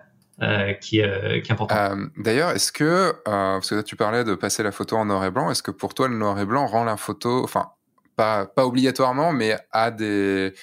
qui, 0.81 0.99
est 0.99 1.51
important. 1.51 1.95
D'ailleurs, 2.17 2.49
est-ce 2.49 2.73
que, 2.73 3.13
parce 3.23 3.69
que 3.69 3.81
tu 3.81 3.95
parlais 3.95 4.25
de 4.25 4.35
passer 4.35 4.61
la 4.61 4.73
photo 4.73 4.97
en 4.97 5.05
noir 5.05 5.23
et 5.23 5.31
blanc, 5.31 5.51
est-ce 5.51 5.63
que 5.63 5.71
pour 5.71 5.93
toi 5.93 6.09
le 6.09 6.17
noir 6.17 6.37
et 6.37 6.45
blanc 6.45 6.65
rend 6.67 6.83
la 6.83 6.97
photo, 6.97 7.45
enfin 7.45 7.67
pas, 8.15 8.51
obligatoirement, 8.57 9.31
mais 9.31 9.57
a 9.71 9.91
des 9.91 10.53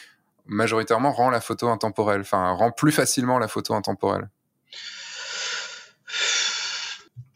majoritairement 0.46 1.12
rend 1.12 1.30
la 1.30 1.40
photo 1.40 1.68
intemporelle, 1.68 2.22
enfin 2.22 2.50
rend 2.50 2.72
plus 2.72 2.92
facilement 2.92 3.38
la 3.38 3.48
photo 3.48 3.74
intemporelle. 3.74 4.28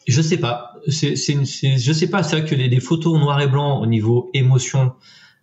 Je 0.06 0.20
sais 0.20 0.38
pas. 0.38 0.74
C'est, 0.88 1.14
je 1.16 1.92
sais 1.92 2.08
pas. 2.08 2.22
C'est 2.22 2.40
vrai 2.40 2.48
que 2.48 2.54
les, 2.54 2.80
photos 2.80 3.18
noir 3.18 3.40
et 3.40 3.46
blanc 3.46 3.80
au 3.80 3.86
niveau 3.86 4.30
émotion, 4.34 4.94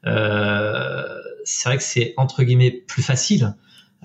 Euh, 0.06 1.04
c'est 1.44 1.70
vrai 1.70 1.78
que 1.78 1.84
c'est 1.84 2.14
entre 2.18 2.44
guillemets 2.44 2.72
plus 2.72 3.04
facile. 3.04 3.56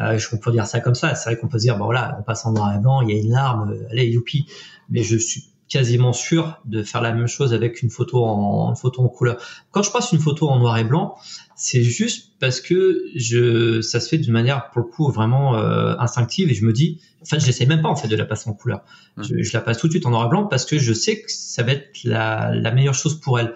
Euh, 0.01 0.19
on 0.33 0.37
peut 0.37 0.53
dire 0.53 0.67
ça 0.67 0.81
comme 0.81 0.95
ça. 0.95 1.15
C'est 1.15 1.31
vrai 1.31 1.41
qu'on 1.41 1.49
peut 1.49 1.59
se 1.59 1.65
dire, 1.65 1.79
bon 1.79 1.87
voilà, 1.87 2.17
on 2.21 2.23
passe 2.23 2.45
en 2.45 2.53
noir 2.53 2.75
et 2.75 2.79
blanc, 2.79 3.01
il 3.01 3.11
y 3.11 3.19
a 3.19 3.21
une 3.21 3.31
larme, 3.31 3.71
euh, 3.73 3.89
allez, 3.91 4.07
youpi. 4.07 4.47
Mais 4.91 5.03
je 5.03 5.17
suis 5.17 5.45
quasiment 5.69 6.13
sûr 6.13 6.61
de 6.65 6.83
faire 6.83 7.01
la 7.03 7.13
même 7.13 7.27
chose 7.27 7.53
avec 7.53 7.83
une 7.83 7.91
photo 7.91 8.25
en, 8.25 8.71
une 8.71 8.77
photo 8.77 9.03
en 9.03 9.09
couleur. 9.09 9.37
Quand 9.71 9.83
je 9.83 9.91
passe 9.91 10.13
une 10.13 10.21
photo 10.21 10.49
en 10.49 10.59
noir 10.59 10.79
et 10.79 10.85
blanc, 10.85 11.17
c'est 11.57 11.83
juste 11.83 12.33
parce 12.39 12.61
que 12.61 13.05
je, 13.15 13.81
ça 13.81 14.01
se 14.01 14.09
fait 14.09 14.19
d'une 14.19 14.33
manière 14.33 14.71
pour 14.71 14.83
le 14.83 14.89
coup 14.89 15.11
vraiment 15.11 15.57
euh, 15.57 15.95
instinctive 15.99 16.51
et 16.51 16.55
je 16.55 16.65
me 16.65 16.73
dis, 16.73 17.01
enfin, 17.23 17.39
je 17.39 17.47
n'essaie 17.47 17.67
même 17.67 17.83
pas 17.83 17.89
en 17.89 17.97
fait 17.97 18.09
de 18.09 18.17
la 18.17 18.25
passer 18.25 18.49
en 18.49 18.53
couleur. 18.53 18.85
Mmh. 19.17 19.23
Je, 19.23 19.43
je, 19.43 19.53
la 19.53 19.61
passe 19.61 19.79
tout 19.79 19.89
de 19.89 19.93
suite 19.93 20.07
en 20.07 20.11
noir 20.11 20.27
et 20.27 20.29
blanc 20.29 20.47
parce 20.47 20.67
que 20.67 20.79
je 20.79 20.93
sais 20.93 21.21
que 21.21 21.31
ça 21.31 21.63
va 21.63 21.73
être 21.73 22.05
la, 22.05 22.55
la 22.55 22.71
meilleure 22.71 22.95
chose 22.95 23.21
pour 23.21 23.41
elle 23.41 23.55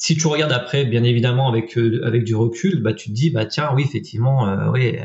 si 0.00 0.16
tu 0.16 0.26
regardes 0.28 0.52
après, 0.52 0.86
bien 0.86 1.04
évidemment, 1.04 1.50
avec 1.50 1.76
euh, 1.76 2.00
avec 2.06 2.24
du 2.24 2.34
recul, 2.34 2.80
bah 2.80 2.94
tu 2.94 3.10
te 3.10 3.14
dis 3.14 3.28
bah 3.28 3.44
tiens 3.44 3.70
oui 3.74 3.82
effectivement 3.82 4.48
euh, 4.48 4.70
oui 4.70 4.96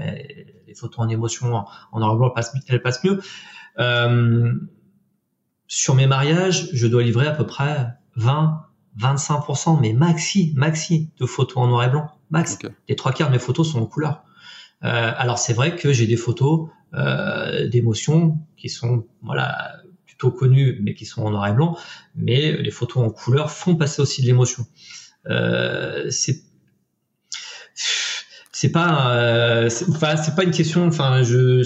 les 0.67 0.73
photos 0.73 1.05
en 1.05 1.09
émotion 1.09 1.65
en, 1.91 1.99
noir 1.99 2.13
et 2.13 2.17
blanc 2.17 2.33
elles 2.69 2.81
passent, 2.81 3.03
mieux. 3.03 3.19
Euh, 3.77 4.53
sur 5.68 5.95
mes 5.95 6.07
mariages, 6.07 6.70
je 6.74 6.88
dois 6.88 7.03
livrer 7.03 7.28
à 7.28 7.32
peu 7.32 7.45
près 7.45 7.88
20 8.16 8.66
25%, 8.99 9.80
mais 9.82 9.93
maxi, 9.93 10.53
maxi 10.55 11.09
de 11.20 11.26
photos 11.26 11.57
en 11.57 11.68
noir 11.68 11.84
et 11.84 11.89
blanc. 11.89 12.09
Max. 12.32 12.57
Les 12.88 12.95
trois 12.95 13.11
quarts 13.11 13.28
de 13.28 13.34
mes 13.34 13.39
photos 13.39 13.72
sont 13.72 13.80
en 13.80 13.86
couleur. 13.86 14.24
Euh, 14.84 15.11
alors 15.18 15.38
c'est 15.38 15.53
vrai 15.53 15.76
que 15.76 15.93
j'ai 15.93 16.07
des 16.07 16.18
photos 16.18 16.70
euh, 16.93 17.68
d'émotions 17.68 18.39
qui 18.57 18.70
sont 18.70 19.05
voilà 19.22 19.74
plutôt 20.05 20.32
connues, 20.32 20.80
mais 20.82 20.93
qui 20.93 21.05
sont 21.05 21.24
en 21.24 21.32
noir 21.32 21.47
et 21.47 21.53
blanc. 21.53 21.78
Mais 22.16 22.53
les 22.53 22.72
photos 22.72 23.03
en 23.03 23.09
couleur 23.09 23.51
font 23.51 23.76
passer 23.76 24.01
aussi 24.01 24.22
de 24.22 24.28
l'émotion. 24.28 24.66
Euh, 25.30 26.09
c'est 26.09 26.41
c'est 28.51 28.72
pas 28.72 29.16
euh, 29.16 29.70
c'est 29.70 30.36
pas 30.36 30.43
une 30.43 30.51
question. 30.51 30.88
Enfin 30.88 31.24
je 31.24 31.63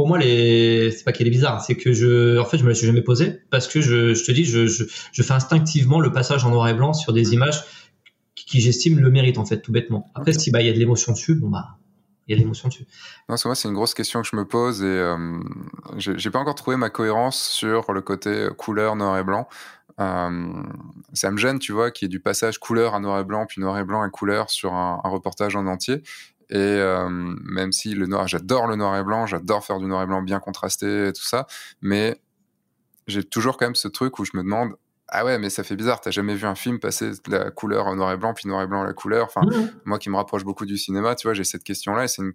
pour 0.00 0.08
moi, 0.08 0.16
les... 0.16 0.90
c'est 0.92 1.04
pas 1.04 1.12
qu'elle 1.12 1.26
est 1.26 1.30
bizarre, 1.30 1.60
c'est 1.60 1.76
que 1.76 1.92
je, 1.92 2.38
en 2.38 2.46
fait, 2.46 2.56
je 2.56 2.62
me 2.62 2.70
la 2.70 2.74
suis 2.74 2.86
jamais 2.86 3.02
posée 3.02 3.42
parce 3.50 3.68
que 3.68 3.82
je, 3.82 4.14
je 4.14 4.24
te 4.24 4.32
dis, 4.32 4.46
je, 4.46 4.66
je, 4.66 4.84
je, 5.12 5.22
fais 5.22 5.34
instinctivement 5.34 6.00
le 6.00 6.10
passage 6.10 6.42
en 6.46 6.48
noir 6.48 6.68
et 6.68 6.72
blanc 6.72 6.94
sur 6.94 7.12
des 7.12 7.34
images 7.34 7.62
qui, 8.34 8.62
j'estime 8.62 8.98
le 8.98 9.10
mérite 9.10 9.36
en 9.36 9.44
fait, 9.44 9.60
tout 9.60 9.72
bêtement. 9.72 10.10
Après, 10.14 10.32
si 10.32 10.50
bah 10.50 10.62
il 10.62 10.66
y 10.68 10.70
a 10.70 10.72
de 10.72 10.78
l'émotion 10.78 11.12
dessus, 11.12 11.34
bon 11.34 11.50
bah 11.50 11.76
il 12.26 12.30
y 12.30 12.34
a 12.34 12.36
de 12.38 12.40
l'émotion 12.40 12.68
dessus. 12.68 12.86
Non, 13.28 13.36
c'est 13.36 13.46
moi, 13.46 13.54
c'est 13.54 13.68
une 13.68 13.74
grosse 13.74 13.92
question 13.92 14.22
que 14.22 14.28
je 14.32 14.36
me 14.36 14.46
pose 14.46 14.82
et 14.82 14.86
euh, 14.86 15.38
j'ai 15.98 16.30
pas 16.30 16.38
encore 16.38 16.54
trouvé 16.54 16.78
ma 16.78 16.88
cohérence 16.88 17.38
sur 17.38 17.92
le 17.92 18.00
côté 18.00 18.48
couleur 18.56 18.96
noir 18.96 19.18
et 19.18 19.22
blanc. 19.22 19.48
Euh, 20.00 20.48
ça 21.12 21.30
me 21.30 21.36
gêne, 21.36 21.58
tu 21.58 21.72
vois, 21.72 21.90
qu'il 21.90 22.06
y 22.06 22.08
ait 22.08 22.08
du 22.08 22.20
passage 22.20 22.56
couleur 22.56 22.94
à 22.94 23.00
noir 23.00 23.20
et 23.20 23.24
blanc, 23.24 23.44
puis 23.46 23.60
noir 23.60 23.78
et 23.78 23.84
blanc 23.84 24.02
et 24.02 24.10
couleur 24.10 24.48
sur 24.48 24.72
un, 24.72 25.02
un 25.04 25.08
reportage 25.10 25.56
en 25.56 25.66
entier. 25.66 26.02
Et 26.50 26.56
euh, 26.56 27.08
même 27.08 27.72
si 27.72 27.94
le 27.94 28.06
noir, 28.06 28.26
j'adore 28.26 28.66
le 28.66 28.76
noir 28.76 28.96
et 28.98 29.04
blanc, 29.04 29.26
j'adore 29.26 29.64
faire 29.64 29.78
du 29.78 29.86
noir 29.86 30.02
et 30.02 30.06
blanc 30.06 30.20
bien 30.20 30.40
contrasté 30.40 31.08
et 31.08 31.12
tout 31.12 31.24
ça, 31.24 31.46
mais 31.80 32.20
j'ai 33.06 33.24
toujours 33.24 33.56
quand 33.56 33.66
même 33.66 33.74
ce 33.74 33.88
truc 33.88 34.18
où 34.18 34.24
je 34.24 34.32
me 34.34 34.42
demande 34.42 34.74
ah 35.12 35.24
ouais, 35.24 35.38
mais 35.38 35.50
ça 35.50 35.64
fait 35.64 35.74
bizarre, 35.74 36.00
t'as 36.00 36.12
jamais 36.12 36.36
vu 36.36 36.46
un 36.46 36.54
film 36.54 36.78
passer 36.78 37.10
de 37.10 37.16
la 37.30 37.50
couleur 37.50 37.92
noir 37.96 38.12
et 38.12 38.16
blanc, 38.16 38.32
puis 38.32 38.48
noir 38.48 38.62
et 38.62 38.68
blanc 38.68 38.84
la 38.84 38.92
couleur? 38.92 39.26
Enfin, 39.26 39.40
moi 39.84 39.98
qui 39.98 40.08
me 40.08 40.16
rapproche 40.16 40.44
beaucoup 40.44 40.66
du 40.66 40.78
cinéma, 40.78 41.16
tu 41.16 41.26
vois, 41.26 41.34
j'ai 41.34 41.42
cette 41.42 41.64
question-là, 41.64 42.04
et 42.04 42.08
c'est 42.08 42.22
une... 42.22 42.32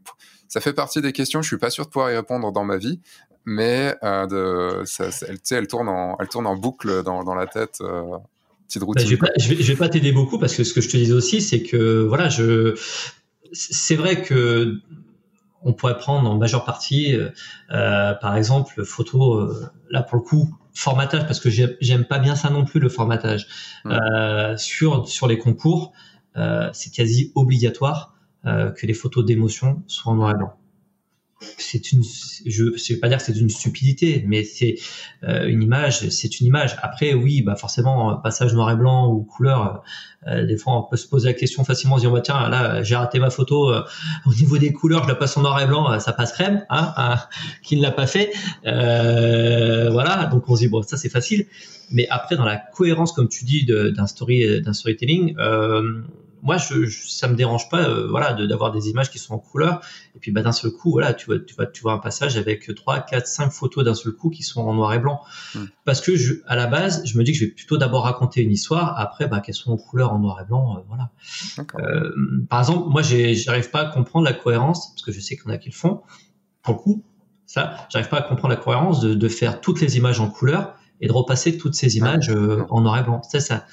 ça 0.49 0.59
fait 0.59 0.73
partie 0.73 1.01
des 1.01 1.13
questions. 1.13 1.41
Je 1.41 1.47
suis 1.47 1.57
pas 1.57 1.69
sûr 1.69 1.85
de 1.85 1.89
pouvoir 1.89 2.11
y 2.11 2.17
répondre 2.17 2.51
dans 2.51 2.65
ma 2.65 2.75
vie, 2.75 2.99
mais 3.45 3.95
euh, 4.03 4.27
de, 4.27 4.85
ça, 4.85 5.05
elle, 5.25 5.37
elle 5.51 5.67
tourne 5.67 5.87
en, 5.87 6.17
elle 6.19 6.27
tourne 6.27 6.47
en 6.47 6.57
boucle 6.57 7.01
dans, 7.03 7.23
dans 7.23 7.35
la 7.35 7.47
tête. 7.47 7.77
Euh, 7.79 8.01
petite 8.67 8.81
bah, 8.81 8.87
routine. 8.87 9.05
je, 9.05 9.11
vais 9.11 9.17
pas, 9.17 9.29
je, 9.37 9.47
vais, 9.47 9.55
je 9.55 9.71
vais 9.71 9.77
pas 9.77 9.87
t'aider 9.87 10.11
beaucoup 10.11 10.37
parce 10.37 10.53
que 10.53 10.65
ce 10.65 10.73
que 10.73 10.81
je 10.81 10.89
te 10.89 10.97
disais 10.97 11.13
aussi, 11.13 11.41
c'est 11.41 11.63
que 11.63 12.03
voilà, 12.05 12.27
je 12.27 12.75
c'est 13.51 13.95
vrai 13.95 14.21
que 14.21 14.81
on 15.65 15.73
pourrait 15.73 15.97
prendre 15.97 16.29
en 16.29 16.37
majeure 16.37 16.63
partie, 16.63 17.15
euh, 17.15 17.29
euh, 17.71 18.13
par 18.13 18.37
exemple, 18.37 18.85
photo, 18.85 19.33
euh, 19.33 19.67
là 19.89 20.03
pour 20.03 20.17
le 20.17 20.21
coup, 20.21 20.55
formatage, 20.73 21.25
parce 21.25 21.39
que 21.39 21.49
j'aime 21.49 22.05
pas 22.05 22.19
bien 22.19 22.35
ça 22.35 22.49
non 22.49 22.65
plus, 22.65 22.79
le 22.79 22.89
formatage. 22.89 23.47
sur, 24.57 25.07
sur 25.07 25.27
les 25.27 25.37
concours, 25.37 25.93
c'est 26.73 26.93
quasi 26.93 27.31
obligatoire 27.33 28.13
que 28.43 28.85
les 28.85 28.93
photos 28.93 29.25
d'émotion 29.25 29.83
soient 29.87 30.11
en 30.11 30.15
noir 30.15 30.31
et 30.31 30.35
blanc 30.35 30.53
c'est 31.57 31.91
une, 31.91 32.03
je 32.45 32.63
ne 32.63 32.93
vais 32.93 32.99
pas 32.99 33.07
dire 33.07 33.17
que 33.17 33.23
c'est 33.23 33.37
une 33.37 33.49
stupidité, 33.49 34.23
mais 34.27 34.43
c'est 34.43 34.75
euh, 35.23 35.47
une 35.47 35.61
image, 35.61 36.09
c'est 36.09 36.39
une 36.39 36.47
image. 36.47 36.77
Après, 36.81 37.13
oui, 37.13 37.41
bah 37.41 37.55
forcément, 37.55 38.15
passage 38.17 38.53
noir 38.53 38.71
et 38.71 38.75
blanc 38.75 39.11
ou 39.11 39.23
couleur, 39.23 39.83
euh, 40.27 40.45
des 40.45 40.57
fois 40.57 40.77
on 40.77 40.83
peut 40.83 40.97
se 40.97 41.07
poser 41.07 41.29
la 41.29 41.33
question 41.33 41.63
facilement, 41.63 41.95
en 41.95 41.99
disant 41.99 42.11
bah 42.11 42.21
tiens 42.21 42.49
là 42.49 42.83
j'ai 42.83 42.95
raté 42.95 43.19
ma 43.19 43.29
photo 43.29 43.71
euh, 43.71 43.83
au 44.25 44.33
niveau 44.33 44.57
des 44.57 44.73
couleurs, 44.73 45.03
je 45.03 45.09
la 45.09 45.15
passe 45.15 45.37
en 45.37 45.41
noir 45.41 45.61
et 45.61 45.67
blanc, 45.67 45.99
ça 45.99 46.13
passe 46.13 46.33
crème, 46.33 46.65
hein, 46.69 46.93
hein 46.97 47.19
qui 47.63 47.77
ne 47.77 47.81
l'a 47.81 47.91
pas 47.91 48.07
fait, 48.07 48.31
voilà. 48.63 50.29
Donc 50.31 50.49
on 50.49 50.55
se 50.55 50.61
dit 50.61 50.67
bon 50.67 50.81
ça 50.81 50.97
c'est 50.97 51.09
facile, 51.09 51.45
mais 51.91 52.07
après 52.09 52.35
dans 52.35 52.45
la 52.45 52.57
cohérence 52.57 53.11
comme 53.11 53.27
tu 53.27 53.45
dis 53.45 53.65
d'un 53.65 54.07
story, 54.07 54.61
d'un 54.61 54.73
storytelling 54.73 55.35
moi, 56.45 56.57
je, 56.57 56.85
je, 56.85 57.09
ça 57.09 57.27
me 57.27 57.35
dérange 57.35 57.69
pas, 57.69 57.89
euh, 57.89 58.07
voilà, 58.07 58.33
d'avoir 58.33 58.71
des 58.71 58.89
images 58.89 59.09
qui 59.09 59.17
sont 59.17 59.33
en 59.33 59.39
couleur. 59.39 59.81
Et 60.15 60.19
puis, 60.19 60.31
bah, 60.31 60.43
d'un 60.43 60.51
seul 60.51 60.71
coup, 60.71 60.91
voilà, 60.91 61.13
tu 61.13 61.25
vois, 61.25 61.39
tu 61.39 61.55
vois, 61.55 61.65
tu 61.65 61.81
vois 61.81 61.93
un 61.93 61.97
passage 61.97 62.37
avec 62.37 62.73
trois, 62.75 62.99
quatre, 62.99 63.25
cinq 63.25 63.49
photos 63.49 63.83
d'un 63.83 63.95
seul 63.95 64.13
coup 64.13 64.29
qui 64.29 64.43
sont 64.43 64.61
en 64.61 64.75
noir 64.75 64.93
et 64.93 64.99
blanc. 64.99 65.21
Hmm. 65.55 65.65
Parce 65.85 66.01
que, 66.01 66.15
je, 66.15 66.35
à 66.45 66.55
la 66.55 66.67
base, 66.67 67.01
je 67.05 67.17
me 67.17 67.23
dis 67.23 67.31
que 67.31 67.39
je 67.39 67.45
vais 67.45 67.51
plutôt 67.51 67.77
d'abord 67.77 68.03
raconter 68.03 68.41
une 68.41 68.51
histoire. 68.51 68.97
Après, 68.99 69.27
bah, 69.27 69.39
qu'elles 69.39 69.55
sont 69.55 69.71
en 69.71 69.77
couleur, 69.77 70.13
en 70.13 70.19
noir 70.19 70.39
et 70.39 70.45
blanc, 70.45 70.77
euh, 70.77 70.81
voilà. 70.87 71.09
Euh, 71.79 72.11
par 72.47 72.59
exemple, 72.59 72.89
moi, 72.89 73.01
j'arrive 73.01 73.71
pas 73.71 73.81
à 73.81 73.85
comprendre 73.85 74.25
la 74.25 74.33
cohérence 74.33 74.91
parce 74.91 75.01
que 75.01 75.11
je 75.11 75.19
sais 75.19 75.35
qu'il 75.35 75.47
y 75.47 75.51
en 75.51 75.55
a 75.55 75.57
qui 75.57 75.69
le 75.69 75.75
font. 75.75 76.03
Pour 76.61 76.75
le 76.75 76.79
coup, 76.79 77.03
ça, 77.47 77.87
j'arrive 77.89 78.09
pas 78.09 78.17
à 78.17 78.21
comprendre 78.21 78.53
la 78.53 78.61
cohérence 78.61 78.99
de, 78.99 79.15
de, 79.15 79.27
faire 79.27 79.61
toutes 79.61 79.81
les 79.81 79.97
images 79.97 80.19
en 80.19 80.29
couleur 80.29 80.75
et 81.01 81.07
de 81.07 81.11
repasser 81.11 81.57
toutes 81.57 81.75
ces 81.75 81.97
images 81.97 82.29
euh, 82.29 82.65
en 82.69 82.81
noir 82.81 82.99
et 82.99 83.03
blanc. 83.03 83.21
Ça, 83.23 83.39
ça 83.39 83.65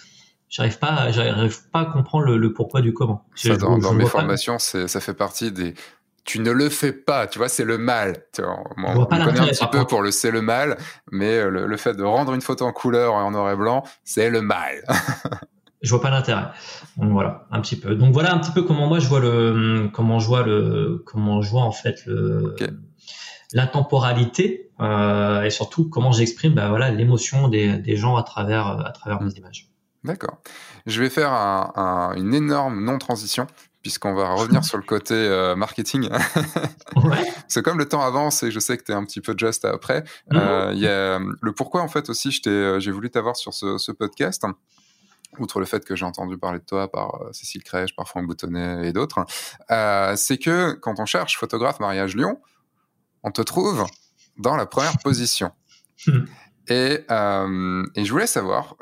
j'arrive 0.53 0.79
pas, 0.79 1.11
j'arrive 1.11 1.69
pas 1.71 1.81
à 1.81 1.85
comprendre 1.87 2.27
le, 2.37 2.53
pourquoi 2.53 2.81
du 2.83 2.93
comment. 2.93 3.25
Ça, 3.35 3.57
dans, 3.57 3.79
dans 3.79 3.95
mes 3.95 4.07
formations, 4.07 4.59
ça 4.61 5.01
fait 5.01 5.15
partie 5.15 5.51
des. 5.51 5.75
Tu 6.25 6.39
ne 6.39 6.53
le 6.53 6.69
fais 6.69 6.93
pas, 6.93 7.27
tu 7.27 7.39
vois, 7.39 7.49
c'est 7.49 7.65
le 7.65 7.79
mal. 7.79 8.15
Tu 8.33 8.43
vois, 8.43 8.63
on, 8.77 9.01
on 9.01 9.07
connaît 9.07 9.41
un 9.41 9.47
petit 9.49 9.67
peu 9.67 9.85
pour 9.85 10.03
le 10.03 10.13
c'est 10.13 10.31
le 10.31 10.41
mal, 10.41 10.79
mais 11.11 11.39
euh, 11.39 11.49
le, 11.51 11.67
le, 11.67 11.77
fait 11.77 11.95
de 11.95 12.05
rendre 12.05 12.33
une 12.33 12.43
photo 12.43 12.65
en 12.65 12.73
couleur 12.73 13.15
en 13.15 13.33
noir 13.33 13.51
et 13.51 13.57
blanc, 13.57 13.83
c'est 14.05 14.31
le 14.31 14.41
mal. 14.41 14.85
je 15.83 15.91
vois 15.91 16.01
pas 16.01 16.11
l'intérêt. 16.11 16.45
Donc 16.97 17.11
voilà, 17.11 17.49
un 17.51 17.61
petit 17.61 17.75
peu. 17.75 17.97
Donc 17.97 18.13
voilà 18.13 18.33
un 18.33 18.39
petit 18.39 18.53
peu 18.53 18.63
comment 18.63 18.87
moi 18.87 19.01
je 19.01 19.09
vois 19.09 19.19
le, 19.19 19.91
comment 19.93 20.21
je 20.21 20.29
vois 20.29 20.45
le, 20.45 21.03
comment 21.05 21.43
je 21.43 21.51
vois 21.51 21.63
en 21.63 21.73
fait 21.73 22.07
le, 22.07 22.55
l'intemporalité 23.53 24.71
euh, 24.81 25.43
et 25.43 25.51
surtout 25.51 25.89
comment 25.89 26.13
j'exprime, 26.13 26.55
bah 26.55 26.69
voilà, 26.69 26.93
l'émotion 26.93 27.49
des, 27.49 27.79
des 27.79 27.97
gens 27.97 28.17
à 28.17 28.23
travers, 28.23 28.87
à 28.87 28.91
travers 28.93 29.21
mes 29.21 29.33
images. 29.33 29.72
D'accord. 30.05 30.39
Je 30.87 31.01
vais 31.01 31.11
faire 31.11 31.33
un, 31.33 32.15
une 32.17 32.35
énorme 32.35 32.85
non-transition 32.85 33.47
puisqu'on 33.83 34.15
va 34.15 34.33
revenir 34.35 34.65
sur 34.65 34.79
le 34.79 34.85
côté 34.85 35.15
euh, 35.15 35.57
marketing. 35.57 36.09
ouais. 36.97 37.33
C'est 37.49 37.63
comme 37.63 37.79
le 37.79 37.89
temps 37.89 38.03
avance 38.03 38.43
et 38.45 38.51
je 38.51 38.61
sais 38.61 38.79
que 38.79 38.85
tu 38.85 38.93
es 38.93 38.95
un 38.95 39.05
petit 39.05 39.21
peu 39.21 39.35
just 39.37 39.65
après. 39.65 40.05
Euh, 40.33 40.73
y 40.75 40.87
a 40.87 41.19
le 41.19 41.53
pourquoi 41.53 41.83
en 41.83 41.89
fait 41.89 42.09
aussi 42.09 42.41
euh, 42.47 42.81
j'ai 42.81 42.93
voulu 42.93 43.11
t'avoir 43.11 43.37
sur 43.37 43.53
ce, 43.53 43.79
ce, 43.79 43.93
podcast. 43.93 44.47
Outre 45.39 45.61
le 45.61 45.67
fait 45.67 45.85
que 45.85 45.97
j'ai 45.97 46.05
entendu 46.05 46.39
parler 46.39 46.59
de 46.59 46.65
toi 46.65 46.91
par 46.91 47.19
Cécile 47.33 47.65
Crèche, 47.65 47.97
par 47.97 48.07
Franck 48.07 48.27
Boutonnet 48.27 48.87
et 48.87 48.93
d'autres, 48.93 49.25
c'est 50.15 50.37
que 50.37 50.73
quand 50.73 51.01
on 51.01 51.07
cherche 51.07 51.39
photographe 51.39 51.81
mariage 51.81 52.15
Lyon, 52.15 52.39
on 53.23 53.31
te 53.31 53.41
trouve 53.41 53.87
dans 54.37 54.57
la 54.57 54.67
première 54.67 54.99
position. 54.99 55.51
Hmm. 56.07 56.25
Et, 56.69 57.07
et, 57.07 58.05
je 58.05 58.11
voulais 58.11 58.27
savoir 58.27 58.77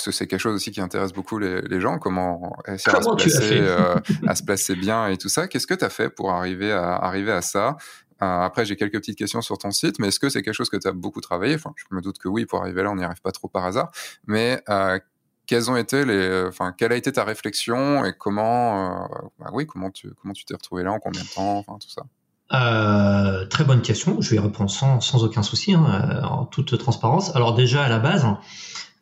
parce 0.00 0.06
que 0.06 0.12
c'est 0.12 0.26
quelque 0.26 0.40
chose 0.40 0.54
aussi 0.54 0.70
qui 0.70 0.80
intéresse 0.80 1.12
beaucoup 1.12 1.38
les, 1.38 1.60
les 1.60 1.78
gens, 1.78 1.98
comment 1.98 2.56
réussir 2.64 2.94
à, 2.94 3.02
se 3.02 3.10
placer, 3.10 3.58
euh, 3.60 3.96
à 4.26 4.34
se 4.34 4.42
placer 4.42 4.74
bien 4.74 5.08
et 5.08 5.18
tout 5.18 5.28
ça. 5.28 5.46
Qu'est-ce 5.46 5.66
que 5.66 5.74
tu 5.74 5.84
as 5.84 5.90
fait 5.90 6.08
pour 6.08 6.32
arriver 6.32 6.72
à, 6.72 6.94
arriver 6.94 7.32
à 7.32 7.42
ça? 7.42 7.76
Euh, 8.22 8.40
Après, 8.40 8.64
j'ai 8.64 8.76
quelques 8.76 8.94
petites 8.94 9.18
questions 9.18 9.42
sur 9.42 9.58
ton 9.58 9.70
site, 9.70 9.98
mais 9.98 10.08
est-ce 10.08 10.18
que 10.18 10.30
c'est 10.30 10.40
quelque 10.42 10.54
chose 10.54 10.70
que 10.70 10.78
tu 10.78 10.88
as 10.88 10.92
beaucoup 10.92 11.20
travaillé? 11.20 11.54
Enfin, 11.54 11.74
Je 11.76 11.94
me 11.94 12.00
doute 12.00 12.16
que 12.18 12.28
oui, 12.28 12.46
pour 12.46 12.62
arriver 12.62 12.82
là, 12.82 12.90
on 12.90 12.96
n'y 12.96 13.04
arrive 13.04 13.20
pas 13.20 13.30
trop 13.30 13.48
par 13.48 13.66
hasard. 13.66 13.90
Mais 14.26 14.62
euh, 14.70 14.98
quelles 15.44 15.70
ont 15.70 15.76
été 15.76 16.06
les, 16.06 16.44
enfin, 16.48 16.72
quelle 16.72 16.92
a 16.92 16.96
été 16.96 17.12
ta 17.12 17.24
réflexion 17.24 18.02
et 18.06 18.14
comment, 18.14 18.94
euh, 18.94 19.06
bah 19.38 19.50
oui, 19.52 19.66
comment 19.66 19.90
tu 19.90 20.14
comment 20.22 20.32
tu 20.32 20.46
t'es 20.46 20.54
retrouvé 20.54 20.82
là, 20.82 20.92
en 20.92 20.98
combien 20.98 21.22
de 21.22 21.28
temps, 21.28 21.58
enfin, 21.58 21.76
tout 21.78 21.90
ça 21.90 22.04
euh, 22.52 23.46
très 23.46 23.62
bonne 23.62 23.80
question. 23.80 24.20
Je 24.20 24.34
vais 24.34 24.40
répondre 24.40 24.70
sans, 24.70 25.00
sans 25.00 25.22
aucun 25.22 25.44
souci, 25.44 25.72
hein, 25.72 26.20
en 26.24 26.46
toute 26.46 26.76
transparence. 26.78 27.36
Alors 27.36 27.54
déjà 27.54 27.84
à 27.84 27.88
la 27.88 28.00
base, 28.00 28.26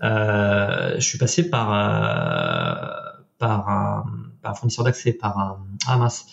je 0.01 1.01
suis 1.01 1.19
passé 1.19 1.49
par 1.49 1.73
euh, 1.73 3.19
par 3.39 3.69
un, 3.69 4.05
par 4.43 4.53
un 4.53 4.55
fournisseur 4.55 4.85
d'accès, 4.85 5.13
par 5.13 5.39
un 5.39 5.59
ah 5.87 5.97
mince, 5.97 6.27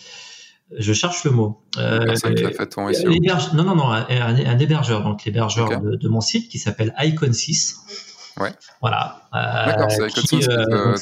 je 0.76 0.92
cherche 0.92 1.24
le 1.24 1.30
mot. 1.30 1.62
Euh, 1.78 2.14
fait 2.16 2.66
ton 2.66 2.88
non 3.54 3.64
non 3.64 3.74
non 3.74 3.90
un, 3.90 4.06
un, 4.08 4.58
hébergeur, 4.58 5.02
donc 5.02 5.24
l'hébergeur 5.24 5.80
de, 5.80 5.96
de, 5.96 6.08
mon 6.08 6.20
site 6.20 6.48
qui 6.48 6.58
s'appelle 6.58 6.94
Icon 6.98 7.32
6. 7.32 7.76
Ouais. 8.38 8.52
Voilà. 8.80 9.22
D'accord, 9.32 9.90
c'est 9.90 10.08
Icon 10.08 10.20
6. 10.20 10.48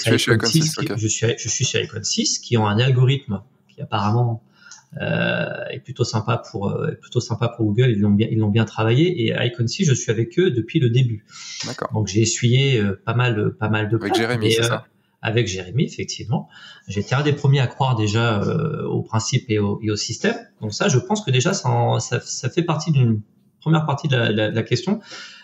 tu 0.05 0.15
es 0.15 0.19
chez 0.19 0.35
Icon 0.35 0.47
6. 0.47 0.75
je, 0.97 1.09
suis, 1.09 1.27
je 1.39 1.49
suis 1.49 1.65
chez 1.65 1.83
Icon 1.83 2.03
6, 2.03 2.39
qui 2.39 2.57
ont 2.57 2.67
un 2.67 2.79
algorithme 2.79 3.43
qui 3.69 3.83
apparemment 3.83 4.43
euh, 4.43 4.54
est 5.01 5.80
plutôt 5.80 6.05
sympa 6.05 6.42
pour 6.51 6.68
euh, 6.68 6.92
plutôt 7.01 7.20
sympa 7.20 7.49
pour 7.49 7.66
Google. 7.66 7.90
Ils 7.90 8.01
l'ont 8.01 8.11
bien 8.11 8.28
ils 8.30 8.38
l'ont 8.38 8.51
bien 8.51 8.64
travaillé 8.64 9.22
et 9.22 9.34
Icon 9.47 9.66
6, 9.66 9.84
je 9.84 9.95
suis 9.95 10.11
avec 10.11 10.38
eux 10.38 10.51
depuis 10.51 10.80
le 10.80 10.90
début. 10.90 11.24
D'accord. 11.66 11.90
Donc 11.92 12.07
j'ai 12.09 12.20
essuyé 12.20 12.80
euh, 12.80 13.01
pas 13.05 13.14
mal 13.14 13.55
pas 13.55 13.68
mal 13.68 13.88
de 13.88 13.97
avec 13.97 14.14
Jérémy, 14.14 14.53
c'est 14.53 14.62
ça. 14.62 14.86
Avec 15.20 15.47
Jérémy, 15.47 15.84
effectivement. 15.84 16.49
J'étais 16.86 17.14
un 17.14 17.22
des 17.22 17.32
premiers 17.32 17.61
à 17.61 17.66
croire 17.66 17.97
déjà 17.97 18.42
au 18.84 19.03
principe 19.03 19.47
et 19.49 19.59
au, 19.59 19.80
et 19.82 19.90
au, 19.90 19.97
système. 19.97 20.36
Donc 20.61 20.74
ça, 20.74 20.88
je 20.88 20.99
pense 20.99 21.24
que 21.24 21.30
déjà, 21.30 21.55
ça, 21.55 21.97
ça, 21.99 22.20
ça 22.20 22.51
fait 22.51 22.62
partie 22.62 22.92
d'une 22.92 23.22
première 23.59 23.86
partie 23.86 24.07
de 24.07 24.16
la, 24.16 24.30
la, 24.30 24.51
la, 24.51 24.62
question. 24.62 25.01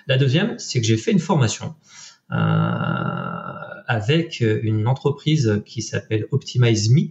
La 0.07 0.18
deuxième, 0.18 0.59
c'est 0.59 0.82
que 0.82 0.86
j'ai 0.86 0.98
fait 0.98 1.12
une 1.12 1.18
formation 1.18 1.74
euh, 2.32 2.36
avec 3.88 4.40
une 4.40 4.86
entreprise 4.86 5.62
qui 5.66 5.82
s'appelle 5.82 6.26
Optimize 6.30 6.90
Me, 6.90 7.09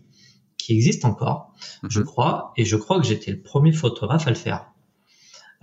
qui 0.70 0.76
existe 0.76 1.04
encore, 1.04 1.52
je 1.90 2.00
mhm. 2.00 2.06
crois, 2.06 2.54
et 2.56 2.64
je 2.64 2.76
crois 2.76 3.00
que 3.00 3.08
j'étais 3.08 3.32
le 3.32 3.42
premier 3.42 3.72
photographe 3.72 4.28
à 4.28 4.30
le 4.30 4.36
faire. 4.36 4.68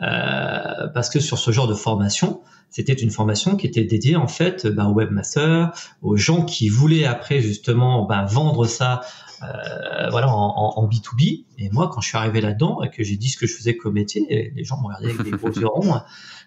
Euh, 0.02 0.88
parce 0.92 1.08
que 1.08 1.20
sur 1.20 1.38
ce 1.38 1.52
genre 1.52 1.68
de 1.68 1.74
formation, 1.74 2.40
c'était 2.70 2.92
une 2.92 3.12
formation 3.12 3.56
qui 3.56 3.68
était 3.68 3.84
dédiée 3.84 4.16
en 4.16 4.26
fait 4.26 4.66
bah, 4.66 4.86
aux 4.86 4.94
webmasters, 4.94 5.70
aux 6.02 6.16
gens 6.16 6.44
qui 6.44 6.68
voulaient 6.68 7.04
après 7.04 7.40
justement 7.40 8.04
bah, 8.04 8.24
vendre 8.28 8.66
ça 8.66 9.02
euh, 9.42 10.08
voilà 10.10 10.28
en, 10.28 10.74
en, 10.76 10.88
B2B. 10.88 11.44
Et 11.58 11.70
moi, 11.70 11.90
quand 11.92 12.00
je 12.00 12.08
suis 12.08 12.16
arrivé 12.16 12.40
là-dedans 12.40 12.82
et 12.82 12.90
que 12.90 13.02
j'ai 13.04 13.16
dit 13.16 13.28
ce 13.28 13.36
que 13.36 13.46
je 13.46 13.54
faisais 13.54 13.76
comme 13.76 13.94
métier, 13.94 14.52
les 14.54 14.64
gens 14.64 14.76
m'ont 14.78 14.88
regardé 14.88 15.10
avec 15.10 15.22
des 15.22 15.30
gros 15.30 15.50
yeux 15.50 15.66
ronds. 15.66 16.00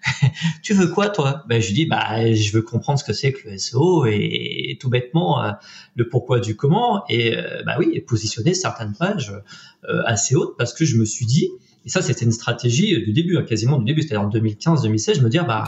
tu 0.64 0.74
veux 0.74 0.88
quoi, 0.88 1.10
toi? 1.10 1.44
Ben, 1.48 1.62
Je 1.62 1.74
dis, 1.74 1.86
bah, 1.86 2.34
je 2.34 2.52
veux 2.52 2.62
comprendre 2.62 3.00
ce 3.00 3.04
que 3.04 3.14
c'est 3.14 3.34
que 3.34 3.50
le 3.50 3.58
SEO 3.58 4.06
et, 4.06 4.78
tout 4.80 4.90
bêtement 4.90 5.44
euh, 5.44 5.52
le 5.96 6.08
pourquoi 6.08 6.40
du 6.40 6.56
comment. 6.56 7.04
Et 7.10 7.38
euh, 7.38 7.64
bah 7.66 7.76
oui, 7.80 7.92
et 7.94 8.02
positionner 8.02 8.54
certaines 8.54 8.94
pages 8.94 9.34
euh, 9.90 10.02
assez 10.06 10.36
hautes 10.36 10.56
parce 10.58 10.74
que 10.74 10.86
je 10.86 10.98
me 10.98 11.06
suis 11.06 11.26
dit, 11.26 11.50
et 11.86 11.90
ça, 11.90 12.02
c'était 12.02 12.26
une 12.26 12.32
stratégie 12.32 13.04
du 13.04 13.14
début, 13.14 13.38
hein, 13.38 13.44
quasiment 13.44 13.78
du 13.78 13.86
début, 13.86 14.02
c'est-à-dire 14.02 14.28
en 14.28 14.30
2015-2016, 14.30 15.16
je 15.16 15.22
me 15.22 15.30
dis, 15.30 15.40
bah, 15.40 15.66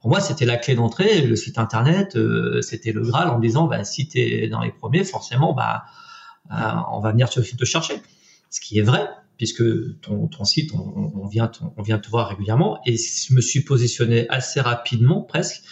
pour 0.00 0.10
moi, 0.10 0.20
c'était 0.20 0.44
la 0.44 0.56
clé 0.56 0.74
d'entrée, 0.74 1.22
le 1.22 1.36
site 1.36 1.58
internet, 1.58 2.18
c'était 2.60 2.92
le 2.92 3.02
Graal 3.02 3.30
en 3.30 3.38
disant, 3.38 3.66
bah, 3.66 3.84
si 3.84 4.06
tu 4.06 4.18
es 4.18 4.48
dans 4.48 4.60
les 4.60 4.70
premiers, 4.70 5.04
forcément, 5.04 5.54
bah, 5.54 5.84
on 6.50 7.00
va 7.00 7.10
venir 7.12 7.30
te, 7.30 7.40
te 7.40 7.64
chercher. 7.64 8.00
Ce 8.50 8.60
qui 8.60 8.78
est 8.78 8.82
vrai, 8.82 9.08
puisque 9.36 9.62
ton, 10.00 10.28
ton 10.28 10.44
site, 10.44 10.72
on, 10.74 11.12
on, 11.22 11.26
vient, 11.26 11.50
on 11.76 11.82
vient 11.82 11.98
te 11.98 12.08
voir 12.08 12.28
régulièrement, 12.28 12.80
et 12.86 12.96
je 12.96 13.34
me 13.34 13.40
suis 13.40 13.60
positionné 13.62 14.28
assez 14.28 14.60
rapidement, 14.60 15.22
presque, 15.22 15.62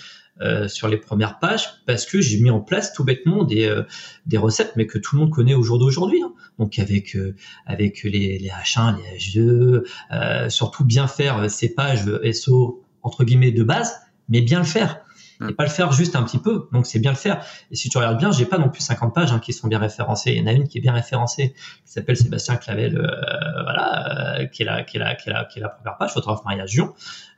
euh, 0.40 0.66
sur 0.66 0.88
les 0.88 0.96
premières 0.96 1.38
pages, 1.38 1.68
parce 1.86 2.06
que 2.06 2.20
j'ai 2.20 2.40
mis 2.40 2.50
en 2.50 2.60
place 2.60 2.94
tout 2.94 3.04
bêtement 3.04 3.44
des, 3.44 3.66
euh, 3.66 3.82
des 4.24 4.38
recettes, 4.38 4.72
mais 4.76 4.86
que 4.86 4.98
tout 4.98 5.14
le 5.14 5.20
monde 5.20 5.30
connaît 5.30 5.54
au 5.54 5.62
jour 5.62 5.78
d'aujourd'hui. 5.78 6.22
Hein. 6.22 6.32
Donc 6.58 6.78
avec 6.78 7.14
euh, 7.16 7.36
avec 7.66 8.02
les, 8.02 8.38
les 8.38 8.48
H1, 8.48 8.96
les 8.96 9.18
H2, 9.18 9.84
euh, 10.10 10.48
surtout 10.48 10.84
bien 10.86 11.06
faire 11.06 11.50
ces 11.50 11.74
pages 11.74 12.06
SO 12.32 12.82
entre 13.02 13.24
guillemets 13.24 13.52
de 13.52 13.62
base, 13.62 13.94
mais 14.30 14.40
bien 14.40 14.60
le 14.60 14.64
faire 14.64 15.04
et 15.48 15.52
pas 15.52 15.64
le 15.64 15.70
faire 15.70 15.92
juste 15.92 16.16
un 16.16 16.22
petit 16.22 16.38
peu. 16.38 16.68
Donc 16.72 16.86
c'est 16.86 16.98
bien 16.98 17.10
le 17.10 17.16
faire. 17.16 17.44
Et 17.70 17.76
si 17.76 17.88
tu 17.88 17.98
regardes 17.98 18.18
bien, 18.18 18.32
j'ai 18.32 18.44
pas 18.44 18.58
non 18.58 18.68
plus 18.68 18.82
50 18.82 19.14
pages 19.14 19.32
hein, 19.32 19.38
qui 19.38 19.52
sont 19.52 19.68
bien 19.68 19.78
référencées. 19.78 20.32
Il 20.32 20.38
y 20.38 20.42
en 20.42 20.46
a 20.46 20.52
une 20.52 20.68
qui 20.68 20.78
est 20.78 20.80
bien 20.80 20.92
référencée, 20.92 21.54
qui 21.84 21.92
s'appelle 21.92 22.16
Sébastien 22.16 22.56
Clavel, 22.56 22.98
euh, 22.98 23.62
voilà, 23.62 24.38
euh, 24.40 24.46
qui 24.46 24.62
est 24.62 24.66
la 24.66 24.82
qui 24.84 24.98
est 24.98 25.16
qui 25.22 25.30
est 25.30 25.34
qui 25.50 25.58
est 25.58 25.62
la 25.62 25.68
première 25.68 25.96
page, 25.96 26.12
photographe 26.12 26.44
mariage 26.44 26.70
Gion. 26.70 26.92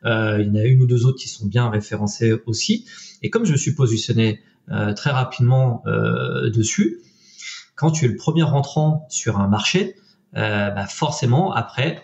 Euh, 0.05 0.41
il 0.41 0.49
y 0.49 0.51
en 0.51 0.55
a 0.57 0.65
une 0.65 0.83
ou 0.83 0.87
deux 0.87 1.07
autres 1.07 1.19
qui 1.19 1.29
sont 1.29 1.47
bien 1.47 1.71
référencées 1.71 2.35
aussi. 2.47 2.87
Et 3.23 3.31
comme 3.31 3.45
je 3.45 3.53
me 3.53 3.57
suis 3.57 3.75
positionné 3.75 4.41
euh, 4.71 4.93
très 4.93 5.11
rapidement 5.11 5.83
euh, 5.87 6.51
dessus, 6.51 7.01
quand 7.75 7.91
tu 7.91 8.05
es 8.05 8.09
le 8.09 8.17
premier 8.17 8.43
rentrant 8.43 9.07
sur 9.09 9.41
un 9.41 9.49
marché, 9.49 9.97
bah 10.33 10.87
forcément 10.89 11.53
après 11.53 12.03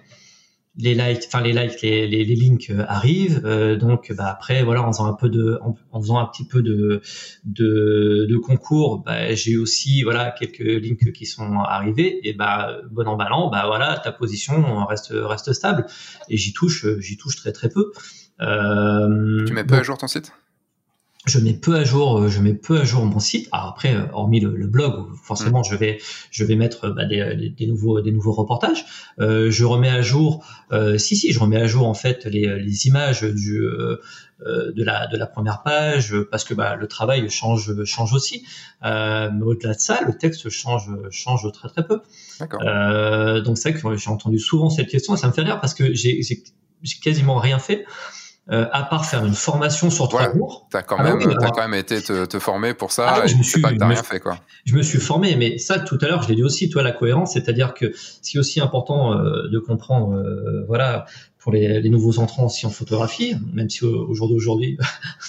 les 0.81 0.95
likes, 0.95 1.25
enfin 1.27 1.41
les 1.43 1.53
likes, 1.53 1.81
les, 1.83 2.07
les, 2.07 2.25
les 2.25 2.37
links 2.37 2.71
euh, 2.71 2.85
arrivent. 2.89 3.43
Euh, 3.45 3.77
donc 3.77 4.13
bah, 4.13 4.27
après 4.29 4.63
voilà, 4.63 4.83
en 4.83 4.93
faisant 4.93 5.07
un 5.07 5.15
peu 5.15 5.29
de, 5.29 5.59
en, 5.93 6.01
faisant 6.01 6.19
un 6.19 6.27
petit 6.27 6.47
peu 6.47 6.63
de 6.63 7.03
de, 7.45 8.27
de 8.29 8.37
concours, 8.37 8.99
bah, 9.05 9.35
j'ai 9.35 9.57
aussi 9.57 10.03
voilà 10.03 10.31
quelques 10.31 10.59
links 10.59 11.13
qui 11.13 11.27
sont 11.27 11.59
arrivés 11.59 12.21
et 12.29 12.33
bah 12.33 12.79
bon 12.91 13.07
emballant, 13.07 13.51
bah 13.51 13.65
voilà 13.67 14.01
ta 14.03 14.13
position 14.13 14.87
reste 14.87 15.13
reste 15.13 15.53
stable 15.53 15.87
et 16.29 16.37
j'y 16.37 16.53
touche 16.53 16.87
j'y 16.99 17.17
touche 17.17 17.37
très 17.37 17.53
très 17.53 17.69
peu. 17.69 17.93
Euh, 18.41 19.45
tu 19.45 19.53
mets 19.53 19.65
pas 19.65 19.79
à 19.79 19.83
jour 19.83 19.99
ton 19.99 20.07
site? 20.07 20.33
Je 21.27 21.39
mets 21.39 21.53
peu 21.53 21.77
à 21.77 21.85
jour, 21.85 22.19
euh, 22.19 22.29
je 22.29 22.41
mets 22.41 22.55
peu 22.55 22.81
à 22.81 22.85
jour 22.85 23.05
mon 23.05 23.19
site. 23.19 23.49
Alors 23.53 23.69
après, 23.69 23.95
euh, 23.95 24.07
hormis 24.13 24.41
le, 24.41 24.67
blog, 24.67 25.15
forcément, 25.23 25.63
je 25.63 25.77
vais, 25.77 25.99
je 26.31 26.45
vais 26.45 26.57
mettre 26.57 26.89
bah, 26.89 27.05
des, 27.05 27.53
des, 27.57 27.67
nouveaux, 27.67 28.01
des 28.01 28.11
nouveaux 28.11 28.33
reportages. 28.33 28.87
Euh, 29.21 29.51
je 29.51 29.65
remets 29.65 29.91
à 29.91 30.01
jour, 30.01 30.45
euh, 30.73 30.97
si 30.97 31.17
si, 31.17 31.33
je 31.33 31.39
remets 31.39 31.61
à 31.61 31.67
jour 31.67 31.87
en 31.87 31.95
fait 31.95 32.25
les, 32.25 32.59
les 32.59 32.87
images 32.87 33.23
du 33.23 33.61
euh, 34.47 34.73
de 34.73 34.83
la 34.83 35.07
de 35.07 35.19
la 35.19 35.27
première 35.27 35.63
page 35.63 36.15
parce 36.31 36.45
que 36.45 36.55
bah, 36.55 36.75
le 36.75 36.87
travail 36.87 37.29
change 37.29 37.85
change 37.85 38.15
aussi. 38.15 38.47
Euh, 38.83 39.29
mais 39.31 39.43
au-delà 39.43 39.75
de 39.75 39.81
ça, 39.81 40.01
le 40.07 40.17
texte 40.17 40.49
change 40.49 40.89
change 41.11 41.47
très 41.53 41.69
très 41.69 41.87
peu. 41.87 42.01
donc 43.43 43.59
c'est 43.59 43.73
vrai 43.73 43.81
que 43.81 43.97
j'ai 43.97 44.11
entendu 44.11 44.39
souvent 44.39 44.71
cette 44.71 44.89
question 44.89 45.15
et 45.15 45.19
ça 45.19 45.27
me 45.27 45.33
fait 45.33 45.43
rire 45.43 45.61
parce 45.61 45.75
que 45.75 45.93
j'ai 45.93 46.23
quasiment 47.03 47.37
rien 47.37 47.59
fait. 47.59 47.85
Euh, 48.53 48.67
à 48.73 48.83
part 48.83 49.07
faire 49.07 49.25
une 49.25 49.35
formation 49.35 49.91
sur 49.91 50.09
trois 50.09 50.33
jours. 50.33 50.67
T'as 50.73 50.83
quand, 50.83 50.97
ah 50.99 51.05
même, 51.05 51.21
as 51.21 51.51
quand 51.53 51.69
même 51.69 51.75
été 51.75 52.03
te, 52.03 52.25
te, 52.25 52.41
former 52.41 52.75
pour 52.75 52.91
ça. 52.91 53.07
Ah, 53.09 53.27
je 53.29 53.37
me 53.37 53.45
suis, 53.45 53.61
pas 53.61 53.73
que 53.73 53.85
rien 53.85 54.03
fait, 54.03 54.19
quoi. 54.19 54.41
Je 54.65 54.75
me 54.75 54.83
suis 54.83 54.99
formé, 54.99 55.37
mais 55.37 55.59
ça, 55.59 55.79
tout 55.79 55.99
à 56.01 56.09
l'heure, 56.09 56.25
je 56.25 56.29
l'ai 56.31 56.35
dit 56.35 56.43
aussi, 56.43 56.69
toi, 56.69 56.83
la 56.83 56.91
cohérence, 56.91 57.35
c'est-à-dire 57.35 57.75
que 57.75 57.93
ce 57.95 58.29
qui 58.29 58.39
est 58.39 58.41
aussi 58.41 58.61
important 58.61 59.15
euh, 59.15 59.47
de 59.49 59.59
comprendre, 59.61 60.17
euh, 60.17 60.65
voilà, 60.67 61.05
pour 61.39 61.53
les, 61.53 61.81
les, 61.81 61.91
nouveaux 61.91 62.19
entrants 62.19 62.47
aussi 62.47 62.67
en 62.67 62.71
photographie, 62.71 63.37
même 63.53 63.71
si 63.71 63.85
au, 63.85 64.13
jour 64.15 64.29
d'aujourd'hui, 64.29 64.77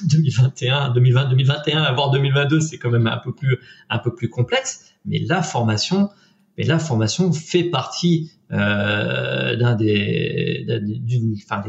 2021, 0.03 0.89
2020, 0.89 1.25
2021, 1.25 1.93
voire 1.93 2.09
2022, 2.09 2.59
c'est 2.59 2.79
quand 2.79 2.89
même 2.89 3.05
un 3.05 3.17
peu 3.17 3.35
plus, 3.35 3.59
un 3.91 3.99
peu 3.99 4.15
plus 4.15 4.29
complexe. 4.29 4.95
Mais 5.05 5.19
la 5.19 5.43
formation, 5.43 6.09
mais 6.57 6.63
la 6.63 6.79
formation 6.79 7.31
fait 7.31 7.65
partie 7.65 8.31
euh, 8.51 9.55
d'un 9.55 9.75
des 9.75 10.65
d'une 10.65 11.35
enfin 11.43 11.63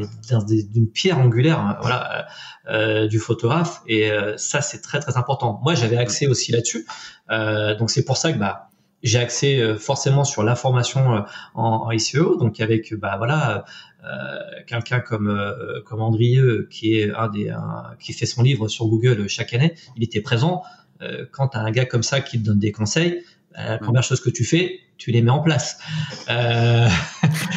d'une 0.73 0.89
pierre 0.89 1.17
angulaire 1.17 1.59
hein, 1.59 1.77
voilà 1.81 2.27
euh, 2.69 3.07
du 3.07 3.19
photographe. 3.19 3.81
Et 3.87 4.11
euh, 4.11 4.35
ça 4.37 4.61
c'est 4.61 4.81
très 4.81 4.99
très 4.99 5.17
important. 5.17 5.61
Moi 5.63 5.75
j'avais 5.75 5.97
accès 5.97 6.27
aussi 6.27 6.51
là-dessus. 6.51 6.85
Euh, 7.31 7.75
donc 7.75 7.89
c'est 7.89 8.03
pour 8.03 8.17
ça 8.17 8.33
que 8.33 8.37
bah 8.37 8.69
j'ai 9.01 9.19
accès 9.19 9.61
euh, 9.61 9.77
forcément 9.77 10.23
sur 10.23 10.43
la 10.43 10.55
formation 10.55 11.25
en, 11.55 11.85
en 11.85 11.91
ICO 11.91 12.37
donc 12.37 12.59
avec 12.59 12.93
bah 12.93 13.15
voilà 13.17 13.65
quelqu'un 14.67 14.99
comme 14.99 15.55
comme 15.85 16.01
Andrieux 16.01 16.67
qui 16.69 16.99
est 16.99 17.13
un 17.13 17.29
des 17.29 17.55
qui 17.99 18.11
fait 18.11 18.25
son 18.25 18.43
livre 18.43 18.67
sur 18.67 18.87
Google 18.87 19.29
chaque 19.29 19.53
année 19.53 19.75
il 19.95 20.03
était 20.03 20.21
présent. 20.21 20.63
Quand 21.31 21.55
as 21.55 21.59
un 21.59 21.71
gars 21.71 21.85
comme 21.85 22.03
ça 22.03 22.19
qui 22.19 22.37
te 22.39 22.45
donne 22.45 22.59
des 22.59 22.73
conseils 22.73 23.23
la 23.55 23.77
première 23.77 24.03
chose 24.03 24.19
que 24.19 24.29
tu 24.29 24.45
fais, 24.45 24.79
tu 24.97 25.11
les 25.11 25.21
mets 25.21 25.31
en 25.31 25.41
place. 25.41 25.77
Euh... 26.29 26.87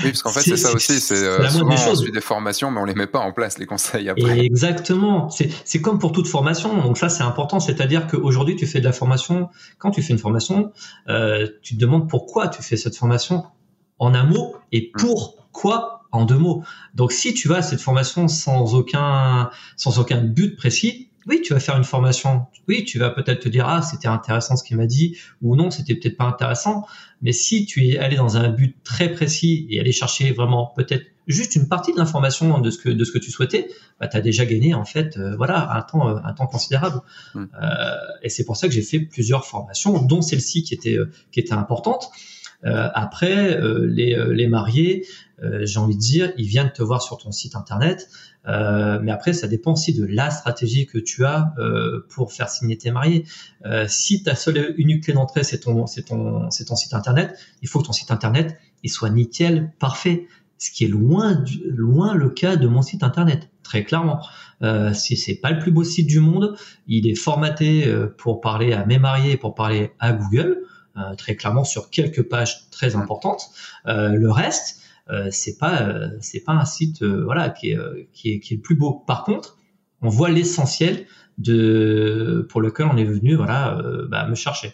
Oui, 0.05 0.11
parce 0.11 0.23
qu'en 0.23 0.31
fait, 0.31 0.41
c'est 0.41 0.57
ça 0.57 0.73
aussi. 0.73 1.01
C'est 1.01 1.15
euh, 1.15 1.49
souvent 1.49 1.69
des 1.69 1.77
on 1.89 1.95
suit 1.95 2.13
des 2.13 2.21
formations, 2.21 2.71
mais 2.71 2.81
on 2.81 2.85
les 2.85 2.95
met 2.95 3.07
pas 3.07 3.21
en 3.21 3.33
place, 3.33 3.59
les 3.59 3.67
conseils 3.67 4.09
après. 4.09 4.41
exactement. 4.41 5.29
C'est 5.31 5.81
comme 5.81 5.99
pour 5.99 6.13
toute 6.13 6.27
formation. 6.27 6.77
Donc 6.83 6.99
ça, 6.99 7.09
c'est 7.09 7.23
important. 7.23 7.61
C'est-à-dire 7.61 8.07
qu'aujourd'hui, 8.07 8.57
tu 8.57 8.67
fais 8.67 8.81
de 8.81 8.85
la 8.85 8.93
formation. 8.93 9.49
Quand 9.79 9.91
tu 9.91 10.03
fais 10.03 10.13
une 10.13 10.19
formation, 10.19 10.73
euh, 11.09 11.49
tu 11.63 11.77
te 11.77 11.81
demandes 11.81 12.09
pourquoi 12.09 12.49
tu 12.49 12.63
fais 12.63 12.77
cette 12.77 12.97
formation 12.97 13.45
en 13.99 14.15
un 14.15 14.25
mot 14.25 14.57
et 14.73 14.93
mm. 14.95 15.01
pour 15.01 15.49
quoi 15.53 15.97
en 16.13 16.25
deux 16.25 16.39
mots. 16.39 16.63
Donc 16.95 17.13
si 17.13 17.35
tu 17.35 17.49
vas 17.49 17.57
à 17.57 17.63
cette 17.63 17.81
formation 17.81 18.29
sans 18.29 18.75
aucun, 18.75 19.51
sans 19.77 19.99
aucun 19.99 20.21
but 20.21 20.57
précis, 20.57 21.06
oui, 21.27 21.43
tu 21.43 21.53
vas 21.55 21.61
faire 21.61 21.77
une 21.77 21.85
formation. 21.85 22.47
Oui, 22.69 22.85
tu 22.85 22.99
vas 22.99 23.11
peut-être 23.11 23.41
te 23.41 23.49
dire 23.49 23.67
ah 23.69 23.83
c'était 23.83 24.09
intéressant 24.09 24.57
ce 24.57 24.65
qu'il 24.65 24.77
m'a 24.77 24.87
dit 24.87 25.17
ou 25.43 25.57
non 25.57 25.71
c'était 25.71 25.95
peut-être 25.95 26.17
pas 26.17 26.25
intéressant. 26.25 26.87
Mais 27.23 27.33
si 27.33 27.67
tu 27.67 27.89
es 27.89 27.99
allé 27.99 28.17
dans 28.17 28.37
un 28.37 28.49
but 28.49 28.77
très 28.85 29.11
précis 29.11 29.67
et 29.71 29.81
aller 29.81 29.93
chercher 29.93 30.33
vraiment 30.33 30.73
peut-être 30.77 31.07
juste 31.27 31.57
une 31.57 31.69
partie 31.69 31.93
de 31.93 31.99
l'information 31.99 32.61
de 32.61 32.71
ce 32.71 32.79
que 32.79 32.89
de 32.89 33.05
ce 33.05 33.11
que 33.11 33.19
tu 33.19 33.31
souhaitais, 33.31 33.69
bah, 33.99 34.07
tu 34.07 34.17
as 34.17 34.21
déjà 34.21 34.45
gagné 34.45 34.75
en 34.75 34.85
fait 34.85 35.17
euh, 35.17 35.35
voilà 35.37 35.73
un 35.73 35.83
temps 35.83 36.09
euh, 36.09 36.21
un 36.23 36.33
temps 36.33 36.47
considérable. 36.47 37.01
Mmh. 37.35 37.45
Euh, 37.61 37.97
et 38.23 38.29
c'est 38.29 38.45
pour 38.45 38.57
ça 38.57 38.69
que 38.69 38.75
j'ai 38.75 38.83
fait 38.83 39.01
plusieurs 39.01 39.45
formations, 39.45 40.01
dont 40.03 40.23
celle-ci 40.23 40.63
qui 40.63 40.75
était 40.75 40.97
euh, 40.97 41.11
qui 41.33 41.41
était 41.41 41.55
importante. 41.55 42.11
Euh, 42.65 42.89
après, 42.95 43.57
euh, 43.61 43.87
les, 43.87 44.15
euh, 44.15 44.33
les, 44.33 44.49
mariés, 44.49 45.07
j'ai 45.63 45.79
envie 45.79 45.95
de 45.97 46.01
dire, 46.01 46.33
ils 46.39 46.47
viennent 46.47 46.73
te 46.73 46.83
voir 46.83 47.03
sur 47.03 47.19
ton 47.19 47.31
site 47.31 47.57
internet, 47.57 48.09
mais 48.47 49.11
après, 49.11 49.33
ça 49.33 49.49
dépend 49.49 49.73
aussi 49.73 49.93
de 49.93 50.07
la 50.07 50.31
stratégie 50.31 50.87
que 50.87 50.99
tu 50.99 51.25
as 51.25 51.55
pour 52.11 52.33
faire 52.33 52.49
signer 52.49 52.79
tes 52.79 52.91
mariés. 52.91 53.25
si 53.89 54.23
ta 54.23 54.35
seule 54.35 54.75
unique 54.77 55.05
clé 55.05 55.15
d'entrée, 55.15 55.43
c'est 55.43 55.61
ton, 55.61 55.87
c'est 55.87 56.03
ton, 56.03 56.51
c'est 56.51 56.67
ton 56.67 56.77
site 56.77 56.95
internet, 56.95 57.37
il 57.63 57.69
faut 57.69 57.81
que 57.81 57.87
ton 57.87 57.93
site 57.93 58.11
internet 58.11 58.57
il 58.83 58.91
soit 58.91 59.11
nickel, 59.11 59.73
parfait 59.79 60.27
ce 60.59 60.71
qui 60.71 60.85
est 60.85 60.89
loin, 60.89 61.45
loin 61.67 62.15
le 62.15 62.31
cas 62.31 62.57
de 62.57 62.67
mon 62.67 62.83
site 62.83 63.03
internet. 63.03 63.51
très 63.63 63.85
clairement. 63.85 64.21
Euh, 64.63 64.95
si 64.95 65.17
c'est 65.17 65.35
pas 65.35 65.51
le 65.51 65.59
plus 65.59 65.73
beau 65.73 65.83
site 65.83 66.07
du 66.07 66.21
monde, 66.21 66.57
il 66.87 67.09
est 67.09 67.17
formaté 67.17 67.89
euh, 67.89 68.07
pour 68.17 68.41
parler 68.41 68.73
à 68.73 68.87
mes 68.87 68.99
mariés, 68.99 69.37
pour 69.37 69.55
parler 69.55 69.91
à 69.99 70.13
Google, 70.13 70.63
euh, 70.97 71.15
très 71.17 71.35
clairement 71.35 71.65
sur 71.65 71.91
quelques 71.91 72.23
pages 72.23 72.71
très 72.71 72.95
importantes. 72.95 73.51
Euh, 73.87 74.11
le 74.11 74.31
reste, 74.31 74.81
c'est 75.31 75.59
pas 75.59 76.11
c'est 76.21 76.41
pas 76.41 76.53
un 76.53 76.65
site 76.65 77.03
voilà 77.03 77.51
qui 77.51 77.71
est, 77.71 77.79
qui 78.13 78.33
est 78.33 78.41
qui 78.41 78.55
est 78.55 78.57
le 78.57 78.63
plus 78.63 78.75
beau. 78.75 79.05
Par 79.07 79.25
contre, 79.25 79.57
on 80.03 80.09
voit 80.09 80.31
l'essentiel 80.31 81.07
de 81.39 82.47
pour 82.51 82.61
lequel 82.61 82.87
on 82.87 82.97
est 82.97 83.05
venu 83.05 83.35
voilà 83.35 83.81
bah, 84.09 84.27
me 84.27 84.35
chercher. 84.35 84.73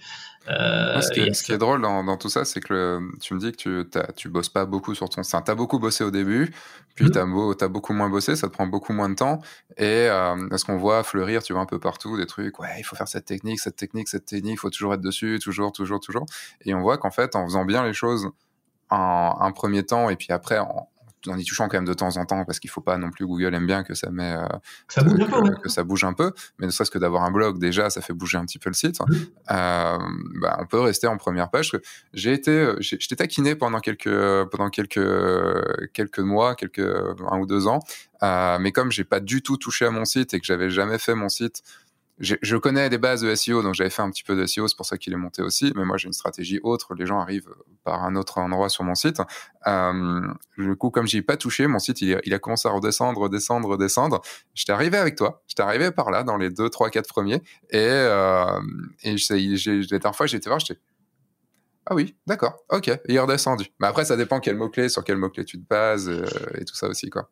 Euh, 0.48 1.00
ce, 1.00 1.10
qui 1.42 1.52
est, 1.52 1.58
drôle 1.58 1.82
dans, 1.82 2.16
tout 2.16 2.28
ça, 2.28 2.44
c'est 2.44 2.60
que 2.60 3.00
tu 3.20 3.34
me 3.34 3.38
dis 3.38 3.52
que 3.52 3.56
tu, 3.56 3.90
tu 4.16 4.28
bosses 4.28 4.48
pas 4.48 4.66
beaucoup 4.66 4.94
sur 4.94 5.08
ton 5.08 5.22
site. 5.22 5.44
Tu 5.44 5.50
as 5.50 5.54
beaucoup 5.54 5.78
bossé 5.78 6.02
au 6.02 6.10
début, 6.10 6.52
puis 6.94 7.10
tu 7.10 7.18
as, 7.18 7.68
beaucoup 7.68 7.92
moins 7.92 8.08
bossé, 8.08 8.34
ça 8.34 8.48
te 8.48 8.52
prend 8.52 8.66
beaucoup 8.66 8.92
moins 8.92 9.08
de 9.08 9.14
temps. 9.14 9.40
Et 9.76 10.08
euh, 10.08 10.56
ce 10.56 10.64
qu'on 10.64 10.76
voit 10.76 11.04
fleurir, 11.04 11.42
tu 11.42 11.52
vois, 11.52 11.62
un 11.62 11.66
peu 11.66 11.78
partout, 11.78 12.16
des 12.16 12.26
trucs, 12.26 12.58
ouais, 12.58 12.76
il 12.78 12.82
faut 12.82 12.96
faire 12.96 13.08
cette 13.08 13.24
technique, 13.24 13.60
cette 13.60 13.76
technique, 13.76 14.08
cette 14.08 14.26
technique, 14.26 14.54
il 14.54 14.58
faut 14.58 14.70
toujours 14.70 14.94
être 14.94 15.00
dessus, 15.00 15.38
toujours, 15.40 15.72
toujours, 15.72 16.00
toujours. 16.00 16.26
Et 16.64 16.74
on 16.74 16.80
voit 16.80 16.98
qu'en 16.98 17.10
fait, 17.10 17.36
en 17.36 17.44
faisant 17.44 17.64
bien 17.64 17.84
les 17.84 17.94
choses 17.94 18.28
un 18.92 19.52
premier 19.52 19.84
temps, 19.84 20.10
et 20.10 20.16
puis 20.16 20.28
après, 20.30 20.58
en, 20.58 20.88
en 21.30 21.38
y 21.38 21.44
touchant 21.44 21.68
quand 21.68 21.76
même 21.76 21.84
de 21.84 21.94
temps 21.94 22.16
en 22.16 22.24
temps 22.26 22.44
parce 22.44 22.58
qu'il 22.58 22.70
faut 22.70 22.80
pas 22.80 22.98
non 22.98 23.10
plus 23.10 23.26
Google 23.26 23.54
aime 23.54 23.66
bien 23.66 23.84
que 23.84 23.94
ça 23.94 24.10
met 24.10 24.32
euh, 24.32 24.46
ça 24.88 25.02
bouge 25.02 25.18
que, 25.18 25.24
un 25.24 25.42
peu, 25.42 25.54
que, 25.62 25.68
ça 25.68 25.84
bouge 25.84 26.04
un 26.04 26.12
peu 26.12 26.32
mais 26.58 26.66
ne 26.66 26.70
serait-ce 26.70 26.90
que 26.90 26.98
d'avoir 26.98 27.24
un 27.24 27.30
blog 27.30 27.58
déjà 27.58 27.90
ça 27.90 28.00
fait 28.00 28.12
bouger 28.12 28.38
un 28.38 28.44
petit 28.44 28.58
peu 28.58 28.70
le 28.70 28.74
site. 28.74 28.98
Euh, 29.00 29.98
bah, 30.40 30.58
on 30.60 30.66
peut 30.66 30.80
rester 30.80 31.06
en 31.06 31.16
première 31.16 31.50
page 31.50 31.72
j'ai 32.12 32.32
été 32.32 32.50
euh, 32.50 32.76
j'étais 32.80 33.16
taquiné 33.16 33.54
pendant 33.54 33.80
quelques 33.80 34.44
pendant 34.50 34.70
quelques 34.70 35.92
quelques 35.92 36.20
mois 36.20 36.54
quelques 36.54 36.80
un 36.80 37.38
ou 37.38 37.46
deux 37.46 37.66
ans 37.66 37.80
mais 38.22 38.72
comme 38.72 38.90
j'ai 38.90 39.04
pas 39.04 39.20
du 39.20 39.42
tout 39.42 39.56
touché 39.56 39.86
à 39.86 39.90
mon 39.90 40.04
site 40.04 40.34
et 40.34 40.40
que 40.40 40.46
j'avais 40.46 40.70
jamais 40.70 40.98
fait 40.98 41.14
mon 41.14 41.28
site 41.28 41.62
je 42.18 42.56
connais 42.56 42.88
les 42.88 42.98
bases 42.98 43.22
de 43.22 43.34
SEO, 43.34 43.62
donc 43.62 43.74
j'avais 43.74 43.90
fait 43.90 44.02
un 44.02 44.10
petit 44.10 44.22
peu 44.22 44.36
de 44.36 44.46
SEO, 44.46 44.68
c'est 44.68 44.76
pour 44.76 44.86
ça 44.86 44.98
qu'il 44.98 45.12
est 45.12 45.16
monté 45.16 45.42
aussi. 45.42 45.72
Mais 45.74 45.84
moi, 45.84 45.96
j'ai 45.96 46.06
une 46.06 46.12
stratégie 46.12 46.60
autre. 46.62 46.94
Les 46.94 47.06
gens 47.06 47.18
arrivent 47.18 47.48
par 47.84 48.04
un 48.04 48.14
autre 48.16 48.38
endroit 48.38 48.68
sur 48.68 48.84
mon 48.84 48.94
site. 48.94 49.20
Euh, 49.66 50.20
du 50.58 50.76
coup, 50.76 50.90
comme 50.90 51.06
j'ai 51.06 51.22
pas 51.22 51.36
touché, 51.36 51.66
mon 51.66 51.78
site, 51.78 52.00
il, 52.02 52.34
a 52.34 52.38
commencé 52.38 52.68
à 52.68 52.70
redescendre, 52.70 53.20
redescendre, 53.20 53.68
redescendre. 53.68 54.20
J'étais 54.54 54.72
arrivé 54.72 54.98
avec 54.98 55.16
toi. 55.16 55.42
J'étais 55.48 55.62
arrivé 55.62 55.90
par 55.90 56.10
là, 56.10 56.22
dans 56.22 56.36
les 56.36 56.50
deux, 56.50 56.68
trois, 56.68 56.90
quatre 56.90 57.08
premiers. 57.08 57.42
Et, 57.70 57.78
euh, 57.78 58.60
et 59.02 59.16
la 59.30 59.98
dernière 59.98 60.14
fois, 60.14 60.26
j'étais 60.26 60.48
voir, 60.48 60.60
j'étais 60.60 60.80
ah 61.86 61.96
oui, 61.96 62.14
d'accord, 62.28 62.58
ok, 62.70 62.92
il 63.08 63.16
est 63.16 63.18
redescendu. 63.18 63.66
Mais 63.80 63.88
après, 63.88 64.04
ça 64.04 64.16
dépend 64.16 64.38
quel 64.38 64.56
mot-clé, 64.56 64.88
sur 64.88 65.02
quel 65.02 65.16
mot-clé 65.16 65.44
tu 65.44 65.60
te 65.60 65.66
bases 65.66 66.08
euh, 66.08 66.24
et 66.54 66.64
tout 66.64 66.76
ça 66.76 66.86
aussi, 66.86 67.10
quoi 67.10 67.28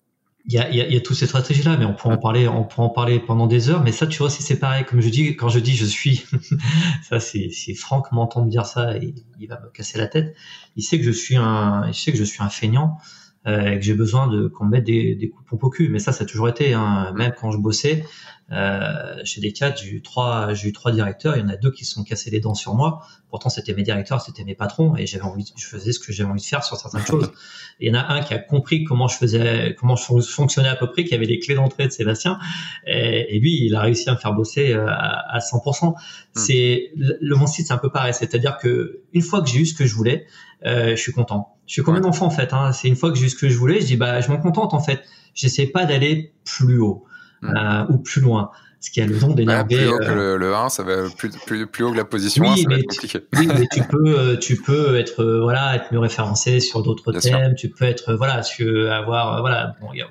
il 0.46 0.54
y 0.54 0.58
a, 0.58 0.70
y, 0.70 0.80
a, 0.80 0.88
y 0.88 0.96
a 0.96 1.00
toutes 1.00 1.16
ces 1.16 1.26
stratégies-là, 1.26 1.76
mais 1.76 1.84
on 1.84 1.94
peut 1.94 2.08
en 2.08 2.16
parler, 2.16 2.48
on 2.48 2.64
peut 2.64 2.82
en 2.82 2.88
parler 2.88 3.20
pendant 3.20 3.46
des 3.46 3.68
heures. 3.68 3.82
Mais 3.82 3.92
ça, 3.92 4.06
tu 4.06 4.18
vois, 4.18 4.30
c'est 4.30 4.58
pareil. 4.58 4.84
Comme 4.84 5.00
je 5.00 5.08
dis, 5.08 5.36
quand 5.36 5.48
je 5.48 5.58
dis 5.58 5.76
je 5.76 5.84
suis, 5.84 6.24
ça, 7.02 7.20
c'est 7.20 7.50
Franck 7.74 8.10
m'entend 8.12 8.44
me 8.44 8.50
dire 8.50 8.66
ça 8.66 8.96
et 8.96 9.14
il 9.38 9.46
va 9.46 9.60
me 9.60 9.68
casser 9.68 9.98
la 9.98 10.06
tête. 10.06 10.34
Il 10.76 10.82
sait 10.82 10.98
que 10.98 11.04
je 11.04 11.10
suis 11.10 11.36
un, 11.36 11.86
il 11.88 11.94
sait 11.94 12.12
que 12.12 12.18
je 12.18 12.24
suis 12.24 12.42
un 12.42 12.48
feignant 12.48 12.98
et 13.46 13.76
que 13.76 13.82
j'ai 13.82 13.94
besoin 13.94 14.26
de 14.28 14.48
qu'on 14.48 14.66
me 14.66 14.70
mette 14.70 14.84
des, 14.84 15.14
des 15.14 15.28
coups 15.30 15.44
de 15.44 15.48
pompe 15.48 15.64
au 15.64 15.70
cul. 15.70 15.88
Mais 15.88 15.98
ça, 15.98 16.12
ça 16.12 16.24
a 16.24 16.26
toujours 16.26 16.48
été. 16.48 16.74
Hein. 16.74 17.12
Même 17.16 17.32
quand 17.38 17.50
je 17.50 17.58
bossais, 17.58 18.04
euh, 18.52 19.20
chez 19.24 19.40
Decat, 19.40 19.76
j'ai 19.76 19.90
eu 19.90 20.02
trois, 20.02 20.54
j'ai 20.54 20.68
eu 20.68 20.72
trois 20.72 20.90
directeurs. 20.90 21.36
Il 21.36 21.40
y 21.40 21.44
en 21.44 21.48
a 21.48 21.56
deux 21.56 21.70
qui 21.70 21.84
se 21.84 21.94
sont 21.94 22.02
cassés 22.02 22.30
les 22.30 22.40
dents 22.40 22.54
sur 22.54 22.74
moi. 22.74 23.06
Pourtant, 23.28 23.48
c'était 23.48 23.74
mes 23.74 23.84
directeurs, 23.84 24.20
c'était 24.20 24.42
mes 24.42 24.56
patrons, 24.56 24.96
et 24.96 25.06
j'avais 25.06 25.22
envie, 25.22 25.52
je 25.56 25.66
faisais 25.66 25.92
ce 25.92 26.00
que 26.00 26.12
j'avais 26.12 26.28
envie 26.28 26.40
de 26.40 26.46
faire 26.46 26.64
sur 26.64 26.76
certaines 26.76 27.06
choses. 27.06 27.30
Et 27.78 27.86
il 27.86 27.94
y 27.94 27.96
en 27.96 28.00
a 28.00 28.12
un 28.12 28.22
qui 28.22 28.34
a 28.34 28.38
compris 28.38 28.82
comment 28.82 29.06
je 29.06 29.16
faisais, 29.16 29.76
comment 29.78 29.94
je 29.94 30.20
fonctionnais 30.20 30.68
à 30.68 30.74
peu 30.74 30.90
près, 30.90 31.04
qui 31.04 31.14
avait 31.14 31.26
les 31.26 31.38
clés 31.38 31.54
d'entrée 31.54 31.86
de 31.86 31.92
Sébastien, 31.92 32.40
et, 32.88 33.38
lui, 33.38 33.66
il 33.66 33.74
a 33.76 33.82
réussi 33.82 34.10
à 34.10 34.14
me 34.14 34.18
faire 34.18 34.32
bosser 34.32 34.72
euh, 34.72 34.86
à, 34.88 35.38
100%. 35.38 35.90
Hmm. 35.90 35.94
C'est 36.34 36.90
le 36.96 37.36
mon 37.36 37.46
site, 37.46 37.68
c'est 37.68 37.72
un 37.72 37.78
peu 37.78 37.90
pareil. 37.90 38.14
C'est-à-dire 38.14 38.58
que 38.58 39.02
une 39.12 39.22
fois 39.22 39.42
que 39.42 39.48
j'ai 39.48 39.60
eu 39.60 39.66
ce 39.66 39.74
que 39.74 39.86
je 39.86 39.94
voulais, 39.94 40.26
euh, 40.66 40.90
je 40.90 41.00
suis 41.00 41.12
content. 41.12 41.56
Je 41.70 41.74
suis 41.74 41.82
comme 41.84 41.94
un 41.94 42.02
enfant 42.02 42.26
en 42.26 42.30
fait. 42.30 42.52
Hein. 42.52 42.72
C'est 42.72 42.88
une 42.88 42.96
fois 42.96 43.12
que 43.12 43.16
j'ai 43.16 43.26
eu 43.26 43.28
ce 43.28 43.36
que 43.36 43.48
je 43.48 43.56
voulais, 43.56 43.80
je 43.80 43.86
dis 43.86 43.96
bah 43.96 44.20
je 44.20 44.28
m'en 44.28 44.38
contente 44.38 44.74
en 44.74 44.80
fait. 44.80 45.04
J'essaie 45.34 45.66
pas 45.66 45.84
d'aller 45.84 46.32
plus 46.44 46.80
haut. 46.80 47.04
Euh, 47.44 47.86
ou 47.88 47.98
plus 47.98 48.20
loin. 48.20 48.50
Ce 48.80 48.90
qui 48.90 49.00
a 49.00 49.06
le 49.06 49.16
don 49.16 49.34
d'énerver. 49.34 49.76
plus 49.76 49.88
haut 49.88 49.98
que 49.98 50.04
euh, 50.04 50.36
le, 50.36 50.52
1, 50.52 50.68
ça 50.68 50.82
va 50.82 51.08
plus, 51.16 51.30
plus, 51.46 51.68
plus 51.68 51.84
haut 51.84 51.92
que 51.92 51.96
la 51.96 52.04
position 52.04 52.44
1, 52.44 52.56
ça 52.56 52.62
va 52.68 52.74
être 52.74 52.86
compliqué. 52.88 53.20
Oui, 53.38 53.46
mais 53.46 53.68
tu 53.72 53.82
peux, 53.88 54.18
euh, 54.18 54.36
tu 54.36 54.56
peux 54.56 54.98
être, 54.98 55.24
voilà, 55.24 55.76
être 55.76 55.92
mieux 55.92 56.00
référencé 56.00 56.58
sur 56.58 56.82
d'autres 56.82 57.12
thèmes. 57.12 57.54
Tu 57.54 57.68
peux 57.68 57.84
être, 57.84 58.14
voilà, 58.14 58.40
tu 58.40 58.88
avoir, 58.88 59.40
voilà, 59.40 59.76
bon, 59.80 59.92
y 59.92 60.02
a, 60.02 60.08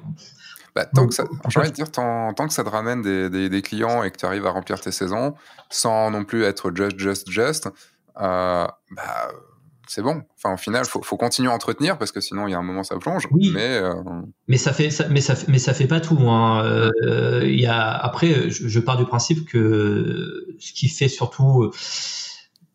bah, 0.75 0.85
tant 0.85 1.07
que 1.07 1.13
ça, 1.13 1.25
envie 1.43 1.69
de 1.69 1.75
dire, 1.75 1.91
tant, 1.91 2.33
tant, 2.33 2.47
que 2.47 2.53
ça 2.53 2.63
te 2.63 2.69
ramène 2.69 3.01
des, 3.01 3.29
des, 3.29 3.49
des, 3.49 3.61
clients 3.61 4.01
et 4.03 4.11
que 4.11 4.17
tu 4.17 4.25
arrives 4.25 4.45
à 4.45 4.51
remplir 4.51 4.79
tes 4.79 4.91
saisons, 4.91 5.35
sans 5.69 6.09
non 6.09 6.23
plus 6.23 6.43
être 6.43 6.71
just, 6.73 6.97
just, 6.97 7.29
just, 7.29 7.67
euh, 7.67 8.65
bah, 8.91 9.31
c'est 9.89 10.03
bon. 10.03 10.21
Enfin, 10.37 10.53
au 10.53 10.57
final, 10.57 10.85
faut, 10.85 11.01
faut 11.01 11.17
continuer 11.17 11.49
à 11.49 11.53
entretenir 11.53 11.97
parce 11.97 12.11
que 12.11 12.21
sinon, 12.21 12.45
il 12.45 12.51
y 12.51 12.53
a 12.53 12.59
un 12.59 12.63
moment, 12.63 12.83
ça 12.83 12.95
plonge. 12.97 13.27
Oui. 13.31 13.49
Mais, 13.51 13.77
euh, 13.77 13.95
mais 14.47 14.57
ça 14.57 14.71
fait, 14.71 14.91
ça, 14.91 15.07
mais 15.09 15.19
ça, 15.19 15.33
mais 15.47 15.57
ça 15.57 15.73
fait 15.73 15.87
pas 15.87 15.99
tout. 15.99 16.29
Hein. 16.29 16.63
Euh, 16.63 17.41
y 17.49 17.65
a, 17.65 17.89
après, 17.89 18.51
je, 18.51 18.79
pars 18.79 18.97
du 18.97 19.05
principe 19.05 19.49
que 19.49 20.45
ce 20.59 20.73
qui 20.73 20.89
fait 20.89 21.07
surtout 21.07 21.63
euh, 21.63 21.71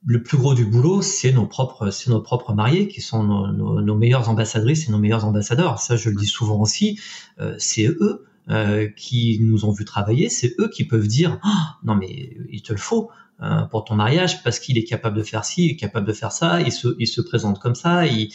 le 0.04 0.24
plus 0.24 0.36
gros 0.36 0.54
du 0.54 0.66
boulot, 0.66 1.02
c'est 1.02 1.30
nos 1.30 1.46
propres, 1.46 1.90
c'est 1.90 2.10
nos 2.10 2.20
propres 2.20 2.52
mariés 2.52 2.88
qui 2.88 3.00
sont 3.00 3.22
nos, 3.22 3.46
nos, 3.46 3.80
nos, 3.80 3.94
meilleures 3.94 4.28
ambassadrices 4.28 4.88
et 4.88 4.90
nos 4.90 4.98
meilleurs 4.98 5.24
ambassadeurs. 5.24 5.78
Ça, 5.78 5.94
je 5.94 6.10
le 6.10 6.16
dis 6.16 6.26
souvent 6.26 6.60
aussi. 6.60 6.98
Euh, 7.38 7.54
c'est 7.58 7.86
eux. 7.86 8.26
Qui 8.98 9.38
nous 9.40 9.64
ont 9.64 9.72
vu 9.72 9.86
travailler, 9.86 10.28
c'est 10.28 10.54
eux 10.58 10.68
qui 10.68 10.84
peuvent 10.84 11.06
dire 11.06 11.40
ah, 11.42 11.78
non 11.82 11.94
mais 11.94 12.36
il 12.50 12.60
te 12.60 12.74
le 12.74 12.78
faut, 12.78 13.08
euh, 13.42 13.62
pour 13.62 13.84
ton 13.84 13.96
mariage 13.96 14.44
parce 14.44 14.60
qu'il 14.60 14.78
est 14.78 14.84
capable 14.84 15.16
de 15.16 15.22
faire 15.24 15.44
ci, 15.44 15.66
il 15.66 15.70
est 15.72 15.76
capable 15.76 16.06
de 16.06 16.12
faire 16.12 16.30
ça, 16.30 16.60
il 16.60 16.70
se, 16.70 16.94
il 17.00 17.08
se 17.08 17.20
présente 17.20 17.58
comme 17.58 17.74
ça, 17.74 18.06
il, 18.06 18.32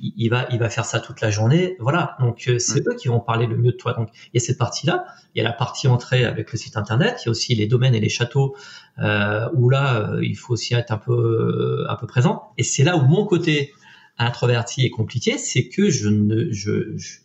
il, 0.00 0.28
va, 0.30 0.46
il 0.50 0.58
va 0.58 0.70
faire 0.70 0.86
ça 0.86 1.00
toute 1.00 1.20
la 1.20 1.30
journée. 1.30 1.76
Voilà, 1.80 2.16
donc 2.18 2.44
euh, 2.48 2.58
c'est 2.58 2.80
eux 2.80 2.94
qui 2.98 3.08
vont 3.08 3.20
parler 3.20 3.46
le 3.46 3.56
mieux 3.58 3.72
de 3.72 3.76
toi. 3.76 3.92
Donc 3.92 4.08
il 4.14 4.30
y 4.34 4.36
a 4.38 4.40
cette 4.40 4.56
partie-là, 4.56 5.04
il 5.34 5.38
y 5.38 5.40
a 5.42 5.44
la 5.44 5.52
partie 5.52 5.86
entrée 5.86 6.24
avec 6.24 6.50
le 6.50 6.58
site 6.58 6.78
internet, 6.78 7.20
il 7.22 7.26
y 7.26 7.28
a 7.28 7.30
aussi 7.30 7.54
les 7.54 7.66
domaines 7.66 7.94
et 7.94 8.00
les 8.00 8.08
châteaux 8.08 8.56
euh, 9.00 9.48
où 9.52 9.68
là 9.68 10.12
il 10.22 10.36
faut 10.36 10.54
aussi 10.54 10.74
être 10.74 10.92
un 10.92 10.98
peu, 10.98 11.84
un 11.88 11.96
peu 11.96 12.06
présent. 12.06 12.44
Et 12.56 12.62
c'est 12.62 12.84
là 12.84 12.96
où 12.96 13.02
mon 13.02 13.26
côté 13.26 13.74
introverti 14.16 14.84
est 14.86 14.90
compliqué, 14.90 15.36
c'est 15.36 15.68
que 15.68 15.90
je 15.90 16.08
ne, 16.08 16.50
je, 16.50 16.96
je 16.96 17.18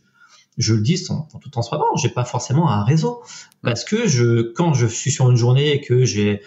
je 0.57 0.73
le 0.75 0.81
dis 0.81 1.03
en, 1.09 1.27
en 1.33 1.39
tout 1.39 1.49
transparence, 1.49 2.01
j'ai 2.01 2.09
pas 2.09 2.25
forcément 2.25 2.69
un 2.69 2.83
réseau 2.83 3.23
parce 3.61 3.83
que 3.83 4.07
je 4.07 4.51
quand 4.51 4.73
je 4.73 4.85
suis 4.85 5.11
sur 5.11 5.29
une 5.31 5.35
journée 5.35 5.71
et 5.71 5.81
que 5.81 6.05
j'ai 6.05 6.41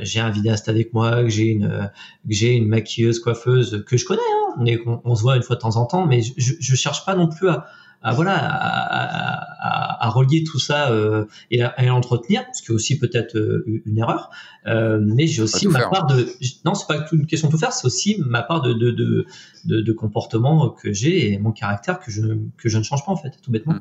j'ai 0.00 0.20
un 0.20 0.30
vidéaste 0.30 0.68
avec 0.68 0.92
moi, 0.92 1.22
que 1.22 1.28
j'ai 1.28 1.46
une, 1.46 1.90
que 2.28 2.34
j'ai 2.34 2.54
une 2.54 2.68
maquilleuse, 2.68 3.18
coiffeuse 3.18 3.84
que 3.86 3.96
je 3.96 4.04
connais, 4.04 4.20
hein, 4.20 4.76
on, 4.86 5.00
on, 5.04 5.14
se 5.14 5.22
voit 5.22 5.36
une 5.36 5.42
fois 5.42 5.56
de 5.56 5.60
temps 5.60 5.76
en 5.76 5.86
temps, 5.86 6.06
mais 6.06 6.22
je, 6.22 6.52
je 6.58 6.74
cherche 6.76 7.04
pas 7.04 7.14
non 7.14 7.28
plus 7.28 7.48
à, 7.48 7.66
à 8.02 8.12
voilà, 8.12 8.34
à, 8.34 10.02
à, 10.02 10.06
à, 10.06 10.08
relier 10.10 10.42
tout 10.42 10.58
ça 10.58 10.90
euh, 10.90 11.24
et, 11.50 11.62
à, 11.62 11.74
l'entretenir, 11.84 12.44
ce 12.52 12.62
qui 12.62 12.72
est 12.72 12.74
aussi 12.74 12.98
peut-être 12.98 13.36
euh, 13.36 13.64
une 13.86 13.98
erreur. 13.98 14.30
Euh, 14.66 14.98
mais 15.00 15.26
j'ai 15.26 15.42
aussi 15.42 15.68
ma 15.68 15.88
part 15.88 16.06
de, 16.06 16.26
non, 16.64 16.74
c'est 16.74 16.86
pas 16.86 17.06
une 17.12 17.26
question 17.26 17.48
de 17.48 17.52
tout 17.52 17.58
faire, 17.58 17.72
c'est 17.72 17.86
aussi 17.86 18.20
ma 18.26 18.42
part 18.42 18.62
de 18.62 18.72
de, 18.72 18.90
de, 18.90 19.26
de, 19.66 19.80
de 19.80 19.92
comportement 19.92 20.70
que 20.70 20.92
j'ai 20.92 21.32
et 21.32 21.38
mon 21.38 21.52
caractère 21.52 22.00
que 22.00 22.10
je 22.10 22.22
que 22.56 22.68
je 22.68 22.78
ne 22.78 22.82
change 22.82 23.04
pas 23.04 23.12
en 23.12 23.16
fait, 23.16 23.32
tout 23.42 23.50
bêtement. 23.50 23.76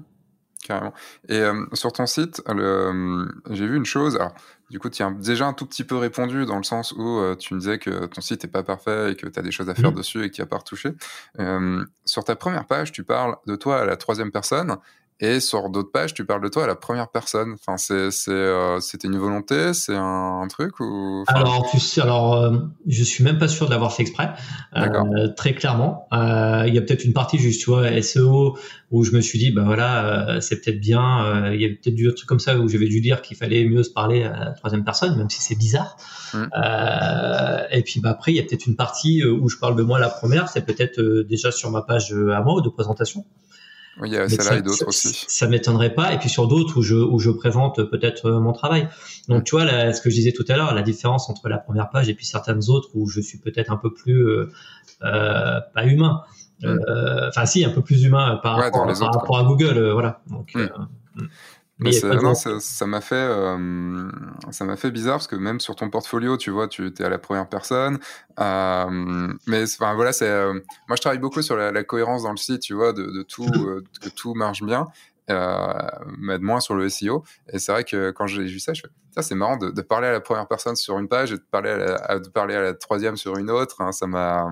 Carrément. 0.62 0.94
Et 1.28 1.40
euh, 1.40 1.66
sur 1.74 1.92
ton 1.92 2.06
site, 2.06 2.42
j'ai 3.50 3.68
vu 3.68 3.78
une 3.78 3.86
chose. 3.86 4.16
Alors, 4.16 4.34
du 4.70 4.80
coup, 4.80 4.90
tu 4.90 5.04
as 5.04 5.12
déjà 5.12 5.48
un 5.48 5.54
tout 5.54 5.66
petit 5.66 5.84
peu 5.84 5.98
répondu 5.98 6.46
dans 6.46 6.58
le 6.58 6.64
sens 6.64 6.94
où 6.94 7.20
euh, 7.20 7.36
tu 7.36 7.54
me 7.54 7.60
disais 7.60 7.78
que 7.78 8.06
ton 8.06 8.22
site 8.22 8.44
n'est 8.44 8.50
pas 8.50 8.64
parfait 8.64 9.12
et 9.12 9.16
que 9.16 9.28
tu 9.28 9.38
as 9.38 9.42
des 9.42 9.52
choses 9.52 9.70
à 9.70 9.76
faire 9.76 9.92
mmh. 9.92 9.96
dessus 9.96 10.24
et 10.24 10.30
que 10.30 10.36
tu 10.36 10.42
n'as 10.42 10.48
pas 10.48 10.58
retouché. 10.58 10.92
Euh, 11.40 11.84
sur 12.06 12.24
ta 12.24 12.36
première 12.36 12.66
page, 12.66 12.92
tu 12.92 13.04
parles 13.04 13.36
de 13.48 13.56
toi 13.56 13.82
à 13.82 13.86
la 13.86 13.98
troisième 13.98 14.32
personne 14.32 14.78
et 15.22 15.40
sur 15.40 15.70
d'autres 15.70 15.92
pages, 15.92 16.16
tu 16.16 16.26
parles 16.26 16.42
de 16.42 16.48
toi 16.48 16.64
à 16.64 16.68
la 16.68 16.76
première 16.76 17.10
personne. 17.10 17.54
Enfin, 17.54 17.76
euh, 17.92 18.80
c'était 18.80 19.08
une 19.08 19.18
volonté, 19.18 19.74
c'est 19.76 19.96
un, 19.96 20.48
truc 20.50 20.80
ou 20.80 21.24
Alors, 21.28 21.70
tu 21.70 21.80
sais, 21.80 22.02
alors, 22.02 22.34
euh, 22.34 22.58
je 22.88 23.04
suis 23.04 23.24
même 23.24 23.38
pas 23.38 23.48
sûr 23.48 23.68
de 23.68 23.72
l'avoir 23.72 23.94
fait 23.94 24.02
exprès. 24.02 24.32
Euh, 24.76 25.28
très 25.38 25.54
clairement, 25.54 26.08
il 26.12 26.74
y 26.74 26.78
a 26.80 26.82
peut-être 26.82 27.06
une 27.06 27.14
partie 27.14 27.38
juste, 27.38 27.62
tu 27.62 27.70
vois, 27.70 28.02
SEO 28.02 28.58
où 28.90 29.04
je 29.04 29.12
me 29.12 29.22
suis 29.22 29.38
dit, 29.38 29.52
bah 29.52 29.62
voilà, 29.64 30.42
c'est 30.42 30.60
peut-être 30.60 30.80
bien. 30.80 31.52
Il 31.54 31.62
y 31.62 31.66
a 31.66 31.70
peut-être 31.70 31.96
du 31.96 32.12
truc 32.16 32.28
comme 32.28 32.40
ça 32.40 32.58
où 32.58 32.68
j'avais 32.68 32.88
dû 32.88 33.00
dire 33.00 33.22
qu'il 33.22 33.38
fallait 33.38 33.64
mieux 33.66 33.84
se 33.84 33.92
parler 33.92 34.24
à 34.24 34.46
la 34.46 34.52
troisième 34.52 34.84
personne, 34.84 35.16
même 35.18 35.30
si 35.30 35.42
c'est 35.42 35.56
bizarre. 35.56 35.98
Mmh. 36.34 36.48
et 37.72 37.84
puis, 37.84 38.00
bah 38.00 38.10
après, 38.10 38.32
il 38.32 38.38
y 38.38 38.40
a 38.40 38.44
peut-être 38.44 38.66
une 38.66 38.76
partie 38.76 39.24
où 39.24 39.50
je 39.50 39.58
parle 39.58 39.76
de 39.76 39.84
moi 39.84 40.00
la 40.00 40.10
première. 40.10 40.50
C'est 40.50 40.66
peut-être 40.66 41.00
déjà 41.22 41.52
sur 41.52 41.70
ma 41.70 41.84
page 41.84 42.12
à 42.12 42.42
moi 42.42 42.60
de 42.62 42.70
présentation. 42.70 43.24
Oui, 44.00 44.10
il 44.10 44.14
y 44.14 44.18
a 44.18 44.30
celle-là 44.30 44.58
et 44.58 44.62
d'autres 44.62 44.88
aussi. 44.88 45.26
Ça 45.28 45.48
m'étonnerait 45.48 45.94
pas. 45.94 46.14
Et 46.14 46.18
puis 46.18 46.30
sur 46.30 46.48
d'autres 46.48 46.78
où 46.78 46.82
je, 46.82 46.96
où 46.96 47.20
je 47.20 47.30
présente 47.30 47.82
peut-être 47.90 48.28
euh, 48.28 48.40
mon 48.40 48.54
travail. 48.54 48.88
Donc 49.28 49.44
tu 49.44 49.56
vois, 49.56 49.66
là, 49.66 49.94
ce 49.94 50.02
que 50.02 50.10
je 50.10 50.16
disais 50.16 50.32
tout 50.32 50.46
à 50.48 50.56
l'heure, 50.56 50.74
la 50.74 50.82
différence 50.82 51.30
entre 51.30 51.50
la 51.50 51.58
première 51.58 51.90
page 51.90 52.08
et 52.10 52.14
puis 52.14 52.26
certaines 52.26 52.70
autres 52.70 52.90
où 52.94 53.08
je 53.08 53.20
suis 53.20 53.38
peut-être 53.38 53.72
un 53.72 53.78
peu 53.78 53.94
plus 53.94 54.26
euh, 54.26 54.50
euh 55.04 55.60
pas 55.74 55.86
humain. 55.86 56.22
Euh, 56.64 57.28
enfin 57.30 57.46
si, 57.46 57.66
un 57.66 57.72
peu 57.72 57.82
plus 57.82 58.04
humain 58.04 58.40
par, 58.42 58.58
rapport, 58.58 58.86
par 58.86 59.14
rapport, 59.14 59.38
à 59.40 59.44
Google, 59.44 59.92
voilà. 59.92 60.22
Donc, 60.30 60.54
mm. 60.54 61.26
Mais 61.82 61.92
non, 62.22 62.36
ça 62.36 62.86
m'a 62.86 63.02
fait, 63.02 63.16
euh, 63.16 64.08
ça 64.52 64.66
m'a 64.66 64.76
fait 64.76 64.92
bizarre 64.92 65.16
parce 65.16 65.28
que 65.28 65.36
même 65.36 65.60
sur 65.60 65.76
ton 65.76 65.90
portfolio, 65.90 66.38
tu 66.38 66.52
vois, 66.52 66.68
tu 66.68 66.86
es 66.88 67.04
à 67.04 67.10
la 67.10 67.18
première 67.18 67.50
personne. 67.50 67.98
Euh, 68.40 69.34
mais 69.48 69.64
enfin 69.64 69.96
voilà, 69.96 70.14
c'est, 70.14 70.30
euh, 70.30 70.54
moi 70.88 70.96
je 70.96 71.02
travaille 71.02 71.18
beaucoup 71.18 71.42
sur 71.42 71.58
la, 71.58 71.84
cohérence 71.84 72.22
dans 72.22 72.32
le 72.32 72.38
site, 72.38 72.62
tu 72.62 72.76
vois, 72.76 72.94
de, 72.94 73.04
de 73.04 73.24
tout, 73.24 73.50
que 74.00 74.10
tout 74.10 74.36
marche 74.36 74.62
bien. 74.62 74.88
mais 75.28 76.38
moins 76.38 76.60
sur 76.60 76.76
le 76.76 76.88
SEO. 76.88 77.24
Et 77.52 77.58
c'est 77.58 77.72
vrai 77.72 77.84
que 77.84 78.12
quand 78.12 78.28
j'ai 78.28 78.44
vu 78.44 78.60
ça, 78.60 78.74
je 78.74 78.82
fais, 78.82 78.90
ça 79.16 79.24
c'est 79.24 79.36
marrant 79.36 79.58
de, 79.58 79.72
de, 79.72 79.82
parler 79.82 80.08
à 80.08 80.12
la 80.12 80.22
première 80.22 80.48
personne 80.48 80.76
sur 80.76 81.00
une 81.00 81.08
page 81.08 81.32
et 81.32 81.38
de 81.38 81.44
parler 81.50 81.72
à 81.72 81.78
la, 81.78 82.20
de 82.20 82.30
parler 82.30 82.54
à 82.54 82.62
la 82.62 82.74
troisième 82.76 83.18
sur 83.18 83.38
une 83.38 83.50
autre. 83.50 83.82
Hein, 83.82 83.92
ça 83.92 84.06
m'a 84.06 84.48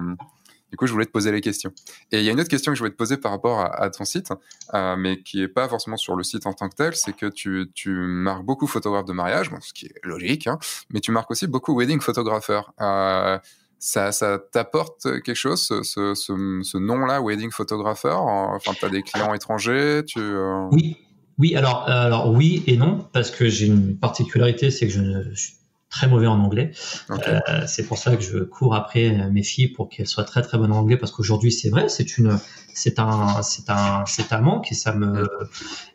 du 0.69 0.77
coup, 0.77 0.87
je 0.87 0.93
voulais 0.93 1.05
te 1.05 1.11
poser 1.11 1.31
les 1.31 1.41
questions. 1.41 1.71
Et 2.11 2.19
il 2.19 2.23
y 2.23 2.29
a 2.29 2.31
une 2.31 2.39
autre 2.39 2.49
question 2.49 2.71
que 2.71 2.75
je 2.75 2.79
voulais 2.79 2.91
te 2.91 2.97
poser 2.97 3.17
par 3.17 3.31
rapport 3.31 3.59
à, 3.59 3.89
ton 3.89 4.05
site, 4.05 4.31
euh, 4.73 4.95
mais 4.97 5.21
qui 5.21 5.41
est 5.41 5.47
pas 5.47 5.67
forcément 5.67 5.97
sur 5.97 6.15
le 6.15 6.23
site 6.23 6.45
en 6.45 6.53
tant 6.53 6.69
que 6.69 6.75
tel, 6.75 6.95
c'est 6.95 7.13
que 7.13 7.25
tu, 7.25 7.71
tu 7.73 7.89
marques 7.89 8.43
beaucoup 8.43 8.67
photographe 8.67 9.05
de 9.05 9.13
mariage, 9.13 9.49
ce 9.61 9.73
qui 9.73 9.87
est 9.87 9.95
logique, 10.03 10.47
hein, 10.47 10.59
mais 10.91 10.99
tu 10.99 11.11
marques 11.11 11.31
aussi 11.31 11.47
beaucoup 11.47 11.77
wedding 11.77 12.01
photographeur. 12.01 12.73
Euh, 12.81 13.37
ça, 13.79 14.11
ça 14.11 14.39
t'apporte 14.39 15.03
quelque 15.23 15.33
chose, 15.35 15.61
ce, 15.61 16.13
ce, 16.13 16.77
nom-là, 16.77 17.21
wedding 17.21 17.49
photographeur 17.49 18.23
Enfin, 18.23 18.73
tu 18.77 18.83
as 18.85 18.89
des 18.89 19.03
clients 19.03 19.33
étrangers 19.33 20.03
euh 20.17 20.67
Oui, 20.71 20.97
oui, 21.37 21.55
alors, 21.55 21.87
alors 21.87 22.29
oui 22.31 22.63
et 22.67 22.75
non, 22.75 23.07
parce 23.13 23.31
que 23.31 23.47
j'ai 23.47 23.67
une 23.67 23.97
particularité, 23.97 24.69
c'est 24.69 24.87
que 24.87 24.93
je 24.93 24.99
ne 24.99 25.33
suis 25.33 25.53
très 25.89 26.07
mauvais 26.07 26.27
en 26.27 26.39
anglais. 26.39 26.71
Euh, 27.09 27.39
c'est 27.67 27.83
pour 27.83 27.97
ça 27.97 28.15
que 28.15 28.21
je 28.21 28.39
cours 28.39 28.75
après 28.75 29.29
mes 29.31 29.43
filles 29.43 29.69
pour 29.69 29.89
qu'elles 29.89 30.07
soient 30.07 30.23
très 30.23 30.41
très 30.41 30.57
bonnes 30.57 30.71
en 30.71 30.77
anglais 30.79 30.97
parce 30.97 31.11
qu'aujourd'hui 31.11 31.51
c'est 31.51 31.69
vrai, 31.69 31.89
c'est 31.89 32.17
une, 32.17 32.39
c'est 32.73 32.99
un, 32.99 33.41
c'est 33.41 33.69
un, 33.69 34.05
c'est 34.05 34.31
un 34.31 34.41
manque 34.41 34.71
et 34.71 34.75
ça 34.75 34.93
me, 34.93 35.27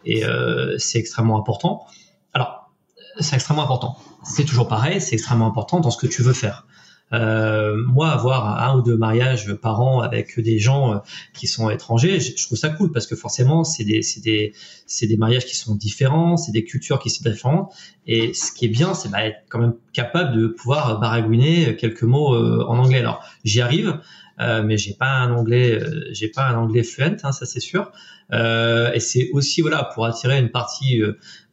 et 0.05 0.25
euh, 0.25 0.77
c'est 0.79 0.99
extrêmement 0.99 1.39
important. 1.39 1.87
Alors, 2.33 2.73
c'est 3.21 3.37
extrêmement 3.37 3.63
important. 3.63 3.97
C'est 4.25 4.45
toujours 4.45 4.69
pareil, 4.69 5.01
c'est 5.01 5.15
extrêmement 5.15 5.47
important 5.47 5.81
dans 5.81 5.91
ce 5.91 5.99
que 5.99 6.07
tu 6.07 6.23
veux 6.23 6.33
faire. 6.33 6.67
Euh, 7.13 7.77
moi, 7.87 8.09
avoir 8.09 8.63
un 8.63 8.79
ou 8.79 8.83
deux 8.83 8.97
mariages 8.97 9.55
par 9.55 9.81
an 9.81 10.01
avec 10.01 10.41
des 10.41 10.59
gens 10.59 10.95
euh, 10.95 10.99
qui 11.33 11.47
sont 11.47 11.71
étrangers, 11.71 12.19
je, 12.19 12.35
trouve 12.45 12.59
ça 12.59 12.71
cool 12.71 12.91
parce 12.93 13.07
que 13.07 13.15
forcément, 13.15 13.63
c'est 13.63 13.85
des, 13.85 14.03
c'est 14.03 14.21
des, 14.21 14.53
c'est 14.87 15.07
des 15.07 15.17
mariages 15.17 15.45
qui 15.45 15.55
sont 15.55 15.75
différents, 15.75 16.37
c'est 16.37 16.53
des 16.53 16.65
cultures 16.65 16.99
qui 16.99 17.11
sont 17.11 17.29
différentes. 17.29 17.73
Et 18.07 18.33
ce 18.35 18.53
qui 18.53 18.65
est 18.65 18.69
bien, 18.69 18.95
c'est 18.95 19.11
bah, 19.11 19.25
être 19.25 19.45
quand 19.49 19.61
même 19.61 19.75
capable 19.93 20.37
de 20.37 20.47
pouvoir 20.49 20.99
baragouiner 20.99 21.77
quelques 21.77 22.03
mots 22.03 22.35
euh, 22.35 22.65
en 22.67 22.79
anglais. 22.79 22.99
Alors, 22.99 23.23
j'y 23.45 23.61
arrive. 23.61 24.01
Euh, 24.41 24.63
mais 24.63 24.77
j'ai 24.77 24.95
pas 24.95 25.11
un 25.11 25.33
anglais, 25.33 25.81
j'ai 26.11 26.29
pas 26.29 26.49
un 26.49 26.57
anglais 26.57 26.83
fluent, 26.83 27.17
hein, 27.23 27.33
ça 27.33 27.47
c'est 27.47 27.61
sûr. 27.61 27.93
Euh, 28.33 28.93
et 28.93 29.01
c'est 29.01 29.31
aussi 29.33 29.61
voilà 29.61 29.91
pour 29.95 30.07
attirer 30.07 30.39
une 30.39 30.51
partie 30.51 31.03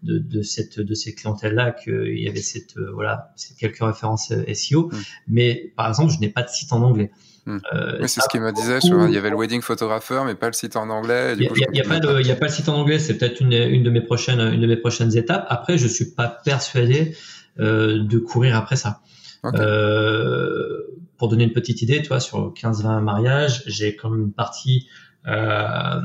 de, 0.04 0.18
de 0.18 0.42
cette 0.42 0.80
de 0.80 0.94
ces 0.94 1.14
clientèles 1.14 1.54
là 1.54 1.72
qu'il 1.72 2.18
y 2.18 2.28
avait 2.28 2.42
cette 2.42 2.78
euh, 2.78 2.92
voilà 2.94 3.32
ces 3.36 3.56
quelques 3.56 3.82
références 3.82 4.32
euh, 4.32 4.54
SEO 4.54 4.88
mm. 4.88 4.98
mais 5.28 5.74
par 5.76 5.88
exemple 5.90 6.12
je 6.14 6.20
n'ai 6.20 6.30
pas 6.30 6.44
de 6.44 6.50
site 6.50 6.74
en 6.74 6.82
anglais 6.82 7.12
mm. 7.46 7.58
euh, 7.74 7.98
oui, 8.02 8.10
c'est 8.10 8.22
ce 8.22 8.30
qu'il 8.30 8.42
me 8.42 8.52
disait. 8.52 8.80
il 8.84 9.14
y 9.14 9.18
avait 9.18 9.30
le 9.30 9.36
wedding 9.36 9.62
photographer, 9.62 10.22
mais 10.26 10.36
pas 10.36 10.48
le 10.48 10.54
site 10.54 10.76
en 10.76 10.90
anglais. 10.90 11.36
Il 11.38 11.52
n'y 11.72 11.82
a, 11.82 11.84
pas 11.84 12.00
le, 12.00 12.32
a 12.32 12.36
pas 12.36 12.46
le 12.46 12.52
site 12.52 12.70
en 12.70 12.76
anglais. 12.76 13.00
C'est 13.00 13.18
peut-être 13.18 13.42
une, 13.42 13.54
une 13.54 13.84
de 13.84 13.90
mes 13.90 14.02
prochaines, 14.02 14.40
une 14.40 14.62
de 14.62 14.68
mes 14.68 14.78
prochaines 14.78 15.16
étapes. 15.18 15.46
Après, 15.50 15.78
je 15.78 15.88
suis 15.88 16.12
pas 16.12 16.28
persuadé 16.28 17.16
euh, 17.60 18.04
de 18.04 18.18
courir 18.18 18.56
après 18.56 18.76
ça. 18.76 19.02
Euh, 19.44 20.82
pour 21.22 21.28
donner 21.28 21.44
une 21.44 21.54
petite 21.54 21.84
idée, 21.84 22.02
toi, 22.02 22.20
sur 22.20 22.52
15-20 22.52 23.00
mariages, 23.02 23.62
j'ai 23.68 23.96
quand 23.96 24.10
même 24.10 24.24
une 24.24 24.34
partie 24.34 24.88
euh, 25.28 26.02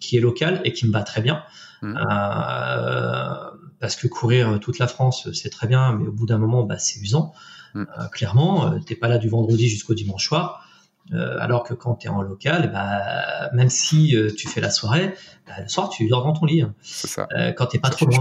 qui 0.00 0.16
est 0.16 0.20
locale 0.20 0.60
et 0.64 0.72
qui 0.72 0.88
me 0.88 0.92
va 0.92 1.04
très 1.04 1.20
bien. 1.20 1.44
Mm. 1.82 1.96
Euh, 1.96 3.34
parce 3.78 3.94
que 3.94 4.08
courir 4.08 4.58
toute 4.58 4.80
la 4.80 4.88
France, 4.88 5.32
c'est 5.34 5.50
très 5.50 5.68
bien, 5.68 5.92
mais 5.92 6.08
au 6.08 6.10
bout 6.10 6.26
d'un 6.26 6.38
moment, 6.38 6.64
bah, 6.64 6.78
c'est 6.78 6.98
usant. 6.98 7.32
Mm. 7.74 7.82
Euh, 7.82 8.08
clairement, 8.08 8.72
euh, 8.72 8.80
t'es 8.84 8.96
pas 8.96 9.06
là 9.06 9.18
du 9.18 9.28
vendredi 9.28 9.68
jusqu'au 9.68 9.94
dimanche 9.94 10.26
soir. 10.26 10.66
alors 11.12 11.62
que 11.62 11.72
quand 11.72 11.94
tu 11.94 12.08
es 12.08 12.10
en 12.10 12.22
local, 12.22 12.72
bah, 12.72 13.48
même 13.52 13.70
si 13.70 14.16
tu 14.36 14.48
fais 14.48 14.60
la 14.60 14.70
soirée, 14.70 15.14
bah, 15.46 15.52
le 15.62 15.68
soir 15.68 15.90
tu 15.90 16.08
dors 16.08 16.24
dans 16.24 16.32
ton 16.32 16.46
lit. 16.46 16.62
Hein. 16.62 16.74
Ça. 16.82 17.28
quand 17.56 17.66
t'es 17.66 17.78
pas 17.78 17.90
trop 17.90 18.06
loin. 18.06 18.18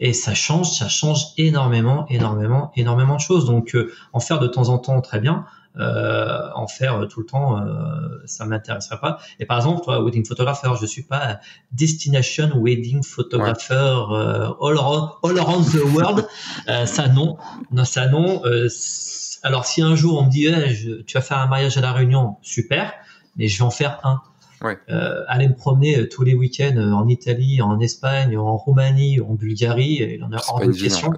Et 0.00 0.12
ça 0.12 0.34
change, 0.34 0.70
ça 0.78 0.88
change 0.88 1.26
énormément, 1.36 2.06
énormément, 2.08 2.72
énormément 2.74 3.14
de 3.14 3.20
choses. 3.20 3.46
Donc 3.46 3.76
en 4.12 4.18
faire 4.18 4.40
de 4.40 4.48
temps 4.48 4.68
en 4.70 4.78
temps, 4.78 5.00
très 5.00 5.20
bien. 5.20 5.44
Euh, 5.78 6.48
en 6.56 6.66
faire 6.66 7.06
tout 7.08 7.20
le 7.20 7.26
temps, 7.26 7.56
euh, 7.56 8.18
ça 8.24 8.44
m'intéresserait 8.44 8.98
pas. 8.98 9.20
Et 9.38 9.46
par 9.46 9.58
exemple, 9.58 9.84
toi, 9.84 10.02
wedding 10.02 10.26
photographer, 10.26 10.72
je 10.80 10.86
suis 10.86 11.02
pas 11.02 11.38
destination 11.70 12.50
wedding 12.56 13.04
photographer 13.04 13.74
euh, 14.10 14.48
all, 14.60 14.76
around, 14.76 15.10
all 15.22 15.38
around 15.38 15.64
the 15.70 15.84
world. 15.94 16.26
ça 16.84 17.06
non, 17.08 17.36
non 17.70 17.84
ça 17.84 18.08
non. 18.08 18.42
alors 19.44 19.66
si 19.66 19.82
un 19.82 19.94
jour 19.94 20.20
on 20.20 20.24
me 20.24 20.30
dit, 20.30 20.46
eh, 20.46 21.04
tu 21.04 21.14
vas 21.14 21.20
faire 21.20 21.38
un 21.38 21.46
mariage 21.46 21.76
à 21.76 21.80
la 21.80 21.92
Réunion, 21.92 22.38
super, 22.42 22.92
mais 23.36 23.46
je 23.46 23.58
vais 23.58 23.64
en 23.64 23.70
faire 23.70 24.00
un. 24.02 24.20
Ouais. 24.60 24.76
Euh, 24.90 25.22
aller 25.28 25.46
me 25.46 25.54
promener 25.54 26.08
tous 26.08 26.24
les 26.24 26.34
week-ends 26.34 26.76
en 26.76 27.06
Italie, 27.06 27.62
en 27.62 27.78
Espagne, 27.78 28.36
en 28.36 28.56
Roumanie, 28.56 29.20
en 29.20 29.34
Bulgarie, 29.34 30.16
il 30.16 30.24
en 30.24 30.32
a 30.32 30.40
hors 30.48 30.58
de 30.58 30.72
question. 30.72 31.12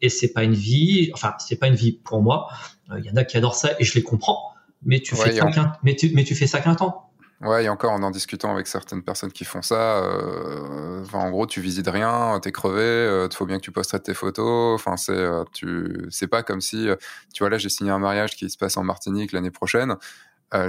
Et 0.00 0.08
c'est 0.08 0.32
pas 0.32 0.44
une 0.44 0.54
vie, 0.54 1.10
enfin 1.14 1.34
c'est 1.38 1.56
pas 1.56 1.68
une 1.68 1.74
vie 1.74 1.92
pour 1.92 2.22
moi. 2.22 2.48
Il 2.96 3.04
y 3.04 3.10
en 3.10 3.16
a 3.16 3.24
qui 3.24 3.36
adorent 3.36 3.54
ça 3.54 3.70
et 3.78 3.84
je 3.84 3.94
les 3.94 4.02
comprends. 4.02 4.52
Mais 4.82 5.00
tu 5.00 5.16
fais 5.16 5.32
ça 5.32 5.46
qu'un, 5.50 5.72
mais 5.82 5.96
tu, 5.96 6.12
mais 6.14 6.24
tu 6.24 6.34
fais 6.34 6.46
ça 6.46 6.60
qu'un 6.60 6.74
temps. 6.74 7.06
Ouais, 7.42 7.64
et 7.64 7.68
encore 7.68 7.92
en 7.92 8.02
en 8.02 8.10
discutant 8.10 8.50
avec 8.50 8.66
certaines 8.66 9.02
personnes 9.02 9.30
qui 9.30 9.44
font 9.44 9.60
ça, 9.60 9.98
euh, 9.98 11.04
en 11.12 11.30
gros, 11.30 11.46
tu 11.46 11.60
visites 11.60 11.88
rien, 11.88 12.40
t'es 12.40 12.50
crevé, 12.50 12.80
il 12.80 12.84
euh, 12.84 13.28
faut 13.30 13.44
bien 13.44 13.58
que 13.58 13.62
tu 13.62 13.72
postes 13.72 14.02
tes 14.02 14.14
photos. 14.14 14.74
Enfin, 14.74 14.96
c'est, 14.96 15.12
euh, 15.12 15.44
tu, 15.52 16.06
c'est 16.08 16.28
pas 16.28 16.42
comme 16.42 16.62
si, 16.62 16.88
tu 17.34 17.42
vois, 17.42 17.50
là, 17.50 17.58
j'ai 17.58 17.68
signé 17.68 17.90
un 17.90 17.98
mariage 17.98 18.36
qui 18.36 18.48
se 18.48 18.56
passe 18.56 18.78
en 18.78 18.84
Martinique 18.84 19.32
l'année 19.32 19.50
prochaine. 19.50 19.96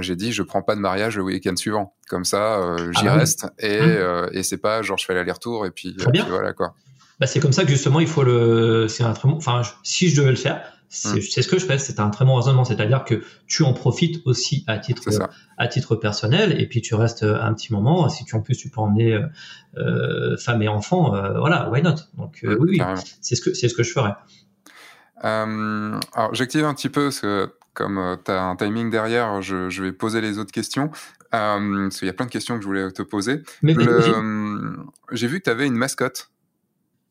j'ai 0.00 0.14
dit, 0.14 0.32
je 0.32 0.42
prends 0.42 0.60
pas 0.60 0.74
de 0.74 0.80
mariage 0.80 1.16
le 1.16 1.22
week-end 1.22 1.56
suivant. 1.56 1.94
Comme 2.08 2.26
ça, 2.26 2.76
j'y 2.98 3.08
ah 3.08 3.14
reste 3.14 3.46
et, 3.58 3.80
mmh. 3.80 4.30
et 4.32 4.42
c'est 4.42 4.58
pas 4.58 4.82
genre 4.82 4.98
je 4.98 5.06
fais 5.06 5.14
l'aller-retour 5.14 5.64
et 5.64 5.70
puis, 5.70 5.94
puis 5.94 6.22
voilà 6.28 6.52
quoi. 6.52 6.74
Bah, 7.20 7.26
c'est 7.26 7.40
comme 7.40 7.52
ça 7.52 7.64
que 7.64 7.70
justement 7.70 8.00
il 8.00 8.06
faut 8.06 8.22
le. 8.22 8.86
C'est 8.88 9.02
un 9.02 9.12
très 9.12 9.28
bon. 9.28 9.36
Enfin, 9.36 9.62
si 9.82 10.08
je 10.08 10.20
devais 10.20 10.30
le 10.30 10.36
faire, 10.36 10.62
c'est 10.88 11.18
mm. 11.18 11.42
ce 11.42 11.48
que 11.48 11.58
je 11.58 11.66
fais. 11.66 11.78
C'est 11.78 12.00
un 12.00 12.10
très 12.10 12.24
bon 12.24 12.36
raisonnement, 12.36 12.64
c'est-à-dire 12.64 13.04
que 13.04 13.22
tu 13.46 13.62
en 13.62 13.72
profites 13.72 14.22
aussi 14.24 14.64
à 14.66 14.78
titre 14.78 15.08
à 15.58 15.68
titre 15.68 15.96
personnel, 15.96 16.60
et 16.60 16.68
puis 16.68 16.80
tu 16.80 16.94
restes 16.94 17.24
un 17.24 17.52
petit 17.54 17.72
moment. 17.72 18.08
Si 18.08 18.24
tu 18.24 18.36
en 18.36 18.40
plus 18.40 18.56
tu 18.56 18.70
peux 18.70 18.80
emmener 18.80 19.14
euh, 19.14 19.26
euh 19.76 20.36
femme 20.36 20.62
et 20.62 20.68
enfant, 20.68 21.14
euh, 21.14 21.38
voilà, 21.38 21.68
why 21.70 21.82
not? 21.82 21.96
Donc 22.16 22.40
euh, 22.44 22.56
oui, 22.60 22.80
oui 22.80 23.02
c'est 23.20 23.34
ce 23.34 23.40
que 23.40 23.54
c'est 23.54 23.68
ce 23.68 23.74
que 23.74 23.82
je 23.82 23.92
ferais. 23.92 24.14
alors 25.22 26.34
j'active 26.34 26.64
un 26.64 26.74
petit 26.74 26.88
peu 26.88 27.04
parce 27.04 27.20
que 27.20 27.52
comme 27.74 28.16
tu 28.24 28.30
as 28.30 28.42
un 28.42 28.56
timing 28.56 28.90
derrière, 28.90 29.40
je, 29.40 29.70
je, 29.70 29.82
vais 29.84 29.92
poser 29.92 30.20
les 30.20 30.38
autres 30.38 30.50
questions. 30.50 30.90
parce 31.30 31.98
qu'il 31.98 32.06
y 32.06 32.10
a 32.10 32.14
plein 32.14 32.26
de 32.26 32.30
questions 32.30 32.56
que 32.56 32.62
je 32.62 32.66
voulais 32.66 32.90
te 32.90 33.02
poser. 33.02 33.42
J'ai 35.12 35.26
vu 35.26 35.38
que 35.38 35.44
tu 35.44 35.50
avais 35.50 35.66
une 35.66 35.76
mascotte. 35.76 36.30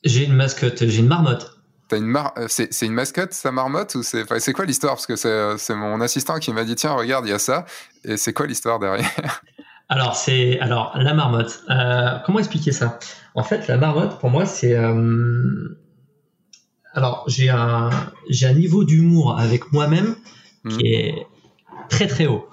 J'ai 0.03 0.25
une 0.25 0.33
mascotte, 0.33 0.85
j'ai 0.85 0.99
une 0.99 1.07
marmotte. 1.07 1.57
As 1.91 1.97
une 1.97 2.05
mar... 2.05 2.33
Euh, 2.37 2.47
c'est, 2.49 2.85
une 2.85 2.93
mascotte, 2.93 3.33
sa 3.33 3.51
marmotte 3.51 3.95
ou 3.95 4.03
c'est, 4.03 4.25
c'est 4.39 4.53
quoi 4.53 4.65
l'histoire? 4.65 4.95
Parce 4.95 5.07
que 5.07 5.15
c'est, 5.15 5.57
c'est 5.57 5.75
mon 5.75 6.01
assistant 6.01 6.37
qui 6.39 6.51
m'a 6.51 6.63
dit 6.63 6.75
tiens 6.75 6.93
regarde 6.93 7.25
il 7.25 7.29
y 7.29 7.33
a 7.33 7.39
ça 7.39 7.65
et 8.03 8.17
c'est 8.17 8.33
quoi 8.33 8.45
l'histoire 8.45 8.79
derrière? 8.79 9.09
Alors 9.89 10.15
c'est 10.17 10.59
alors 10.59 10.97
la 10.97 11.13
marmotte. 11.13 11.63
Euh, 11.69 12.17
comment 12.25 12.39
expliquer 12.39 12.73
ça? 12.73 12.99
En 13.35 13.43
fait 13.43 13.67
la 13.67 13.77
marmotte 13.77 14.19
pour 14.19 14.29
moi 14.29 14.45
c'est 14.45 14.75
euh, 14.75 15.79
alors 16.91 17.23
j'ai 17.27 17.49
un 17.49 17.89
j'ai 18.29 18.47
un 18.47 18.53
niveau 18.53 18.83
d'humour 18.83 19.39
avec 19.39 19.71
moi-même 19.71 20.15
qui 20.69 20.75
hmm. 20.75 20.85
est 20.85 21.27
très 21.89 22.07
très 22.07 22.27
haut. 22.27 22.47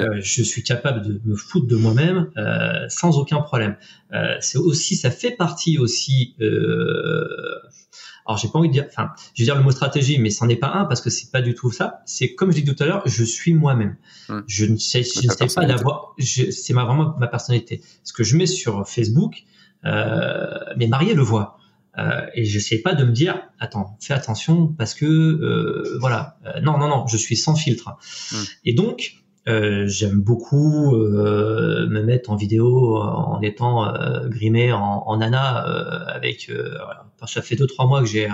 Euh, 0.00 0.20
je 0.20 0.42
suis 0.42 0.62
capable 0.62 1.02
de 1.02 1.20
me 1.24 1.36
foutre 1.36 1.66
de 1.66 1.76
moi-même 1.76 2.30
euh, 2.36 2.88
sans 2.88 3.18
aucun 3.18 3.40
problème. 3.40 3.76
Euh, 4.12 4.36
c'est 4.40 4.58
aussi, 4.58 4.96
ça 4.96 5.10
fait 5.10 5.30
partie 5.30 5.78
aussi. 5.78 6.34
alors 8.26 8.38
j'ai 8.38 8.48
pas 8.48 8.58
envie 8.58 8.68
de 8.68 8.72
dire, 8.72 8.86
enfin, 8.88 9.10
je 9.34 9.42
veux 9.42 9.44
dire 9.44 9.56
le 9.56 9.62
mot 9.62 9.70
stratégie, 9.70 10.18
mais 10.18 10.30
c'en 10.30 10.48
est 10.48 10.56
pas 10.56 10.72
un 10.72 10.84
parce 10.84 11.00
que 11.00 11.10
c'est 11.10 11.30
pas 11.30 11.42
du 11.42 11.54
tout 11.54 11.70
ça. 11.70 12.02
C'est 12.06 12.34
comme 12.34 12.50
je 12.50 12.60
dis 12.60 12.64
tout 12.64 12.82
à 12.82 12.86
l'heure, 12.86 13.02
je 13.06 13.24
suis 13.24 13.54
moi-même. 13.54 13.96
Je 14.46 14.66
ne 14.66 14.76
sais, 14.76 15.02
je 15.02 15.26
ne 15.26 15.32
sais 15.32 15.54
pas 15.54 15.64
d'avoir. 15.64 16.14
C'est 16.18 16.72
ma, 16.72 16.84
vraiment 16.84 17.14
ma 17.18 17.28
personnalité. 17.28 17.82
Ce 18.04 18.12
que 18.12 18.24
je 18.24 18.36
mets 18.36 18.46
sur 18.46 18.88
Facebook, 18.88 19.44
mes 19.84 20.86
mariés 20.86 21.14
le 21.14 21.22
voient. 21.22 21.57
Euh, 21.98 22.26
et 22.34 22.44
je 22.44 22.58
sais 22.58 22.78
pas 22.78 22.94
de 22.94 23.04
me 23.04 23.12
dire, 23.12 23.42
attends, 23.58 23.96
fais 24.00 24.14
attention 24.14 24.68
parce 24.78 24.94
que 24.94 25.04
euh, 25.06 25.98
voilà, 26.00 26.38
euh, 26.46 26.60
non, 26.60 26.78
non, 26.78 26.88
non, 26.88 27.06
je 27.06 27.16
suis 27.16 27.36
sans 27.36 27.56
filtre. 27.56 27.96
Hmm. 28.32 28.44
Et 28.64 28.74
donc, 28.74 29.14
Euh, 29.48 29.86
j'aime 29.88 30.20
beaucoup 30.20 30.94
euh, 30.94 31.88
me 31.88 32.02
mettre 32.02 32.28
en 32.28 32.36
vidéo 32.36 32.98
en 32.98 33.40
étant 33.40 33.86
euh, 33.86 34.28
grimé 34.28 34.72
en, 34.74 35.04
en 35.06 35.16
Nana 35.16 35.46
avec. 36.16 36.52
ça 37.26 37.40
fait 37.40 37.56
deux 37.56 37.66
trois 37.66 37.86
mois 37.86 38.00
que 38.02 38.08
j'ai, 38.08 38.28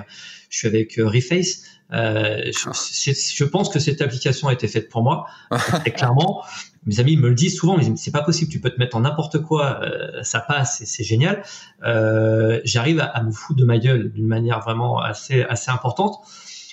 je 0.51 0.59
suis 0.59 0.67
avec 0.67 0.97
Reface. 0.99 1.63
Je, 1.91 3.13
je, 3.13 3.45
pense 3.45 3.69
que 3.69 3.79
cette 3.79 4.01
application 4.01 4.49
a 4.49 4.53
été 4.53 4.69
faite 4.69 4.89
pour 4.89 5.03
moi. 5.03 5.27
Et 5.87 5.91
clairement, 5.91 6.43
mes 6.87 7.01
amis 7.01 7.17
me 7.17 7.29
le 7.29 7.35
disent 7.35 7.57
souvent, 7.57 7.77
mais 7.77 7.85
c'est 7.97 8.11
pas 8.11 8.23
possible, 8.23 8.51
tu 8.51 8.61
peux 8.61 8.71
te 8.71 8.79
mettre 8.79 8.97
en 8.97 9.01
n'importe 9.01 9.41
quoi, 9.43 9.81
ça 10.23 10.41
passe, 10.41 10.83
c'est 10.85 11.05
génial. 11.05 11.43
Euh, 11.85 12.61
J'arrive 12.65 13.01
à, 13.01 13.05
à, 13.05 13.23
me 13.23 13.31
foutre 13.31 13.59
de 13.59 13.65
ma 13.65 13.79
gueule 13.79 14.13
d'une 14.13 14.27
manière 14.27 14.61
vraiment 14.61 14.99
assez 14.99 15.43
assez 15.43 15.71
importante. 15.71 16.17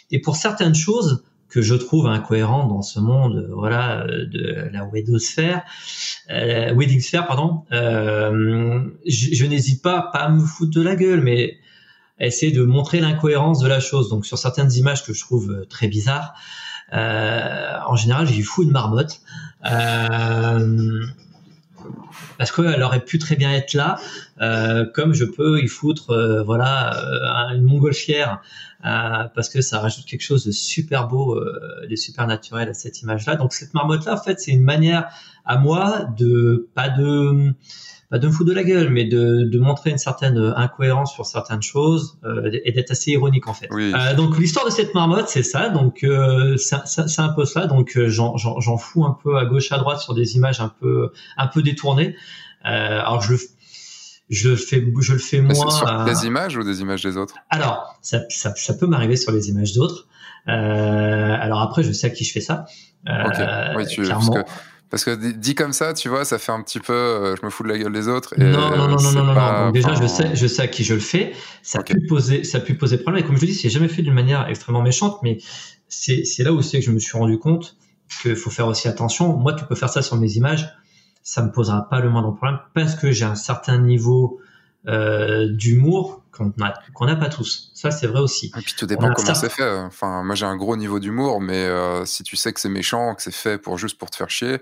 Et 0.09 0.19
pour 0.19 0.35
certaines 0.35 0.75
choses, 0.75 1.23
que 1.51 1.61
je 1.61 1.75
trouve 1.75 2.07
incohérent 2.07 2.65
dans 2.65 2.81
ce 2.81 2.99
monde 2.99 3.49
voilà 3.51 4.05
de 4.07 4.69
la 4.71 4.85
weddosphère 4.85 5.63
euh, 6.29 6.73
wedding 6.73 7.01
sphere 7.01 7.27
pardon 7.27 7.63
euh, 7.73 8.81
je, 9.05 9.35
je 9.35 9.45
n'hésite 9.45 9.83
pas 9.83 10.09
pas 10.13 10.19
à 10.19 10.29
me 10.29 10.43
foutre 10.43 10.73
de 10.73 10.81
la 10.81 10.95
gueule 10.95 11.21
mais 11.21 11.57
essayer 12.27 12.51
de 12.51 12.63
montrer 12.63 12.99
l'incohérence 12.99 13.59
de 13.59 13.67
la 13.67 13.79
chose 13.79 14.09
donc 14.09 14.25
sur 14.25 14.37
certaines 14.37 14.71
images 14.73 15.05
que 15.05 15.13
je 15.13 15.21
trouve 15.21 15.65
très 15.69 15.87
bizarres 15.87 16.33
euh, 16.93 17.77
en 17.87 17.95
général 17.95 18.27
j'y 18.27 18.43
fous 18.43 18.63
une 18.63 18.71
marmotte 18.71 19.21
euh, 19.65 21.01
parce 22.37 22.51
qu'elle 22.51 22.81
aurait 22.81 23.03
pu 23.03 23.19
très 23.19 23.35
bien 23.35 23.51
être 23.51 23.73
là, 23.73 23.99
euh, 24.41 24.85
comme 24.93 25.13
je 25.13 25.25
peux 25.25 25.61
y 25.61 25.67
foutre 25.67 26.11
euh, 26.11 26.43
voilà 26.43 26.97
euh, 26.97 27.55
une 27.55 27.63
montgolfière 27.63 28.41
parce 28.81 29.47
que 29.49 29.61
ça 29.61 29.79
rajoute 29.79 30.05
quelque 30.05 30.23
chose 30.23 30.43
de 30.43 30.51
super 30.51 31.07
beau, 31.07 31.39
de 31.39 31.95
super 31.95 32.25
naturel 32.25 32.67
à 32.67 32.73
cette 32.73 33.03
image-là. 33.03 33.35
Donc 33.35 33.53
cette 33.53 33.75
marmotte-là, 33.75 34.15
en 34.15 34.17
fait, 34.17 34.39
c'est 34.39 34.49
une 34.49 34.63
manière 34.63 35.07
à 35.45 35.59
moi 35.59 36.05
de 36.17 36.67
pas 36.73 36.89
de 36.89 37.53
pas 38.11 38.19
de 38.19 38.27
me 38.27 38.31
foutre 38.33 38.49
de 38.49 38.53
la 38.53 38.65
gueule, 38.65 38.89
mais 38.89 39.05
de, 39.05 39.43
de 39.49 39.59
montrer 39.59 39.89
une 39.89 39.97
certaine 39.97 40.37
incohérence 40.57 41.13
sur 41.13 41.25
certaines 41.25 41.61
choses 41.61 42.17
euh, 42.25 42.51
et 42.65 42.73
d'être 42.73 42.91
assez 42.91 43.11
ironique 43.11 43.47
en 43.47 43.53
fait. 43.53 43.69
Euh, 43.71 44.13
donc 44.15 44.37
l'histoire 44.37 44.65
de 44.65 44.69
cette 44.69 44.93
marmotte, 44.93 45.29
c'est 45.29 45.43
ça. 45.43 45.69
Donc 45.69 46.03
euh, 46.03 46.57
c'est 46.57 47.19
un 47.19 47.29
peu 47.29 47.45
ça. 47.45 47.67
Donc 47.67 47.95
euh, 47.95 48.09
j'en 48.09 48.77
fous 48.77 49.05
un 49.05 49.17
peu 49.23 49.37
à 49.37 49.45
gauche 49.45 49.71
à 49.71 49.77
droite 49.77 49.99
sur 49.99 50.13
des 50.13 50.35
images 50.35 50.59
un 50.59 50.67
peu 50.67 51.13
un 51.37 51.47
peu 51.47 51.61
détournées. 51.61 52.17
Euh, 52.65 52.99
alors 52.99 53.21
je 53.21 53.31
le 53.31 53.39
je 54.29 54.49
le 54.49 54.55
fais 54.57 54.85
je 54.99 55.13
le 55.13 55.19
fais 55.19 55.39
moins. 55.39 55.71
Sur 55.71 56.03
des 56.03 56.25
images 56.25 56.57
ou 56.57 56.63
des 56.63 56.81
images 56.81 57.03
des 57.03 57.15
autres? 57.15 57.35
Alors 57.49 57.97
ça, 58.01 58.19
ça, 58.27 58.53
ça 58.57 58.73
peut 58.73 58.87
m'arriver 58.87 59.15
sur 59.15 59.31
les 59.31 59.47
images 59.47 59.71
d'autres. 59.71 60.07
alors 60.47 61.61
après 61.61 61.83
je 61.83 61.93
sais 61.93 62.07
à 62.07 62.09
qui 62.09 62.25
je 62.25 62.33
fais 62.33 62.41
ça. 62.41 62.65
ok. 63.07 63.37
Oui, 63.77 63.87
tu, 63.87 64.01
clairement. 64.01 64.33
Parce 64.33 64.43
que 64.43 64.51
parce 64.91 65.05
que 65.05 65.15
dit 65.15 65.55
comme 65.55 65.71
ça, 65.71 65.93
tu 65.93 66.09
vois, 66.09 66.25
ça 66.25 66.37
fait 66.37 66.51
un 66.51 66.61
petit 66.61 66.81
peu, 66.81 66.91
euh, 66.91 67.35
je 67.37 67.45
me 67.45 67.49
fous 67.49 67.63
de 67.63 67.69
la 67.69 67.77
gueule 67.77 67.93
des 67.93 68.09
autres. 68.09 68.37
Et 68.37 68.43
non, 68.43 68.75
non, 68.75 68.89
non, 68.89 69.01
non, 69.01 69.11
non, 69.13 69.23
non, 69.23 69.63
Donc 69.63 69.73
déjà, 69.73 69.93
je 69.93 70.05
sais, 70.05 70.35
je 70.35 70.45
sais 70.47 70.61
à 70.61 70.67
qui 70.67 70.83
je 70.83 70.93
le 70.93 70.99
fais. 70.99 71.31
Ça 71.63 71.79
a 71.79 71.83
pu 71.83 72.05
poser, 72.07 72.43
ça 72.43 72.57
a 72.57 72.61
pu 72.61 72.75
poser 72.75 72.97
problème. 72.97 73.23
Et 73.23 73.25
comme 73.25 73.37
je 73.37 73.45
dis, 73.45 73.53
c'est 73.53 73.69
jamais 73.69 73.87
fait 73.87 74.01
d'une 74.01 74.13
manière 74.13 74.47
extrêmement 74.49 74.81
méchante, 74.81 75.19
mais 75.23 75.37
c'est, 75.87 76.25
c'est 76.25 76.43
là 76.43 76.51
où 76.51 76.61
c'est 76.61 76.79
que 76.79 76.85
je 76.85 76.91
me 76.91 76.99
suis 76.99 77.17
rendu 77.17 77.39
compte 77.39 77.77
qu'il 78.21 78.35
faut 78.35 78.49
faire 78.49 78.67
aussi 78.67 78.89
attention. 78.89 79.37
Moi, 79.37 79.53
tu 79.53 79.63
peux 79.63 79.75
faire 79.75 79.89
ça 79.89 80.01
sur 80.01 80.17
mes 80.17 80.33
images, 80.33 80.69
ça 81.23 81.41
me 81.41 81.53
posera 81.53 81.87
pas 81.87 82.01
le 82.01 82.09
moindre 82.09 82.35
problème 82.35 82.59
parce 82.73 82.95
que 82.95 83.13
j'ai 83.13 83.25
un 83.25 83.35
certain 83.35 83.79
niveau 83.79 84.41
euh, 84.87 85.47
d'humour 85.51 86.23
qu'on 86.31 86.53
n'a 86.57 86.73
qu'on 86.93 87.05
pas 87.05 87.29
tous. 87.29 87.71
Ça, 87.73 87.91
c'est 87.91 88.07
vrai 88.07 88.19
aussi. 88.19 88.51
Et 88.57 88.61
puis 88.61 88.73
tout 88.77 88.85
dépend 88.85 89.11
comment 89.13 89.35
c'est 89.35 89.51
fait. 89.51 89.69
Enfin, 89.79 90.23
moi, 90.23 90.35
j'ai 90.35 90.45
un 90.45 90.55
gros 90.55 90.75
niveau 90.77 90.99
d'humour, 90.99 91.41
mais 91.41 91.65
euh, 91.65 92.05
si 92.05 92.23
tu 92.23 92.35
sais 92.35 92.53
que 92.53 92.59
c'est 92.59 92.69
méchant, 92.69 93.13
que 93.15 93.21
c'est 93.21 93.33
fait 93.33 93.57
pour 93.57 93.77
juste 93.77 93.97
pour 93.97 94.09
te 94.09 94.15
faire 94.15 94.29
chier, 94.29 94.59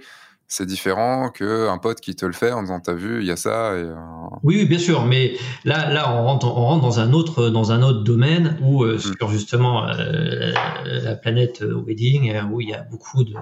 c'est 0.52 0.66
différent 0.66 1.30
que 1.30 1.70
un 1.70 1.78
pote 1.78 2.02
qui 2.02 2.16
te 2.16 2.26
le 2.26 2.34
fait 2.34 2.52
en 2.52 2.64
disant 2.64 2.80
t'as 2.80 2.94
vu, 2.94 3.22
il 3.22 3.28
y 3.28 3.32
a 3.32 3.36
ça. 3.36 3.76
Et, 3.76 3.84
euh... 3.84 3.96
oui, 4.44 4.58
oui, 4.58 4.66
bien 4.66 4.80
sûr, 4.80 5.06
mais 5.06 5.38
là, 5.64 5.94
là, 5.94 6.12
on 6.12 6.24
rentre, 6.24 6.48
on 6.48 6.66
rentre 6.66 6.82
dans 6.82 7.00
un 7.00 7.14
autre, 7.14 7.50
dans 7.50 7.72
un 7.72 7.84
autre 7.84 8.04
domaine 8.04 8.58
où 8.62 8.84
euh, 8.84 8.96
mm. 8.96 9.00
sur 9.00 9.30
justement 9.30 9.88
euh, 9.88 10.52
la 10.86 11.16
planète 11.16 11.62
wedding, 11.62 12.34
où 12.52 12.62
il 12.62 12.70
y 12.70 12.74
a 12.74 12.82
beaucoup 12.82 13.24
de 13.24 13.34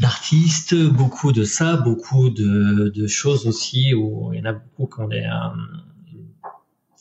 d'artistes, 0.00 0.74
beaucoup 0.74 1.32
de 1.32 1.44
ça, 1.44 1.76
beaucoup 1.76 2.30
de, 2.30 2.88
de, 2.88 3.06
choses 3.06 3.46
aussi 3.46 3.94
où 3.94 4.32
il 4.32 4.40
y 4.40 4.42
en 4.42 4.50
a 4.50 4.52
beaucoup 4.52 4.86
qui 4.86 5.00
ont 5.00 5.08
des, 5.08 5.22
une 5.22 5.84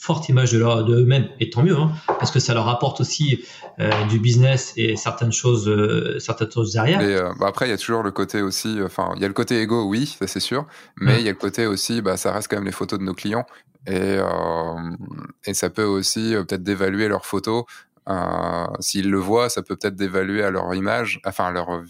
forte 0.03 0.28
image 0.28 0.52
de, 0.52 0.60
leur, 0.60 0.84
de 0.84 0.98
eux-mêmes, 0.98 1.30
et 1.40 1.49
tant 1.49 1.64
mieux, 1.64 1.78
hein, 1.78 1.94
parce 2.07 2.30
que 2.30 2.40
ça 2.40 2.53
leur 2.53 2.68
apporte 2.68 2.99
aussi 2.99 3.45
euh, 3.80 3.90
du 4.07 4.20
business 4.20 4.74
et 4.76 4.98
certaines 4.98 5.32
choses, 5.32 5.70
euh, 5.70 6.20
certaines 6.20 6.52
choses 6.52 6.74
derrière. 6.74 7.02
Et, 7.02 7.15
euh, 7.15 7.32
bah 7.40 7.48
après, 7.48 7.68
il 7.68 7.70
y 7.70 7.74
a 7.74 7.78
toujours 7.78 8.03
le 8.03 8.11
côté 8.11 8.41
aussi, 8.41 8.80
enfin, 8.84 9.14
il 9.15 9.22
y 9.22 9.26
a 9.26 9.30
le 9.30 9.34
côté 9.34 9.61
égo, 9.61 9.86
oui, 9.86 10.06
ça 10.20 10.28
c'est 10.28 10.41
sûr, 10.41 10.68
mais 10.98 11.20
il 11.20 11.26
y 11.26 11.30
a 11.30 11.32
le 11.32 11.38
côté 11.38 11.68
aussi, 11.68 12.02
bah, 12.02 12.18
ça 12.18 12.34
reste 12.34 12.49
quand 12.49 12.57
même 12.57 12.65
les 12.65 12.74
photos 12.74 12.99
de 12.99 13.06
nos 13.06 13.14
clients, 13.14 13.45
et, 13.88 14.18
et 15.45 15.53
ça 15.53 15.70
peut 15.70 15.84
aussi 15.84 16.34
peut-être 16.34 16.64
dévaluer 16.64 17.07
leurs 17.07 17.26
photos. 17.26 17.64
S'ils 18.80 19.10
le 19.10 19.18
voient, 19.18 19.49
ça 19.49 19.61
peut 19.61 19.78
peut-être 19.78 19.95
dévaluer 19.95 20.44
à 20.44 20.52
leur 20.52 20.74
image, 20.74 21.22
enfin 21.26 21.45
à 21.45 21.52
leur 21.52 21.84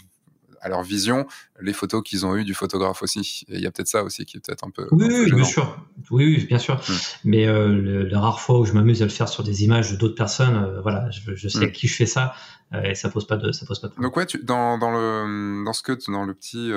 à 0.63 0.69
leur 0.69 0.81
vision 0.81 1.27
les 1.61 1.73
photos 1.73 2.01
qu'ils 2.03 2.25
ont 2.25 2.35
eues 2.35 2.43
du 2.43 2.53
photographe 2.53 3.03
aussi. 3.03 3.45
Et 3.49 3.55
il 3.55 3.61
y 3.61 3.67
a 3.67 3.71
peut-être 3.71 3.87
ça 3.87 4.03
aussi 4.03 4.25
qui 4.25 4.37
est 4.37 4.39
peut-être 4.39 4.65
un 4.65 4.69
peu. 4.69 4.87
Oui, 4.91 5.07
oui 5.09 5.31
bien 5.31 5.43
sûr. 5.43 5.77
Oui, 6.09 6.25
oui, 6.25 6.45
bien 6.45 6.57
sûr. 6.57 6.75
Hmm. 6.75 6.93
Mais 7.25 7.47
euh, 7.47 8.07
la 8.09 8.19
rare 8.19 8.39
fois 8.39 8.59
où 8.59 8.65
je 8.65 8.73
m'amuse 8.73 9.01
à 9.01 9.05
le 9.05 9.11
faire 9.11 9.29
sur 9.29 9.43
des 9.43 9.63
images 9.63 9.97
d'autres 9.97 10.15
personnes, 10.15 10.55
euh, 10.55 10.81
voilà, 10.81 11.09
je, 11.11 11.35
je 11.35 11.47
sais 11.47 11.65
à 11.65 11.67
hmm. 11.67 11.71
qui 11.71 11.87
je 11.87 11.95
fais 11.95 12.05
ça 12.05 12.33
euh, 12.73 12.81
et 12.83 12.95
ça 12.95 13.09
pose 13.09 13.27
pas 13.27 13.37
de 13.37 13.51
ça 13.51 13.65
pose 13.65 13.79
pas 13.79 13.87
de 13.87 13.93
problème. 13.93 14.09
Donc 14.09 14.17
ouais, 14.17 14.25
tu, 14.25 14.39
dans, 14.43 14.77
dans 14.77 14.91
le 14.91 15.63
dans 15.63 15.73
ce 15.73 15.83
que 15.83 15.97
dans 16.11 16.23
le 16.23 16.33
petit 16.33 16.71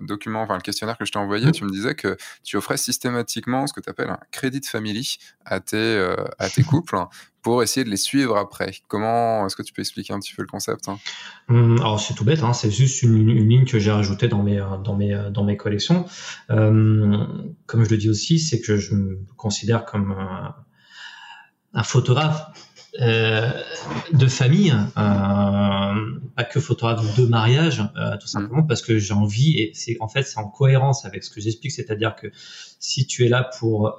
document, 0.00 0.42
enfin 0.42 0.56
le 0.56 0.62
questionnaire 0.62 0.98
que 0.98 1.04
je 1.04 1.12
t'ai 1.12 1.18
envoyé, 1.18 1.46
hmm. 1.46 1.52
tu 1.52 1.64
me 1.64 1.70
disais 1.70 1.94
que 1.94 2.16
tu 2.42 2.56
offrais 2.56 2.76
systématiquement 2.76 3.66
ce 3.66 3.72
que 3.72 3.80
tu 3.80 3.88
appelles 3.88 4.10
un 4.10 4.20
crédit 4.32 4.60
de 4.60 4.66
family 4.66 5.16
à 5.44 5.60
tes 5.60 6.14
à 6.38 6.48
tes 6.50 6.62
couples 6.62 6.96
pour 7.44 7.62
essayer 7.62 7.84
de 7.84 7.90
les 7.90 7.96
suivre 7.96 8.36
après. 8.36 8.72
Comment 8.88 9.46
est-ce 9.46 9.54
que 9.54 9.62
tu 9.62 9.72
peux 9.72 9.82
expliquer 9.82 10.12
un 10.12 10.18
petit 10.18 10.34
peu 10.34 10.42
le 10.42 10.48
concept 10.48 10.88
hein? 10.88 10.98
Hum, 11.48 11.78
Alors 11.80 12.00
c'est 12.00 12.14
tout 12.14 12.24
bête, 12.24 12.42
hein, 12.42 12.52
c'est 12.52 12.70
juste 12.70 13.02
une, 13.02 13.24
ligne 13.48 13.66
que 13.66 13.78
j'ai 13.78 13.92
rajoutée 13.92 14.26
dans 14.26 14.42
mes 14.42 14.60
dans 14.82 14.96
mes 14.96 15.16
dans 15.30 15.44
mes 15.44 15.56
collections. 15.56 16.06
Euh, 16.50 17.24
comme 17.66 17.84
je 17.84 17.90
le 17.90 17.98
dis 17.98 18.08
aussi, 18.08 18.40
c'est 18.40 18.60
que 18.60 18.76
je 18.76 18.94
me 18.94 19.20
considère 19.36 19.84
comme 19.84 20.10
un, 20.10 20.54
un 21.74 21.82
photographe 21.82 22.50
euh, 23.00 23.50
de 24.12 24.28
famille, 24.28 24.72
euh, 24.72 24.84
pas 24.96 26.44
que 26.48 26.60
photographe 26.60 27.16
de 27.18 27.26
mariage, 27.26 27.82
euh, 27.96 28.16
tout 28.20 28.28
simplement 28.28 28.62
parce 28.62 28.82
que 28.82 28.98
j'ai 28.98 29.14
envie 29.14 29.58
et 29.58 29.72
c'est 29.74 29.96
en 29.98 30.06
fait 30.06 30.22
c'est 30.22 30.38
en 30.38 30.48
cohérence 30.48 31.04
avec 31.04 31.24
ce 31.24 31.30
que 31.30 31.40
j'explique, 31.40 31.72
c'est-à-dire 31.72 32.14
que 32.14 32.28
si 32.78 33.06
tu 33.08 33.24
es 33.24 33.28
là 33.28 33.50
pour 33.58 33.98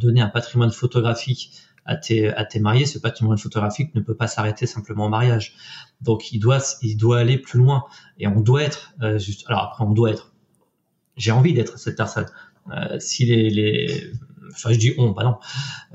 donner 0.00 0.20
un 0.20 0.28
patrimoine 0.28 0.72
photographique 0.72 1.52
à 1.84 1.96
tes, 1.96 2.28
à 2.28 2.44
tes 2.44 2.60
mariés, 2.60 2.86
ce 2.86 2.98
patrimoine 2.98 3.38
photographique 3.38 3.94
ne 3.94 4.00
peut 4.00 4.14
pas 4.14 4.26
s'arrêter 4.26 4.66
simplement 4.66 5.06
au 5.06 5.08
mariage. 5.08 5.54
Donc 6.00 6.32
il 6.32 6.38
doit, 6.38 6.58
il 6.82 6.96
doit 6.96 7.18
aller 7.18 7.38
plus 7.38 7.58
loin. 7.58 7.84
Et 8.18 8.26
on 8.26 8.40
doit 8.40 8.62
être, 8.62 8.94
euh, 9.02 9.18
juste, 9.18 9.44
alors 9.48 9.62
après 9.62 9.84
on 9.84 9.92
doit 9.92 10.10
être, 10.10 10.32
j'ai 11.16 11.32
envie 11.32 11.52
d'être 11.52 11.78
cette 11.78 11.96
personne. 11.96 12.26
Euh, 12.72 12.98
si 12.98 13.26
les, 13.26 13.50
les, 13.50 14.12
enfin 14.54 14.72
je 14.72 14.78
dis 14.78 14.94
on, 14.98 15.10
bah 15.10 15.24
non, 15.24 15.36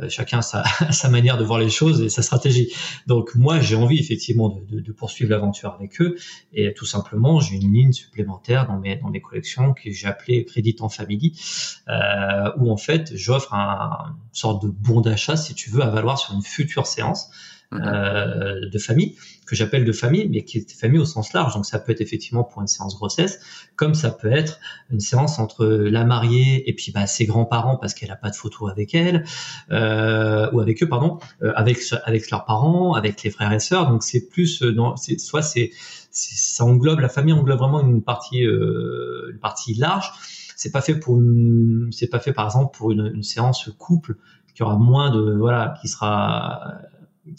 euh, 0.02 0.10
chacun 0.10 0.42
sa, 0.42 0.64
sa 0.92 1.10
manière 1.10 1.38
de 1.38 1.44
voir 1.44 1.60
les 1.60 1.70
choses 1.70 2.02
et 2.02 2.10
sa 2.10 2.22
stratégie. 2.22 2.74
Donc 3.08 3.36
moi 3.36 3.60
j'ai 3.60 3.76
envie 3.76 4.00
effectivement 4.00 4.50
de, 4.50 4.62
de, 4.66 4.80
de 4.80 4.92
poursuivre 4.92 5.32
l'aventure 5.32 5.74
avec 5.74 6.00
eux 6.02 6.16
et 6.54 6.74
tout 6.74 6.86
simplement 6.86 7.40
j'ai 7.40 7.56
une 7.56 7.74
ligne 7.74 7.94
supplémentaire 7.94 8.68
dans 8.68 8.78
mes 8.78 8.98
dans 8.98 9.10
mes 9.10 9.22
collections 9.22 9.74
que 9.74 9.92
j'ai 9.92 10.08
appelée 10.08 10.46
Crédit 10.46 10.76
en 10.80 10.90
Family 10.90 11.40
euh, 11.88 12.52
où 12.58 12.72
en 12.72 12.78
fait 12.78 13.16
j'offre 13.16 13.54
un, 13.54 14.16
une 14.30 14.36
sorte 14.36 14.64
de 14.64 14.70
bon 14.70 15.02
d'achat 15.02 15.38
si 15.38 15.54
tu 15.54 15.70
veux 15.70 15.82
à 15.82 15.90
valoir 15.90 16.20
sur 16.20 16.34
une 16.34 16.44
future 16.44 16.88
séance. 16.88 17.30
Euh, 17.72 18.68
de 18.68 18.80
famille, 18.80 19.16
que 19.46 19.56
j'appelle 19.56 19.86
de 19.86 19.92
famille, 19.92 20.28
mais 20.28 20.44
qui 20.44 20.58
est 20.58 20.72
famille 20.72 20.98
au 20.98 21.06
sens 21.06 21.34
large. 21.34 21.54
Donc 21.54 21.68
ça 21.68 21.78
peut 21.78 21.92
être 21.92 22.02
effectivement 22.02 22.44
pour 22.44 22.64
une 22.64 22.68
séance 22.68 22.96
grossesse, 22.96 23.40
comme 23.76 23.94
ça 23.94 24.10
peut 24.10 24.32
être 24.32 24.60
une 24.90 25.00
séance 25.00 25.38
entre 25.38 25.68
la 25.68 26.04
mariée 26.04 26.68
et 26.68 26.74
puis 26.74 26.92
bah, 26.92 27.06
ses 27.06 27.28
grands-parents 27.28 27.78
parce 27.78 27.94
qu'elle 27.94 28.10
a 28.10 28.16
pas 28.16 28.32
de 28.32 28.36
photo 28.36 28.68
avec 28.70 28.96
elle, 28.96 29.24
euh, 29.70 30.50
ou 30.52 30.62
avec 30.62 30.82
eux, 30.82 30.90
pardon, 30.90 31.20
euh, 31.44 31.54
avec 31.56 31.78
avec 32.06 32.32
leurs 32.32 32.46
parents, 32.46 32.94
avec 32.94 33.22
les 33.22 33.30
frères 33.30 33.54
et 33.54 33.60
sœurs. 33.60 33.88
Donc 33.88 34.02
c'est 34.02 34.30
plus, 34.30 34.64
non, 34.64 34.96
c'est 34.96 35.20
soit 35.20 35.44
c'est 35.44 35.70
ça 36.10 36.66
englobe 36.66 37.02
la 37.02 37.10
famille 37.10 37.34
englobe 37.34 37.60
vraiment 37.60 37.82
une 37.82 38.02
partie 38.02 38.40
une 38.42 39.38
partie 39.40 39.76
large 39.76 40.12
c'est 40.56 40.72
pas 40.72 40.82
fait 40.82 40.96
pour 40.96 41.22
c'est 41.92 42.08
pas 42.08 42.20
fait 42.20 42.34
par 42.34 42.46
exemple 42.46 42.76
pour 42.76 42.92
une, 42.92 43.12
une, 43.14 43.24
séance 43.24 43.70
couple 43.78 44.16
qui 44.56 44.64
aura 44.64 44.76
moins 44.76 45.12
de 45.12 45.38
voilà 45.38 45.76
qui 45.80 45.88
sera 45.88 46.82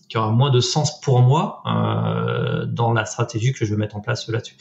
qui 0.09 0.19
aura 0.19 0.31
moins 0.31 0.51
de 0.51 0.61
sens 0.61 1.01
pour 1.01 1.21
moi 1.21 1.63
euh, 1.67 2.67
dans 2.67 2.93
la 2.93 3.05
stratégie 3.05 3.53
que 3.53 3.65
je 3.65 3.75
vais 3.75 3.79
mettre 3.79 3.97
en 3.97 4.01
place 4.01 4.29
là-dessus. 4.29 4.57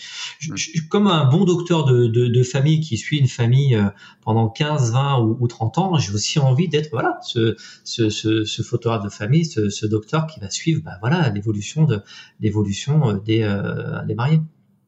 Comme 0.90 1.08
un 1.08 1.26
bon 1.26 1.46
docteur 1.46 1.86
de, 1.86 2.08
de, 2.08 2.28
de, 2.28 2.44
famille 2.44 2.80
qui 2.80 2.98
suit 2.98 3.18
une 3.18 3.28
famille 3.28 3.76
euh, 3.76 3.86
pendant 4.22 4.50
15, 4.50 4.92
20 4.92 5.20
ou, 5.20 5.38
ou 5.40 5.48
30 5.48 5.78
ans, 5.78 5.98
j'ai 5.98 6.14
aussi 6.14 6.40
envie 6.40 6.68
d'être 6.68 6.90
voilà 6.92 7.20
ce, 7.22 7.56
ce, 7.84 8.10
ce, 8.10 8.44
ce, 8.44 8.62
photographe 8.62 9.04
de 9.04 9.10
famille, 9.10 9.46
ce, 9.46 9.70
ce, 9.70 9.86
docteur 9.86 10.28
qui 10.28 10.40
va 10.40 10.50
suivre 10.50 10.82
bah, 10.84 10.98
voilà 11.02 11.30
l'évolution 11.30 11.84
de 11.86 12.02
l'évolution 12.40 13.10
euh, 13.10 13.14
des, 13.20 13.44
euh, 13.44 14.04
des 14.06 14.16
mariés. 14.16 14.42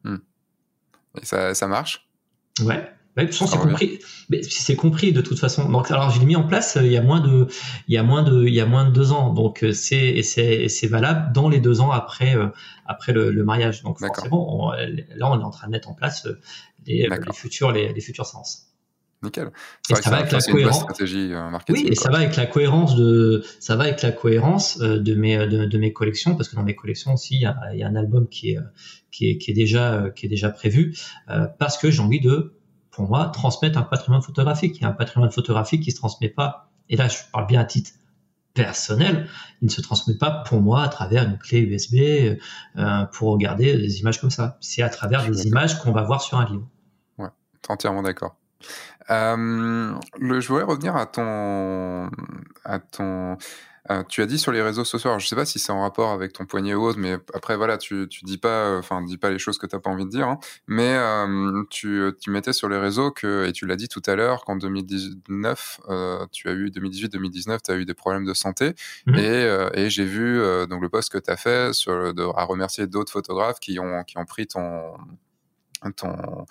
Hmm. 0.04 0.16
Et 1.20 1.24
ça, 1.24 1.54
ça 1.54 1.66
marche? 1.66 2.08
Ouais. 2.60 2.88
Ouais, 3.16 3.30
je 3.30 3.38
pense 3.38 3.50
c'est 3.50 3.58
compris. 3.58 3.98
Mais 4.30 4.42
c'est 4.42 4.76
compris 4.76 5.12
de 5.12 5.20
toute 5.20 5.38
façon. 5.38 5.68
Donc, 5.68 5.90
alors 5.90 6.10
j'ai 6.10 6.24
mis 6.24 6.36
en 6.36 6.44
place 6.44 6.78
il 6.80 6.90
y 6.90 6.96
a 6.96 7.02
moins 7.02 7.20
de, 7.20 7.46
il 7.86 7.94
y 7.94 7.98
a 7.98 8.02
moins 8.02 8.22
de, 8.22 8.44
il 8.46 8.54
y 8.54 8.60
a 8.60 8.66
moins 8.66 8.86
de 8.86 8.90
deux 8.90 9.12
ans. 9.12 9.34
Donc 9.34 9.64
c'est 9.74 10.08
et 10.08 10.22
c'est 10.22 10.68
c'est 10.68 10.86
valable 10.86 11.32
dans 11.32 11.48
les 11.48 11.60
deux 11.60 11.80
ans 11.80 11.90
après 11.90 12.34
après 12.86 13.12
le, 13.12 13.30
le 13.30 13.44
mariage. 13.44 13.82
Donc 13.82 13.98
forcément, 13.98 14.72
là 14.72 15.30
on 15.30 15.38
est 15.38 15.44
en 15.44 15.50
train 15.50 15.66
de 15.66 15.72
mettre 15.72 15.90
en 15.90 15.94
place 15.94 16.26
les, 16.86 17.06
les 17.06 17.32
futurs 17.34 17.70
les, 17.72 17.92
les 17.92 18.00
futures 18.00 18.26
séances. 18.26 18.68
Nickel. 19.22 19.50
Et 19.90 19.94
ça 19.94 20.10
va 20.10 20.16
avec 20.18 20.32
la 20.32 20.40
cohérence. 20.40 20.84
oui, 21.68 21.86
et 21.86 21.94
ça 21.94 22.10
va 22.10 22.18
avec 22.18 22.34
la 22.36 22.46
cohérence 22.46 22.96
de, 22.96 23.44
ça 23.60 23.76
va 23.76 23.84
avec 23.84 24.02
la 24.02 24.10
cohérence 24.10 24.78
de 24.78 25.14
mes 25.14 25.36
de, 25.46 25.64
de, 25.64 25.78
mes 25.78 25.92
collections 25.92 26.34
parce 26.34 26.48
que 26.48 26.56
dans 26.56 26.64
mes 26.64 26.74
collections 26.74 27.14
aussi 27.14 27.36
il 27.36 27.42
y 27.42 27.46
a, 27.46 27.56
il 27.72 27.78
y 27.78 27.82
a 27.84 27.88
un 27.88 27.94
album 27.94 28.26
qui 28.28 28.50
est 28.50 28.58
qui 29.12 29.30
est, 29.30 29.38
qui 29.38 29.52
est 29.52 29.54
déjà 29.54 30.10
qui 30.16 30.26
est 30.26 30.28
déjà 30.28 30.50
prévu 30.50 30.96
euh, 31.30 31.46
parce 31.58 31.78
que 31.78 31.90
j'ai 31.90 32.00
envie 32.00 32.20
de 32.20 32.54
pour 32.92 33.08
moi 33.08 33.26
transmettre 33.26 33.78
un 33.78 33.82
patrimoine 33.82 34.22
photographique. 34.22 34.76
Il 34.76 34.82
y 34.82 34.84
a 34.84 34.88
un 34.88 34.92
patrimoine 34.92 35.32
photographique 35.32 35.82
qui 35.82 35.90
se 35.90 35.96
transmet 35.96 36.28
pas. 36.28 36.70
Et 36.88 36.96
là, 36.96 37.08
je 37.08 37.18
parle 37.32 37.46
bien 37.46 37.60
à 37.60 37.64
titre 37.64 37.90
personnel, 38.54 39.28
il 39.62 39.66
ne 39.66 39.70
se 39.70 39.80
transmet 39.80 40.14
pas 40.14 40.44
pour 40.46 40.60
moi 40.60 40.82
à 40.82 40.88
travers 40.88 41.24
une 41.24 41.38
clé 41.38 41.60
USB 41.60 42.38
euh, 42.76 43.04
pour 43.06 43.32
regarder 43.32 43.78
des 43.78 44.00
images 44.00 44.20
comme 44.20 44.30
ça. 44.30 44.58
C'est 44.60 44.82
à 44.82 44.90
travers 44.90 45.26
des 45.26 45.46
images 45.46 45.80
qu'on 45.80 45.92
va 45.92 46.02
voir 46.02 46.20
sur 46.20 46.38
un 46.38 46.44
livre. 46.44 46.68
Ouais, 47.18 47.30
entièrement 47.68 48.02
d'accord. 48.02 48.36
Euh, 49.10 49.94
le, 50.18 50.40
je 50.40 50.48
voudrais 50.48 50.64
revenir 50.64 50.94
à 50.96 51.06
ton, 51.06 52.10
à 52.64 52.78
ton, 52.78 53.36
euh, 53.90 54.02
tu 54.08 54.22
as 54.22 54.26
dit 54.26 54.38
sur 54.38 54.52
les 54.52 54.62
réseaux 54.62 54.84
sociaux, 54.84 55.10
alors 55.10 55.18
je 55.18 55.26
sais 55.26 55.36
pas 55.36 55.44
si 55.44 55.58
c'est 55.58 55.72
en 55.72 55.82
rapport 55.82 56.10
avec 56.10 56.32
ton 56.32 56.46
poignet 56.46 56.74
autre, 56.74 56.98
mais 56.98 57.18
après 57.34 57.56
voilà, 57.56 57.78
tu, 57.78 58.06
tu 58.08 58.24
dis 58.24 58.38
pas, 58.38 58.78
enfin 58.78 59.02
dis 59.02 59.18
pas 59.18 59.30
les 59.30 59.38
choses 59.38 59.58
que 59.58 59.66
t'as 59.66 59.80
pas 59.80 59.90
envie 59.90 60.04
de 60.04 60.10
dire, 60.10 60.28
hein, 60.28 60.38
mais 60.68 60.94
euh, 60.94 61.62
tu, 61.70 62.12
tu 62.20 62.30
mettais 62.30 62.52
sur 62.52 62.68
les 62.68 62.78
réseaux 62.78 63.10
que, 63.10 63.46
et 63.46 63.52
tu 63.52 63.66
l'as 63.66 63.76
dit 63.76 63.88
tout 63.88 64.02
à 64.06 64.14
l'heure, 64.14 64.44
qu'en 64.44 64.56
2019, 64.56 65.80
euh, 65.88 66.26
tu 66.30 66.48
as 66.48 66.52
eu 66.52 66.68
2018-2019, 66.70 67.58
tu 67.64 67.70
as 67.72 67.76
eu 67.76 67.84
des 67.84 67.94
problèmes 67.94 68.24
de 68.24 68.34
santé, 68.34 68.74
mmh. 69.06 69.14
et, 69.16 69.68
et 69.74 69.90
j'ai 69.90 70.04
vu 70.04 70.40
donc 70.68 70.80
le 70.80 70.88
post 70.88 71.10
que 71.10 71.18
tu 71.18 71.30
as 71.30 71.36
fait 71.36 71.72
sur 71.72 72.14
de, 72.14 72.22
à 72.36 72.44
remercier 72.44 72.86
d'autres 72.86 73.12
photographes 73.12 73.58
qui 73.58 73.80
ont 73.80 74.04
qui 74.04 74.18
ont 74.18 74.24
pris 74.24 74.46
ton 74.46 74.94
ton 75.96 76.46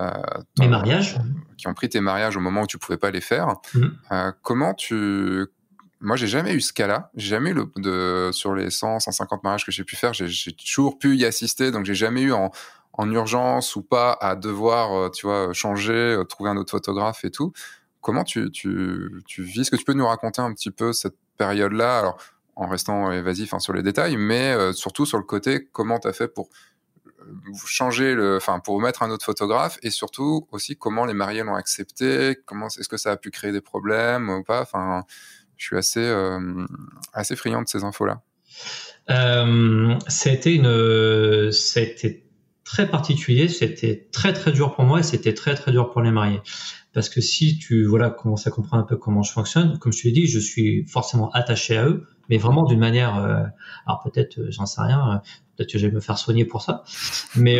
euh, 0.00 0.10
ton, 0.56 0.68
mariages 0.68 1.18
qui 1.58 1.68
ont 1.68 1.74
pris 1.74 1.90
tes 1.90 2.00
mariages 2.00 2.34
au 2.36 2.40
moment 2.40 2.62
où 2.62 2.66
tu 2.66 2.78
pouvais 2.78 2.96
pas 2.96 3.10
les 3.10 3.20
faire. 3.20 3.56
Mmh. 3.74 3.86
Euh, 4.10 4.32
comment 4.42 4.72
tu 4.72 5.46
moi, 6.02 6.16
j'ai 6.16 6.26
jamais 6.26 6.52
eu 6.52 6.60
ce 6.60 6.72
cas-là. 6.72 7.10
J'ai 7.14 7.28
jamais 7.28 7.50
eu 7.50 7.54
le, 7.54 7.70
de, 7.76 8.30
sur 8.32 8.54
les 8.54 8.70
100, 8.70 9.00
150 9.00 9.42
mariages 9.44 9.64
que 9.64 9.72
j'ai 9.72 9.84
pu 9.84 9.96
faire, 9.96 10.12
j'ai 10.12 10.52
toujours 10.52 10.98
pu 10.98 11.16
y 11.16 11.24
assister. 11.24 11.70
Donc, 11.70 11.84
j'ai 11.84 11.94
jamais 11.94 12.22
eu 12.22 12.32
en, 12.32 12.50
en, 12.92 13.10
urgence 13.10 13.76
ou 13.76 13.82
pas 13.82 14.12
à 14.20 14.36
devoir, 14.36 14.92
euh, 14.92 15.10
tu 15.10 15.26
vois, 15.26 15.52
changer, 15.52 15.92
euh, 15.92 16.24
trouver 16.24 16.50
un 16.50 16.56
autre 16.56 16.72
photographe 16.72 17.24
et 17.24 17.30
tout. 17.30 17.52
Comment 18.00 18.24
tu, 18.24 18.50
tu, 18.50 19.22
tu 19.26 19.42
vis? 19.42 19.60
Est-ce 19.60 19.70
que 19.70 19.76
tu 19.76 19.84
peux 19.84 19.94
nous 19.94 20.06
raconter 20.06 20.42
un 20.42 20.52
petit 20.52 20.72
peu 20.72 20.92
cette 20.92 21.16
période-là? 21.38 22.00
Alors, 22.00 22.18
en 22.56 22.66
restant 22.68 23.10
évasif 23.12 23.54
hein, 23.54 23.60
sur 23.60 23.72
les 23.72 23.82
détails, 23.82 24.16
mais 24.16 24.52
euh, 24.52 24.72
surtout 24.72 25.06
sur 25.06 25.18
le 25.18 25.24
côté, 25.24 25.68
comment 25.72 25.98
tu 25.98 26.08
as 26.08 26.12
fait 26.12 26.28
pour 26.28 26.50
changer 27.66 28.14
le, 28.14 28.36
enfin, 28.36 28.60
pour 28.60 28.80
mettre 28.80 29.02
un 29.02 29.10
autre 29.10 29.24
photographe 29.24 29.78
et 29.82 29.90
surtout 29.90 30.46
aussi 30.50 30.76
comment 30.76 31.04
les 31.04 31.14
mariés 31.14 31.42
l'ont 31.42 31.54
accepté, 31.54 32.36
comment, 32.46 32.66
est-ce 32.66 32.88
que 32.88 32.96
ça 32.96 33.12
a 33.12 33.16
pu 33.16 33.30
créer 33.30 33.52
des 33.52 33.60
problèmes 33.60 34.28
ou 34.28 34.42
pas? 34.42 34.62
Enfin, 34.62 35.04
je 35.56 35.66
suis 35.66 35.76
assez, 35.76 36.00
euh, 36.00 36.66
assez 37.12 37.36
friand 37.36 37.62
de 37.62 37.68
ces 37.68 37.84
infos-là. 37.84 38.22
Euh, 39.10 39.94
a 39.98 40.28
été 40.30 40.54
une, 40.54 41.50
été 41.76 42.24
très 42.64 42.88
particulier, 42.88 43.48
c'était 43.48 44.08
très 44.12 44.32
très 44.32 44.52
dur 44.52 44.74
pour 44.74 44.84
moi 44.84 45.00
et 45.00 45.02
c'était 45.02 45.34
très 45.34 45.54
très 45.54 45.72
dur 45.72 45.90
pour 45.90 46.02
les 46.02 46.10
mariés. 46.10 46.40
Parce 46.92 47.08
que 47.08 47.20
si 47.20 47.58
tu 47.58 47.84
voilà 47.84 48.10
commences 48.10 48.46
à 48.46 48.50
comprendre 48.50 48.82
un 48.82 48.86
peu 48.86 48.96
comment 48.96 49.22
je 49.22 49.32
fonctionne, 49.32 49.78
comme 49.78 49.92
je 49.92 50.02
te 50.02 50.08
l'ai 50.08 50.12
dit, 50.12 50.26
je 50.26 50.38
suis 50.38 50.86
forcément 50.86 51.30
attaché 51.30 51.76
à 51.76 51.86
eux, 51.86 52.06
mais 52.28 52.36
vraiment 52.36 52.64
d'une 52.64 52.78
manière, 52.78 53.16
euh, 53.18 53.44
alors 53.86 54.00
peut-être, 54.04 54.38
euh, 54.38 54.50
j'en 54.50 54.66
sais 54.66 54.82
rien, 54.82 55.14
euh, 55.14 55.18
peut-être 55.56 55.72
que 55.72 55.78
je 55.78 55.86
vais 55.86 55.92
me 55.92 56.00
faire 56.00 56.18
soigner 56.18 56.44
pour 56.44 56.62
ça, 56.62 56.84
mais 57.36 57.58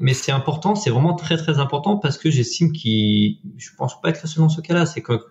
mais 0.00 0.14
c'est 0.14 0.32
important, 0.32 0.74
c'est 0.74 0.90
vraiment 0.90 1.14
très 1.14 1.36
très 1.36 1.58
important 1.58 1.96
parce 1.96 2.18
que 2.18 2.30
j'estime 2.30 2.72
qu'il, 2.72 3.38
je 3.56 3.70
pense 3.76 4.00
pas 4.00 4.10
être 4.10 4.22
le 4.22 4.28
seul 4.28 4.42
dans 4.42 4.48
ce 4.48 4.60
cas-là, 4.60 4.86
c'est 4.86 5.02
que 5.02 5.26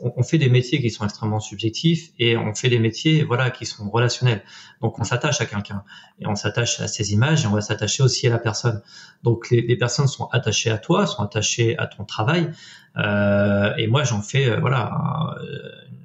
on, 0.00 0.22
fait 0.22 0.38
des 0.38 0.48
métiers 0.48 0.80
qui 0.80 0.90
sont 0.90 1.04
extrêmement 1.04 1.40
subjectifs 1.40 2.10
et 2.18 2.36
on 2.36 2.54
fait 2.54 2.68
des 2.68 2.78
métiers 2.78 3.22
voilà 3.22 3.50
qui 3.50 3.66
sont 3.66 3.88
relationnels. 3.90 4.42
Donc 4.80 4.98
on 4.98 5.04
s'attache 5.04 5.40
à 5.40 5.46
quelqu'un 5.46 5.84
et 6.20 6.26
on 6.26 6.34
s'attache 6.34 6.80
à 6.80 6.88
ses 6.88 7.12
images 7.12 7.44
et 7.44 7.46
on 7.46 7.52
va 7.52 7.60
s'attacher 7.60 8.02
aussi 8.02 8.26
à 8.26 8.30
la 8.30 8.38
personne. 8.38 8.82
Donc 9.22 9.50
les, 9.50 9.76
personnes 9.76 10.08
sont 10.08 10.26
attachées 10.26 10.70
à 10.70 10.78
toi, 10.78 11.06
sont 11.06 11.22
attachées 11.22 11.76
à 11.78 11.86
ton 11.86 12.04
travail 12.04 12.50
euh, 12.96 13.74
et 13.76 13.86
moi 13.86 14.04
j'en 14.04 14.22
fais 14.22 14.58
voilà 14.58 15.36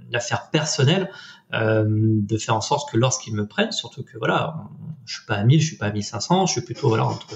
une 0.09 0.15
affaire 0.15 0.49
personnelle 0.49 1.09
euh, 1.53 1.85
de 1.87 2.37
faire 2.37 2.55
en 2.55 2.61
sorte 2.61 2.91
que 2.91 2.97
lorsqu'ils 2.97 3.33
me 3.33 3.47
prennent, 3.47 3.71
surtout 3.71 4.03
que 4.03 4.17
voilà, 4.17 4.69
je 5.05 5.15
suis 5.15 5.25
pas 5.25 5.35
à 5.35 5.43
1000, 5.43 5.59
je 5.59 5.65
suis 5.65 5.77
pas 5.77 5.87
à 5.87 5.91
1500, 5.91 6.45
je 6.45 6.51
suis 6.51 6.61
plutôt 6.61 6.89
voilà 6.89 7.05
entre 7.05 7.33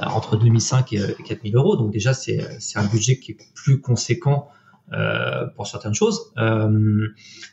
euh, 0.00 0.04
entre 0.06 0.36
2005 0.36 0.92
et 0.92 1.14
4000 1.24 1.54
euros. 1.54 1.76
Donc 1.76 1.92
déjà 1.92 2.14
c'est 2.14 2.60
c'est 2.60 2.78
un 2.78 2.86
budget 2.86 3.20
qui 3.20 3.32
est 3.32 3.38
plus 3.54 3.80
conséquent 3.80 4.48
euh, 4.92 5.46
pour 5.54 5.66
certaines 5.66 5.94
choses, 5.94 6.32
euh, 6.38 7.08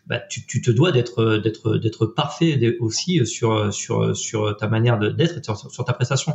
bah, 0.08 0.20
tu, 0.20 0.46
tu, 0.48 0.62
te 0.62 0.72
dois 0.72 0.92
d'être 0.92 1.38
d'être 1.38 1.78
d'être 1.78 2.06
parfait 2.06 2.78
aussi 2.80 3.26
sur 3.26 3.74
sur 3.74 4.16
sur 4.16 4.56
ta 4.58 4.68
manière 4.68 4.98
d'être 4.98 5.44
sur, 5.44 5.72
sur, 5.72 5.86
ta 5.86 5.94
prestation. 5.94 6.34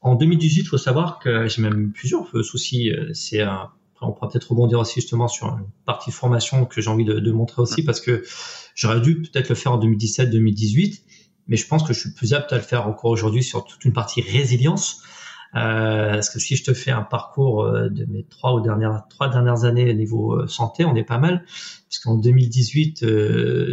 En 0.00 0.16
2018, 0.16 0.62
il 0.62 0.66
faut 0.66 0.78
savoir 0.78 1.18
que 1.18 1.46
j'ai 1.46 1.62
même 1.62 1.92
plusieurs 1.92 2.26
soucis. 2.44 2.90
C'est 3.12 3.42
on 4.08 4.12
pourra 4.12 4.28
peut-être 4.28 4.50
rebondir 4.50 4.78
aussi 4.80 5.00
justement 5.00 5.28
sur 5.28 5.48
une 5.48 5.66
partie 5.86 6.10
formation 6.10 6.64
que 6.66 6.80
j'ai 6.80 6.90
envie 6.90 7.04
de, 7.04 7.20
de, 7.20 7.32
montrer 7.32 7.62
aussi 7.62 7.82
parce 7.82 8.00
que 8.00 8.24
j'aurais 8.74 9.00
dû 9.00 9.22
peut-être 9.22 9.48
le 9.48 9.54
faire 9.54 9.72
en 9.72 9.80
2017-2018, 9.80 11.02
mais 11.48 11.56
je 11.56 11.66
pense 11.66 11.82
que 11.82 11.92
je 11.92 12.00
suis 12.00 12.12
plus 12.12 12.34
apte 12.34 12.52
à 12.52 12.56
le 12.56 12.62
faire 12.62 12.86
encore 12.86 13.10
aujourd'hui 13.10 13.42
sur 13.42 13.64
toute 13.64 13.84
une 13.84 13.92
partie 13.92 14.20
résilience 14.20 15.02
euh, 15.56 16.14
parce 16.14 16.30
que 16.30 16.40
si 16.40 16.56
je 16.56 16.64
te 16.64 16.74
fais 16.74 16.90
un 16.90 17.02
parcours 17.02 17.64
euh, 17.64 17.88
de 17.88 18.04
mes 18.06 18.24
trois 18.24 18.54
ou 18.54 18.60
dernières 18.60 19.04
trois 19.08 19.28
dernières 19.28 19.64
années 19.64 19.88
au 19.88 19.94
niveau 19.94 20.34
euh, 20.34 20.48
santé, 20.48 20.84
on 20.84 20.96
est 20.96 21.04
pas 21.04 21.18
mal. 21.18 21.44
Puisqu'en 21.88 22.16
2018, 22.16 23.06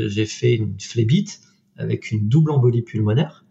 j'ai 0.07 0.25
fait 0.27 0.53
une 0.55 0.79
phlébite 0.79 1.41
avec 1.77 2.11
une 2.11 2.29
double 2.29 2.51
embolie 2.51 2.83
pulmonaire. 2.83 3.45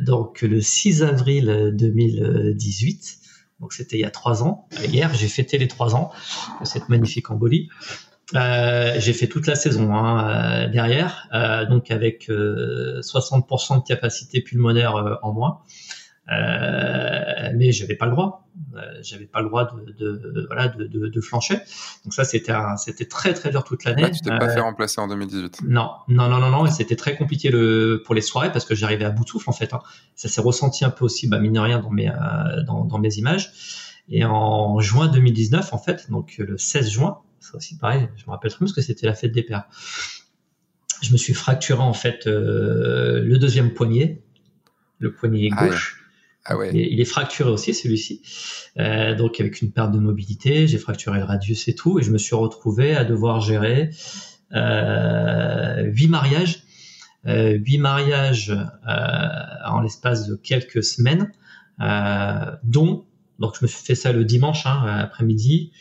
donc 0.00 0.42
le 0.42 0.60
6 0.60 1.02
avril 1.04 1.70
2018. 1.74 3.18
Donc 3.62 3.72
c'était 3.72 3.96
il 3.96 4.00
y 4.00 4.04
a 4.04 4.10
trois 4.10 4.42
ans. 4.42 4.68
Hier, 4.84 5.14
j'ai 5.14 5.28
fêté 5.28 5.56
les 5.56 5.68
trois 5.68 5.94
ans 5.94 6.10
de 6.60 6.66
cette 6.66 6.90
magnifique 6.90 7.30
embolie. 7.30 7.70
Euh, 8.34 8.94
j'ai 8.98 9.12
fait 9.12 9.28
toute 9.28 9.46
la 9.46 9.54
saison 9.54 9.94
hein, 9.94 10.68
derrière, 10.68 11.28
euh, 11.32 11.64
donc 11.66 11.90
avec 11.90 12.28
60% 12.28 13.78
de 13.78 13.84
capacité 13.86 14.42
pulmonaire 14.42 15.18
en 15.22 15.32
moins. 15.32 15.60
Euh, 16.30 17.50
mais 17.56 17.72
j'avais 17.72 17.96
pas 17.96 18.06
le 18.06 18.12
droit. 18.12 18.46
Euh, 18.76 18.80
j'avais 19.02 19.26
pas 19.26 19.40
le 19.40 19.48
droit 19.48 19.74
de, 19.74 19.92
de 19.92 20.46
voilà 20.46 20.68
de, 20.68 20.86
de, 20.86 21.08
de, 21.08 21.20
flancher. 21.20 21.56
Donc 22.04 22.14
ça 22.14 22.24
c'était 22.24 22.52
c'était 22.76 23.06
très 23.06 23.34
très 23.34 23.50
dur 23.50 23.64
toute 23.64 23.84
l'année. 23.84 24.08
tu 24.10 24.20
t'es 24.20 24.30
pas 24.30 24.48
fait 24.48 24.60
remplacer 24.60 25.00
en 25.00 25.08
2018. 25.08 25.62
Non 25.66 25.90
non 26.06 26.28
non 26.28 26.38
non 26.38 26.50
non. 26.50 26.66
Et 26.66 26.70
c'était 26.70 26.94
très 26.96 27.16
compliqué 27.16 27.50
le 27.50 28.02
pour 28.04 28.14
les 28.14 28.20
soirées 28.20 28.52
parce 28.52 28.64
que 28.64 28.74
j'arrivais 28.74 29.04
à 29.04 29.10
bout 29.10 29.24
de 29.24 29.28
souffle 29.28 29.50
en 29.50 29.52
fait. 29.52 29.74
Hein. 29.74 29.80
Ça 30.14 30.28
s'est 30.28 30.40
ressenti 30.40 30.84
un 30.84 30.90
peu 30.90 31.04
aussi 31.04 31.28
bah 31.28 31.40
mine 31.40 31.54
de 31.54 31.60
rien 31.60 31.80
dans 31.80 31.90
mes 31.90 32.08
euh, 32.08 32.62
dans, 32.66 32.84
dans 32.84 32.98
mes 32.98 33.14
images. 33.14 33.52
Et 34.08 34.24
en 34.24 34.78
juin 34.80 35.08
2019 35.08 35.72
en 35.72 35.78
fait 35.78 36.08
donc 36.10 36.36
le 36.38 36.56
16 36.56 36.88
juin 36.88 37.18
ça 37.40 37.56
aussi 37.56 37.76
pareil. 37.76 38.08
Je 38.16 38.24
me 38.26 38.30
rappelle 38.30 38.52
très 38.52 38.58
bien 38.58 38.66
parce 38.66 38.74
que 38.74 38.82
c'était 38.82 39.06
la 39.06 39.14
fête 39.14 39.32
des 39.32 39.42
pères. 39.42 39.64
Je 41.02 41.10
me 41.10 41.16
suis 41.16 41.34
fracturé 41.34 41.82
en 41.82 41.94
fait 41.94 42.26
le 42.26 43.36
deuxième 43.38 43.74
poignet, 43.74 44.22
le 45.00 45.12
poignet 45.12 45.48
gauche. 45.48 45.58
Ah 45.58 45.96
ouais. 45.96 46.01
Il, 46.72 47.00
est, 47.00 47.04
fracturé 47.04 47.50
aussi 47.50 47.72
celui-ci, 47.72 48.22
euh, 48.78 49.14
donc 49.14 49.40
avec 49.40 49.62
une 49.62 49.70
perte 49.70 49.92
de 49.92 49.98
mobilité, 49.98 50.66
j'ai 50.66 50.78
fracturé 50.78 51.18
le 51.18 51.24
radius 51.24 51.68
et 51.68 51.74
tout, 51.74 52.00
et 52.00 52.02
je 52.02 52.10
me 52.10 52.18
suis 52.18 52.34
retrouvé 52.34 52.96
à 52.96 53.04
devoir 53.04 53.40
gérer 53.40 53.90
euh, 54.54 55.82
huit 55.84 56.08
mariages, 56.08 56.64
euh, 57.26 57.52
huit 57.52 57.78
mariages 57.78 58.50
euh, 58.50 59.66
en 59.66 59.80
l'espace 59.80 60.26
de 60.26 60.34
quelques 60.34 60.82
semaines, 60.82 61.30
euh, 61.80 62.50
dont 62.64 63.04
donc 63.38 63.56
je 63.58 63.64
me 63.64 63.68
suis 63.68 63.84
fait 63.84 63.94
ça 63.94 64.12
le 64.12 64.24
dimanche 64.24 64.66
hein, 64.66 64.84
après-midi, 64.98 65.72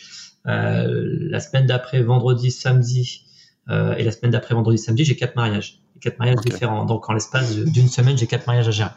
la 0.45 1.39
semaine 1.39 1.65
d'après 1.67 2.01
vendredi, 2.01 2.49
samedi 2.49 3.25
et 3.69 4.03
la 4.03 4.11
semaine 4.11 4.31
d'après 4.31 4.55
vendredi, 4.55 4.79
samedi 4.79 5.05
j'ai 5.05 5.15
quatre 5.15 5.35
mariages, 5.35 5.81
quatre 5.99 6.17
mariages 6.17 6.39
différents, 6.43 6.85
donc 6.85 7.07
en 7.09 7.13
l'espace 7.13 7.55
d'une 7.55 7.88
semaine 7.88 8.17
j'ai 8.17 8.25
quatre 8.25 8.47
mariages 8.47 8.67
à 8.67 8.71
gérer. 8.71 8.89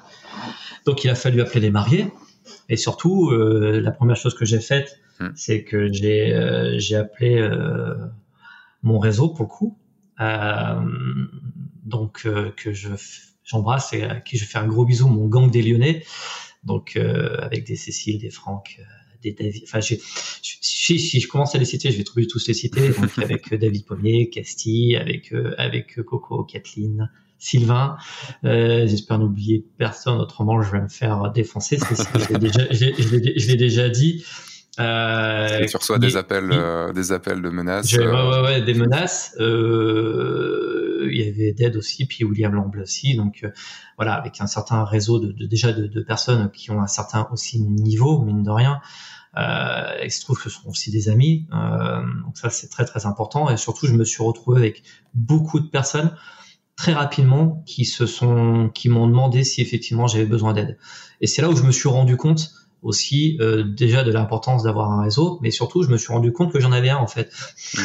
Donc 0.85 1.05
il 1.05 1.11
a 1.11 1.15
fallu 1.15 1.41
appeler 1.41 1.61
les 1.61 1.71
mariés. 1.71 2.07
Et 2.69 2.77
surtout, 2.77 3.31
euh, 3.31 3.81
la 3.81 3.91
première 3.91 4.17
chose 4.17 4.35
que 4.35 4.45
j'ai 4.45 4.61
faite, 4.61 4.99
hmm. 5.21 5.29
c'est 5.35 5.65
que 5.65 5.93
j'ai 5.93 6.35
euh, 6.35 6.79
j'ai 6.79 6.97
appelé 6.97 7.37
euh, 7.37 7.95
mon 8.83 8.99
réseau 8.99 9.29
pour 9.29 9.45
le 9.45 9.49
coup. 9.49 9.79
donc 11.85 12.27
que 12.57 12.73
je 12.73 12.89
j'embrasse 13.45 13.93
et 13.93 14.03
à 14.05 14.21
qui 14.21 14.39
je 14.39 14.45
fais 14.47 14.59
un 14.59 14.67
gros 14.67 14.87
bisou, 14.87 15.09
mon 15.09 15.27
gang 15.27 15.51
des 15.51 15.63
Lyonnais. 15.63 16.05
Donc 16.65 16.97
avec 16.97 17.67
des 17.67 17.77
Cécile, 17.77 18.19
des 18.19 18.31
Franck, 18.31 18.81
des 19.23 19.33
David. 19.33 19.65
Enfin, 19.65 19.83
si, 19.83 20.01
si, 20.41 21.21
je 21.21 21.29
commence 21.29 21.55
à 21.55 21.59
les 21.59 21.67
citer, 21.67 21.91
je 21.91 21.99
vais 21.99 22.05
trouver 22.05 22.27
tous 22.27 22.47
les 22.49 22.55
citer. 22.55 22.89
Donc 22.89 23.19
avec 23.19 23.53
David 23.55 23.85
Pommier, 23.85 24.31
Castille, 24.31 24.97
avec 24.97 25.35
avec 25.59 26.03
Coco, 26.05 26.45
Kathleen, 26.45 27.11
Sylvain. 27.45 27.97
Euh, 28.45 28.87
J'espère 28.87 29.19
n'oublier 29.19 29.65
personne, 29.79 30.19
autrement 30.19 30.63
je 30.63 30.73
vais 30.73 30.81
me 30.81 30.89
faire 30.89 31.31
défoncer. 31.31 31.79
je 31.79 32.33
l'ai 32.33 32.39
déjà, 32.39 32.63
je 32.71 33.55
déjà 33.55 33.89
dit. 33.89 34.25
Euh, 34.81 35.67
tu 35.67 35.77
reçois 35.77 35.99
des 35.99 36.17
appels, 36.17 36.51
euh, 36.51 36.93
des 36.93 37.13
appels 37.13 37.41
de 37.43 37.49
menaces. 37.49 37.93
Ouais, 37.93 38.07
ouais, 38.07 38.41
ouais, 38.43 38.63
des 38.63 38.75
menaces. 38.75 39.37
Euh, 39.39 41.09
il 41.13 41.21
y 41.21 41.29
avait 41.29 41.53
Dead 41.53 41.77
aussi, 41.77 42.07
puis 42.07 42.25
William 42.25 42.55
Lamble 42.55 42.81
aussi. 42.81 43.15
Donc 43.15 43.41
euh, 43.45 43.51
voilà, 43.97 44.15
avec 44.15 44.41
un 44.41 44.47
certain 44.47 44.85
réseau 44.85 45.21
de, 45.21 45.31
de 45.31 45.47
déjà 45.47 45.73
de, 45.73 45.87
de, 45.87 46.01
personnes 46.01 46.51
qui 46.51 46.71
ont 46.71 46.81
un 46.81 46.89
certain 46.89 47.29
aussi 47.31 47.61
niveau, 47.61 48.21
mine 48.23 48.43
de 48.43 48.51
rien. 48.51 48.81
Euh, 49.37 50.03
il 50.03 50.11
se 50.11 50.23
trouve 50.23 50.37
que 50.37 50.45
ce 50.45 50.51
sont 50.51 50.69
aussi 50.69 50.91
des 50.91 51.09
amis. 51.09 51.47
Euh, 51.53 52.03
donc 52.25 52.37
ça, 52.37 52.51
c'est 52.51 52.69
très 52.69 52.85
très 52.85 53.07
important. 53.07 53.51
Et 53.51 53.57
surtout, 53.57 53.87
je 53.87 53.95
me 53.95 54.05
suis 54.05 54.23
retrouvé 54.23 54.59
avec 54.59 54.83
beaucoup 55.15 55.61
de 55.61 55.67
personnes 55.67 56.15
très 56.77 56.93
rapidement 56.93 57.63
qui 57.67 57.85
se 57.85 58.07
sont, 58.07 58.71
qui 58.75 58.89
m'ont 58.89 59.07
demandé 59.07 59.45
si 59.45 59.61
effectivement 59.61 60.07
j'avais 60.07 60.27
besoin 60.27 60.53
d'aide. 60.53 60.79
Et 61.21 61.27
c'est 61.27 61.43
là 61.43 61.49
où 61.49 61.57
je 61.57 61.63
me 61.63 61.73
suis 61.73 61.89
rendu 61.89 62.17
compte 62.17 62.53
aussi 62.83 63.39
euh, 63.41 63.65
déjà 63.65 64.05
de 64.05 64.13
l'importance 64.13 64.65
d'avoir 64.65 64.91
un 64.93 65.03
réseau, 65.03 65.39
mais 65.43 65.51
surtout 65.51 65.83
je 65.83 65.89
me 65.89 65.97
suis 65.97 66.13
rendu 66.13 66.33
compte 66.33 66.53
que 66.53 66.61
j'en 66.61 66.73
avais 66.73 66.91
un 66.91 66.99
en 66.99 67.07
fait. 67.07 67.33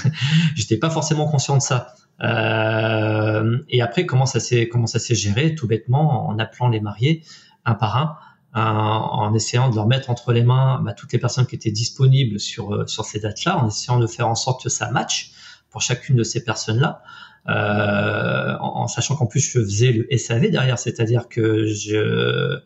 J'étais 0.56 0.78
pas 0.78 0.90
forcément 0.90 1.28
conscient 1.28 1.58
de 1.58 1.62
ça. 1.62 1.94
Euh, 2.22 3.58
et 3.70 3.82
après 3.82 4.06
comment 4.06 4.26
ça 4.26 4.42
s'est 4.42 4.68
comment 4.68 4.88
ça 4.88 5.00
s'est 5.00 5.16
géré 5.16 5.56
tout 5.56 5.68
bêtement 5.68 6.28
en 6.28 6.38
appelant 6.38 6.68
les 6.68 6.82
mariés 6.82 7.24
un 7.64 7.76
par 7.76 7.96
un, 7.96 8.18
en 8.62 9.34
essayant 9.34 9.70
de 9.70 9.76
leur 9.76 9.88
mettre 9.88 10.10
entre 10.10 10.34
les 10.34 10.44
mains 10.44 10.82
bah, 10.84 10.94
toutes 10.94 11.14
les 11.14 11.20
personnes 11.20 11.46
qui 11.46 11.56
étaient 11.56 11.72
disponibles 11.72 12.40
sur 12.40 12.74
euh, 12.74 12.88
sur 12.88 13.06
ces 13.06 13.20
dates-là, 13.20 13.58
en 13.58 13.68
essayant 13.68 14.00
de 14.00 14.08
faire 14.08 14.28
en 14.28 14.36
sorte 14.36 14.64
que 14.64 14.70
ça 14.70 14.92
matche 14.92 15.32
pour 15.70 15.82
chacune 15.82 16.16
de 16.16 16.24
ces 16.24 16.44
personnes-là. 16.44 17.04
Euh, 17.50 18.58
en, 18.60 18.88
sachant 18.88 19.16
qu'en 19.16 19.26
plus 19.26 19.40
je 19.40 19.60
faisais 19.60 19.92
le 19.92 20.18
SAV 20.18 20.50
derrière, 20.52 20.78
c'est-à-dire 20.78 21.28
que 21.30 21.68
je 21.68 22.60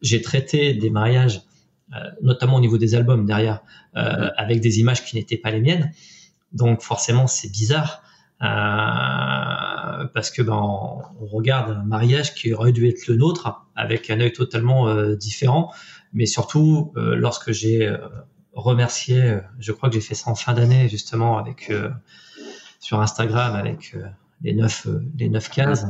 j'ai 0.00 0.22
traité 0.22 0.74
des 0.74 0.90
mariages, 0.90 1.42
euh, 1.94 1.98
notamment 2.22 2.56
au 2.56 2.60
niveau 2.60 2.78
des 2.78 2.94
albums 2.94 3.26
derrière, 3.26 3.60
euh, 3.96 4.30
avec 4.36 4.60
des 4.60 4.80
images 4.80 5.04
qui 5.04 5.16
n'étaient 5.16 5.36
pas 5.36 5.50
les 5.50 5.60
miennes. 5.60 5.92
Donc 6.52 6.82
forcément 6.82 7.26
c'est 7.26 7.50
bizarre. 7.50 8.02
parce 10.14 10.30
que 10.30 10.42
ben, 10.42 10.54
on, 10.54 11.26
regarde 11.26 11.70
un 11.70 11.84
mariage 11.84 12.34
qui 12.34 12.52
aurait 12.52 12.72
dû 12.72 12.88
être 12.88 13.06
le 13.06 13.16
nôtre 13.16 13.64
avec 13.76 14.10
un 14.10 14.20
œil 14.20 14.32
totalement 14.32 14.92
différent, 15.14 15.72
mais 16.12 16.26
surtout 16.26 16.92
lorsque 16.96 17.52
j'ai 17.52 17.94
remercié, 18.52 19.38
je 19.58 19.72
crois 19.72 19.88
que 19.88 19.94
j'ai 19.94 20.00
fait 20.00 20.14
ça 20.14 20.30
en 20.30 20.34
fin 20.34 20.54
d'année 20.54 20.88
justement 20.88 21.38
avec 21.38 21.72
sur 22.80 23.00
Instagram 23.00 23.54
avec 23.54 23.94
les 24.42 24.54
neuf 24.54 24.86
euh, 24.86 25.04
les 25.18 25.28
neuf 25.28 25.50
cases. 25.50 25.86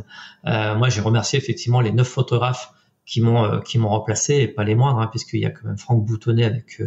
Euh, 0.46 0.74
moi, 0.76 0.88
j'ai 0.88 1.00
remercié 1.00 1.38
effectivement 1.38 1.80
les 1.80 1.92
neuf 1.92 2.08
photographes 2.08 2.72
qui 3.04 3.20
m'ont 3.20 3.60
qui 3.60 3.78
m'ont 3.78 3.88
remplacé 3.88 4.36
et 4.36 4.48
pas 4.48 4.62
les 4.62 4.76
moindres 4.76 5.00
hein, 5.00 5.08
puisqu'il 5.08 5.40
y 5.40 5.46
a 5.46 5.50
quand 5.50 5.66
même 5.66 5.78
Franck 5.78 6.04
Boutonnet 6.04 6.44
avec 6.44 6.80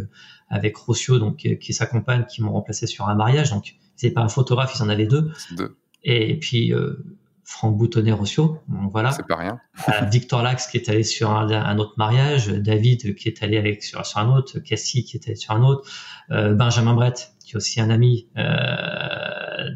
avec 0.49 0.77
Rossio 0.77 1.19
donc 1.19 1.45
qui 1.59 1.73
s'accompagne 1.73 2.23
qui 2.25 2.41
m'ont 2.41 2.53
remplacé 2.53 2.87
sur 2.87 3.09
un 3.09 3.15
mariage 3.15 3.51
donc 3.51 3.75
c'est 3.97 4.11
pas 4.11 4.21
un 4.21 4.29
photographe 4.29 4.71
ils 4.77 4.81
en 4.81 4.87
avaient 4.87 5.07
deux, 5.07 5.29
deux. 5.57 5.75
et 6.03 6.39
puis 6.39 6.73
Franck 7.43 7.75
Boutonnet 7.75 8.13
Rossio 8.13 8.59
donc 8.69 8.93
voilà 8.93 9.11
c'est 9.11 9.27
pas 9.27 9.35
rien 9.35 9.59
Victor 10.09 10.41
Lax 10.41 10.67
qui 10.67 10.77
est 10.77 10.87
allé 10.87 11.03
sur 11.03 11.31
un, 11.31 11.77
autre 11.79 11.95
mariage 11.97 12.47
David 12.47 13.15
qui 13.15 13.27
est 13.27 13.43
allé 13.43 13.57
avec 13.57 13.83
sur, 13.83 14.05
sur 14.05 14.19
un 14.19 14.33
autre 14.33 14.59
Cassie 14.59 15.03
qui 15.03 15.17
est 15.17 15.27
allé 15.27 15.35
sur 15.35 15.53
un 15.53 15.63
autre 15.63 15.83
Benjamin 16.29 16.93
Brett 16.93 17.35
qui 17.45 17.51
est 17.53 17.57
aussi 17.57 17.79
un 17.79 17.89
ami 17.89 18.27
euh, 18.37 18.43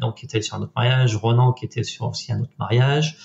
donc 0.00 0.18
qui 0.18 0.26
était 0.26 0.42
sur 0.42 0.56
un 0.56 0.62
autre 0.62 0.72
mariage, 0.76 1.16
Ronan 1.16 1.52
qui 1.52 1.64
était 1.64 1.82
sur 1.82 2.06
aussi 2.06 2.32
un 2.32 2.40
autre 2.40 2.54
mariage. 2.58 3.16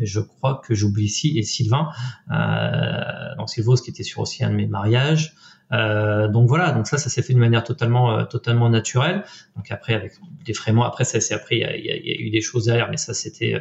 Et 0.00 0.06
je 0.06 0.20
crois 0.20 0.60
que 0.64 0.74
j'oublie 0.74 1.04
ici 1.04 1.38
et 1.38 1.44
Sylvain, 1.44 1.88
euh, 2.32 3.36
donc 3.38 3.48
Sylvos 3.48 3.76
qui 3.76 3.90
était 3.90 4.02
sur 4.02 4.20
aussi 4.22 4.42
un 4.42 4.50
de 4.50 4.56
mes 4.56 4.66
mariages. 4.66 5.36
Euh, 5.72 6.28
donc 6.28 6.48
voilà, 6.48 6.72
donc 6.72 6.86
ça, 6.86 6.98
ça 6.98 7.08
s'est 7.08 7.22
fait 7.22 7.34
de 7.34 7.38
manière 7.38 7.64
totalement, 7.64 8.18
euh, 8.18 8.24
totalement 8.24 8.68
naturelle. 8.68 9.24
Donc 9.56 9.70
après, 9.70 9.94
avec 9.94 10.12
des 10.44 10.52
fréments, 10.52 10.84
après 10.84 11.04
ça, 11.04 11.20
c'est 11.20 11.34
après 11.34 11.56
il 11.56 11.60
y 11.60 11.64
a, 11.64 11.76
y 11.76 11.90
a, 11.90 12.20
eu 12.20 12.30
des 12.30 12.40
choses 12.40 12.66
derrière, 12.66 12.90
mais 12.90 12.96
ça 12.96 13.14
c'était, 13.14 13.54
euh, 13.54 13.60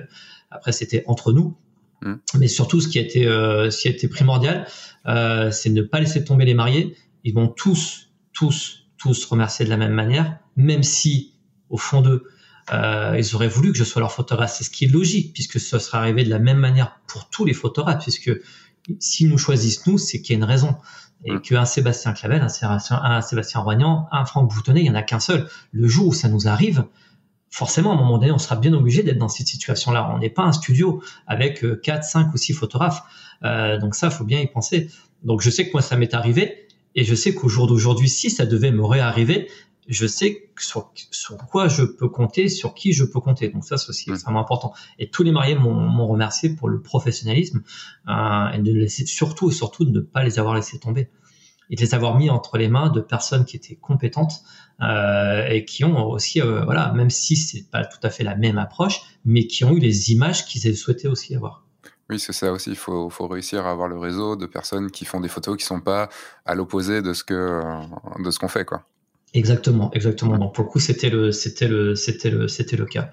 après 0.52 0.72
c'était 0.72 1.04
entre 1.08 1.34
nous. 1.34 1.58
Mm. 2.02 2.16
Mais 2.40 2.48
surtout, 2.48 2.82
ce 2.82 2.88
qui 2.88 3.00
a 3.00 3.02
été, 3.02 3.24
ce 3.24 3.82
qui 3.82 3.88
a 3.88 3.92
été 3.92 4.08
primordial, 4.08 4.68
c'est 5.52 5.70
ne 5.70 5.82
pas 5.82 6.00
laisser 6.00 6.24
tomber 6.24 6.46
les 6.46 6.54
mariés. 6.54 6.96
Ils 7.24 7.34
vont 7.34 7.48
tous, 7.48 8.12
tous, 8.34 8.88
tous 8.98 9.26
remercier 9.26 9.66
de 9.66 9.70
la 9.70 9.78
même 9.78 9.94
manière, 9.94 10.38
même 10.56 10.84
si 10.84 11.36
au 11.70 11.78
fond 11.78 12.02
d'eux, 12.02 12.26
euh, 12.72 13.16
ils 13.18 13.36
auraient 13.36 13.48
voulu 13.48 13.72
que 13.72 13.78
je 13.78 13.84
sois 13.84 14.00
leur 14.00 14.12
photographe. 14.12 14.54
C'est 14.56 14.64
ce 14.64 14.70
qui 14.70 14.86
est 14.86 14.90
logique, 14.90 15.34
puisque 15.34 15.60
ça 15.60 15.80
serait 15.80 15.98
arrivé 15.98 16.24
de 16.24 16.30
la 16.30 16.40
même 16.40 16.58
manière 16.58 17.00
pour 17.08 17.30
tous 17.30 17.46
les 17.46 17.54
photographes, 17.54 18.04
puisque 18.04 18.32
s'ils 19.00 19.30
nous 19.30 19.38
choisissent 19.38 19.86
nous, 19.88 19.98
c'est 19.98 20.22
qu'il 20.22 20.34
y 20.34 20.36
a 20.36 20.38
une 20.38 20.44
raison. 20.44 20.76
Et 21.26 21.40
qu'un 21.40 21.66
Sébastien 21.66 22.14
Clavel, 22.14 22.42
un 22.42 22.50
Sébastien, 22.50 23.00
un 23.02 23.22
Sébastien 23.22 23.62
Roignan, 23.62 24.08
un 24.12 24.26
Franck 24.26 24.54
Boutonnet, 24.54 24.82
il 24.82 24.88
y 24.88 24.90
en 24.90 24.96
a 24.96 25.04
qu'un 25.04 25.22
seul. 25.22 25.48
Le 25.72 25.88
jour 25.88 26.08
où 26.08 26.14
ça 26.14 26.28
nous 26.28 26.48
arrive, 26.50 26.86
forcément, 27.50 27.92
à 27.92 27.94
un 27.94 27.98
moment 27.98 28.18
donné, 28.18 28.32
on 28.32 28.38
sera 28.38 28.58
bien 28.58 28.74
obligé 28.74 29.04
d'être 29.04 29.20
dans 29.20 29.30
cette 29.30 29.48
situation-là. 29.48 30.12
On 30.14 30.20
n'est 30.20 30.30
pas 30.30 30.44
un 30.44 30.52
studio 30.52 31.02
avec 31.28 31.66
4, 31.82 32.00
euh, 32.00 32.02
5 32.02 32.34
ou 32.34 32.38
6 32.38 32.54
photographes. 32.54 33.04
Euh, 33.44 33.78
donc 33.78 33.96
ça, 33.96 34.10
faut 34.10 34.26
bien 34.26 34.40
y 34.40 34.48
penser. 34.48 34.90
Donc 35.24 35.42
je 35.42 35.50
sais 35.50 35.68
que 35.68 35.72
moi, 35.72 35.82
ça 35.82 35.96
m'est 35.96 36.14
arrivé. 36.14 36.68
Et 36.96 37.04
je 37.04 37.16
sais 37.16 37.34
qu'au 37.34 37.50
jour 37.50 37.68
d'aujourd'hui, 37.68 38.10
si 38.10 38.30
ça 38.30 38.46
devait 38.46 38.72
me 38.72 38.84
réarriver, 38.84 39.50
je 39.88 40.08
sais 40.08 40.50
sur, 40.60 40.92
sur 41.12 41.38
quoi 41.38 41.68
je 41.68 41.84
peux 41.84 42.10
compter, 42.10 42.48
sur 42.48 42.74
qui 42.74 42.94
je 42.94 43.04
peux 43.04 43.20
compter. 43.20 43.50
Donc 43.50 43.66
ça, 43.66 43.78
c'est 43.78 43.90
aussi 43.90 44.10
extrêmement 44.10 44.40
important. 44.40 44.74
Et 45.00 45.10
tous 45.10 45.24
les 45.24 45.32
mariés 45.32 45.56
m'ont 45.56 46.08
remercié 46.08 46.50
pour 46.50 46.70
le 46.70 46.82
professionnalisme 46.82 47.64
euh, 48.08 48.52
et 48.52 48.60
de 48.60 48.74
laisser 48.74 49.06
surtout 49.06 49.50
et 49.50 49.54
surtout 49.54 49.86
de 49.86 49.92
ne 49.92 50.00
pas 50.00 50.24
les 50.24 50.40
avoir 50.40 50.56
laissés 50.56 50.80
tomber 50.80 51.10
et 51.70 51.76
de 51.76 51.82
les 51.82 51.96
avoir 51.96 52.18
mis 52.18 52.30
entre 52.30 52.58
les 52.58 52.68
mains 52.68 52.90
de 52.90 53.02
personnes 53.02 53.46
qui 53.46 53.56
étaient 53.56 53.76
compétentes 53.76 54.44
euh, 54.82 55.46
et 55.48 55.66
qui 55.66 55.84
ont 55.84 56.10
aussi, 56.10 56.42
euh, 56.42 56.64
voilà, 56.66 56.92
même 56.94 57.10
si 57.10 57.36
c'est 57.36 57.70
pas 57.70 57.86
tout 57.86 58.00
à 58.04 58.10
fait 58.10 58.24
la 58.24 58.36
même 58.36 58.58
approche, 58.58 59.02
mais 59.26 59.48
qui 59.48 59.64
ont 59.64 59.72
eu 59.72 59.80
les 59.80 60.12
images 60.12 60.46
qu'ils 60.46 60.76
souhaitaient 60.76 61.08
aussi 61.08 61.36
avoir. 61.36 61.66
Oui, 62.10 62.20
c'est 62.20 62.34
ça 62.34 62.52
aussi. 62.52 62.70
Il 62.70 62.76
faut, 62.76 63.10
faut, 63.10 63.28
réussir 63.28 63.66
à 63.66 63.72
avoir 63.72 63.88
le 63.88 63.98
réseau 63.98 64.36
de 64.36 64.46
personnes 64.46 64.92
qui 64.92 65.06
font 65.06 65.22
des 65.22 65.30
photos 65.30 65.58
qui 65.58 65.64
sont 65.64 65.80
pas 65.80 66.10
à 66.46 66.54
l'opposé 66.54 67.02
de 67.02 67.14
ce 67.14 67.24
que 67.24 67.62
de 68.22 68.30
ce 68.30 68.40
qu'on 68.40 68.50
fait, 68.50 68.66
quoi. 68.66 68.86
Exactement, 69.34 69.92
exactement. 69.94 70.38
Donc 70.38 70.54
pour 70.54 70.64
le 70.64 70.70
coup, 70.70 70.80
c'était 70.80 71.10
le, 71.10 71.32
c'était 71.32 71.68
le, 71.68 71.96
c'était 71.96 72.30
le, 72.30 72.48
c'était 72.48 72.78
le 72.78 72.86
cas. 72.86 73.12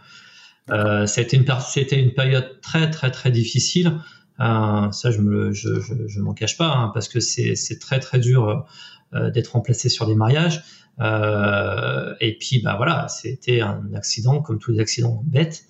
Euh, 0.71 1.07
c'était 1.07 1.37
une, 1.37 1.47
c'était 1.61 1.99
une 1.99 2.13
période 2.13 2.61
très, 2.61 2.91
très, 2.91 3.11
très 3.11 3.31
difficile. 3.31 3.99
Euh, 4.41 4.91
ça, 4.93 5.11
je 5.11 5.21
me, 5.21 5.53
je, 5.53 5.81
je, 5.81 5.95
je 6.07 6.21
m'en 6.21 6.35
cache 6.35 6.57
pas, 6.57 6.69
hein, 6.69 6.91
parce 6.95 7.09
que 7.09 7.21
c'est, 7.21 7.57
c'est 7.57 7.79
très, 7.79 8.01
très 8.01 8.19
dur 8.19 8.67
euh, 9.15 9.31
d'être 9.31 9.49
remplacé 9.49 9.89
sur 9.89 10.07
des 10.07 10.15
mariages. 10.15 10.63
Euh, 11.01 12.15
et 12.21 12.37
puis, 12.39 12.61
bah 12.63 12.75
voilà, 12.77 13.09
c'était 13.09 13.61
un 13.61 13.83
accident 13.95 14.41
comme 14.43 14.59
tous 14.59 14.73
les 14.73 14.81
accidents 14.81 15.23
bêtes. 15.27 15.65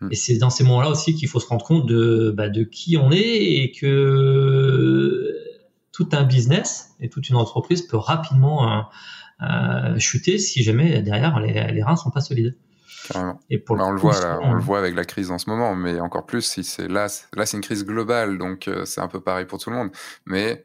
Hmm. 0.00 0.08
Et 0.10 0.14
c'est 0.14 0.36
dans 0.36 0.50
ces 0.50 0.64
moments-là 0.64 0.90
aussi 0.90 1.14
qu'il 1.14 1.28
faut 1.28 1.40
se 1.40 1.46
rendre 1.46 1.64
compte 1.64 1.86
de, 1.86 2.32
bah, 2.36 2.50
de 2.50 2.62
qui 2.62 2.96
on 2.98 3.10
est 3.10 3.18
et 3.18 3.72
que 3.72 5.34
tout 5.92 6.08
un 6.12 6.24
business 6.24 6.90
et 7.00 7.08
toute 7.08 7.30
une 7.30 7.36
entreprise 7.36 7.82
peut 7.82 7.96
rapidement 7.96 8.70
euh, 8.70 8.82
chuter 9.98 10.38
si 10.38 10.62
jamais 10.62 11.02
derrière 11.02 11.38
les, 11.40 11.72
les 11.72 11.82
reins 11.82 11.96
sont 11.96 12.10
pas 12.10 12.20
solides. 12.20 12.56
Et 13.50 13.58
pour 13.58 13.76
bah, 13.76 13.84
on, 13.86 13.92
le 13.92 13.98
voit, 13.98 14.40
on 14.42 14.54
le 14.54 14.60
voit 14.60 14.78
avec 14.78 14.94
la 14.94 15.04
crise 15.04 15.30
en 15.30 15.38
ce 15.38 15.48
moment, 15.48 15.74
mais 15.74 16.00
encore 16.00 16.26
plus 16.26 16.42
si 16.42 16.64
c'est 16.64 16.88
là, 16.88 17.06
là 17.34 17.46
c'est 17.46 17.56
une 17.56 17.62
crise 17.62 17.84
globale, 17.84 18.38
donc 18.38 18.68
euh, 18.68 18.84
c'est 18.84 19.00
un 19.00 19.08
peu 19.08 19.20
pareil 19.20 19.46
pour 19.46 19.58
tout 19.58 19.70
le 19.70 19.76
monde. 19.76 19.90
Mais 20.24 20.64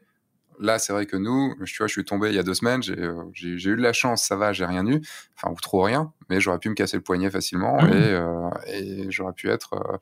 là, 0.58 0.78
c'est 0.78 0.92
vrai 0.92 1.06
que 1.06 1.16
nous, 1.16 1.54
tu 1.64 1.76
vois, 1.78 1.86
je 1.86 1.92
suis 1.92 2.04
tombé 2.04 2.30
il 2.30 2.34
y 2.34 2.38
a 2.38 2.42
deux 2.42 2.54
semaines, 2.54 2.82
j'ai 2.82 2.98
euh, 2.98 3.30
eu 3.34 3.76
de 3.76 3.82
la 3.82 3.92
chance, 3.92 4.24
ça 4.24 4.36
va, 4.36 4.52
j'ai 4.52 4.64
rien 4.64 4.86
eu, 4.86 5.00
enfin 5.36 5.52
ou 5.52 5.60
trop 5.60 5.82
rien, 5.82 6.12
mais 6.28 6.40
j'aurais 6.40 6.58
pu 6.58 6.68
me 6.68 6.74
casser 6.74 6.96
le 6.96 7.02
poignet 7.02 7.30
facilement 7.30 7.80
mmh. 7.80 7.92
et, 8.66 9.04
et 9.06 9.10
j'aurais 9.10 9.34
pu 9.34 9.48
être 9.48 10.00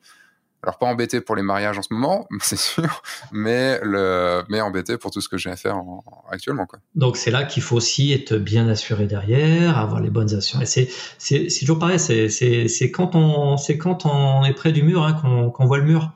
alors 0.63 0.77
pas 0.77 0.85
embêté 0.85 1.21
pour 1.21 1.35
les 1.35 1.41
mariages 1.41 1.77
en 1.77 1.81
ce 1.81 1.93
moment, 1.93 2.27
c'est 2.41 2.59
sûr, 2.59 3.01
mais 3.31 3.79
le 3.83 4.43
mais 4.49 4.61
embêté 4.61 4.97
pour 4.97 5.11
tout 5.11 5.21
ce 5.21 5.29
que 5.29 5.37
j'ai 5.37 5.49
à 5.49 5.55
faire 5.55 5.81
actuellement 6.29 6.65
quoi. 6.65 6.79
Donc 6.95 7.17
c'est 7.17 7.31
là 7.31 7.43
qu'il 7.43 7.63
faut 7.63 7.75
aussi 7.75 8.13
être 8.13 8.35
bien 8.35 8.67
assuré 8.67 9.07
derrière, 9.07 9.77
avoir 9.77 10.01
les 10.01 10.09
bonnes 10.09 10.33
assurances. 10.33 10.67
C'est 10.67 10.89
c'est 11.17 11.47
toujours 11.59 11.79
pareil, 11.79 11.99
c'est 11.99 12.91
quand 12.91 13.15
on 13.15 13.57
c'est 13.57 13.77
quand 13.77 14.05
on 14.05 14.43
est 14.45 14.53
près 14.53 14.71
du 14.71 14.83
mur 14.83 15.03
hein, 15.03 15.13
qu'on 15.13 15.65
voit 15.65 15.77
le 15.77 15.85
mur. 15.85 16.13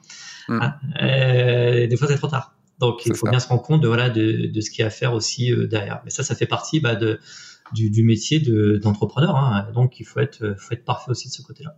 Hmm. 0.47 0.59
Hein, 0.61 0.75
des 1.87 1.97
fois 1.97 2.07
c'est 2.07 2.17
trop 2.17 2.27
tard. 2.27 2.55
Donc 2.79 3.05
il 3.05 3.15
faut 3.15 3.29
bien 3.29 3.39
se 3.39 3.47
rendre 3.47 3.61
compte 3.61 3.81
de 3.81 3.87
voilà 3.87 4.09
de 4.09 4.47
de 4.47 4.61
ce 4.61 4.69
qu'il 4.69 4.81
y 4.81 4.83
a 4.83 4.87
à 4.87 4.91
faire 4.91 5.13
aussi 5.13 5.51
euh, 5.51 5.67
derrière. 5.67 6.01
Mais 6.03 6.11
ça 6.11 6.23
ça 6.23 6.35
fait 6.35 6.45
partie 6.45 6.79
bah, 6.79 6.95
de 6.95 7.19
du, 7.73 7.89
du 7.89 8.03
métier 8.03 8.39
de 8.39 8.77
d'entrepreneur. 8.77 9.35
Hein. 9.35 9.67
Donc 9.73 9.99
il 9.99 10.05
faut 10.05 10.19
être 10.19 10.55
faut 10.57 10.73
être 10.73 10.85
parfait 10.85 11.11
aussi 11.11 11.29
de 11.29 11.33
ce 11.33 11.41
côté-là. 11.41 11.77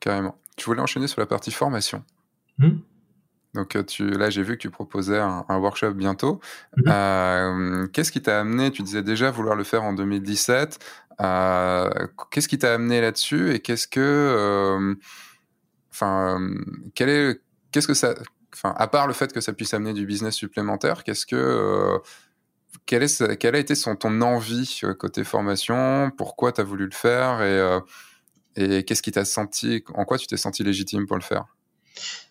Carrément. 0.00 0.36
Tu 0.56 0.64
voulais 0.64 0.80
enchaîner 0.80 1.06
sur 1.06 1.20
la 1.20 1.26
partie 1.26 1.52
formation. 1.52 2.02
Hmm. 2.58 2.78
Donc 3.56 3.86
tu, 3.86 4.10
là, 4.10 4.30
j'ai 4.30 4.42
vu 4.42 4.56
que 4.56 4.62
tu 4.62 4.70
proposais 4.70 5.18
un, 5.18 5.44
workshop 5.48 5.92
bientôt. 5.92 6.40
Mhm. 6.76 7.88
Qu'est-ce 7.92 8.12
qui 8.12 8.20
t'a 8.22 8.40
amené 8.40 8.70
Tu 8.70 8.82
disais 8.82 9.02
déjà 9.02 9.30
vouloir 9.30 9.56
le 9.56 9.64
faire 9.64 9.82
en 9.82 9.94
2017. 9.94 10.78
qu'est-ce 11.18 12.48
qui 12.48 12.58
t'a 12.58 12.74
amené 12.74 13.00
là-dessus 13.00 13.54
et 13.54 13.60
qu'est-ce 13.60 13.88
que, 13.88 14.94
enfin, 15.90 16.38
quel 16.94 17.08
est, 17.08 17.40
qu'est-ce 17.72 17.88
que 17.88 17.94
ça, 17.94 18.14
enfin, 18.52 18.74
à 18.76 18.86
part 18.88 19.06
le 19.06 19.14
fait 19.14 19.32
que 19.32 19.40
ça 19.40 19.54
puisse 19.54 19.72
amener 19.72 19.94
du 19.94 20.04
business 20.04 20.34
supplémentaire, 20.34 21.02
qu'est-ce 21.02 21.24
que 21.24 21.98
quelle, 22.84 23.02
est, 23.02 23.36
quelle 23.38 23.56
a 23.56 23.58
été 23.58 23.74
son, 23.74 23.96
ton 23.96 24.20
envie 24.20 24.82
côté 24.98 25.24
formation? 25.24 26.12
Pourquoi 26.16 26.52
tu 26.52 26.60
as 26.60 26.64
voulu 26.64 26.84
le 26.84 26.94
faire? 26.94 27.40
Et, 27.42 27.80
et 28.56 28.84
qu'est-ce 28.84 29.02
qui 29.02 29.12
t'a 29.12 29.24
senti 29.24 29.84
En 29.94 30.04
quoi 30.04 30.18
tu 30.18 30.26
t'es 30.26 30.36
senti 30.36 30.62
légitime 30.64 31.06
pour 31.06 31.16
le 31.16 31.22
faire? 31.22 31.44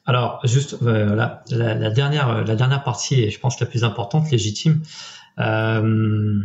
Alors, 0.06 0.39
juste 0.43 0.77
euh, 0.84 1.15
la, 1.15 1.89
dernière, 1.89 2.43
la 2.43 2.56
dernière 2.56 2.84
partie, 2.84 3.23
et 3.23 3.31
je 3.31 3.39
pense 3.39 3.60
la 3.60 3.65
plus 3.65 3.84
importante, 3.84 4.30
légitime. 4.30 4.84
Euh, 5.39 6.41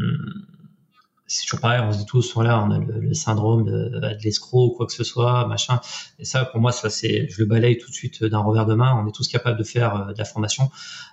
c'est 1.30 1.44
toujours 1.44 1.60
pareil, 1.60 1.80
on 1.80 1.92
se 1.92 1.98
dit 1.98 2.06
tous, 2.06 2.34
voilà, 2.34 2.60
on 2.60 2.72
a 2.72 2.78
le, 2.78 3.14
syndrome 3.14 3.64
de, 3.64 4.00
l'escroc 4.24 4.66
ou 4.66 4.70
quoi 4.70 4.86
que 4.86 4.92
ce 4.92 5.04
soit, 5.04 5.46
machin. 5.46 5.80
Et 6.18 6.24
ça, 6.24 6.44
pour 6.44 6.60
moi, 6.60 6.72
ça, 6.72 6.90
c'est, 6.90 7.28
je 7.28 7.38
le 7.38 7.44
balaye 7.44 7.78
tout 7.78 7.88
de 7.88 7.94
suite 7.94 8.24
d'un 8.24 8.40
revers 8.40 8.66
de 8.66 8.74
main. 8.74 9.00
On 9.00 9.06
est 9.06 9.12
tous 9.12 9.28
capables 9.28 9.56
de 9.56 9.62
faire 9.62 9.94
euh, 9.94 10.12
de 10.12 10.18
la 10.18 10.24
formation. 10.24 10.72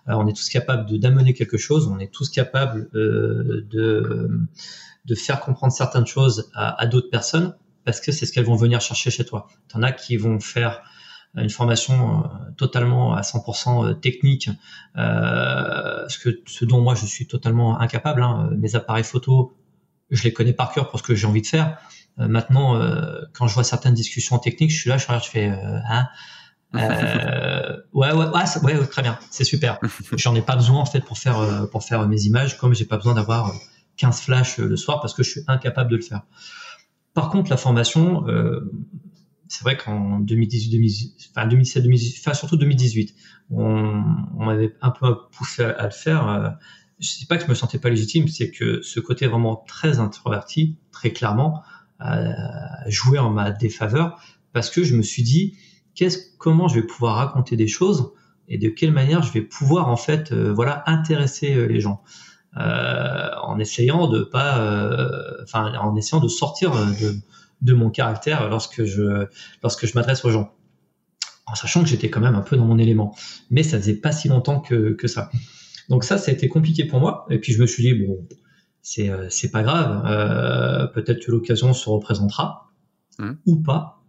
Euh, 0.09 0.13
on 0.13 0.25
est 0.25 0.35
tous 0.35 0.49
capables 0.49 0.97
d'amener 0.97 1.35
quelque 1.35 1.57
chose. 1.57 1.87
On 1.87 1.99
est 1.99 2.11
tous 2.11 2.31
capables 2.31 2.89
euh, 2.95 3.67
de, 3.69 5.15
faire 5.15 5.39
comprendre 5.39 5.71
certaines 5.71 6.07
choses 6.07 6.49
à 6.55 6.85
d'autres 6.87 7.09
personnes 7.09 7.55
parce 7.87 8.01
que 8.01 8.11
c'est 8.11 8.25
ce 8.25 8.33
qu'elles 8.33 8.45
vont 8.45 8.57
venir 8.57 8.81
chercher 8.81 9.09
chez 9.11 9.23
toi. 9.23 9.47
T'en 9.69 9.81
as 9.81 9.93
qui 9.93 10.17
vont 10.17 10.41
faire 10.41 10.81
une 11.35 11.49
formation 11.49 12.25
euh, 12.25 12.51
totalement 12.57 13.13
à 13.13 13.21
100% 13.21 13.85
euh, 13.91 13.93
technique, 13.93 14.49
euh, 14.97 16.05
ce, 16.09 16.19
que, 16.19 16.41
ce 16.47 16.65
dont 16.65 16.81
moi 16.81 16.95
je 16.95 17.05
suis 17.05 17.27
totalement 17.27 17.79
incapable. 17.79 18.23
Hein. 18.23 18.49
Mes 18.57 18.75
appareils 18.75 19.05
photo, 19.05 19.55
je 20.09 20.21
les 20.25 20.33
connais 20.33 20.51
par 20.51 20.73
cœur 20.73 20.89
pour 20.89 20.99
ce 20.99 21.03
que 21.03 21.15
j'ai 21.15 21.27
envie 21.27 21.41
de 21.41 21.47
faire. 21.47 21.77
maintenant, 22.17 22.77
quand 23.33 23.47
je 23.47 23.53
vois 23.53 23.63
certaines 23.63 23.93
discussions 23.93 24.37
techniques, 24.37 24.71
je 24.71 24.79
suis 24.81 24.89
là, 24.89 24.97
je 24.97 25.05
regarde, 25.07 25.23
je 25.23 25.29
fais 25.29 25.47
hein, 25.47 26.07
ouais, 26.73 28.11
ouais, 28.11 28.25
ouais, 28.25 28.77
ouais, 28.79 28.87
très 28.87 29.01
bien, 29.01 29.17
c'est 29.31 29.45
super. 29.45 29.79
J'en 30.17 30.35
ai 30.35 30.41
pas 30.41 30.57
besoin 30.57 30.79
en 30.79 30.85
fait 30.85 31.01
pour 31.01 31.17
faire 31.17 31.67
pour 31.71 31.83
faire 31.83 32.05
mes 32.07 32.21
images, 32.23 32.57
comme 32.57 32.73
j'ai 32.73 32.85
pas 32.85 32.97
besoin 32.97 33.13
d'avoir 33.13 33.53
15 33.97 34.21
flashs 34.21 34.57
le 34.57 34.75
soir 34.77 34.99
parce 34.99 35.13
que 35.13 35.23
je 35.23 35.29
suis 35.31 35.41
incapable 35.47 35.91
de 35.91 35.97
le 35.97 36.01
faire. 36.01 36.23
Par 37.17 37.29
contre, 37.31 37.49
la 37.49 37.57
formation, 37.57 38.23
c'est 39.47 39.63
vrai 39.63 39.77
qu'en 39.77 40.19
2018, 40.19 40.71
2017, 40.71 41.31
enfin 41.31 41.47
2017, 41.47 41.83
2018, 41.83 42.19
enfin 42.19 42.33
surtout 42.33 42.57
2018, 42.57 43.15
on, 43.49 44.03
on 44.37 44.45
m'avait 44.45 44.73
un 44.81 44.91
peu 44.91 45.15
poussé 45.31 45.63
à, 45.63 45.85
le 45.85 45.91
faire. 45.91 46.29
Euh, 46.29 46.49
je 46.99 47.09
sais 47.09 47.25
pas 47.27 47.37
que 47.37 47.43
je 47.43 47.49
me 47.49 47.55
sentais 47.55 47.79
pas 47.79 47.89
légitime, 47.89 48.27
c'est 48.27 48.51
que 48.51 48.81
ce 48.81 48.99
côté 48.99 49.27
vraiment 49.27 49.63
très 49.67 49.99
introverti, 49.99 50.77
très 50.91 51.11
clairement, 51.11 51.61
euh, 52.05 52.31
jouait 52.87 53.19
en 53.19 53.29
ma 53.29 53.51
défaveur 53.51 54.21
parce 54.53 54.69
que 54.69 54.83
je 54.83 54.95
me 54.95 55.01
suis 55.01 55.23
dit 55.23 55.57
qu'est-ce, 55.95 56.19
comment 56.37 56.67
je 56.67 56.75
vais 56.75 56.85
pouvoir 56.85 57.15
raconter 57.15 57.55
des 57.55 57.67
choses 57.67 58.13
et 58.47 58.57
de 58.57 58.69
quelle 58.69 58.91
manière 58.91 59.23
je 59.23 59.31
vais 59.31 59.41
pouvoir 59.41 59.89
en 59.89 59.97
fait, 59.97 60.31
euh, 60.31 60.53
voilà, 60.53 60.83
intéresser 60.87 61.53
euh, 61.53 61.65
les 61.65 61.79
gens. 61.79 62.01
Euh, 62.55 63.29
en 63.43 63.59
essayant 63.59 64.07
de 64.07 64.21
pas, 64.21 64.57
enfin, 65.43 65.73
en 65.79 65.95
essayant 65.95 66.21
de 66.21 66.27
sortir 66.27 66.71
de, 66.71 67.13
de 67.61 67.73
mon 67.73 67.89
caractère 67.89 68.49
lorsque 68.49 68.83
je, 68.83 69.27
lorsque 69.61 69.85
je 69.85 69.93
m'adresse 69.95 70.23
aux 70.25 70.31
gens. 70.31 70.53
En 71.45 71.55
sachant 71.55 71.81
que 71.83 71.89
j'étais 71.89 72.09
quand 72.09 72.19
même 72.19 72.35
un 72.35 72.41
peu 72.41 72.57
dans 72.57 72.65
mon 72.65 72.77
élément. 72.77 73.15
Mais 73.49 73.63
ça 73.63 73.77
faisait 73.77 73.95
pas 73.95 74.11
si 74.11 74.27
longtemps 74.27 74.59
que, 74.59 74.93
que 74.93 75.07
ça. 75.07 75.29
Donc 75.89 76.03
ça, 76.03 76.17
ça 76.17 76.31
a 76.31 76.33
été 76.33 76.49
compliqué 76.49 76.85
pour 76.85 76.99
moi. 76.99 77.25
Et 77.29 77.39
puis 77.39 77.53
je 77.53 77.61
me 77.61 77.65
suis 77.65 77.83
dit, 77.83 77.93
bon, 77.93 78.27
c'est, 78.81 79.09
euh, 79.09 79.27
c'est 79.29 79.51
pas 79.51 79.63
grave. 79.63 80.03
Euh, 80.05 80.87
peut-être 80.87 81.25
que 81.25 81.31
l'occasion 81.31 81.73
se 81.73 81.89
représentera. 81.89 82.71
Mmh. 83.19 83.31
Ou 83.45 83.55
pas. 83.57 84.03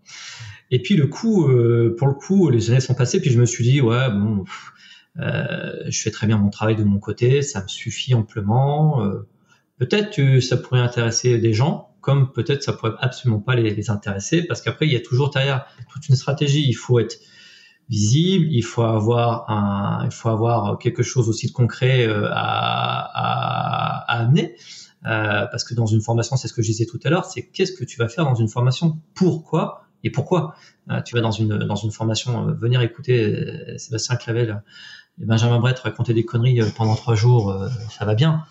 Et 0.70 0.82
puis 0.82 0.96
le 0.96 1.06
coup, 1.06 1.48
euh, 1.48 1.94
pour 1.96 2.08
le 2.08 2.14
coup, 2.14 2.50
les 2.50 2.70
années 2.70 2.80
sont 2.80 2.94
passées. 2.94 3.20
Puis 3.20 3.30
je 3.30 3.40
me 3.40 3.46
suis 3.46 3.64
dit, 3.64 3.80
ouais, 3.80 4.10
bon, 4.10 4.40
euh, 4.40 4.44
je 5.18 6.00
fais 6.00 6.10
très 6.10 6.26
bien 6.26 6.38
mon 6.38 6.50
travail 6.50 6.76
de 6.76 6.84
mon 6.84 6.98
côté. 6.98 7.42
Ça 7.42 7.62
me 7.62 7.68
suffit 7.68 8.14
amplement. 8.14 9.04
Euh, 9.04 9.26
peut-être 9.78 10.14
que 10.14 10.40
ça 10.40 10.56
pourrait 10.56 10.80
intéresser 10.80 11.38
des 11.38 11.52
gens 11.52 11.88
comme 12.00 12.32
peut-être 12.32 12.62
ça 12.62 12.72
pourrait 12.72 12.94
absolument 13.00 13.40
pas 13.40 13.54
les, 13.54 13.90
intéresser, 13.90 14.42
parce 14.42 14.62
qu'après 14.62 14.86
il 14.86 14.92
y 14.92 14.96
a 14.96 15.00
toujours 15.00 15.30
derrière 15.30 15.66
toute 15.90 16.08
une 16.08 16.16
stratégie. 16.16 16.66
Il 16.66 16.74
faut 16.74 16.98
être 16.98 17.18
visible, 17.88 18.46
il 18.50 18.62
faut 18.62 18.82
avoir 18.82 19.50
un, 19.50 20.04
il 20.04 20.10
faut 20.10 20.28
avoir 20.28 20.78
quelque 20.78 21.02
chose 21.02 21.28
aussi 21.28 21.48
de 21.48 21.52
concret 21.52 22.06
euh, 22.06 22.28
à, 22.30 24.06
à, 24.10 24.20
amener. 24.20 24.56
Euh, 25.06 25.46
parce 25.46 25.64
que 25.64 25.74
dans 25.74 25.86
une 25.86 26.00
formation, 26.00 26.36
c'est 26.36 26.48
ce 26.48 26.52
que 26.52 26.62
je 26.62 26.68
disais 26.68 26.86
tout 26.86 26.98
à 27.04 27.10
l'heure, 27.10 27.24
c'est 27.24 27.46
qu'est-ce 27.46 27.72
que 27.72 27.84
tu 27.84 27.98
vas 27.98 28.08
faire 28.08 28.24
dans 28.24 28.34
une 28.34 28.48
formation, 28.48 28.98
pourquoi 29.14 29.86
et 30.02 30.10
pourquoi? 30.10 30.54
Euh, 30.90 31.02
tu 31.02 31.14
vas 31.14 31.20
dans 31.20 31.30
une 31.30 31.58
dans 31.58 31.76
une 31.76 31.90
formation 31.90 32.46
venir 32.52 32.80
écouter 32.80 33.76
Sébastien 33.76 34.16
Clavel 34.16 34.62
Benjamin 35.20 35.58
Brett 35.58 35.78
raconter 35.78 36.14
des 36.14 36.24
conneries 36.24 36.60
pendant 36.76 36.94
trois 36.94 37.14
jours, 37.14 37.66
ça 37.90 38.04
va 38.04 38.14
bien, 38.14 38.44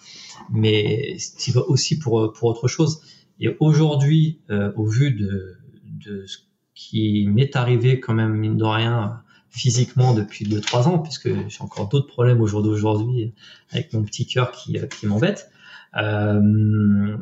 mais 0.49 1.17
vas 1.53 1.61
aussi 1.67 1.97
pour 1.97 2.33
pour 2.33 2.49
autre 2.49 2.67
chose. 2.67 3.01
Et 3.39 3.55
aujourd'hui, 3.59 4.41
euh, 4.49 4.71
au 4.75 4.85
vu 4.85 5.11
de, 5.11 5.57
de 6.05 6.25
ce 6.25 6.39
qui 6.73 7.27
m'est 7.27 7.55
arrivé 7.55 7.99
quand 7.99 8.13
même, 8.13 8.33
mine 8.33 8.57
de 8.57 8.63
rien, 8.63 9.21
physiquement 9.49 10.13
depuis 10.13 10.45
2-3 10.45 10.87
ans, 10.87 10.99
puisque 10.99 11.29
j'ai 11.47 11.61
encore 11.61 11.87
d'autres 11.87 12.07
problèmes 12.07 12.41
au 12.41 12.47
jour 12.47 12.63
d'aujourd'hui 12.63 13.33
avec 13.71 13.93
mon 13.93 14.03
petit 14.03 14.25
cœur 14.25 14.51
qui, 14.51 14.77
euh, 14.77 14.87
qui 14.87 15.05
m'embête, 15.07 15.51
euh, 15.97 17.17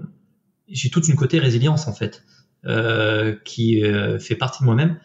j'ai 0.68 0.90
toute 0.90 1.08
une 1.08 1.16
côté 1.16 1.40
résilience 1.40 1.88
en 1.88 1.94
fait, 1.94 2.24
euh, 2.66 3.36
qui 3.46 3.84
euh, 3.84 4.20
fait 4.20 4.36
partie 4.36 4.64
de 4.64 4.66
moi-même, 4.66 5.00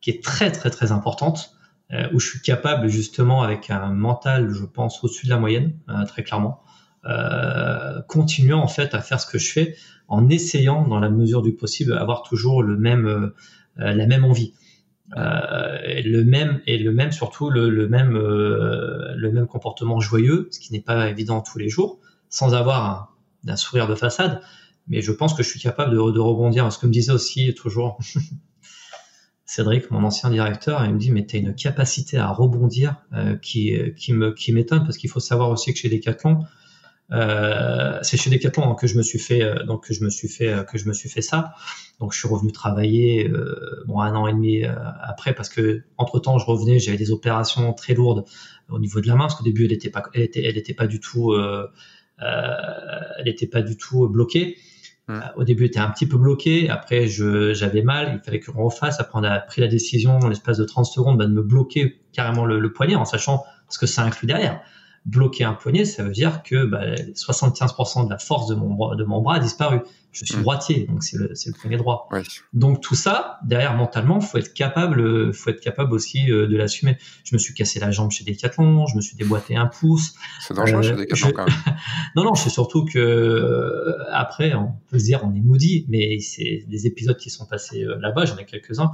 qui 0.00 0.10
est 0.10 0.22
très 0.22 0.52
très 0.52 0.70
très 0.70 0.92
importante, 0.92 1.55
euh, 1.92 2.08
où 2.12 2.20
je 2.20 2.28
suis 2.28 2.40
capable 2.40 2.88
justement 2.88 3.42
avec 3.42 3.70
un 3.70 3.92
mental, 3.92 4.50
je 4.50 4.64
pense, 4.64 5.02
au-dessus 5.04 5.26
de 5.26 5.30
la 5.30 5.38
moyenne, 5.38 5.78
très 6.06 6.22
clairement, 6.24 6.62
continuant 8.08 8.60
en 8.60 8.68
fait 8.68 8.94
à 8.94 9.00
faire 9.00 9.20
ce 9.20 9.26
que 9.30 9.38
je 9.38 9.52
fais 9.52 9.76
en 10.08 10.28
essayant, 10.28 10.86
dans 10.86 11.00
la 11.00 11.10
mesure 11.10 11.42
du 11.42 11.54
possible, 11.54 11.92
avoir 11.94 12.22
toujours 12.22 12.62
le 12.62 12.76
même, 12.76 13.06
euh, 13.06 13.30
la 13.76 14.06
même 14.06 14.24
envie. 14.24 14.54
Euh, 15.16 16.02
le 16.04 16.24
même 16.24 16.60
et 16.66 16.78
le 16.78 16.92
même 16.92 17.12
surtout 17.12 17.48
le, 17.48 17.88
même 17.88 18.16
euh, 18.16 19.14
le 19.14 19.30
même 19.30 19.46
comportement 19.46 20.00
joyeux, 20.00 20.48
ce 20.50 20.58
qui 20.58 20.72
n'est 20.72 20.80
pas 20.80 21.08
évident 21.08 21.40
tous 21.42 21.58
les 21.58 21.68
jours, 21.68 22.00
sans 22.28 22.54
avoir 22.54 23.10
un, 23.46 23.52
un, 23.52 23.56
sourire 23.56 23.86
de 23.86 23.94
façade. 23.94 24.40
Mais 24.88 25.02
je 25.02 25.12
pense 25.12 25.34
que 25.34 25.42
je 25.42 25.48
suis 25.48 25.60
capable 25.60 25.92
de, 25.92 25.96
de 25.96 26.18
rebondir. 26.18 26.72
Ce 26.72 26.78
que 26.78 26.86
me 26.86 26.92
disait 26.92 27.12
aussi 27.12 27.54
toujours 27.54 27.98
Cédric, 29.56 29.90
mon 29.90 30.04
ancien 30.04 30.30
directeur, 30.30 30.84
il 30.84 30.92
me 30.92 30.98
dit 30.98 31.10
mais 31.10 31.24
tu 31.24 31.36
as 31.36 31.38
une 31.38 31.54
capacité 31.54 32.18
à 32.18 32.28
rebondir 32.28 32.96
euh, 33.14 33.36
qui 33.36 33.74
qui 33.96 34.52
m'étonne 34.52 34.84
parce 34.84 34.98
qu'il 34.98 35.10
faut 35.10 35.20
savoir 35.20 35.50
aussi 35.50 35.72
que 35.72 35.78
chez 35.78 35.88
Decathlon, 35.88 36.44
euh, 37.12 37.98
c'est 38.02 38.16
chez 38.16 38.30
Decathlon 38.30 38.70
hein, 38.70 38.74
que 38.74 38.86
je 38.86 38.96
me 38.96 39.02
suis 39.02 39.20
fait 39.20 39.42
euh, 39.42 39.62
donc 39.64 39.86
que 39.86 39.94
je 39.94 40.02
me 40.02 40.10
suis 40.10 40.28
fait 40.28 40.48
euh, 40.48 40.64
que 40.64 40.76
je 40.76 40.88
me 40.88 40.92
suis 40.92 41.08
fait 41.08 41.22
ça. 41.22 41.54
Donc 42.00 42.12
je 42.12 42.18
suis 42.18 42.28
revenu 42.28 42.52
travailler 42.52 43.30
bon 43.86 44.00
un 44.00 44.14
an 44.14 44.26
et 44.26 44.32
demi 44.34 44.64
après 44.64 45.34
parce 45.34 45.48
que 45.48 45.84
entre 45.96 46.18
temps 46.18 46.38
je 46.38 46.44
revenais 46.44 46.78
j'avais 46.78 46.98
des 46.98 47.10
opérations 47.10 47.72
très 47.72 47.94
lourdes 47.94 48.24
au 48.68 48.78
niveau 48.78 49.00
de 49.00 49.06
la 49.06 49.14
main 49.14 49.24
parce 49.24 49.36
qu'au 49.36 49.44
début 49.44 49.66
elle 49.66 49.90
pas 49.90 50.02
elle 50.12 50.58
était 50.58 50.74
pas 50.74 50.86
du 50.86 51.00
tout 51.00 51.34
elle 52.18 53.28
était 53.28 53.46
pas 53.46 53.62
du 53.62 53.78
tout 53.78 54.06
bloquée. 54.08 54.58
Mmh. 55.08 55.20
Au 55.36 55.44
début, 55.44 55.64
était 55.66 55.78
un 55.78 55.90
petit 55.90 56.06
peu 56.06 56.18
bloquée. 56.18 56.68
Après, 56.68 57.06
je, 57.06 57.54
j'avais 57.54 57.82
mal. 57.82 58.18
Il 58.20 58.24
fallait 58.24 58.40
qu'on 58.40 58.64
refasse. 58.64 58.98
Après, 59.00 59.18
on 59.18 59.24
a 59.24 59.38
pris 59.38 59.60
la 59.60 59.68
décision, 59.68 60.18
en 60.18 60.28
l'espace 60.28 60.58
de 60.58 60.64
30 60.64 60.86
secondes, 60.86 61.18
bah, 61.18 61.26
de 61.26 61.32
me 61.32 61.42
bloquer 61.42 62.00
carrément 62.12 62.44
le, 62.44 62.58
le, 62.58 62.72
poignet 62.72 62.96
en 62.96 63.04
sachant 63.04 63.44
ce 63.68 63.78
que 63.78 63.86
ça 63.86 64.02
inclut 64.02 64.26
derrière 64.26 64.60
bloquer 65.06 65.44
un 65.44 65.54
poignet, 65.54 65.84
ça 65.84 66.02
veut 66.02 66.10
dire 66.10 66.42
que 66.42 66.66
bah, 66.66 66.94
75% 67.14 68.06
de 68.06 68.10
la 68.10 68.18
force 68.18 68.48
de 68.48 68.56
mon, 68.56 68.94
de 68.94 69.04
mon 69.04 69.22
bras 69.22 69.36
a 69.36 69.38
disparu. 69.38 69.80
Je 70.16 70.24
suis 70.24 70.38
mm. 70.38 70.42
droitier, 70.42 70.86
donc 70.86 71.02
c'est 71.02 71.18
le, 71.18 71.28
le 71.28 71.52
poignet 71.52 71.76
droit. 71.76 72.08
Donc 72.54 72.80
tout 72.80 72.94
ça, 72.94 73.38
derrière 73.44 73.74
mentalement, 73.74 74.20
faut 74.20 74.38
être 74.38 74.54
capable, 74.54 75.34
faut 75.34 75.50
être 75.50 75.60
capable 75.60 75.92
aussi 75.92 76.30
euh, 76.30 76.46
de 76.46 76.56
l'assumer. 76.56 76.96
Je 77.24 77.34
me 77.34 77.38
suis 77.38 77.52
cassé 77.52 77.80
la 77.80 77.90
jambe 77.90 78.10
chez 78.10 78.24
Decathlon, 78.24 78.86
je 78.86 78.96
me 78.96 79.02
suis 79.02 79.14
déboîté 79.16 79.56
un 79.56 79.66
pouce. 79.66 80.14
C'est 80.40 80.54
dangereux 80.54 80.82
chez 80.82 80.92
euh, 80.92 80.96
Decathlon 80.96 81.32
quand 81.32 81.44
même. 81.44 81.76
non, 82.16 82.24
non, 82.24 82.34
c'est 82.34 82.48
surtout 82.48 82.86
que 82.86 82.98
euh, 82.98 84.04
après, 84.10 84.54
on 84.54 84.72
peut 84.88 84.98
se 84.98 85.04
dire, 85.04 85.20
on 85.22 85.34
est 85.34 85.42
maudit, 85.42 85.84
mais 85.90 86.18
c'est 86.20 86.64
des 86.66 86.86
épisodes 86.86 87.18
qui 87.18 87.28
sont 87.28 87.44
passés 87.44 87.84
là-bas, 88.00 88.24
j'en 88.24 88.38
ai 88.38 88.46
quelques-uns. 88.46 88.92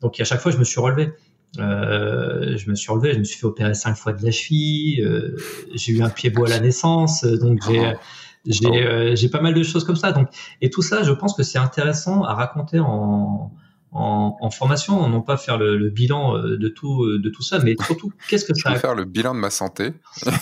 Donc 0.00 0.20
à 0.20 0.24
chaque 0.24 0.40
fois, 0.40 0.52
je 0.52 0.58
me 0.58 0.64
suis 0.64 0.80
relevé. 0.80 1.12
Euh, 1.58 2.56
je 2.56 2.70
me 2.70 2.74
suis 2.74 2.90
relevé, 2.90 3.12
je 3.12 3.18
me 3.18 3.24
suis 3.24 3.38
fait 3.38 3.46
opérer 3.46 3.74
cinq 3.74 3.94
fois 3.94 4.14
de 4.14 4.24
la 4.24 4.30
cheville, 4.30 5.02
euh, 5.02 5.36
j'ai 5.74 5.92
eu 5.92 6.02
un 6.02 6.08
pied 6.08 6.30
bois 6.30 6.46
à 6.46 6.50
la 6.50 6.60
naissance, 6.60 7.24
donc 7.24 7.60
j'ai 7.68 7.84
ah. 7.84 8.00
J'ai 8.46 8.86
euh, 8.86 9.14
j'ai 9.14 9.28
pas 9.28 9.40
mal 9.40 9.54
de 9.54 9.62
choses 9.62 9.84
comme 9.84 9.96
ça. 9.96 10.12
Donc 10.12 10.28
et 10.60 10.70
tout 10.70 10.82
ça, 10.82 11.02
je 11.02 11.12
pense 11.12 11.34
que 11.34 11.42
c'est 11.42 11.58
intéressant 11.58 12.24
à 12.24 12.34
raconter 12.34 12.80
en 12.80 13.52
en, 13.94 14.50
formation, 14.50 15.06
non 15.08 15.20
pas 15.20 15.36
faire 15.36 15.58
le, 15.58 15.90
bilan 15.90 16.36
euh, 16.36 16.56
de 16.56 16.68
tout, 16.68 17.04
euh, 17.04 17.18
de 17.18 17.28
tout 17.28 17.42
ça, 17.42 17.58
mais 17.58 17.76
surtout, 17.84 18.10
qu'est-ce 18.28 18.46
que 18.46 18.54
ça 18.54 18.70
a... 18.70 18.76
faire 18.76 18.94
le 18.94 19.04
bilan 19.04 19.34
de 19.34 19.40
ma 19.40 19.50
santé. 19.50 19.92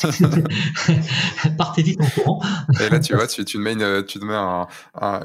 Partez 1.58 1.82
vite 1.82 2.00
en 2.00 2.06
courant. 2.06 2.42
et 2.80 2.88
là, 2.88 3.00
tu 3.00 3.14
vois, 3.14 3.26
tu, 3.26 3.44
tu 3.44 3.56
te 3.56 3.62
mets, 3.62 3.72
une, 3.72 4.04
tu 4.06 4.20
te 4.20 4.24
mets 4.24 4.36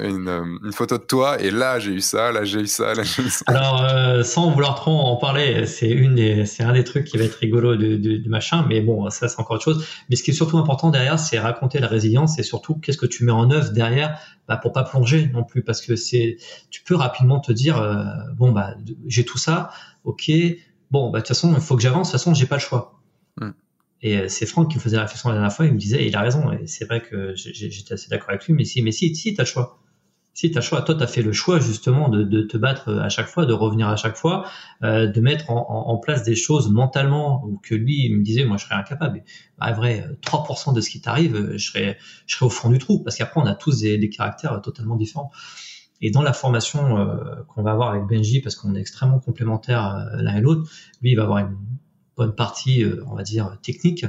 une, 0.04 0.58
une, 0.64 0.72
photo 0.72 0.98
de 0.98 1.04
toi, 1.04 1.40
et 1.40 1.52
là, 1.52 1.78
j'ai 1.78 1.92
eu 1.92 2.00
ça, 2.00 2.32
là, 2.32 2.44
j'ai 2.44 2.60
eu 2.60 2.66
ça, 2.66 2.94
là, 2.94 3.04
j'ai 3.04 3.22
eu 3.22 3.30
ça. 3.30 3.44
Alors, 3.46 3.84
euh, 3.84 4.24
sans 4.24 4.50
vouloir 4.50 4.74
trop 4.74 4.98
en 4.98 5.16
parler, 5.16 5.66
c'est 5.66 5.90
une 5.90 6.16
c'est 6.46 6.64
un 6.64 6.72
des 6.72 6.84
trucs 6.84 7.04
qui 7.04 7.18
va 7.18 7.24
être 7.24 7.36
rigolo 7.36 7.76
de, 7.76 7.96
de, 7.96 8.28
machin, 8.28 8.66
mais 8.68 8.80
bon, 8.80 9.08
ça, 9.10 9.28
c'est 9.28 9.38
encore 9.38 9.56
autre 9.56 9.64
chose. 9.64 9.86
Mais 10.10 10.16
ce 10.16 10.24
qui 10.24 10.32
est 10.32 10.34
surtout 10.34 10.58
important 10.58 10.90
derrière, 10.90 11.18
c'est 11.18 11.38
raconter 11.38 11.78
la 11.78 11.86
résilience 11.86 12.38
et 12.40 12.42
surtout, 12.42 12.74
qu'est-ce 12.74 12.98
que 12.98 13.06
tu 13.06 13.24
mets 13.24 13.32
en 13.32 13.50
œuvre 13.52 13.70
derrière 13.70 14.18
bah, 14.48 14.56
pour 14.56 14.72
pas 14.72 14.84
plonger 14.84 15.28
non 15.32 15.42
plus, 15.42 15.62
parce 15.62 15.80
que 15.80 15.96
c'est, 15.96 16.36
tu 16.70 16.82
peux 16.82 16.94
rapidement 16.94 17.40
te 17.40 17.50
dire, 17.50 17.80
bon 18.36 18.52
bah 18.52 18.74
j'ai 19.06 19.24
tout 19.24 19.38
ça, 19.38 19.70
ok, 20.04 20.30
bon 20.90 21.10
bah 21.10 21.18
de 21.18 21.22
toute 21.22 21.28
façon 21.28 21.54
il 21.54 21.60
faut 21.60 21.76
que 21.76 21.82
j'avance, 21.82 22.08
de 22.08 22.12
toute 22.12 22.20
façon 22.20 22.34
j'ai 22.34 22.46
pas 22.46 22.56
le 22.56 22.60
choix. 22.60 22.96
Et 24.02 24.18
euh, 24.18 24.28
c'est 24.28 24.46
Franck 24.46 24.70
qui 24.70 24.76
me 24.76 24.82
faisait 24.82 24.96
la 24.96 25.02
réflexion 25.02 25.30
la 25.30 25.36
dernière 25.36 25.52
fois, 25.52 25.66
il 25.66 25.72
me 25.72 25.78
disait, 25.78 26.06
il 26.06 26.14
a 26.16 26.20
raison, 26.20 26.52
et 26.52 26.66
c'est 26.66 26.84
vrai 26.84 27.02
que 27.02 27.34
j'étais 27.34 27.94
assez 27.94 28.08
d'accord 28.08 28.30
avec 28.30 28.46
lui, 28.46 28.54
mais 28.54 28.64
si, 28.64 28.82
mais 28.82 28.92
si, 28.92 29.14
si 29.14 29.34
t'as 29.34 29.44
le 29.44 29.48
choix. 29.48 29.80
Si 30.34 30.50
t'as 30.50 30.60
le 30.60 30.64
choix, 30.64 30.82
toi 30.82 30.94
t'as 30.94 31.06
fait 31.06 31.22
le 31.22 31.32
choix 31.32 31.60
justement 31.60 32.10
de, 32.10 32.42
te 32.42 32.58
battre 32.58 32.92
à 32.92 33.08
chaque 33.08 33.26
fois, 33.26 33.46
de 33.46 33.54
revenir 33.54 33.88
à 33.88 33.96
chaque 33.96 34.16
fois, 34.16 34.46
euh, 34.82 35.06
de 35.06 35.20
mettre 35.22 35.50
en, 35.50 35.96
place 35.96 36.24
des 36.24 36.36
choses 36.36 36.70
mentalement 36.70 37.48
que 37.62 37.74
lui 37.74 38.04
il 38.04 38.18
me 38.18 38.22
disait, 38.22 38.44
moi 38.44 38.58
je 38.58 38.66
serais 38.66 38.74
incapable. 38.74 39.24
Bah, 39.58 39.72
vrai, 39.72 40.04
3% 40.20 40.74
de 40.74 40.82
ce 40.82 40.90
qui 40.90 41.00
t'arrive, 41.00 41.52
je 41.56 41.66
serais, 41.66 41.96
je 42.26 42.34
serais 42.34 42.44
au 42.44 42.50
fond 42.50 42.68
du 42.68 42.76
trou, 42.76 43.02
parce 43.02 43.16
qu'après 43.16 43.40
on 43.40 43.46
a 43.46 43.54
tous 43.54 43.80
des 43.80 44.10
caractères 44.10 44.60
totalement 44.60 44.96
différents. 44.96 45.30
Et 46.00 46.10
dans 46.10 46.22
la 46.22 46.32
formation 46.32 46.98
euh, 46.98 47.42
qu'on 47.48 47.62
va 47.62 47.72
avoir 47.72 47.90
avec 47.90 48.04
Benji, 48.04 48.40
parce 48.40 48.54
qu'on 48.54 48.74
est 48.74 48.80
extrêmement 48.80 49.18
complémentaires 49.18 49.96
euh, 49.96 50.22
l'un 50.22 50.36
et 50.36 50.40
l'autre, 50.40 50.70
lui, 51.00 51.12
il 51.12 51.16
va 51.16 51.22
avoir 51.22 51.38
une 51.38 51.56
bonne 52.16 52.34
partie, 52.34 52.82
euh, 52.82 53.02
on 53.06 53.14
va 53.14 53.22
dire, 53.22 53.58
technique. 53.62 54.04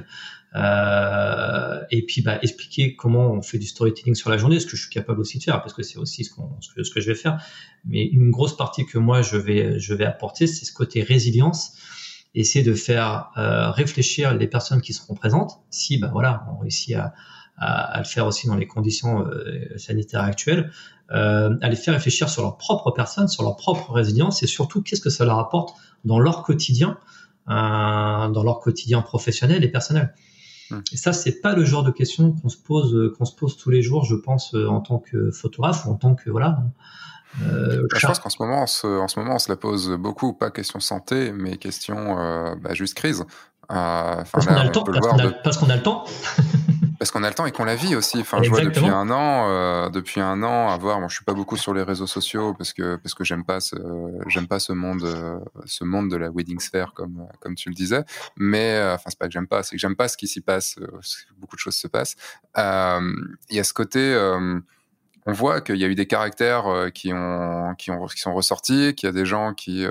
Et 1.91 2.05
puis 2.07 2.22
bah, 2.23 2.39
expliquer 2.41 2.95
comment 2.95 3.31
on 3.31 3.41
fait 3.41 3.59
du 3.59 3.68
storytelling 3.68 4.15
sur 4.15 4.30
la 4.31 4.38
journée, 4.38 4.59
ce 4.59 4.65
que 4.65 4.76
je 4.76 4.81
suis 4.81 4.89
capable 4.89 5.19
aussi 5.19 5.38
de 5.38 5.43
faire, 5.43 5.61
parce 5.61 5.73
que 5.73 5.84
c'est 5.84 5.97
aussi 5.99 6.23
ce, 6.23 6.31
que, 6.31 6.99
je 6.99 7.07
vais 7.07 7.15
faire. 7.15 7.39
Mais 7.85 8.03
une 8.05 8.31
grosse 8.31 8.57
partie 8.57 8.85
que 8.85 8.97
moi 8.97 9.22
je 9.22 9.38
vais, 9.38 9.80
je 9.80 9.93
vais 9.93 10.05
apporter, 10.05 10.47
c'est 10.47 10.65
ce 10.65 10.73
côté 10.73 11.03
résilience, 11.03 11.73
essayer 12.34 12.65
de 12.65 12.73
faire 12.73 13.30
réfléchir 13.76 14.34
les 14.34 14.47
personnes 14.47 14.81
qui 14.81 14.93
seront 14.93 15.14
présentes. 15.14 15.59
Si 15.69 15.99
bah 15.99 16.09
voilà, 16.11 16.47
on 16.51 16.57
réussit 16.57 16.95
à, 16.95 17.14
à, 17.57 17.95
à 17.95 17.99
le 17.99 18.05
faire 18.05 18.25
aussi 18.27 18.47
dans 18.47 18.55
les 18.55 18.67
conditions 18.67 19.25
euh, 19.25 19.77
sanitaires 19.77 20.23
actuelles, 20.23 20.71
euh, 21.11 21.55
à 21.61 21.69
les 21.69 21.75
faire 21.75 21.93
réfléchir 21.93 22.29
sur 22.29 22.41
leur 22.41 22.57
propre 22.57 22.91
personne, 22.91 23.27
sur 23.27 23.43
leur 23.43 23.55
propre 23.55 23.91
résilience 23.91 24.43
et 24.43 24.47
surtout 24.47 24.81
qu'est-ce 24.81 25.01
que 25.01 25.09
ça 25.09 25.25
leur 25.25 25.39
apporte 25.39 25.75
dans 26.05 26.19
leur 26.19 26.43
quotidien, 26.43 26.97
euh, 27.49 27.53
dans 27.53 28.43
leur 28.43 28.59
quotidien 28.59 29.01
professionnel 29.01 29.63
et 29.63 29.69
personnel. 29.69 30.13
Hmm. 30.69 30.79
Et 30.91 30.97
ça, 30.97 31.13
c'est 31.13 31.39
pas 31.39 31.53
le 31.53 31.63
genre 31.63 31.84
de 31.84 31.91
questions 31.91 32.34
qu'on 32.34 32.49
se 32.49 32.57
pose, 32.57 33.13
qu'on 33.17 33.25
se 33.25 33.35
pose 33.35 33.57
tous 33.57 33.69
les 33.69 33.81
jours, 33.81 34.05
je 34.05 34.15
pense, 34.15 34.53
en 34.53 34.81
tant 34.81 34.99
que 34.99 35.31
photographe 35.31 35.85
ou 35.85 35.91
en 35.91 35.95
tant 35.95 36.15
que 36.15 36.29
voilà. 36.29 36.59
Euh, 37.43 37.88
je 37.95 38.07
pense 38.07 38.19
qu'en 38.19 38.29
ce 38.29 38.41
moment, 38.41 38.63
on 38.63 38.67
se, 38.67 38.88
en 38.88 39.07
ce 39.07 39.19
moment, 39.19 39.35
on 39.35 39.39
se 39.39 39.49
la 39.49 39.57
pose 39.57 39.91
beaucoup, 39.91 40.34
pas 40.34 40.49
question 40.49 40.79
santé, 40.79 41.31
mais 41.31 41.57
question 41.57 42.17
euh, 42.19 42.55
bah, 42.55 42.73
juste 42.73 42.95
crise. 42.95 43.23
Euh, 43.69 44.23
parce 44.31 44.45
qu'on 44.45 44.55
a, 44.55 44.63
le 44.63 44.71
temps. 44.71 44.84
Parce 45.43 45.57
qu'on 45.57 45.69
a 45.69 45.75
le 45.75 45.84
temps. 45.84 46.05
Parce 46.99 47.11
qu'on 47.11 47.24
a 47.24 47.30
le 47.30 47.36
temps 47.36 47.45
et 47.45 47.52
qu'on 47.52 47.65
la 47.65 47.76
vit 47.76 47.95
aussi. 47.95 48.19
Enfin, 48.19 48.41
je 48.41 48.49
vois 48.49 48.61
depuis 48.61 48.88
un 48.88 49.10
an, 49.11 49.49
euh, 49.49 49.90
depuis 49.90 50.19
un 50.19 50.41
an, 50.41 50.69
à 50.69 50.78
voir. 50.78 50.99
Moi, 50.99 51.07
je 51.10 51.15
suis 51.15 51.26
pas 51.26 51.34
beaucoup 51.34 51.57
sur 51.57 51.74
les 51.74 51.84
réseaux 51.84 52.07
sociaux 52.07 52.53
parce 52.53 52.74
que 52.74 52.95
parce 52.95 53.14
que 53.14 53.24
j'aime 53.24 53.45
pas 53.45 53.60
ce 53.60 53.76
j'aime 54.28 54.48
pas 54.48 54.60
ce 54.60 54.74
monde 54.74 55.03
euh, 55.03 55.40
ce 55.65 55.84
monde 55.84 56.10
de 56.10 56.15
la 56.15 56.32
wedding 56.32 56.60
sphere 56.60 56.94
comme 56.94 57.28
comme 57.40 57.56
tu 57.56 57.69
le 57.69 57.76
disais. 57.76 58.03
Mais 58.36 58.76
euh, 58.76 58.95
enfin, 58.95 59.10
c'est 59.10 59.19
pas 59.19 59.28
que 59.28 59.34
j'aime 59.34 59.48
pas, 59.48 59.64
c'est 59.64 59.76
que 59.76 59.80
j'aime 59.80 59.95
pas 59.95 60.07
ce 60.07 60.18
qui 60.18 60.28
s'y 60.28 60.41
passe. 60.41 60.78
Euh, 60.80 60.88
beaucoup 61.38 61.56
de 61.56 61.60
choses 61.60 61.76
se 61.76 61.88
passent. 61.88 62.15
Il 62.56 63.56
y 63.56 63.60
a 63.60 63.64
ce 63.64 63.74
côté. 63.74 64.15
on 65.26 65.34
voit 65.34 65.61
qu'il 65.61 65.78
y 65.78 65.84
a 65.84 65.88
eu 65.88 65.95
des 65.95 66.07
caractères 66.07 66.91
qui 66.94 67.14
ont 67.14 67.76
qui 67.78 67.91
ont 67.91 68.06
qui 68.07 68.22
sont 68.22 68.34
ressortis, 68.34 68.95
qu'il 68.95 69.07
y 69.07 69.10
a 69.10 69.14
des 69.14 69.26
gens 69.26 69.53
qui 69.53 69.86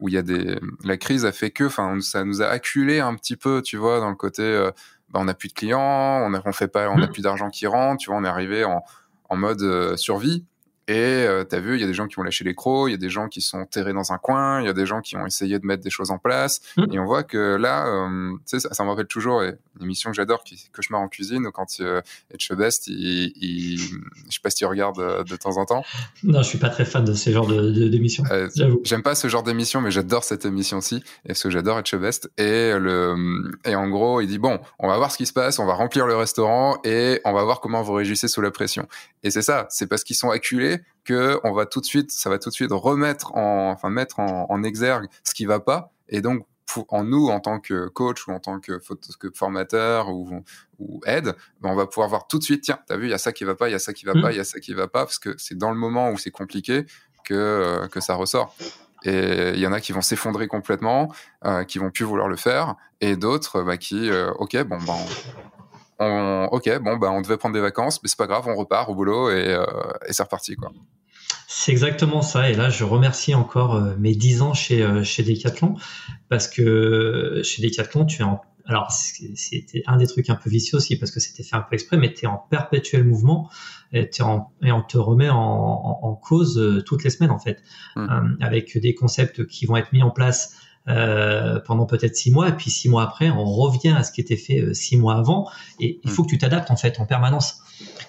où 0.00 0.08
il 0.08 0.14
y 0.14 0.18
a 0.18 0.22
des 0.22 0.58
la 0.82 0.96
crise 0.96 1.24
a 1.24 1.30
fait 1.30 1.50
que 1.50 1.64
enfin 1.64 2.00
ça 2.00 2.24
nous 2.24 2.42
a 2.42 2.46
acculé 2.46 2.98
un 2.98 3.14
petit 3.14 3.36
peu 3.36 3.62
tu 3.62 3.76
vois 3.76 4.00
dans 4.00 4.10
le 4.10 4.16
côté 4.16 4.70
bah, 5.12 5.20
on 5.20 5.24
n'a 5.24 5.34
plus 5.34 5.48
de 5.48 5.54
clients, 5.54 5.80
on 6.24 6.30
n'a 6.30 6.42
fait 6.52 6.68
pas, 6.68 6.88
on 6.88 7.00
a 7.02 7.06
mmh. 7.06 7.10
plus 7.10 7.22
d'argent 7.22 7.50
qui 7.50 7.66
rentre, 7.66 8.02
tu 8.02 8.10
vois, 8.10 8.18
on 8.18 8.24
est 8.24 8.28
arrivé 8.28 8.64
en, 8.64 8.82
en 9.28 9.36
mode 9.36 9.62
euh, 9.62 9.96
survie. 9.96 10.44
Et 10.88 10.94
euh, 10.94 11.44
tu 11.48 11.54
as 11.54 11.60
vu, 11.60 11.76
il 11.76 11.80
y 11.80 11.84
a 11.84 11.86
des 11.86 11.94
gens 11.94 12.08
qui 12.08 12.18
ont 12.18 12.22
lâché 12.22 12.44
les 12.44 12.54
crocs, 12.54 12.88
il 12.88 12.92
y 12.92 12.94
a 12.94 12.98
des 12.98 13.08
gens 13.08 13.28
qui 13.28 13.40
sont 13.40 13.64
terrés 13.66 13.92
dans 13.92 14.12
un 14.12 14.18
coin, 14.18 14.60
il 14.60 14.66
y 14.66 14.68
a 14.68 14.72
des 14.72 14.86
gens 14.86 15.00
qui 15.00 15.16
ont 15.16 15.24
essayé 15.24 15.58
de 15.58 15.66
mettre 15.66 15.82
des 15.82 15.90
choses 15.90 16.10
en 16.10 16.18
place. 16.18 16.60
Mmh. 16.76 16.84
Et 16.92 16.98
on 16.98 17.04
voit 17.04 17.22
que 17.22 17.56
là, 17.56 17.86
euh, 17.86 18.32
ça, 18.46 18.58
ça 18.58 18.84
me 18.84 18.88
rappelle 18.90 19.06
toujours 19.06 19.42
une 19.42 19.56
émission 19.80 20.10
que 20.10 20.16
j'adore, 20.16 20.42
qui 20.42 20.70
Cauchemar 20.74 21.00
en 21.00 21.08
cuisine, 21.08 21.50
quand 21.52 21.66
euh, 21.80 22.00
Etchebest, 22.32 22.88
il, 22.88 23.32
il, 23.36 23.78
je 23.78 24.34
sais 24.34 24.40
pas 24.42 24.50
si 24.50 24.56
tu 24.56 24.66
regardes 24.66 25.24
de 25.24 25.36
temps 25.36 25.56
en 25.56 25.66
temps. 25.66 25.84
Non, 26.24 26.42
je 26.42 26.48
suis 26.48 26.58
pas 26.58 26.68
très 26.68 26.84
fan 26.84 27.04
de 27.04 27.14
ce 27.14 27.30
genre 27.30 27.46
d'émission. 27.46 28.24
De, 28.24 28.50
euh, 28.62 28.76
J'aime 28.82 29.02
pas 29.02 29.14
ce 29.14 29.28
genre 29.28 29.42
d'émission, 29.42 29.80
mais 29.80 29.90
j'adore 29.90 30.24
cette 30.24 30.44
émission-ci, 30.44 31.02
parce 31.26 31.42
que 31.42 31.50
j'adore 31.50 31.78
Etchebest. 31.78 32.30
Et, 32.38 32.72
le, 32.72 33.52
et 33.64 33.74
en 33.76 33.88
gros, 33.88 34.20
il 34.20 34.26
dit, 34.26 34.38
bon, 34.38 34.58
on 34.78 34.88
va 34.88 34.96
voir 34.96 35.12
ce 35.12 35.16
qui 35.16 35.26
se 35.26 35.32
passe, 35.32 35.58
on 35.58 35.66
va 35.66 35.74
remplir 35.74 36.06
le 36.06 36.16
restaurant 36.16 36.78
et 36.84 37.20
on 37.24 37.32
va 37.32 37.44
voir 37.44 37.60
comment 37.60 37.82
vous 37.82 37.92
réagissez 37.92 38.28
sous 38.28 38.40
la 38.40 38.50
pression. 38.50 38.88
Et 39.22 39.30
c'est 39.30 39.42
ça, 39.42 39.66
c'est 39.70 39.86
parce 39.86 40.02
qu'ils 40.02 40.16
sont 40.16 40.30
acculés 40.30 40.71
que 41.04 41.40
on 41.44 41.52
va 41.52 41.66
tout 41.66 41.80
de 41.80 41.86
suite, 41.86 42.10
ça 42.12 42.30
va 42.30 42.38
tout 42.38 42.48
de 42.48 42.54
suite 42.54 42.70
remettre 42.72 43.34
en, 43.34 43.70
enfin 43.70 43.90
mettre 43.90 44.20
en, 44.20 44.46
en 44.48 44.62
exergue 44.62 45.08
ce 45.24 45.34
qui 45.34 45.46
va 45.46 45.60
pas, 45.60 45.92
et 46.08 46.20
donc 46.20 46.46
en 46.88 47.04
nous 47.04 47.28
en 47.28 47.40
tant 47.40 47.60
que 47.60 47.88
coach 47.88 48.26
ou 48.26 48.32
en 48.32 48.40
tant 48.40 48.60
que, 48.60 48.80
formateur 49.34 50.08
ou, 50.08 50.42
ou 50.78 51.00
aide, 51.06 51.34
ben 51.60 51.70
on 51.70 51.74
va 51.74 51.86
pouvoir 51.86 52.08
voir 52.08 52.26
tout 52.26 52.38
de 52.38 52.44
suite, 52.44 52.62
tiens, 52.62 52.78
t'as 52.86 52.96
vu, 52.96 53.06
il 53.06 53.10
y 53.10 53.14
a 53.14 53.18
ça 53.18 53.32
qui 53.32 53.44
va 53.44 53.54
pas, 53.54 53.68
il 53.68 53.72
y 53.72 53.74
a 53.74 53.78
ça 53.78 53.92
qui 53.92 54.04
va 54.04 54.14
mmh. 54.14 54.22
pas, 54.22 54.32
il 54.32 54.36
y 54.36 54.40
a 54.40 54.44
ça 54.44 54.60
qui 54.60 54.74
va 54.74 54.88
pas, 54.88 55.04
parce 55.04 55.18
que 55.18 55.34
c'est 55.38 55.56
dans 55.56 55.70
le 55.70 55.76
moment 55.76 56.10
où 56.10 56.18
c'est 56.18 56.30
compliqué 56.30 56.86
que, 57.24 57.34
euh, 57.34 57.88
que 57.88 58.00
ça 58.00 58.14
ressort. 58.14 58.54
Et 59.04 59.50
il 59.54 59.58
y 59.58 59.66
en 59.66 59.72
a 59.72 59.80
qui 59.80 59.92
vont 59.92 60.00
s'effondrer 60.00 60.46
complètement, 60.46 61.12
euh, 61.44 61.64
qui 61.64 61.78
vont 61.78 61.90
plus 61.90 62.04
vouloir 62.04 62.28
le 62.28 62.36
faire, 62.36 62.76
et 63.00 63.16
d'autres 63.16 63.62
bah, 63.62 63.76
qui, 63.76 64.08
euh, 64.10 64.30
ok, 64.34 64.62
bon, 64.62 64.78
ben, 64.78 64.96
on, 65.98 66.48
ok, 66.52 66.78
bon, 66.80 66.96
ben, 66.96 67.10
on 67.10 67.20
devait 67.20 67.36
prendre 67.36 67.54
des 67.54 67.60
vacances, 67.60 68.02
mais 68.02 68.08
c'est 68.08 68.18
pas 68.18 68.26
grave, 68.26 68.44
on 68.48 68.56
repart 68.56 68.88
au 68.88 68.94
boulot 68.94 69.30
et, 69.30 69.48
euh, 69.48 69.64
et 70.06 70.12
c'est 70.12 70.22
reparti, 70.22 70.56
quoi. 70.56 70.70
C'est 71.54 71.70
exactement 71.70 72.22
ça. 72.22 72.50
Et 72.50 72.54
là, 72.54 72.70
je 72.70 72.82
remercie 72.82 73.34
encore 73.34 73.74
euh, 73.74 73.94
mes 73.98 74.14
10 74.14 74.42
ans 74.42 74.54
chez, 74.54 74.82
euh, 74.82 75.04
chez 75.04 75.22
Decathlon 75.22 75.76
parce 76.28 76.48
que 76.48 76.62
euh, 76.62 77.42
chez 77.42 77.62
Decathlon, 77.62 78.06
tu 78.06 78.22
es 78.22 78.24
en 78.24 78.40
alors 78.64 78.92
c'était 78.92 79.82
un 79.88 79.96
des 79.96 80.06
trucs 80.06 80.30
un 80.30 80.36
peu 80.36 80.48
vicieux 80.48 80.76
aussi 80.76 80.96
parce 80.96 81.10
que 81.10 81.18
c'était 81.18 81.42
fait 81.42 81.56
un 81.56 81.62
peu 81.62 81.74
exprès, 81.74 81.96
mais 81.96 82.14
tu 82.14 82.26
es 82.26 82.28
en 82.28 82.38
perpétuel 82.38 83.02
mouvement 83.02 83.50
et, 83.92 84.08
en, 84.20 84.52
et 84.62 84.70
on 84.70 84.82
te 84.82 84.98
remet 84.98 85.28
en, 85.28 85.36
en, 85.36 86.14
cause 86.14 86.84
toutes 86.86 87.02
les 87.02 87.10
semaines 87.10 87.32
en 87.32 87.40
fait, 87.40 87.60
mmh. 87.96 88.36
avec 88.40 88.78
des 88.78 88.94
concepts 88.94 89.48
qui 89.48 89.66
vont 89.66 89.76
être 89.76 89.92
mis 89.92 90.04
en 90.04 90.10
place 90.10 90.54
euh, 90.88 91.60
pendant 91.60 91.86
peut-être 91.86 92.16
six 92.16 92.30
mois, 92.30 92.48
et 92.48 92.52
puis 92.52 92.70
six 92.70 92.88
mois 92.88 93.02
après, 93.02 93.30
on 93.30 93.44
revient 93.44 93.94
à 93.96 94.02
ce 94.02 94.12
qui 94.12 94.20
était 94.20 94.36
fait 94.36 94.74
six 94.74 94.96
mois 94.96 95.14
avant, 95.16 95.48
et 95.80 96.00
il 96.02 96.10
mmh. 96.10 96.14
faut 96.14 96.24
que 96.24 96.30
tu 96.30 96.38
t'adaptes 96.38 96.70
en 96.70 96.76
fait 96.76 96.98
en 97.00 97.06
permanence. 97.06 97.62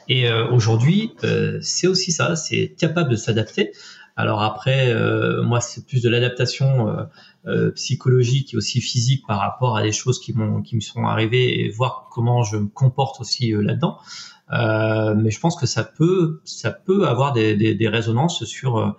Et 0.07 0.27
euh, 0.27 0.49
aujourd'hui, 0.49 1.13
euh, 1.23 1.59
c'est 1.61 1.87
aussi 1.87 2.11
ça, 2.11 2.35
c'est 2.35 2.75
capable 2.77 3.09
de 3.09 3.15
s'adapter. 3.15 3.71
Alors 4.15 4.43
après, 4.43 4.91
euh, 4.91 5.41
moi, 5.41 5.59
c'est 5.59 5.85
plus 5.87 6.01
de 6.01 6.09
l'adaptation 6.09 7.07
psychologique 7.75 8.53
et 8.53 8.57
aussi 8.57 8.79
physique 8.79 9.25
par 9.27 9.39
rapport 9.39 9.75
à 9.75 9.83
des 9.83 9.91
choses 9.91 10.19
qui, 10.19 10.33
m'ont, 10.33 10.61
qui 10.61 10.75
me 10.75 10.81
sont 10.81 11.03
arrivées 11.03 11.59
et 11.59 11.69
voir 11.69 12.07
comment 12.09 12.43
je 12.43 12.55
me 12.55 12.67
comporte 12.67 13.19
aussi 13.19 13.51
là-dedans. 13.51 13.97
mais 14.51 15.29
je 15.31 15.39
pense 15.39 15.57
que 15.57 15.65
ça 15.65 15.83
peut, 15.83 16.41
ça 16.45 16.71
peut 16.71 17.05
avoir 17.07 17.33
des, 17.33 17.55
des, 17.55 17.75
des 17.75 17.87
résonances 17.89 18.45
sur 18.45 18.95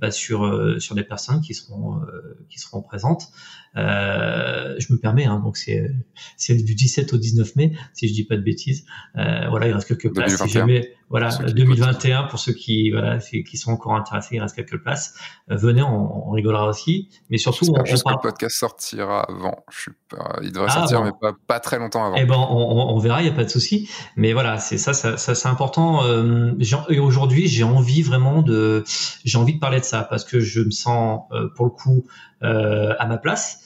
bah, 0.00 0.10
sur 0.10 0.80
sur 0.80 0.94
des 0.94 1.04
personnes 1.04 1.40
qui 1.40 1.54
seront 1.54 2.00
qui 2.48 2.58
seront 2.58 2.82
présentes. 2.82 3.28
Euh, 3.76 4.74
je 4.78 4.92
me 4.92 4.98
permets, 4.98 5.24
hein, 5.24 5.40
donc 5.44 5.56
c'est 5.56 5.90
c'est 6.36 6.54
du 6.54 6.74
17 6.74 7.12
au 7.12 7.18
19 7.18 7.56
mai, 7.56 7.72
si 7.92 8.08
je 8.08 8.14
dis 8.14 8.24
pas 8.24 8.36
de 8.36 8.42
bêtises. 8.42 8.84
Euh, 9.16 9.48
voilà, 9.50 9.68
il 9.68 9.72
reste 9.72 9.88
quelques 9.88 10.14
places. 10.14 10.42
Si 10.42 10.48
jamais, 10.48 10.94
voilà, 11.10 11.30
2021 11.30 12.24
pour 12.24 12.38
ceux 12.38 12.52
qui 12.52 12.90
voilà 12.90 13.18
qui 13.18 13.56
sont 13.56 13.72
encore 13.72 13.94
intéressés, 13.94 14.36
il 14.36 14.40
reste 14.40 14.56
quelques 14.56 14.82
places. 14.82 15.14
Euh, 15.50 15.56
venez, 15.56 15.82
on, 15.82 16.30
rigolera 16.30 16.68
aussi, 16.68 17.08
mais 17.30 17.38
surtout 17.38 17.64
on, 17.68 17.70
on 17.70 17.74
parle... 17.74 18.16
le 18.16 18.20
podcast 18.22 18.56
sortira 18.56 19.22
avant. 19.28 19.64
Je 19.70 19.80
suis 19.80 19.92
pas, 20.08 20.38
il 20.42 20.52
devrait 20.52 20.68
ah, 20.70 20.74
sortir, 20.74 21.02
mais 21.02 21.12
pas, 21.18 21.34
pas 21.46 21.60
très 21.60 21.78
longtemps 21.78 22.04
avant. 22.04 22.16
Eh 22.16 22.24
ben, 22.24 22.36
on, 22.36 22.94
on 22.94 22.98
verra, 22.98 23.22
il 23.22 23.26
y 23.26 23.30
a 23.30 23.34
pas 23.34 23.44
de 23.44 23.50
souci. 23.50 23.88
Mais 24.16 24.32
voilà, 24.32 24.58
c'est 24.58 24.78
ça, 24.78 24.92
ça, 24.92 25.16
ça 25.16 25.34
c'est 25.34 25.48
important. 25.48 26.04
Euh, 26.04 26.52
et 26.88 26.98
aujourd'hui, 26.98 27.48
j'ai 27.48 27.64
envie 27.64 28.02
vraiment 28.02 28.42
de, 28.42 28.84
j'ai 29.24 29.38
envie 29.38 29.54
de 29.54 29.60
parler 29.60 29.80
de 29.80 29.84
ça 29.84 30.02
parce 30.02 30.24
que 30.24 30.40
je 30.40 30.60
me 30.60 30.70
sens 30.70 31.22
euh, 31.32 31.48
pour 31.54 31.66
le 31.66 31.70
coup 31.70 32.04
euh, 32.42 32.94
à 32.98 33.06
ma 33.06 33.18
place, 33.18 33.62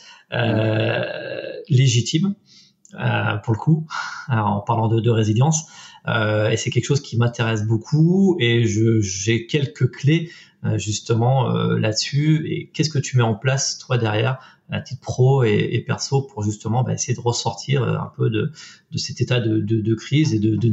légitime. 1.69 2.35
pour 3.45 3.53
le 3.53 3.59
coup, 3.59 3.87
en 4.29 4.61
parlant 4.61 4.89
de, 4.89 5.01
de 5.01 5.11
résilience. 5.11 5.67
et 6.07 6.57
c'est 6.57 6.71
quelque 6.71 6.85
chose 6.85 7.01
qui 7.01 7.17
m'intéresse 7.17 7.65
beaucoup 7.65 8.37
et 8.41 8.65
j'ai 8.65 9.47
quelques 9.47 9.91
clés 9.91 10.31
justement 10.77 11.49
là-dessus. 11.51 12.47
Et 12.51 12.71
qu'est-ce 12.73 12.91
que 12.91 12.99
tu 12.99 13.17
mets 13.17 13.23
en 13.23 13.35
place 13.35 13.79
toi 13.79 13.99
derrière 13.99 14.39
à 14.71 14.81
titre 14.81 15.03
pro 15.03 15.45
et, 15.45 15.85
perso 15.87 16.23
pour 16.23 16.43
justement 16.43 16.83
bah, 16.83 16.95
essayer 16.95 17.15
de 17.15 17.21
ressortir 17.21 17.83
un 17.83 18.11
peu 18.17 18.31
de, 18.31 18.53
de 18.91 18.99
cet 18.99 19.21
état 19.21 19.39
de, 19.41 19.59
de, 19.59 19.81
de 19.81 19.95
crise 19.95 20.35
et 20.35 20.39
de, 20.39 20.57
de 20.57 20.69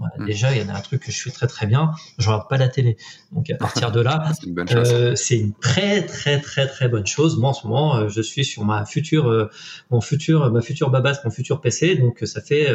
Mm. 0.00 0.24
Déjà, 0.26 0.54
il 0.54 0.62
y 0.62 0.64
en 0.64 0.72
a 0.72 0.78
un 0.78 0.80
truc 0.80 1.02
que 1.02 1.12
je 1.12 1.20
fais 1.20 1.30
très 1.30 1.46
très 1.46 1.66
bien, 1.66 1.92
je 2.18 2.28
regarde 2.28 2.48
pas 2.48 2.56
la 2.56 2.68
télé. 2.68 2.96
Donc 3.32 3.50
à 3.50 3.54
partir 3.54 3.92
de 3.92 4.00
là, 4.00 4.32
euh, 4.74 5.14
c'est 5.14 5.38
une, 5.38 5.52
très 5.52 6.04
très 6.06 6.40
très 6.40 6.66
très 6.66 6.88
bonne 6.88 7.06
chose. 7.06 7.38
Moi 7.38 7.50
en 7.50 7.52
ce 7.52 7.66
moment, 7.66 7.96
euh, 7.96 8.08
je 8.08 8.22
suis 8.22 8.44
sur 8.44 8.64
ma 8.64 8.84
future, 8.86 9.28
euh, 9.28 9.50
mon 9.90 10.00
futur, 10.00 10.50
ma 10.50 10.62
future 10.62 10.90
babas, 10.90 11.20
mon 11.24 11.30
futur 11.30 11.60
PC. 11.60 11.96
Donc 11.96 12.20
ça 12.24 12.40
fait 12.40 12.68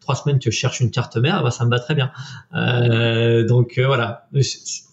trois 0.00 0.14
semaines 0.14 0.38
que 0.38 0.50
je 0.50 0.56
cherche 0.56 0.80
une 0.80 0.90
carte 0.90 1.16
mère, 1.16 1.42
bah, 1.42 1.50
ça 1.50 1.64
me 1.64 1.70
va 1.70 1.78
très 1.78 1.94
bien. 1.94 2.10
donc 3.46 3.78
voilà, 3.78 4.28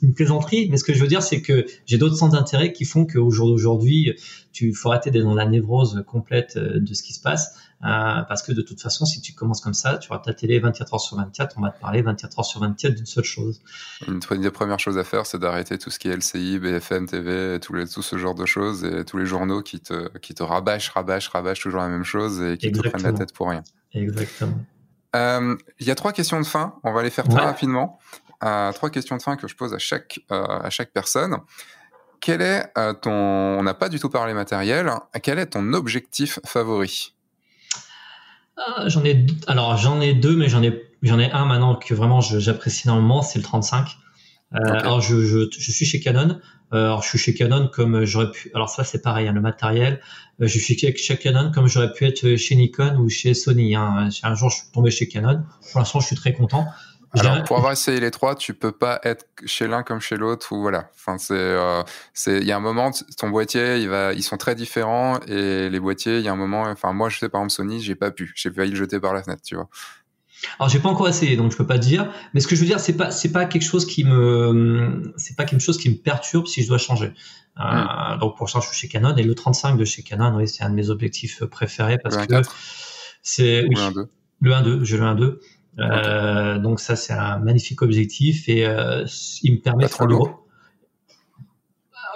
une 0.02 0.14
plaisanterie. 0.14 0.68
Mais 0.70 0.78
ce 0.78 0.84
que 0.84 0.94
je 0.94 1.02
veux 1.02 1.08
dire, 1.08 1.24
c'est 1.24 1.42
que 1.42 1.66
j'ai 1.86 1.98
d'autres 1.98 2.16
centres 2.16 2.36
d'intérêt 2.36 2.74
qui 2.74 2.86
font 2.86 3.06
qu'au 3.06 3.32
jour 3.32 3.48
d'aujourd'hui, 3.48 4.16
tu 4.52 4.74
faut 4.74 4.90
arrêter 4.90 5.12
d'être 5.12 5.24
dans 5.24 5.36
la 5.36 5.46
névrose 5.46 6.04
complète 6.08 6.58
de 6.58 6.94
ce 6.94 7.04
qui 7.04 7.14
se 7.14 7.22
passe. 7.22 7.56
Euh, 7.84 8.24
parce 8.28 8.42
que 8.42 8.52
de 8.52 8.62
toute 8.64 8.82
façon, 8.82 9.06
si 9.06 9.22
tu 9.22 9.34
commences 9.34 9.62
comme 9.62 9.76
ça, 9.76 10.00
tu 10.00 10.12
auras 10.12 10.20
ta 10.20 10.34
télé 10.34 10.60
24 10.60 10.96
heures 10.96 11.00
sur 11.00 11.16
24, 11.18 11.56
on 11.58 11.62
va 11.62 11.70
te 11.70 11.80
parler 11.80 12.02
24 12.02 12.40
heures 12.40 12.46
sur 12.46 12.60
24 12.60 12.96
d'une 12.96 13.06
seule 13.06 13.24
chose. 13.24 13.62
Une 14.08 14.20
des 14.20 14.50
premières 14.50 14.80
choses 14.80 14.98
à 14.98 15.04
faire, 15.04 15.28
c'est 15.28 15.38
d'arrêter 15.38 15.78
tout 15.78 15.92
ce 15.92 16.00
qui 16.00 16.08
est 16.08 16.16
LCI, 16.16 16.58
BFM 16.58 17.06
TV, 17.06 17.60
tout, 17.60 17.74
les, 17.74 17.88
tout 17.88 18.02
ce 18.02 18.18
genre 18.18 18.34
de 18.34 18.48
choses, 18.48 18.84
et 18.84 19.06
tous 19.06 19.18
les 19.18 19.28
journaux 19.28 19.62
qui 19.62 19.80
te, 19.80 20.18
qui 20.18 20.34
te 20.34 20.42
rabâchent, 20.42 20.90
rabâchent, 20.90 21.30
rabâchent 21.30 21.62
toujours 21.62 21.82
la 21.82 21.90
même 21.90 22.04
chose 22.04 22.42
et 22.42 22.58
qui 22.58 22.72
te 22.72 22.80
prennent 22.80 23.04
la 23.04 23.14
tête 23.14 23.34
pour 23.34 23.50
rien. 23.50 23.64
Exactement. 23.94 24.58
Euh, 25.16 25.56
il 25.80 25.86
y 25.86 25.92
a 25.92 25.96
trois 25.96 26.14
questions 26.14 26.42
de 26.42 26.48
fin, 26.48 26.76
on 26.84 26.94
va 26.94 27.04
les 27.04 27.12
faire 27.12 27.28
très 27.28 27.42
rapidement. 27.42 28.00
Euh, 28.44 28.72
trois 28.72 28.90
questions 28.90 29.18
de 29.18 29.22
fin 29.22 29.36
que 29.36 29.48
je 29.48 29.56
pose 29.56 29.76
à 29.76 29.80
chaque, 29.80 30.20
à 30.30 30.70
chaque 30.72 30.92
personne. 30.92 31.38
Quel 32.22 32.42
est 32.42 32.74
ton... 33.02 33.12
On 33.12 33.62
n'a 33.62 33.76
pas 33.76 33.90
du 33.90 34.00
tout 34.00 34.10
parlé 34.10 34.34
matériel. 34.34 34.92
Quel 35.22 35.38
est 35.38 35.48
ton 35.48 35.74
objectif 35.74 36.40
favori? 36.44 37.17
Ah, 38.58 38.88
j'en 38.88 39.04
ai 39.06 39.26
alors 39.48 39.78
j'en 39.78 40.02
ai 40.02 40.14
deux, 40.14 40.36
mais 40.36 40.50
j'en 40.50 40.64
ai 40.64 40.82
j'en 41.04 41.20
ai 41.20 41.32
un 41.32 41.46
maintenant 41.46 41.76
que 41.76 41.94
vraiment 41.94 42.22
j'apprécie 42.22 42.88
énormément, 42.88 43.22
c'est 43.22 43.40
le 43.40 43.44
35. 43.44 43.88
Euh, 44.54 44.60
Alors 44.60 45.02
je, 45.02 45.26
je, 45.26 45.40
je, 45.52 45.72
suis 45.72 45.86
chez 45.86 46.00
Canon. 46.00 46.40
Euh, 46.74 46.86
alors 46.86 47.04
je 47.04 47.10
suis 47.10 47.18
chez 47.18 47.34
Canon 47.34 47.68
comme 47.68 48.06
j'aurais 48.06 48.32
pu. 48.32 48.50
Alors 48.56 48.70
ça 48.70 48.84
c'est 48.84 49.02
pareil, 49.02 49.28
hein, 49.28 49.34
le 49.34 49.42
matériel. 49.42 50.00
Euh, 50.42 50.48
je 50.48 50.60
suis 50.60 50.78
chez 50.78 51.18
Canon 51.18 51.52
comme 51.52 51.68
j'aurais 51.68 51.92
pu 51.92 52.06
être 52.06 52.36
chez 52.38 52.56
Nikon 52.56 52.96
ou 52.98 53.10
chez 53.10 53.34
Sony. 53.34 53.76
Hein. 53.76 54.10
Un 54.24 54.36
jour 54.36 54.50
je 54.50 54.58
suis 54.58 54.72
tombé 54.74 54.90
chez 54.90 55.08
Canon. 55.08 55.44
Pour 55.72 55.80
l'instant 55.80 56.00
je 56.00 56.08
suis 56.08 56.16
très 56.16 56.34
content. 56.34 56.66
Alors, 57.14 57.44
pour 57.44 57.58
avoir 57.58 57.72
essayé 57.72 58.00
les 58.00 58.12
trois, 58.12 58.36
tu 58.36 58.54
peux 58.54 58.72
pas 58.72 59.00
être 59.04 59.26
chez 59.46 59.68
l'un 59.68 59.84
comme 59.84 60.02
chez 60.02 60.18
l'autre 60.18 60.52
ou 60.52 60.62
voilà. 60.62 60.90
Enfin, 60.96 61.18
c'est, 61.18 61.34
euh, 61.34 61.82
c'est, 62.14 62.40
il 62.40 62.46
y 62.46 62.52
a 62.52 62.58
un 62.58 62.62
moment, 62.62 62.92
ton 63.18 63.30
boîtier, 63.30 63.78
il 63.78 63.90
va, 63.90 64.14
ils 64.14 64.24
sont 64.24 64.38
très 64.38 64.56
différents 64.56 65.20
et 65.28 65.70
les 65.70 65.80
boîtiers, 65.80 66.18
il 66.18 66.26
y 66.26 66.28
a 66.28 66.34
un 66.34 66.38
moment, 66.38 66.64
enfin, 66.64 66.94
moi, 66.94 67.10
je 67.10 67.20
sais 67.20 67.30
par 67.30 67.42
exemple 67.42 67.54
Sony, 67.54 67.82
j'ai 67.82 67.96
pas 67.96 68.12
pu, 68.12 68.34
j'ai 68.36 68.52
failli 68.52 68.72
le 68.72 68.78
jeter 68.78 69.00
par 69.00 69.14
la 69.14 69.24
fenêtre, 69.24 69.42
tu 69.44 69.56
vois. 69.56 69.70
Alors 70.60 70.70
j'ai 70.70 70.80
pas 70.80 70.90
encore 70.90 71.08
essayé, 71.08 71.36
donc 71.36 71.52
je 71.52 71.58
peux 71.58 71.66
pas 71.66 71.80
te 71.80 71.84
dire. 71.84 72.12
Mais 72.34 72.42
ce 72.42 72.48
que 72.48 72.56
je 72.56 72.62
veux 72.62 72.68
dire, 72.68 72.80
c'est 72.80 72.96
pas 72.96 73.10
c'est 73.12 73.32
pas 73.32 73.46
quelque 73.46 73.64
chose 73.64 73.86
qui 73.86 74.04
me 74.04 75.14
c'est 75.18 75.36
pas 75.36 75.46
quelque 75.46 75.62
chose 75.62 75.78
qui 75.78 75.90
me 75.90 75.96
perturbe 75.96 76.46
si 76.46 76.62
je 76.62 76.68
dois 76.68 76.78
changer. 76.78 77.14
Euh, 77.60 77.64
hmm. 77.64 78.20
donc 78.20 78.38
pour 78.38 78.50
ça, 78.50 78.60
je 78.60 78.68
suis 78.68 78.78
chez 78.78 78.88
Canon 78.88 79.16
et 79.16 79.24
le 79.24 79.34
35 79.34 79.78
de 79.78 79.86
chez 79.86 80.04
Canon, 80.04 80.36
oui, 80.36 80.48
c'est 80.48 80.64
un 80.64 80.70
de 80.70 80.76
mes 80.76 80.92
objectifs 80.92 81.44
préférés 81.46 81.98
parce 81.98 82.18
que 82.28 82.42
c'est 83.24 83.66
oui, 83.68 83.76
le 84.42 84.52
1.2, 84.52 84.84
je 84.84 84.98
le 84.98 85.04
1.2. 85.04 85.40
Euh, 85.80 86.58
donc 86.58 86.80
ça, 86.80 86.96
c'est 86.96 87.14
un 87.14 87.38
magnifique 87.40 87.82
objectif 87.82 88.50
et 88.50 88.66
euh, 88.66 89.06
il 89.44 89.54
me 89.54 89.60
permet 89.60 89.86
de 89.86 89.90
faire 89.90 90.08
lourd. 90.08 90.44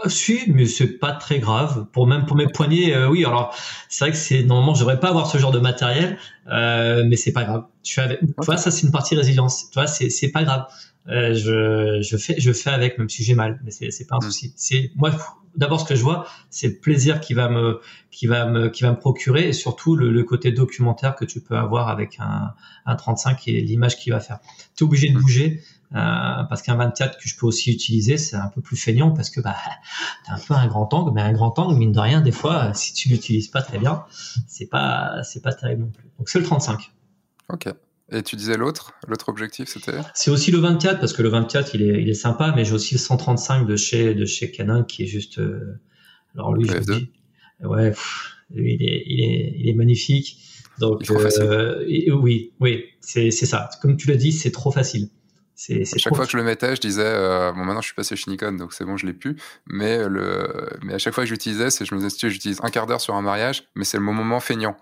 Euh, 0.05 0.09
si, 0.09 0.41
mais 0.47 0.65
c'est 0.65 0.97
pas 0.97 1.11
très 1.13 1.39
grave. 1.39 1.87
Pour 1.91 2.07
même 2.07 2.25
pour 2.25 2.35
mes 2.35 2.47
poignets, 2.47 2.93
euh, 2.95 3.09
oui. 3.09 3.25
Alors 3.25 3.55
c'est 3.89 4.05
vrai 4.05 4.11
que 4.11 4.17
c'est 4.17 4.43
normalement, 4.43 4.73
je 4.73 4.79
devrais 4.81 4.99
pas 4.99 5.09
avoir 5.09 5.27
ce 5.27 5.37
genre 5.37 5.51
de 5.51 5.59
matériel, 5.59 6.17
euh, 6.51 7.03
mais 7.05 7.15
c'est 7.15 7.33
pas 7.33 7.43
grave. 7.43 7.65
Tu 7.83 7.99
avec. 7.99 8.19
Tu 8.19 8.27
vois, 8.45 8.57
ça 8.57 8.71
c'est 8.71 8.85
une 8.85 8.91
partie 8.91 9.15
résilience. 9.15 9.69
Tu 9.69 9.75
vois, 9.79 9.87
c'est 9.87 10.09
c'est 10.09 10.29
pas 10.31 10.43
grave. 10.43 10.65
Euh, 11.07 11.33
je 11.33 12.01
je 12.01 12.17
fais 12.17 12.39
je 12.39 12.53
fais 12.53 12.69
avec 12.69 12.97
même 12.97 13.09
si 13.09 13.23
j'ai 13.23 13.33
mal, 13.33 13.59
mais 13.63 13.71
c'est 13.71 13.91
c'est 13.91 14.05
pas 14.05 14.15
un 14.15 14.19
mm. 14.19 14.29
souci. 14.29 14.53
C'est 14.55 14.91
moi 14.95 15.11
d'abord 15.55 15.81
ce 15.81 15.85
que 15.85 15.95
je 15.95 16.03
vois, 16.03 16.27
c'est 16.49 16.67
le 16.67 16.75
plaisir 16.75 17.19
qui 17.19 17.33
va 17.33 17.49
me 17.49 17.81
qui 18.11 18.27
va 18.27 18.45
me 18.45 18.69
qui 18.69 18.83
va 18.83 18.91
me 18.91 18.99
procurer 18.99 19.49
et 19.49 19.53
surtout 19.53 19.95
le, 19.95 20.11
le 20.11 20.23
côté 20.23 20.51
documentaire 20.51 21.15
que 21.15 21.25
tu 21.25 21.41
peux 21.41 21.57
avoir 21.57 21.89
avec 21.89 22.17
un 22.19 22.53
un 22.85 22.95
35 22.95 23.47
et 23.47 23.61
l'image 23.61 23.97
qu'il 23.97 24.13
va 24.13 24.19
faire. 24.19 24.39
Tu 24.75 24.83
es 24.83 24.87
obligé 24.87 25.09
de 25.09 25.17
bouger 25.17 25.61
euh, 25.93 26.43
parce 26.43 26.61
qu'un 26.61 26.75
24 26.75 27.17
que 27.17 27.27
je 27.27 27.35
peux 27.35 27.47
aussi 27.47 27.71
utiliser, 27.71 28.17
c'est 28.17 28.37
un 28.37 28.47
peu 28.47 28.61
plus 28.61 28.77
feignant 28.77 29.11
parce 29.11 29.31
que 29.31 29.41
bah 29.41 29.55
t'as 30.27 30.35
un 30.35 30.39
peu 30.39 30.53
un 30.53 30.67
grand 30.67 30.93
angle, 30.93 31.11
mais 31.13 31.21
un 31.21 31.33
grand 31.33 31.57
angle 31.57 31.77
mine 31.77 31.91
de 31.91 31.99
rien 31.99 32.21
des 32.21 32.31
fois 32.31 32.73
si 32.75 32.93
tu 32.93 33.09
l'utilises 33.09 33.47
pas 33.47 33.63
très 33.63 33.79
bien, 33.79 34.05
c'est 34.47 34.67
pas 34.67 35.23
c'est 35.23 35.41
pas 35.41 35.53
terrible 35.53 35.81
non 35.81 35.89
plus. 35.89 36.09
Donc 36.19 36.29
c'est 36.29 36.39
le 36.39 36.45
35. 36.45 36.91
OK. 37.49 37.73
Et 38.13 38.23
tu 38.23 38.35
disais 38.35 38.57
l'autre, 38.57 38.93
l'autre 39.07 39.29
objectif, 39.29 39.69
c'était? 39.69 39.99
C'est 40.13 40.31
aussi 40.31 40.51
le 40.51 40.59
24 40.59 40.99
parce 40.99 41.13
que 41.13 41.21
le 41.21 41.29
24 41.29 41.75
il 41.75 41.81
est, 41.83 42.01
il 42.01 42.09
est 42.09 42.13
sympa, 42.13 42.53
mais 42.55 42.65
j'ai 42.65 42.73
aussi 42.73 42.95
le 42.95 42.99
135 42.99 43.65
de 43.65 43.75
chez 43.77 44.13
de 44.13 44.25
chez 44.25 44.51
Canon 44.51 44.83
qui 44.83 45.03
est 45.03 45.07
juste. 45.07 45.39
Euh, 45.39 45.79
alors 46.35 46.53
lui, 46.53 46.67
je 46.67 46.77
dis, 46.77 47.11
ouais, 47.63 47.93
lui, 48.53 48.75
il 48.75 48.83
est, 48.83 49.03
il 49.05 49.23
est, 49.23 49.53
il 49.57 49.69
est 49.69 49.73
magnifique. 49.73 50.39
Donc 50.79 51.09
euh, 51.09 51.85
oui, 52.13 52.51
oui, 52.59 52.83
c'est 52.99 53.31
c'est 53.31 53.45
ça. 53.45 53.69
Comme 53.81 53.95
tu 53.95 54.09
l'as 54.09 54.17
dit, 54.17 54.33
c'est 54.33 54.51
trop 54.51 54.71
facile. 54.71 55.09
C'est, 55.55 55.85
c'est 55.85 55.99
chaque 55.99 56.15
fois 56.15 56.25
que 56.25 56.31
je 56.31 56.37
le 56.37 56.43
mettais, 56.43 56.75
je 56.75 56.81
disais 56.81 57.03
euh, 57.05 57.51
bon 57.51 57.63
maintenant 57.65 57.81
je 57.81 57.85
suis 57.85 57.93
passé 57.93 58.15
chez 58.15 58.31
Nikon 58.31 58.53
donc 58.53 58.73
c'est 58.73 58.83
bon 58.83 58.97
je 58.97 59.05
l'ai 59.05 59.13
plus 59.13 59.35
mais 59.67 60.09
le 60.09 60.47
mais 60.81 60.95
à 60.95 60.97
chaque 60.97 61.13
fois 61.13 61.23
que 61.23 61.29
j'utilisais 61.29 61.69
c'est 61.69 61.85
je 61.85 61.93
me 61.93 61.99
disais 61.99 62.29
j'utilise 62.29 62.57
un 62.63 62.69
quart 62.69 62.87
d'heure 62.87 63.01
sur 63.01 63.13
un 63.13 63.21
mariage 63.21 63.65
mais 63.75 63.83
c'est 63.83 63.97
le 63.97 64.03
moment 64.03 64.39
feignant 64.39 64.75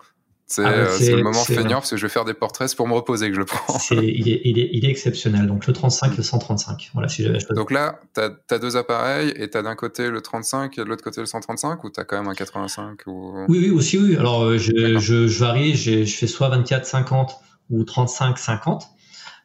ah 0.57 0.61
euh, 0.61 0.97
c'est 0.97 1.15
le 1.15 1.23
moment 1.23 1.43
feignant 1.43 1.77
parce 1.77 1.91
que 1.91 1.97
je 1.97 2.01
vais 2.01 2.11
faire 2.11 2.25
des 2.25 2.33
portraits, 2.33 2.75
pour 2.75 2.87
me 2.87 2.93
reposer 2.93 3.27
que 3.27 3.35
je 3.35 3.39
le 3.39 3.45
prends. 3.45 3.77
il, 3.91 3.99
est, 3.99 4.41
il, 4.43 4.59
est, 4.59 4.69
il, 4.73 4.85
est, 4.85 4.89
exceptionnel. 4.89 5.45
Donc 5.45 5.67
le 5.67 5.73
35 5.73 6.13
et 6.13 6.17
le 6.17 6.23
135. 6.23 6.89
Voilà, 6.93 7.07
si 7.07 7.27
Donc 7.51 7.71
là, 7.71 7.99
tu 8.15 8.21
as, 8.21 8.59
deux 8.59 8.75
appareils 8.75 9.31
et 9.35 9.49
tu 9.49 9.57
as 9.57 9.61
d'un 9.61 9.75
côté 9.75 10.09
le 10.09 10.21
35 10.21 10.77
et 10.77 10.83
de 10.83 10.89
l'autre 10.89 11.03
côté 11.03 11.21
le 11.21 11.27
135 11.27 11.83
ou 11.83 11.89
tu 11.91 11.99
as 11.99 12.03
quand 12.03 12.17
même 12.17 12.27
un 12.27 12.33
85 12.33 13.01
ou... 13.07 13.45
Oui, 13.47 13.59
oui, 13.59 13.69
aussi, 13.69 13.97
oui. 13.97 14.17
Alors 14.17 14.43
euh, 14.43 14.57
je, 14.57 14.97
je, 14.97 15.27
je, 15.27 15.39
varie, 15.39 15.75
je 15.75 16.03
fais 16.05 16.27
soit 16.27 16.49
24-50 16.49 17.29
ou 17.69 17.83
35-50. 17.83 18.81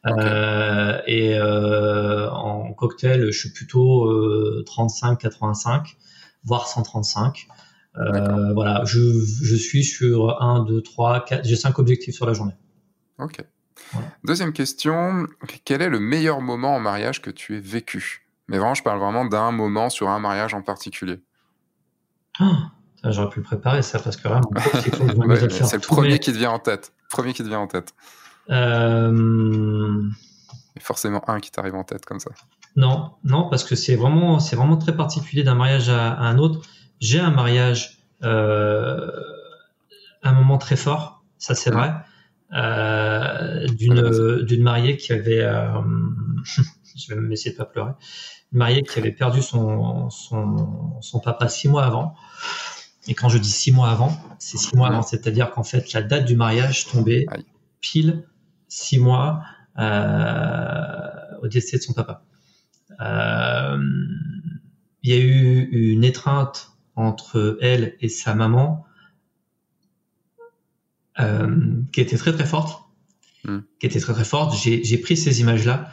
Euh, 0.07 1.01
et 1.07 1.35
euh, 1.35 2.29
en 2.29 2.73
cocktail, 2.73 3.31
je 3.31 3.39
suis 3.39 3.51
plutôt 3.51 4.11
35-85, 4.63 5.95
voire 6.43 6.67
135. 6.67 7.47
Euh, 7.97 8.53
voilà, 8.53 8.83
je, 8.85 8.99
je, 8.99 9.55
suis 9.55 9.83
sur 9.83 10.41
1, 10.41 10.65
2, 10.65 10.81
3, 10.81 11.25
4, 11.25 11.45
j'ai 11.45 11.55
5 11.55 11.79
objectifs 11.79 12.15
sur 12.15 12.25
la 12.25 12.33
journée. 12.33 12.55
Ok. 13.19 13.43
Deuxième 14.23 14.51
question, 14.51 15.27
quel 15.63 15.81
est 15.81 15.89
le 15.89 15.99
meilleur 15.99 16.41
moment 16.41 16.75
en 16.75 16.79
mariage 16.79 17.21
que 17.21 17.29
tu 17.29 17.55
aies 17.55 17.61
vécu? 17.61 18.27
Mais 18.47 18.57
vraiment, 18.57 18.73
je 18.73 18.83
parle 18.83 18.99
vraiment 18.99 19.25
d'un 19.25 19.51
moment 19.51 19.89
sur 19.89 20.09
un 20.09 20.19
mariage 20.19 20.53
en 20.53 20.61
particulier. 20.61 21.21
Ah, 22.39 22.71
J'aurais 23.03 23.29
pu 23.29 23.39
le 23.39 23.45
préparer 23.45 23.81
ça 23.81 23.99
parce 23.99 24.17
que 24.17 24.27
vraiment, 24.27 24.49
c'est 24.73 25.73
le 25.73 25.79
premier 25.79 26.19
qui 26.19 26.31
te 26.31 26.37
vient 26.37 26.51
en 26.51 26.59
tête. 26.59 26.91
Premier 27.09 27.33
qui 27.33 27.43
te 27.43 27.47
vient 27.47 27.59
en 27.59 27.67
tête. 27.67 27.93
Euh... 28.49 30.03
forcément 30.79 31.27
un 31.29 31.39
qui 31.39 31.49
t'arrive 31.49 31.75
en 31.75 31.83
tête 31.83 32.05
comme 32.05 32.19
ça. 32.19 32.31
Non, 32.75 33.11
non, 33.23 33.49
parce 33.49 33.63
que 33.63 33.75
c'est 33.75 33.95
vraiment, 33.95 34.39
c'est 34.39 34.55
vraiment 34.55 34.77
très 34.77 34.95
particulier 34.95 35.43
d'un 35.43 35.55
mariage 35.55 35.89
à, 35.89 36.11
à, 36.11 36.23
un 36.23 36.37
autre 36.37 36.61
j'ai 36.99 37.19
un 37.19 37.31
mariage, 37.31 37.99
euh, 38.23 39.11
un 40.23 40.33
moment 40.33 40.57
très 40.57 40.75
fort, 40.75 41.23
ça 41.37 41.55
c'est 41.55 41.71
vrai, 41.71 41.93
euh, 42.53 43.67
d'une 43.67 44.43
d'une 44.43 44.63
mariée 44.63 44.97
qui 44.97 45.13
avait, 45.13 45.41
euh, 45.41 45.81
je 46.95 47.13
vais 47.13 47.33
essayer 47.33 47.51
de 47.51 47.57
pas 47.57 47.65
pleurer, 47.65 47.91
une 48.51 48.59
mariée 48.59 48.83
qui 48.83 48.99
avait 48.99 49.11
perdu 49.11 49.41
son 49.41 50.09
son, 50.09 51.01
son 51.01 51.19
papa 51.19 51.49
six 51.49 51.67
mois 51.67 51.85
avant. 51.85 52.15
Et 53.07 53.13
quand 53.13 53.29
je 53.29 53.37
dis 53.37 53.51
six 53.51 53.71
mois 53.71 53.89
avant, 53.89 54.17
c'est 54.39 54.57
six 54.57 54.75
mois 54.75 54.87
avant, 54.87 55.03
c'est-à-dire 55.03 55.51
qu'en 55.51 55.63
fait 55.63 55.93
la 55.93 56.01
date 56.01 56.25
du 56.25 56.35
mariage 56.35 56.87
tombait 56.87 57.27
pile 57.79 58.23
six 58.67 58.97
mois 58.97 59.43
euh, 59.77 61.37
au 61.41 61.47
décès 61.47 61.77
de 61.77 61.81
son 61.83 61.93
papa. 61.93 62.23
Euh, 63.01 63.77
il 65.03 65.13
y 65.13 65.13
a 65.13 65.19
eu 65.19 65.69
une 65.71 66.03
étreinte 66.03 66.71
entre 66.95 67.57
elle 67.61 67.95
et 67.99 68.09
sa 68.09 68.35
maman 68.35 68.85
euh, 71.19 71.81
qui 71.93 72.01
était 72.01 72.17
très 72.17 72.33
très 72.33 72.45
forte, 72.45 72.83
hmm. 73.45 73.59
qui 73.79 73.85
était 73.85 73.99
très 73.99 74.13
très 74.13 74.25
forte. 74.25 74.53
J'ai 74.57 74.97
pris 74.97 75.15
ces 75.15 75.39
images-là 75.41 75.89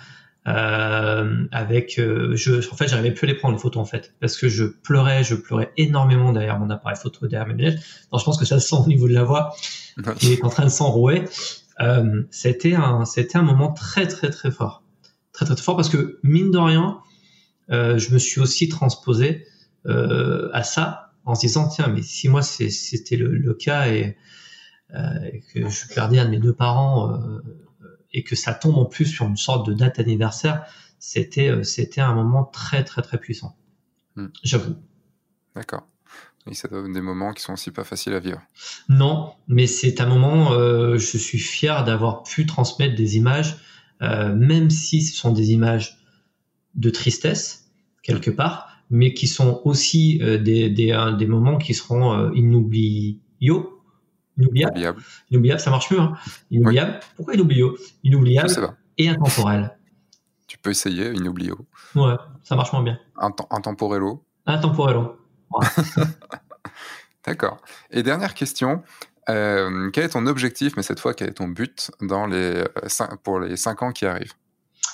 euh, 0.49 1.47
avec 1.53 2.01
euh, 2.01 2.35
je 2.35 2.69
en 2.69 2.75
fait 2.75 2.89
j'arrivais 2.89 3.13
plus 3.13 3.29
à 3.29 3.31
les 3.31 3.37
prendre 3.37 3.55
les 3.55 3.61
photos 3.61 3.81
en 3.81 3.85
fait. 3.85 4.15
Parce 4.21 4.37
que 4.37 4.49
je 4.49 4.65
pleurais 4.65 5.23
je 5.23 5.37
pleurais 5.37 5.73
énormément 5.77 6.33
derrière 6.33 6.59
mon 6.59 6.71
appareil 6.71 6.97
photo 6.97 7.29
derrière 7.29 7.47
mes 7.47 7.55
lunettes. 7.55 7.79
Je 7.79 8.25
pense 8.25 8.37
que 8.37 8.45
ça 8.45 8.59
se 8.59 8.69
sent 8.69 8.77
au 8.85 8.87
niveau 8.89 9.07
de 9.07 9.15
la 9.15 9.23
voix. 9.23 9.55
Qui 10.17 10.33
est 10.33 10.43
en 10.43 10.49
train 10.49 10.65
de 10.65 10.71
s'enrouer. 10.71 11.25
Euh, 11.81 12.23
c'était 12.31 12.75
un 12.75 13.05
c'était 13.05 13.39
un 13.39 13.43
moment 13.43 13.73
très 13.73 14.09
très 14.09 14.31
très 14.31 14.51
fort. 14.51 14.83
Très 15.33 15.47
très, 15.47 15.55
très 15.55 15.65
fort 15.65 15.77
parce 15.77 15.89
que 15.89 16.19
mine 16.23 16.51
de 16.51 16.59
rien 16.59 16.99
je 17.69 18.13
me 18.13 18.19
suis 18.19 18.41
aussi 18.41 18.69
transposé 18.69 19.47
euh, 19.87 20.49
à 20.53 20.63
ça 20.63 21.13
en 21.25 21.35
se 21.35 21.41
disant 21.41 21.69
tiens 21.69 21.89
mais 21.89 22.03
si 22.03 22.29
moi 22.29 22.43
c'était 22.43 23.17
le, 23.17 23.37
le, 23.37 23.55
cas 23.55 23.89
et, 23.89 24.17
et, 24.95 25.41
que 25.53 25.69
je 25.69 25.95
perdais 25.95 26.19
un 26.19 26.27
de 26.27 26.31
mes 26.31 26.39
deux 26.39 26.55
parents 26.55 27.19
et 28.13 28.23
que 28.23 28.37
ça 28.37 28.55
tombe 28.55 28.79
en 28.79 28.85
plus 28.85 29.07
sur 29.07 29.27
une 29.27 29.37
sorte 29.37 29.67
de 29.67 29.73
date 29.73 29.99
anniversaire, 29.99 30.67
c'était 30.99 31.49
euh, 31.49 31.63
c'était 31.63 32.01
un 32.01 32.15
moment 32.15 32.45
très 32.45 32.85
très 32.85 33.03
très 33.03 33.19
puissant. 33.19 33.57
Hmm. 34.17 34.29
J'avoue. 34.43 34.77
D'accord. 35.55 35.87
Et 36.47 36.55
ça 36.55 36.69
être 36.73 36.93
des 36.93 37.01
moments 37.01 37.33
qui 37.33 37.43
sont 37.43 37.53
aussi 37.53 37.71
pas 37.71 37.85
faciles 37.85 38.15
à 38.15 38.19
vivre. 38.19 38.43
Non, 38.89 39.35
mais 39.47 39.67
c'est 39.67 40.01
un 40.01 40.07
moment. 40.07 40.53
Euh, 40.53 40.99
je 40.99 41.19
suis 41.19 41.39
fier 41.39 41.85
d'avoir 41.85 42.25
pu 42.25 42.47
transmettre 42.47 42.97
des 42.97 43.17
images, 43.17 43.59
euh, 44.03 44.35
même 44.35 44.69
si 44.69 45.03
ce 45.03 45.17
sont 45.17 45.33
des 45.33 45.53
images 45.53 45.99
de 46.75 46.91
tristesse 46.91 47.71
quelque 48.03 48.31
hmm. 48.31 48.37
part, 48.37 48.72
mais 48.93 49.15
qui 49.15 49.27
sont 49.27 49.61
aussi 49.65 50.21
euh, 50.23 50.39
des, 50.39 50.71
des, 50.71 50.95
des 51.19 51.27
moments 51.27 51.59
qui 51.59 51.75
seront 51.75 52.13
euh, 52.13 52.31
inoubliables 52.35 53.19
Inoubliable. 54.39 55.03
Inoubliable. 55.31 55.61
ça 55.61 55.71
marche 55.71 55.91
mieux. 55.91 56.01
Hein. 56.01 56.13
Inoubliable. 56.51 57.01
Pourquoi 57.17 57.35
inoubliable 57.35 57.75
Inoubliable 58.05 58.75
et 58.99 59.09
intemporel. 59.09 59.77
Tu 60.47 60.59
peux 60.59 60.71
essayer, 60.71 61.13
inoubliable. 61.13 61.63
Ouais, 61.95 62.15
ça 62.43 62.57
marche 62.57 62.73
moins 62.73 62.83
bien. 62.83 62.99
intemporello. 63.51 64.23
Intemporello. 64.47 65.17
D'accord. 67.27 67.59
Et 67.91 68.03
dernière 68.03 68.35
question. 68.35 68.83
Euh, 69.29 69.91
quel 69.91 70.05
est 70.05 70.09
ton 70.11 70.27
objectif, 70.27 70.77
mais 70.77 70.83
cette 70.83 71.01
fois, 71.01 71.15
quel 71.15 71.29
est 71.29 71.35
ton 71.35 71.49
but 71.49 71.91
dans 72.01 72.27
les, 72.27 72.65
pour 73.23 73.41
les 73.41 73.57
5 73.57 73.83
ans 73.83 73.93
qui 73.93 74.05
arrivent? 74.07 74.35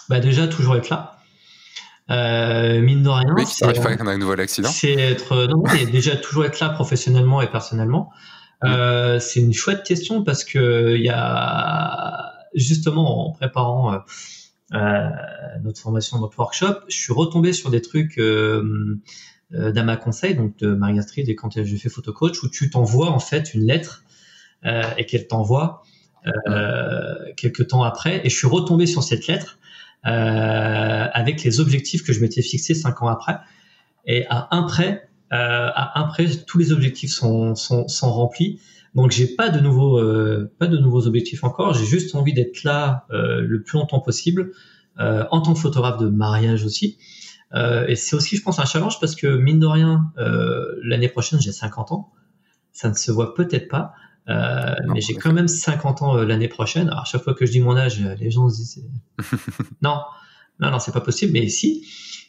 Bah 0.08 0.20
Déjà, 0.20 0.46
toujours 0.48 0.76
être 0.76 0.90
là. 0.90 1.18
Euh, 2.10 2.80
mine 2.80 3.02
de 3.02 3.09
rien. 3.09 3.35
Oui, 3.36 3.44
ça 3.47 3.66
arrive 3.66 3.82
pas 3.82 3.97
qu'on 3.97 4.06
a 4.06 4.12
un 4.12 4.18
nouvel 4.18 4.40
accident. 4.40 4.70
C'est 4.70 4.94
être. 4.94 5.47
Non, 5.47 5.62
mais 5.72 5.86
déjà 5.86 6.16
toujours 6.16 6.44
être 6.44 6.60
là 6.60 6.70
professionnellement 6.70 7.43
et 7.43 7.51
personnellement. 7.51 8.10
Euh, 8.64 9.20
c'est 9.20 9.40
une 9.40 9.52
chouette 9.52 9.85
question 9.85 10.24
parce 10.24 10.44
que 10.44 10.97
il 10.97 11.05
y 11.05 11.10
a 11.10 12.39
justement 12.55 13.28
en 13.28 13.32
préparant 13.32 13.94
euh, 13.94 13.98
euh, 14.74 15.09
notre 15.62 15.80
formation, 15.80 16.18
notre 16.18 16.39
workshop, 16.39 16.80
je 16.89 16.97
suis 16.97 17.12
retombé 17.12 17.52
sur 17.52 17.70
des 17.70 17.80
trucs 17.80 18.18
euh, 18.18 19.01
euh 19.55 19.72
d'Ama 19.72 19.97
Conseil, 19.97 20.35
donc 20.35 20.59
de 20.59 20.74
Maria 20.74 21.02
Street 21.02 21.24
et 21.26 21.35
quand 21.35 21.62
j'ai 21.62 21.76
fait 21.78 21.89
photo 21.89 22.12
coach, 22.12 22.43
où 22.43 22.48
tu 22.48 22.68
t'envoies 22.68 23.09
en 23.09 23.20
fait 23.20 23.55
une 23.55 23.66
lettre 23.66 24.05
et 24.97 25.06
qu'elle 25.06 25.28
t'envoie 25.28 25.85
quelques 27.36 27.68
temps 27.68 27.85
après. 27.85 28.20
Et 28.24 28.28
je 28.28 28.36
suis 28.36 28.48
retombé 28.48 28.86
sur 28.86 29.05
cette 29.05 29.28
lettre 29.28 29.57
avec 30.04 31.42
les 31.42 31.60
objectifs 31.60 32.02
que 32.02 32.12
je 32.12 32.20
m'étais 32.20 32.42
fixés 32.42 32.74
cinq 32.74 33.02
ans 33.02 33.08
après. 33.08 33.38
Et 34.06 34.26
à 34.28 34.48
un 34.52 34.62
près, 34.62 35.08
euh, 35.32 35.70
après, 35.74 36.26
tous 36.46 36.58
les 36.58 36.72
objectifs 36.72 37.10
sont, 37.10 37.54
sont, 37.54 37.88
sont 37.88 38.10
remplis. 38.10 38.60
Donc 38.94 39.10
j'ai 39.10 39.26
pas 39.26 39.50
de 39.50 39.60
nouveaux 39.60 39.98
euh, 39.98 40.50
pas 40.58 40.66
de 40.66 40.78
nouveaux 40.78 41.06
objectifs 41.06 41.44
encore. 41.44 41.74
J'ai 41.74 41.84
juste 41.84 42.14
envie 42.14 42.32
d'être 42.32 42.64
là 42.64 43.06
euh, 43.10 43.42
le 43.42 43.62
plus 43.62 43.78
longtemps 43.78 44.00
possible 44.00 44.52
euh, 44.98 45.24
en 45.30 45.40
tant 45.42 45.52
que 45.52 45.60
photographe 45.60 45.98
de 45.98 46.08
mariage 46.08 46.64
aussi. 46.64 46.98
Euh, 47.54 47.86
et 47.86 47.96
c'est 47.96 48.16
aussi, 48.16 48.36
je 48.36 48.42
pense, 48.42 48.58
un 48.58 48.64
challenge 48.64 48.98
parce 49.00 49.14
que 49.14 49.26
mine 49.26 49.60
de 49.60 49.66
rien, 49.66 50.10
l'année 50.82 51.08
prochaine 51.08 51.40
j'ai 51.40 51.52
50 51.52 51.92
ans. 51.92 52.12
Ça 52.72 52.88
ne 52.88 52.94
se 52.94 53.10
voit 53.10 53.34
peut-être 53.34 53.68
pas, 53.68 53.92
mais 54.28 55.00
j'ai 55.00 55.14
quand 55.14 55.32
même 55.32 55.48
50 55.48 56.02
ans 56.02 56.14
l'année 56.16 56.48
prochaine. 56.48 56.88
Alors 56.88 57.00
à 57.00 57.05
chaque 57.05 57.22
fois 57.22 57.34
que 57.34 57.46
je 57.46 57.52
dis 57.52 57.60
mon 57.60 57.76
âge, 57.76 58.00
les 58.20 58.30
gens 58.30 58.48
se 58.48 58.56
disent 58.56 58.84
non, 59.82 60.00
non, 60.60 60.70
non, 60.70 60.78
c'est 60.78 60.92
pas 60.92 61.00
possible. 61.00 61.32
Mais 61.32 61.48
si, 61.48 61.86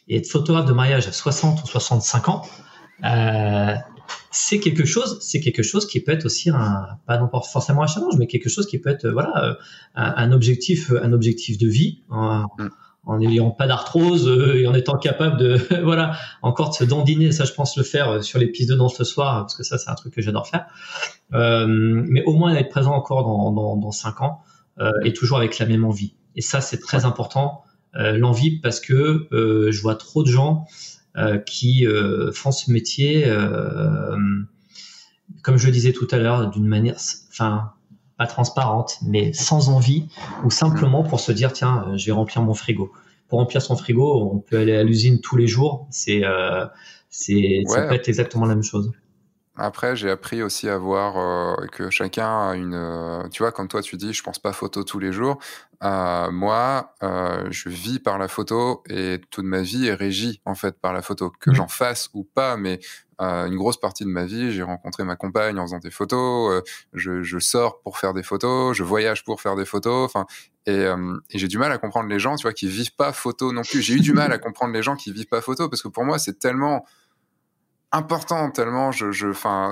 et 0.08 0.16
être 0.16 0.28
photographe 0.28 0.66
de 0.66 0.72
mariage 0.72 1.06
à 1.06 1.12
60 1.12 1.62
ou 1.62 1.66
65 1.66 2.28
ans, 2.28 2.42
euh, 3.04 3.74
c'est 4.30 4.60
quelque 4.60 4.84
chose, 4.84 5.18
c'est 5.20 5.40
quelque 5.40 5.62
chose 5.62 5.86
qui 5.86 6.00
peut 6.00 6.12
être 6.12 6.24
aussi 6.24 6.50
un, 6.50 6.98
pas 7.06 7.18
non 7.18 7.28
pas 7.28 7.40
forcément 7.40 7.82
un 7.82 7.86
challenge, 7.86 8.14
mais 8.18 8.26
quelque 8.26 8.48
chose 8.48 8.66
qui 8.66 8.78
peut 8.78 8.90
être 8.90 9.08
voilà 9.08 9.44
euh, 9.44 9.54
un, 9.94 10.32
objectif, 10.32 10.92
un 11.02 11.12
objectif 11.12 11.58
de 11.58 11.68
vie. 11.68 12.02
En, 13.06 13.18
n'ayant 13.18 13.50
pas 13.50 13.66
d'arthrose 13.66 14.28
euh, 14.28 14.60
et 14.60 14.66
en 14.66 14.74
étant 14.74 14.98
capable 14.98 15.38
de 15.38 15.58
voilà 15.82 16.16
encore 16.42 16.70
de 16.70 16.74
se 16.74 16.84
dandiner. 16.84 17.32
Ça 17.32 17.44
je 17.44 17.52
pense 17.52 17.76
le 17.76 17.82
faire 17.82 18.22
sur 18.22 18.38
les 18.38 18.46
pistes 18.46 18.70
de 18.70 18.76
danse 18.76 18.96
ce 18.96 19.04
soir 19.04 19.40
parce 19.40 19.56
que 19.56 19.62
ça 19.62 19.78
c'est 19.78 19.90
un 19.90 19.94
truc 19.94 20.14
que 20.14 20.22
j'adore 20.22 20.46
faire. 20.46 20.66
Euh, 21.32 21.66
mais 21.68 22.22
au 22.24 22.34
moins 22.34 22.54
être 22.54 22.68
présent 22.68 22.92
encore 22.92 23.24
dans 23.24 23.52
dans, 23.52 23.76
dans 23.76 23.92
cinq 23.92 24.20
ans 24.20 24.42
euh, 24.78 24.90
et 25.04 25.12
toujours 25.12 25.38
avec 25.38 25.58
la 25.58 25.66
même 25.66 25.84
envie. 25.84 26.14
Et 26.36 26.42
ça 26.42 26.60
c'est 26.60 26.78
très 26.78 27.04
important 27.04 27.64
l'envie 27.92 28.60
parce 28.60 28.78
que 28.78 29.26
je 29.32 29.80
vois 29.82 29.96
trop 29.96 30.22
de 30.22 30.28
gens 30.28 30.64
euh, 31.16 31.38
qui 31.38 31.88
euh, 31.88 32.30
font 32.30 32.52
ce 32.52 32.70
métier, 32.70 33.24
euh, 33.26 34.16
comme 35.42 35.56
je 35.56 35.66
le 35.66 35.72
disais 35.72 35.92
tout 35.92 36.06
à 36.12 36.18
l'heure, 36.18 36.48
d'une 36.50 36.68
manière, 36.68 36.94
enfin, 37.30 37.72
pas 38.20 38.26
transparente, 38.26 38.98
mais 39.00 39.32
sans 39.32 39.70
envie, 39.70 40.06
ou 40.44 40.50
simplement 40.50 41.02
pour 41.02 41.20
se 41.20 41.32
dire, 41.32 41.54
tiens, 41.54 41.86
je 41.96 42.04
vais 42.04 42.12
remplir 42.12 42.42
mon 42.42 42.52
frigo. 42.52 42.92
Pour 43.28 43.38
remplir 43.38 43.62
son 43.62 43.76
frigo, 43.76 44.30
on 44.30 44.40
peut 44.40 44.58
aller 44.58 44.76
à 44.76 44.82
l'usine 44.82 45.22
tous 45.22 45.38
les 45.38 45.46
jours. 45.46 45.86
C'est, 45.88 46.20
c'est, 47.08 47.62
ça 47.66 47.80
peut 47.88 47.94
être 47.94 48.08
exactement 48.08 48.44
la 48.44 48.54
même 48.54 48.62
chose. 48.62 48.92
Après, 49.56 49.96
j'ai 49.96 50.10
appris 50.10 50.42
aussi 50.42 50.68
à 50.68 50.78
voir 50.78 51.18
euh, 51.18 51.66
que 51.66 51.90
chacun 51.90 52.50
a 52.50 52.54
une. 52.54 52.74
Euh, 52.74 53.28
tu 53.28 53.42
vois, 53.42 53.52
quand 53.52 53.66
toi 53.66 53.82
tu 53.82 53.96
dis, 53.96 54.12
je 54.12 54.22
pense 54.22 54.38
pas 54.38 54.52
photo 54.52 54.84
tous 54.84 54.98
les 54.98 55.12
jours. 55.12 55.38
Euh, 55.82 56.30
moi, 56.30 56.94
je 57.50 57.68
vis 57.68 57.98
par 57.98 58.18
la 58.18 58.28
photo 58.28 58.82
et 58.88 59.20
toute 59.30 59.44
ma 59.44 59.62
vie 59.62 59.86
est 59.86 59.94
régie 59.94 60.40
en 60.44 60.54
fait 60.54 60.78
par 60.80 60.92
la 60.92 61.02
photo, 61.02 61.32
que 61.40 61.50
mmh. 61.50 61.54
j'en 61.54 61.68
fasse 61.68 62.10
ou 62.14 62.24
pas. 62.24 62.56
Mais 62.56 62.80
une 63.18 63.56
grosse 63.56 63.78
partie 63.78 64.04
de 64.04 64.08
ma 64.08 64.24
vie, 64.24 64.50
j'ai 64.50 64.62
rencontré 64.62 65.04
ma 65.04 65.14
compagne 65.14 65.58
en 65.58 65.66
faisant 65.66 65.78
des 65.78 65.90
photos. 65.90 66.62
Je, 66.94 67.22
je, 67.22 67.38
sors 67.38 67.82
pour 67.82 67.98
faire 67.98 68.14
des 68.14 68.22
photos, 68.22 68.74
je 68.74 68.82
voyage 68.82 69.24
pour 69.24 69.42
faire 69.42 69.56
des 69.56 69.66
photos. 69.66 70.06
Enfin, 70.06 70.24
et, 70.64 70.86
et 71.30 71.38
j'ai 71.38 71.48
du 71.48 71.58
mal 71.58 71.70
à 71.70 71.76
comprendre 71.76 72.08
les 72.08 72.18
gens, 72.18 72.36
tu 72.36 72.42
vois, 72.42 72.54
qui 72.54 72.66
vivent 72.66 72.94
pas 72.94 73.12
photo 73.12 73.52
non 73.52 73.62
plus. 73.62 73.82
J'ai 73.82 73.94
eu 73.94 74.00
du 74.00 74.14
mal 74.14 74.32
à 74.32 74.38
comprendre 74.46 74.72
les 74.72 74.82
gens 74.82 74.96
qui 74.96 75.12
vivent 75.12 75.28
pas 75.28 75.42
photo 75.42 75.68
parce 75.68 75.82
que 75.82 75.88
pour 75.88 76.04
moi, 76.04 76.18
c'est 76.18 76.38
tellement 76.38 76.86
important 77.92 78.50
tellement 78.50 78.92
je 78.92 79.10
je 79.10 79.28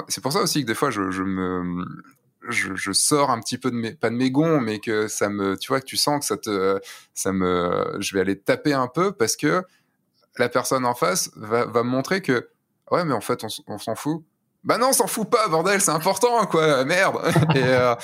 c'est 0.08 0.20
pour 0.20 0.32
ça 0.32 0.40
aussi 0.40 0.62
que 0.62 0.66
des 0.66 0.74
fois 0.74 0.90
je, 0.90 1.10
je 1.10 1.22
me 1.22 1.84
je, 2.48 2.74
je, 2.74 2.92
sors 2.92 3.30
un 3.30 3.40
petit 3.40 3.58
peu 3.58 3.70
de 3.70 3.76
mes 3.76 3.94
pas 3.94 4.10
de 4.10 4.14
mes 4.14 4.30
gonds 4.30 4.60
mais 4.60 4.78
que 4.78 5.06
ça 5.08 5.28
me 5.28 5.56
tu 5.56 5.68
vois 5.68 5.80
que 5.80 5.86
tu 5.86 5.96
sens 5.96 6.20
que 6.20 6.26
ça 6.26 6.36
te 6.36 6.80
ça 7.14 7.32
me 7.32 7.96
je 8.00 8.14
vais 8.14 8.20
aller 8.20 8.38
taper 8.38 8.72
un 8.72 8.88
peu 8.88 9.12
parce 9.12 9.36
que 9.36 9.62
la 10.38 10.48
personne 10.48 10.84
en 10.84 10.94
face 10.94 11.30
va 11.36 11.66
va 11.66 11.82
me 11.82 11.90
montrer 11.90 12.22
que 12.22 12.48
ouais 12.90 13.04
mais 13.04 13.14
en 13.14 13.20
fait 13.20 13.44
on 13.66 13.78
s'en 13.78 13.94
fout 13.94 14.24
bah 14.64 14.76
non, 14.76 14.92
s'en 14.92 15.06
fout 15.06 15.30
pas, 15.30 15.46
bordel, 15.48 15.80
c'est 15.80 15.92
important, 15.92 16.44
quoi, 16.46 16.84
merde. 16.84 17.16
et 17.54 17.62
euh, 17.62 17.94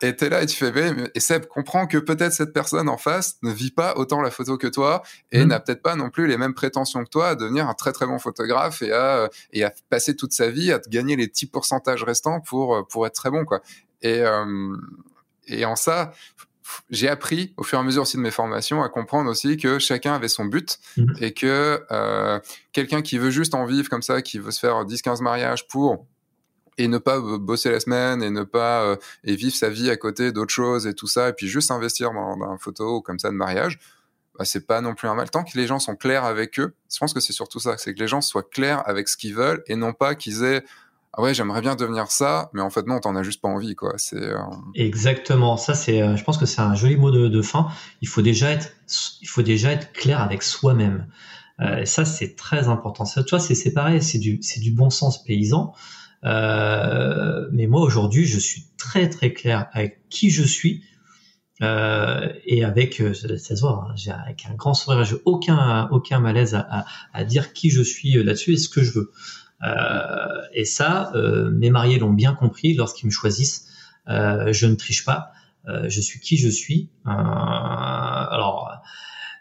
t'es 0.00 0.28
là 0.28 0.42
et 0.42 0.46
tu 0.46 0.56
fais, 0.56 1.10
et 1.14 1.20
Seb 1.20 1.46
comprend 1.46 1.86
que 1.86 1.96
peut-être 1.96 2.32
cette 2.32 2.52
personne 2.52 2.88
en 2.88 2.98
face 2.98 3.36
ne 3.42 3.50
vit 3.50 3.70
pas 3.70 3.94
autant 3.96 4.20
la 4.20 4.30
photo 4.30 4.58
que 4.58 4.66
toi 4.66 5.02
et 5.30 5.42
mmh. 5.42 5.48
n'a 5.48 5.60
peut-être 5.60 5.82
pas 5.82 5.96
non 5.96 6.10
plus 6.10 6.26
les 6.26 6.36
mêmes 6.36 6.54
prétentions 6.54 7.02
que 7.02 7.08
toi 7.08 7.28
à 7.28 7.34
devenir 7.34 7.68
un 7.68 7.74
très 7.74 7.92
très 7.92 8.06
bon 8.06 8.18
photographe 8.18 8.82
et 8.82 8.92
à 8.92 9.30
et 9.52 9.64
à 9.64 9.72
passer 9.88 10.14
toute 10.14 10.32
sa 10.32 10.50
vie 10.50 10.70
à 10.70 10.78
te 10.78 10.88
gagner 10.90 11.16
les 11.16 11.28
petits 11.28 11.46
pourcentages 11.46 12.04
restants 12.04 12.40
pour 12.40 12.86
pour 12.88 13.06
être 13.06 13.14
très 13.14 13.30
bon, 13.30 13.44
quoi. 13.44 13.60
Et 14.02 14.20
euh, 14.20 14.76
et 15.48 15.64
en 15.64 15.76
ça, 15.76 16.12
j'ai 16.90 17.08
appris 17.08 17.54
au 17.56 17.62
fur 17.62 17.78
et 17.78 17.80
à 17.80 17.84
mesure 17.84 18.02
aussi 18.02 18.16
de 18.16 18.22
mes 18.22 18.30
formations 18.30 18.82
à 18.82 18.88
comprendre 18.88 19.30
aussi 19.30 19.56
que 19.56 19.78
chacun 19.78 20.14
avait 20.14 20.28
son 20.28 20.44
but 20.44 20.78
mmh. 20.96 21.04
et 21.20 21.32
que 21.32 21.84
euh, 21.90 22.40
quelqu'un 22.72 23.02
qui 23.02 23.18
veut 23.18 23.30
juste 23.30 23.54
en 23.54 23.64
vivre 23.64 23.88
comme 23.88 24.02
ça, 24.02 24.22
qui 24.22 24.38
veut 24.38 24.50
se 24.50 24.60
faire 24.60 24.84
10-15 24.84 25.22
mariages 25.22 25.68
pour 25.68 26.06
et 26.78 26.88
ne 26.88 26.98
pas 26.98 27.20
bosser 27.20 27.70
la 27.70 27.80
semaine 27.80 28.22
et 28.22 28.30
ne 28.30 28.42
pas 28.42 28.82
euh, 28.82 28.96
et 29.24 29.36
vivre 29.36 29.54
sa 29.54 29.68
vie 29.68 29.90
à 29.90 29.96
côté 29.96 30.32
d'autres 30.32 30.52
choses 30.52 30.86
et 30.86 30.94
tout 30.94 31.06
ça 31.06 31.28
et 31.28 31.32
puis 31.32 31.48
juste 31.48 31.70
investir 31.70 32.12
dans, 32.12 32.36
dans 32.36 32.50
un 32.50 32.58
photo 32.58 33.02
comme 33.02 33.18
ça 33.18 33.28
de 33.28 33.34
mariage 33.34 33.78
bah, 34.38 34.46
c'est 34.46 34.66
pas 34.66 34.80
non 34.80 34.94
plus 34.94 35.08
un 35.08 35.14
mal 35.14 35.28
tant 35.30 35.44
que 35.44 35.56
les 35.56 35.66
gens 35.66 35.78
sont 35.78 35.96
clairs 35.96 36.24
avec 36.24 36.58
eux 36.58 36.74
je 36.90 36.98
pense 36.98 37.12
que 37.12 37.20
c'est 37.20 37.34
surtout 37.34 37.58
ça 37.58 37.76
c'est 37.76 37.94
que 37.94 38.00
les 38.00 38.08
gens 38.08 38.22
soient 38.22 38.42
clairs 38.42 38.82
avec 38.88 39.08
ce 39.08 39.16
qu'ils 39.16 39.34
veulent 39.34 39.62
et 39.66 39.76
non 39.76 39.92
pas 39.92 40.14
qu'ils 40.14 40.44
aient 40.44 40.64
ah 41.14 41.20
ouais, 41.20 41.34
j'aimerais 41.34 41.60
bien 41.60 41.76
devenir 41.76 42.10
ça, 42.10 42.48
mais 42.54 42.62
en 42.62 42.70
fait 42.70 42.86
non, 42.86 42.98
t'en 42.98 43.14
as 43.16 43.22
juste 43.22 43.42
pas 43.42 43.48
envie, 43.48 43.74
quoi. 43.74 43.92
C'est 43.98 44.16
euh, 44.16 44.38
exactement 44.74 45.58
ça. 45.58 45.74
C'est, 45.74 46.00
euh, 46.00 46.16
je 46.16 46.24
pense 46.24 46.38
que 46.38 46.46
c'est 46.46 46.62
un 46.62 46.74
joli 46.74 46.96
mot 46.96 47.10
de, 47.10 47.42
fin. 47.42 47.68
Il 48.00 48.08
faut 48.08 48.22
déjà 48.22 48.50
être, 48.50 48.72
il 49.20 49.28
faut 49.28 49.42
déjà 49.42 49.72
être 49.72 49.92
clair 49.92 50.22
avec 50.22 50.42
soi-même. 50.42 51.06
Euh, 51.60 51.84
ça, 51.84 52.06
c'est 52.06 52.34
très 52.34 52.68
important. 52.68 53.04
Ça, 53.04 53.22
tu 53.22 53.30
vois, 53.30 53.40
c'est, 53.40 53.72
pareil, 53.74 54.02
c'est 54.02 54.18
du, 54.18 54.38
c'est 54.40 54.60
du 54.60 54.72
bon 54.72 54.88
sens 54.88 55.22
paysan. 55.22 55.74
Euh, 56.24 57.46
mais 57.52 57.66
moi 57.66 57.82
aujourd'hui, 57.82 58.24
je 58.24 58.38
suis 58.38 58.68
très 58.78 59.10
très 59.10 59.34
clair 59.34 59.68
avec 59.72 60.08
qui 60.08 60.30
je 60.30 60.44
suis 60.44 60.82
et 61.60 62.64
avec, 62.64 63.00
ça 63.14 63.38
se 63.54 63.60
voit, 63.60 63.86
hein, 63.88 64.14
avec 64.24 64.46
un 64.50 64.54
grand 64.54 64.74
sourire, 64.74 65.04
j'ai 65.04 65.14
aucun 65.24 65.88
aucun 65.92 66.18
malaise 66.18 66.56
à, 66.56 66.84
à, 67.12 67.22
dire 67.22 67.52
qui 67.52 67.70
je 67.70 67.82
suis 67.82 68.14
là-dessus 68.14 68.54
et 68.54 68.56
ce 68.56 68.68
que 68.68 68.82
je 68.82 68.90
veux. 68.90 69.12
Et 70.54 70.64
ça, 70.64 71.12
mes 71.52 71.70
mariés 71.70 71.98
l'ont 71.98 72.12
bien 72.12 72.34
compris 72.34 72.74
lorsqu'ils 72.74 73.06
me 73.06 73.12
choisissent. 73.12 73.68
je 74.06 74.66
ne 74.66 74.74
triche 74.74 75.04
pas. 75.04 75.32
je 75.66 76.00
suis 76.00 76.20
qui 76.20 76.36
je 76.36 76.48
suis. 76.48 76.90
alors 77.04 78.82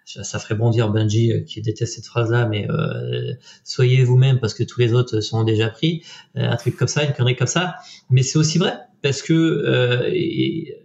ça 0.05 0.39
ferait 0.39 0.55
bondir 0.55 0.91
euh, 0.93 1.41
qui 1.41 1.61
déteste 1.61 1.95
cette 1.95 2.05
phrase-là, 2.05 2.45
mais 2.45 2.69
euh, 2.69 3.33
soyez 3.63 4.03
vous-même 4.03 4.39
parce 4.39 4.53
que 4.53 4.63
tous 4.63 4.79
les 4.79 4.93
autres 4.93 5.21
sont 5.21 5.43
déjà 5.43 5.69
pris. 5.69 6.03
Euh, 6.37 6.49
un 6.49 6.55
truc 6.55 6.75
comme 6.75 6.87
ça, 6.87 7.03
une 7.03 7.13
connerie 7.13 7.35
comme 7.35 7.47
ça. 7.47 7.75
Mais 8.09 8.23
c'est 8.23 8.37
aussi 8.37 8.57
vrai 8.57 8.73
parce 9.01 9.21
que 9.21 10.09
il 10.13 10.75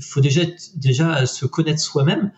faut 0.00 0.20
déjà 0.20 0.42
déjà 0.76 1.26
se 1.26 1.46
connaître 1.46 1.80
soi-même, 1.80 2.32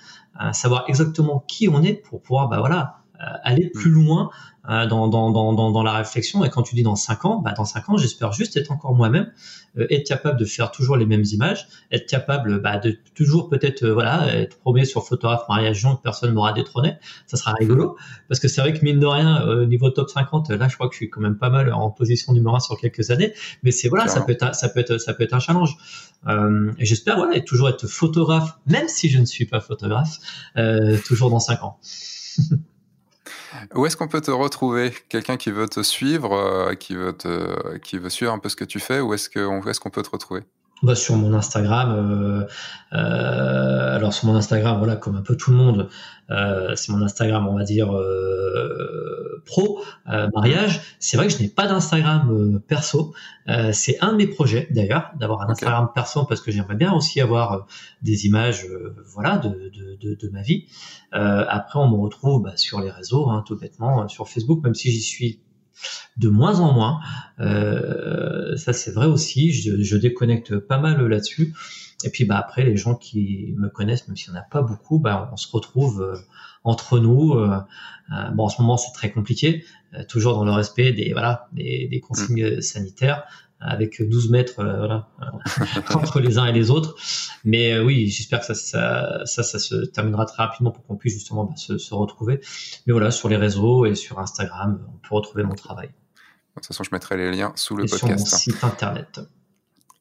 savoir 0.52 0.84
exactement 0.88 1.44
qui 1.46 1.68
on 1.68 1.82
est 1.82 1.94
pour 1.94 2.20
pouvoir 2.20 2.48
bah 2.48 2.58
voilà 2.58 3.01
aller 3.42 3.70
plus 3.70 3.90
mm. 3.90 3.94
loin 3.94 4.30
euh, 4.68 4.86
dans, 4.86 5.08
dans, 5.08 5.30
dans, 5.32 5.72
dans, 5.72 5.82
la 5.82 5.92
réflexion. 5.92 6.44
Et 6.44 6.50
quand 6.50 6.62
tu 6.62 6.76
dis 6.76 6.84
dans 6.84 6.94
5 6.94 7.24
ans, 7.24 7.42
bah 7.44 7.52
dans 7.56 7.64
5 7.64 7.88
ans, 7.88 7.96
j'espère 7.96 8.32
juste 8.32 8.56
être 8.56 8.70
encore 8.70 8.94
moi-même, 8.94 9.32
euh, 9.76 9.88
être 9.90 10.06
capable 10.06 10.38
de 10.38 10.44
faire 10.44 10.70
toujours 10.70 10.96
les 10.96 11.04
mêmes 11.04 11.24
images, 11.32 11.66
être 11.90 12.08
capable 12.08 12.62
bah, 12.62 12.78
de 12.78 12.96
toujours 13.16 13.48
peut-être 13.48 13.82
euh, 13.82 13.92
voilà 13.92 14.32
être 14.36 14.58
premier 14.60 14.84
sur 14.84 15.04
photographe 15.04 15.42
mariage 15.48 15.80
jean 15.80 15.96
que 15.96 16.02
personne 16.02 16.32
m'aura 16.32 16.52
détrôné. 16.52 16.94
Ça 17.26 17.36
sera 17.36 17.54
rigolo 17.58 17.96
parce 18.28 18.38
que 18.38 18.46
c'est 18.46 18.60
vrai 18.60 18.72
que 18.72 18.84
mine 18.84 19.00
de 19.00 19.06
rien, 19.06 19.42
au 19.42 19.64
niveau 19.64 19.90
top 19.90 20.08
50, 20.08 20.50
là, 20.50 20.68
je 20.68 20.74
crois 20.76 20.86
que 20.86 20.94
je 20.94 20.98
suis 20.98 21.10
quand 21.10 21.20
même 21.20 21.38
pas 21.38 21.50
mal 21.50 21.72
en 21.72 21.90
position 21.90 22.32
numéro 22.32 22.54
1 22.54 22.60
sur 22.60 22.78
quelques 22.78 23.10
années. 23.10 23.32
Mais 23.64 23.72
c'est 23.72 23.88
voilà, 23.88 24.06
ça 24.06 24.20
peut 24.20 24.30
être 24.30 24.54
ça 24.54 24.68
peut 24.68 24.78
être 24.78 24.98
ça 24.98 25.12
peut 25.12 25.24
être 25.24 25.34
un 25.34 25.40
challenge. 25.40 25.76
Euh, 26.28 26.70
et 26.78 26.84
j'espère 26.84 27.16
voilà 27.16 27.34
être, 27.34 27.46
toujours 27.46 27.68
être 27.68 27.88
photographe, 27.88 28.56
même 28.66 28.86
si 28.86 29.08
je 29.08 29.18
ne 29.18 29.24
suis 29.24 29.46
pas 29.46 29.58
photographe, 29.58 30.18
euh, 30.56 30.98
toujours 31.04 31.30
dans 31.30 31.40
5 31.40 31.64
ans. 31.64 31.80
Où 33.74 33.86
est-ce 33.86 33.96
qu'on 33.96 34.08
peut 34.08 34.20
te 34.20 34.30
retrouver? 34.30 34.92
Quelqu'un 35.08 35.36
qui 35.36 35.50
veut 35.50 35.68
te 35.68 35.82
suivre, 35.82 36.32
euh, 36.32 36.74
qui, 36.74 36.94
veut 36.94 37.16
qui 37.82 37.98
veut 37.98 38.10
suivre 38.10 38.32
un 38.32 38.38
peu 38.38 38.48
ce 38.48 38.56
que 38.56 38.64
tu 38.64 38.80
fais, 38.80 39.00
où 39.00 39.14
est-ce 39.14 39.28
qu'on 39.30 39.62
est 39.66 39.78
qu'on 39.78 39.90
peut 39.90 40.02
te 40.02 40.10
retrouver? 40.10 40.42
Bah, 40.82 40.94
sur 40.94 41.16
mon 41.16 41.32
Instagram. 41.34 41.92
Euh, 41.92 42.46
euh, 42.92 43.96
alors 43.96 44.12
sur 44.12 44.26
mon 44.26 44.34
Instagram, 44.34 44.78
voilà, 44.78 44.96
comme 44.96 45.16
un 45.16 45.22
peu 45.22 45.36
tout 45.36 45.50
le 45.50 45.56
monde, 45.56 45.88
euh, 46.30 46.74
c'est 46.76 46.92
mon 46.92 47.02
Instagram, 47.02 47.46
on 47.48 47.56
va 47.56 47.64
dire 47.64 47.94
euh, 47.94 49.42
pro 49.46 49.82
euh, 50.08 50.28
mariage. 50.34 50.80
C'est 50.98 51.16
vrai 51.16 51.28
que 51.28 51.32
je 51.32 51.40
n'ai 51.40 51.48
pas 51.48 51.66
d'Instagram 51.66 52.60
perso. 52.66 53.14
c'est 53.72 54.00
un 54.00 54.12
de 54.12 54.16
mes 54.16 54.26
projets 54.26 54.68
d'ailleurs 54.70 55.12
d'avoir 55.18 55.42
un 55.42 55.50
Instagram 55.50 55.90
perso 55.94 56.24
parce 56.24 56.40
que 56.40 56.50
j'aimerais 56.50 56.76
bien 56.76 56.92
aussi 56.92 57.20
avoir 57.20 57.66
des 58.02 58.26
images, 58.26 58.66
voilà, 59.06 59.38
de, 59.38 59.48
de, 59.48 59.96
de, 60.00 60.14
de, 60.14 60.28
ma 60.30 60.42
vie. 60.42 60.66
après, 61.12 61.78
on 61.78 61.88
me 61.88 61.96
retrouve 61.96 62.42
bah, 62.42 62.56
sur 62.56 62.80
les 62.80 62.90
réseaux, 62.90 63.28
hein, 63.28 63.42
tout 63.46 63.56
bêtement, 63.56 64.08
sur 64.08 64.28
Facebook, 64.28 64.62
même 64.62 64.74
si 64.74 64.90
j'y 64.90 65.02
suis 65.02 65.40
de 66.16 66.28
moins 66.28 66.60
en 66.60 66.72
moins. 66.72 67.00
Euh, 67.40 68.56
ça 68.56 68.72
c'est 68.72 68.92
vrai 68.92 69.06
aussi, 69.06 69.52
je, 69.52 69.96
déconnecte 69.96 70.58
pas 70.58 70.78
mal 70.78 71.04
là-dessus. 71.06 71.54
Et 72.04 72.10
puis 72.10 72.24
bah 72.24 72.36
après 72.36 72.64
les 72.64 72.76
gens 72.76 72.94
qui 72.94 73.54
me 73.56 73.68
connaissent, 73.68 74.08
même 74.08 74.16
s'il 74.16 74.32
n'y 74.32 74.38
en 74.38 74.42
a 74.42 74.44
pas 74.44 74.62
beaucoup, 74.62 74.98
bah, 74.98 75.30
on 75.32 75.36
se 75.36 75.48
retrouve 75.50 76.02
euh, 76.02 76.16
entre 76.64 76.98
nous. 76.98 77.34
Euh, 77.34 77.58
bon 78.34 78.44
en 78.44 78.48
ce 78.48 78.60
moment 78.60 78.76
c'est 78.76 78.92
très 78.92 79.10
compliqué, 79.10 79.64
toujours 80.08 80.34
dans 80.34 80.44
le 80.44 80.52
respect 80.52 80.92
des 80.92 81.12
voilà 81.12 81.48
des, 81.52 82.02
consignes 82.06 82.60
sanitaires 82.60 83.24
avec 83.64 84.02
12 84.02 84.30
mètres 84.30 84.54
voilà, 84.56 85.08
entre 85.94 86.20
les 86.20 86.38
uns 86.38 86.46
et 86.46 86.52
les 86.52 86.70
autres. 86.70 86.96
Mais 87.44 87.78
oui, 87.78 88.08
j'espère 88.08 88.40
que 88.40 88.46
ça, 88.46 88.54
ça, 88.54 89.24
ça, 89.24 89.42
ça, 89.42 89.58
se 89.58 89.86
terminera 89.86 90.26
très 90.26 90.42
rapidement 90.42 90.70
pour 90.70 90.84
qu'on 90.86 90.96
puisse 90.96 91.14
justement 91.14 91.44
bah, 91.44 91.56
se, 91.56 91.78
se, 91.78 91.94
retrouver. 91.94 92.40
Mais 92.86 92.92
voilà, 92.92 93.10
sur 93.10 93.28
les 93.28 93.36
réseaux 93.36 93.86
et 93.86 93.94
sur 93.94 94.18
Instagram, 94.18 94.80
on 94.88 95.08
peut 95.08 95.14
retrouver 95.14 95.42
mon 95.44 95.54
travail. 95.54 95.88
De 95.88 96.60
toute 96.60 96.66
façon, 96.66 96.84
je 96.84 96.90
mettrai 96.92 97.16
les 97.16 97.30
liens 97.30 97.52
sous 97.56 97.76
le 97.76 97.84
et 97.84 97.88
podcast. 97.88 98.26
Sur 98.26 98.36
mon 98.36 98.38
site 98.38 98.64
internet. 98.64 99.20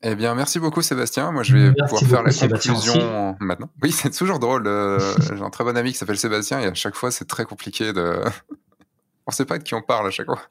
Eh 0.04 0.16
bien, 0.16 0.34
merci 0.34 0.60
beaucoup 0.60 0.82
Sébastien. 0.82 1.32
Moi, 1.32 1.44
je 1.44 1.56
vais 1.56 1.74
pouvoir 1.74 2.02
faire 2.02 2.24
la 2.24 2.34
conclusion 2.34 3.36
maintenant. 3.40 3.70
Oui, 3.84 3.92
c'est 3.92 4.10
toujours 4.10 4.40
drôle. 4.40 4.66
Euh, 4.66 5.00
j'ai 5.36 5.42
un 5.42 5.50
très 5.52 5.64
bon 5.64 5.78
ami 5.78 5.92
qui 5.92 5.98
s'appelle 5.98 6.18
Sébastien 6.18 6.60
et 6.60 6.66
à 6.66 6.74
chaque 6.74 6.96
fois, 6.96 7.12
c'est 7.12 7.26
très 7.26 7.46
compliqué 7.46 7.94
de... 7.94 8.20
on 9.28 9.32
ne 9.32 9.34
sait 9.34 9.46
pas 9.46 9.60
de 9.60 9.64
qui 9.64 9.76
on 9.76 9.82
parle 9.82 10.08
à 10.08 10.12
chaque 10.12 10.26
fois. 10.26 10.42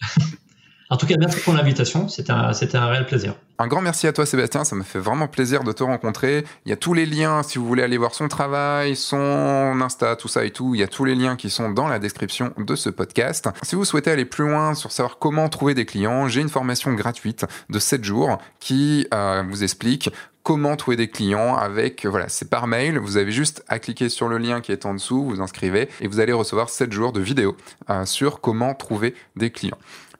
En 0.90 0.96
tout 0.96 1.06
cas, 1.06 1.14
merci 1.16 1.40
pour 1.40 1.54
l'invitation. 1.54 2.08
C'était 2.08 2.32
un, 2.32 2.50
un, 2.50 2.86
réel 2.86 3.06
plaisir. 3.06 3.34
Un 3.60 3.68
grand 3.68 3.80
merci 3.80 4.08
à 4.08 4.12
toi, 4.12 4.26
Sébastien. 4.26 4.64
Ça 4.64 4.74
me 4.74 4.82
fait 4.82 4.98
vraiment 4.98 5.28
plaisir 5.28 5.62
de 5.62 5.70
te 5.70 5.84
rencontrer. 5.84 6.44
Il 6.66 6.70
y 6.70 6.72
a 6.72 6.76
tous 6.76 6.94
les 6.94 7.06
liens 7.06 7.44
si 7.44 7.58
vous 7.58 7.66
voulez 7.66 7.84
aller 7.84 7.96
voir 7.96 8.12
son 8.12 8.26
travail, 8.26 8.96
son 8.96 9.80
Insta, 9.80 10.16
tout 10.16 10.26
ça 10.26 10.44
et 10.44 10.50
tout. 10.50 10.74
Il 10.74 10.80
y 10.80 10.82
a 10.82 10.88
tous 10.88 11.04
les 11.04 11.14
liens 11.14 11.36
qui 11.36 11.48
sont 11.48 11.70
dans 11.70 11.86
la 11.86 12.00
description 12.00 12.52
de 12.58 12.74
ce 12.74 12.90
podcast. 12.90 13.48
Si 13.62 13.76
vous 13.76 13.84
souhaitez 13.84 14.10
aller 14.10 14.24
plus 14.24 14.48
loin 14.48 14.74
sur 14.74 14.90
savoir 14.90 15.18
comment 15.18 15.48
trouver 15.48 15.74
des 15.74 15.86
clients, 15.86 16.26
j'ai 16.26 16.40
une 16.40 16.48
formation 16.48 16.92
gratuite 16.94 17.46
de 17.68 17.78
7 17.78 18.02
jours 18.02 18.38
qui 18.58 19.06
euh, 19.14 19.44
vous 19.48 19.62
explique 19.62 20.10
comment 20.42 20.74
trouver 20.74 20.96
des 20.96 21.08
clients 21.08 21.54
avec, 21.54 22.04
voilà, 22.06 22.28
c'est 22.28 22.50
par 22.50 22.66
mail. 22.66 22.98
Vous 22.98 23.16
avez 23.16 23.30
juste 23.30 23.62
à 23.68 23.78
cliquer 23.78 24.08
sur 24.08 24.26
le 24.26 24.38
lien 24.38 24.60
qui 24.60 24.72
est 24.72 24.86
en 24.86 24.94
dessous, 24.94 25.22
vous 25.22 25.40
inscrivez 25.40 25.88
et 26.00 26.08
vous 26.08 26.18
allez 26.18 26.32
recevoir 26.32 26.68
7 26.68 26.92
jours 26.92 27.12
de 27.12 27.20
vidéos 27.20 27.56
euh, 27.90 28.04
sur 28.06 28.40
comment 28.40 28.74
trouver 28.74 29.14
des 29.36 29.50
clients. 29.50 29.78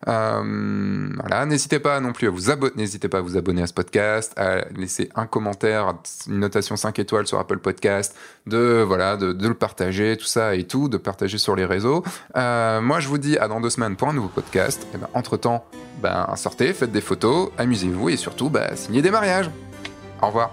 Euh, 0.08 1.08
voilà, 1.18 1.44
n'hésitez 1.46 1.78
pas 1.78 2.00
non 2.00 2.12
plus 2.12 2.26
à 2.26 2.30
vous 2.30 2.50
abonner, 2.50 2.72
n'hésitez 2.76 3.08
pas 3.08 3.18
à 3.18 3.20
vous 3.20 3.36
abonner 3.36 3.62
à 3.62 3.66
ce 3.66 3.74
podcast, 3.74 4.32
à 4.38 4.64
laisser 4.76 5.10
un 5.14 5.26
commentaire, 5.26 5.94
une 6.26 6.38
notation 6.38 6.76
5 6.76 6.98
étoiles 6.98 7.26
sur 7.26 7.38
Apple 7.38 7.58
Podcast, 7.58 8.16
de 8.46 8.82
voilà, 8.86 9.16
de, 9.16 9.46
le 9.46 9.54
partager, 9.54 10.16
tout 10.16 10.26
ça 10.26 10.54
et 10.54 10.64
tout, 10.64 10.88
de 10.88 10.96
partager 10.96 11.38
sur 11.38 11.54
les 11.54 11.64
réseaux. 11.64 12.02
Euh, 12.36 12.80
moi, 12.80 13.00
je 13.00 13.08
vous 13.08 13.18
dis 13.18 13.36
à 13.38 13.48
dans 13.48 13.60
deux 13.60 13.70
semaines 13.70 13.96
pour 13.96 14.08
un 14.08 14.14
nouveau 14.14 14.28
podcast. 14.28 14.86
Et 14.94 14.96
ben, 14.96 15.08
entre 15.14 15.36
temps, 15.36 15.64
ben 16.02 16.26
sortez, 16.36 16.72
faites 16.72 16.92
des 16.92 17.00
photos, 17.00 17.50
amusez-vous 17.58 18.08
et 18.08 18.16
surtout, 18.16 18.48
ben, 18.48 18.74
signez 18.74 19.02
des 19.02 19.10
mariages. 19.10 19.50
Au 20.22 20.28
revoir. 20.28 20.52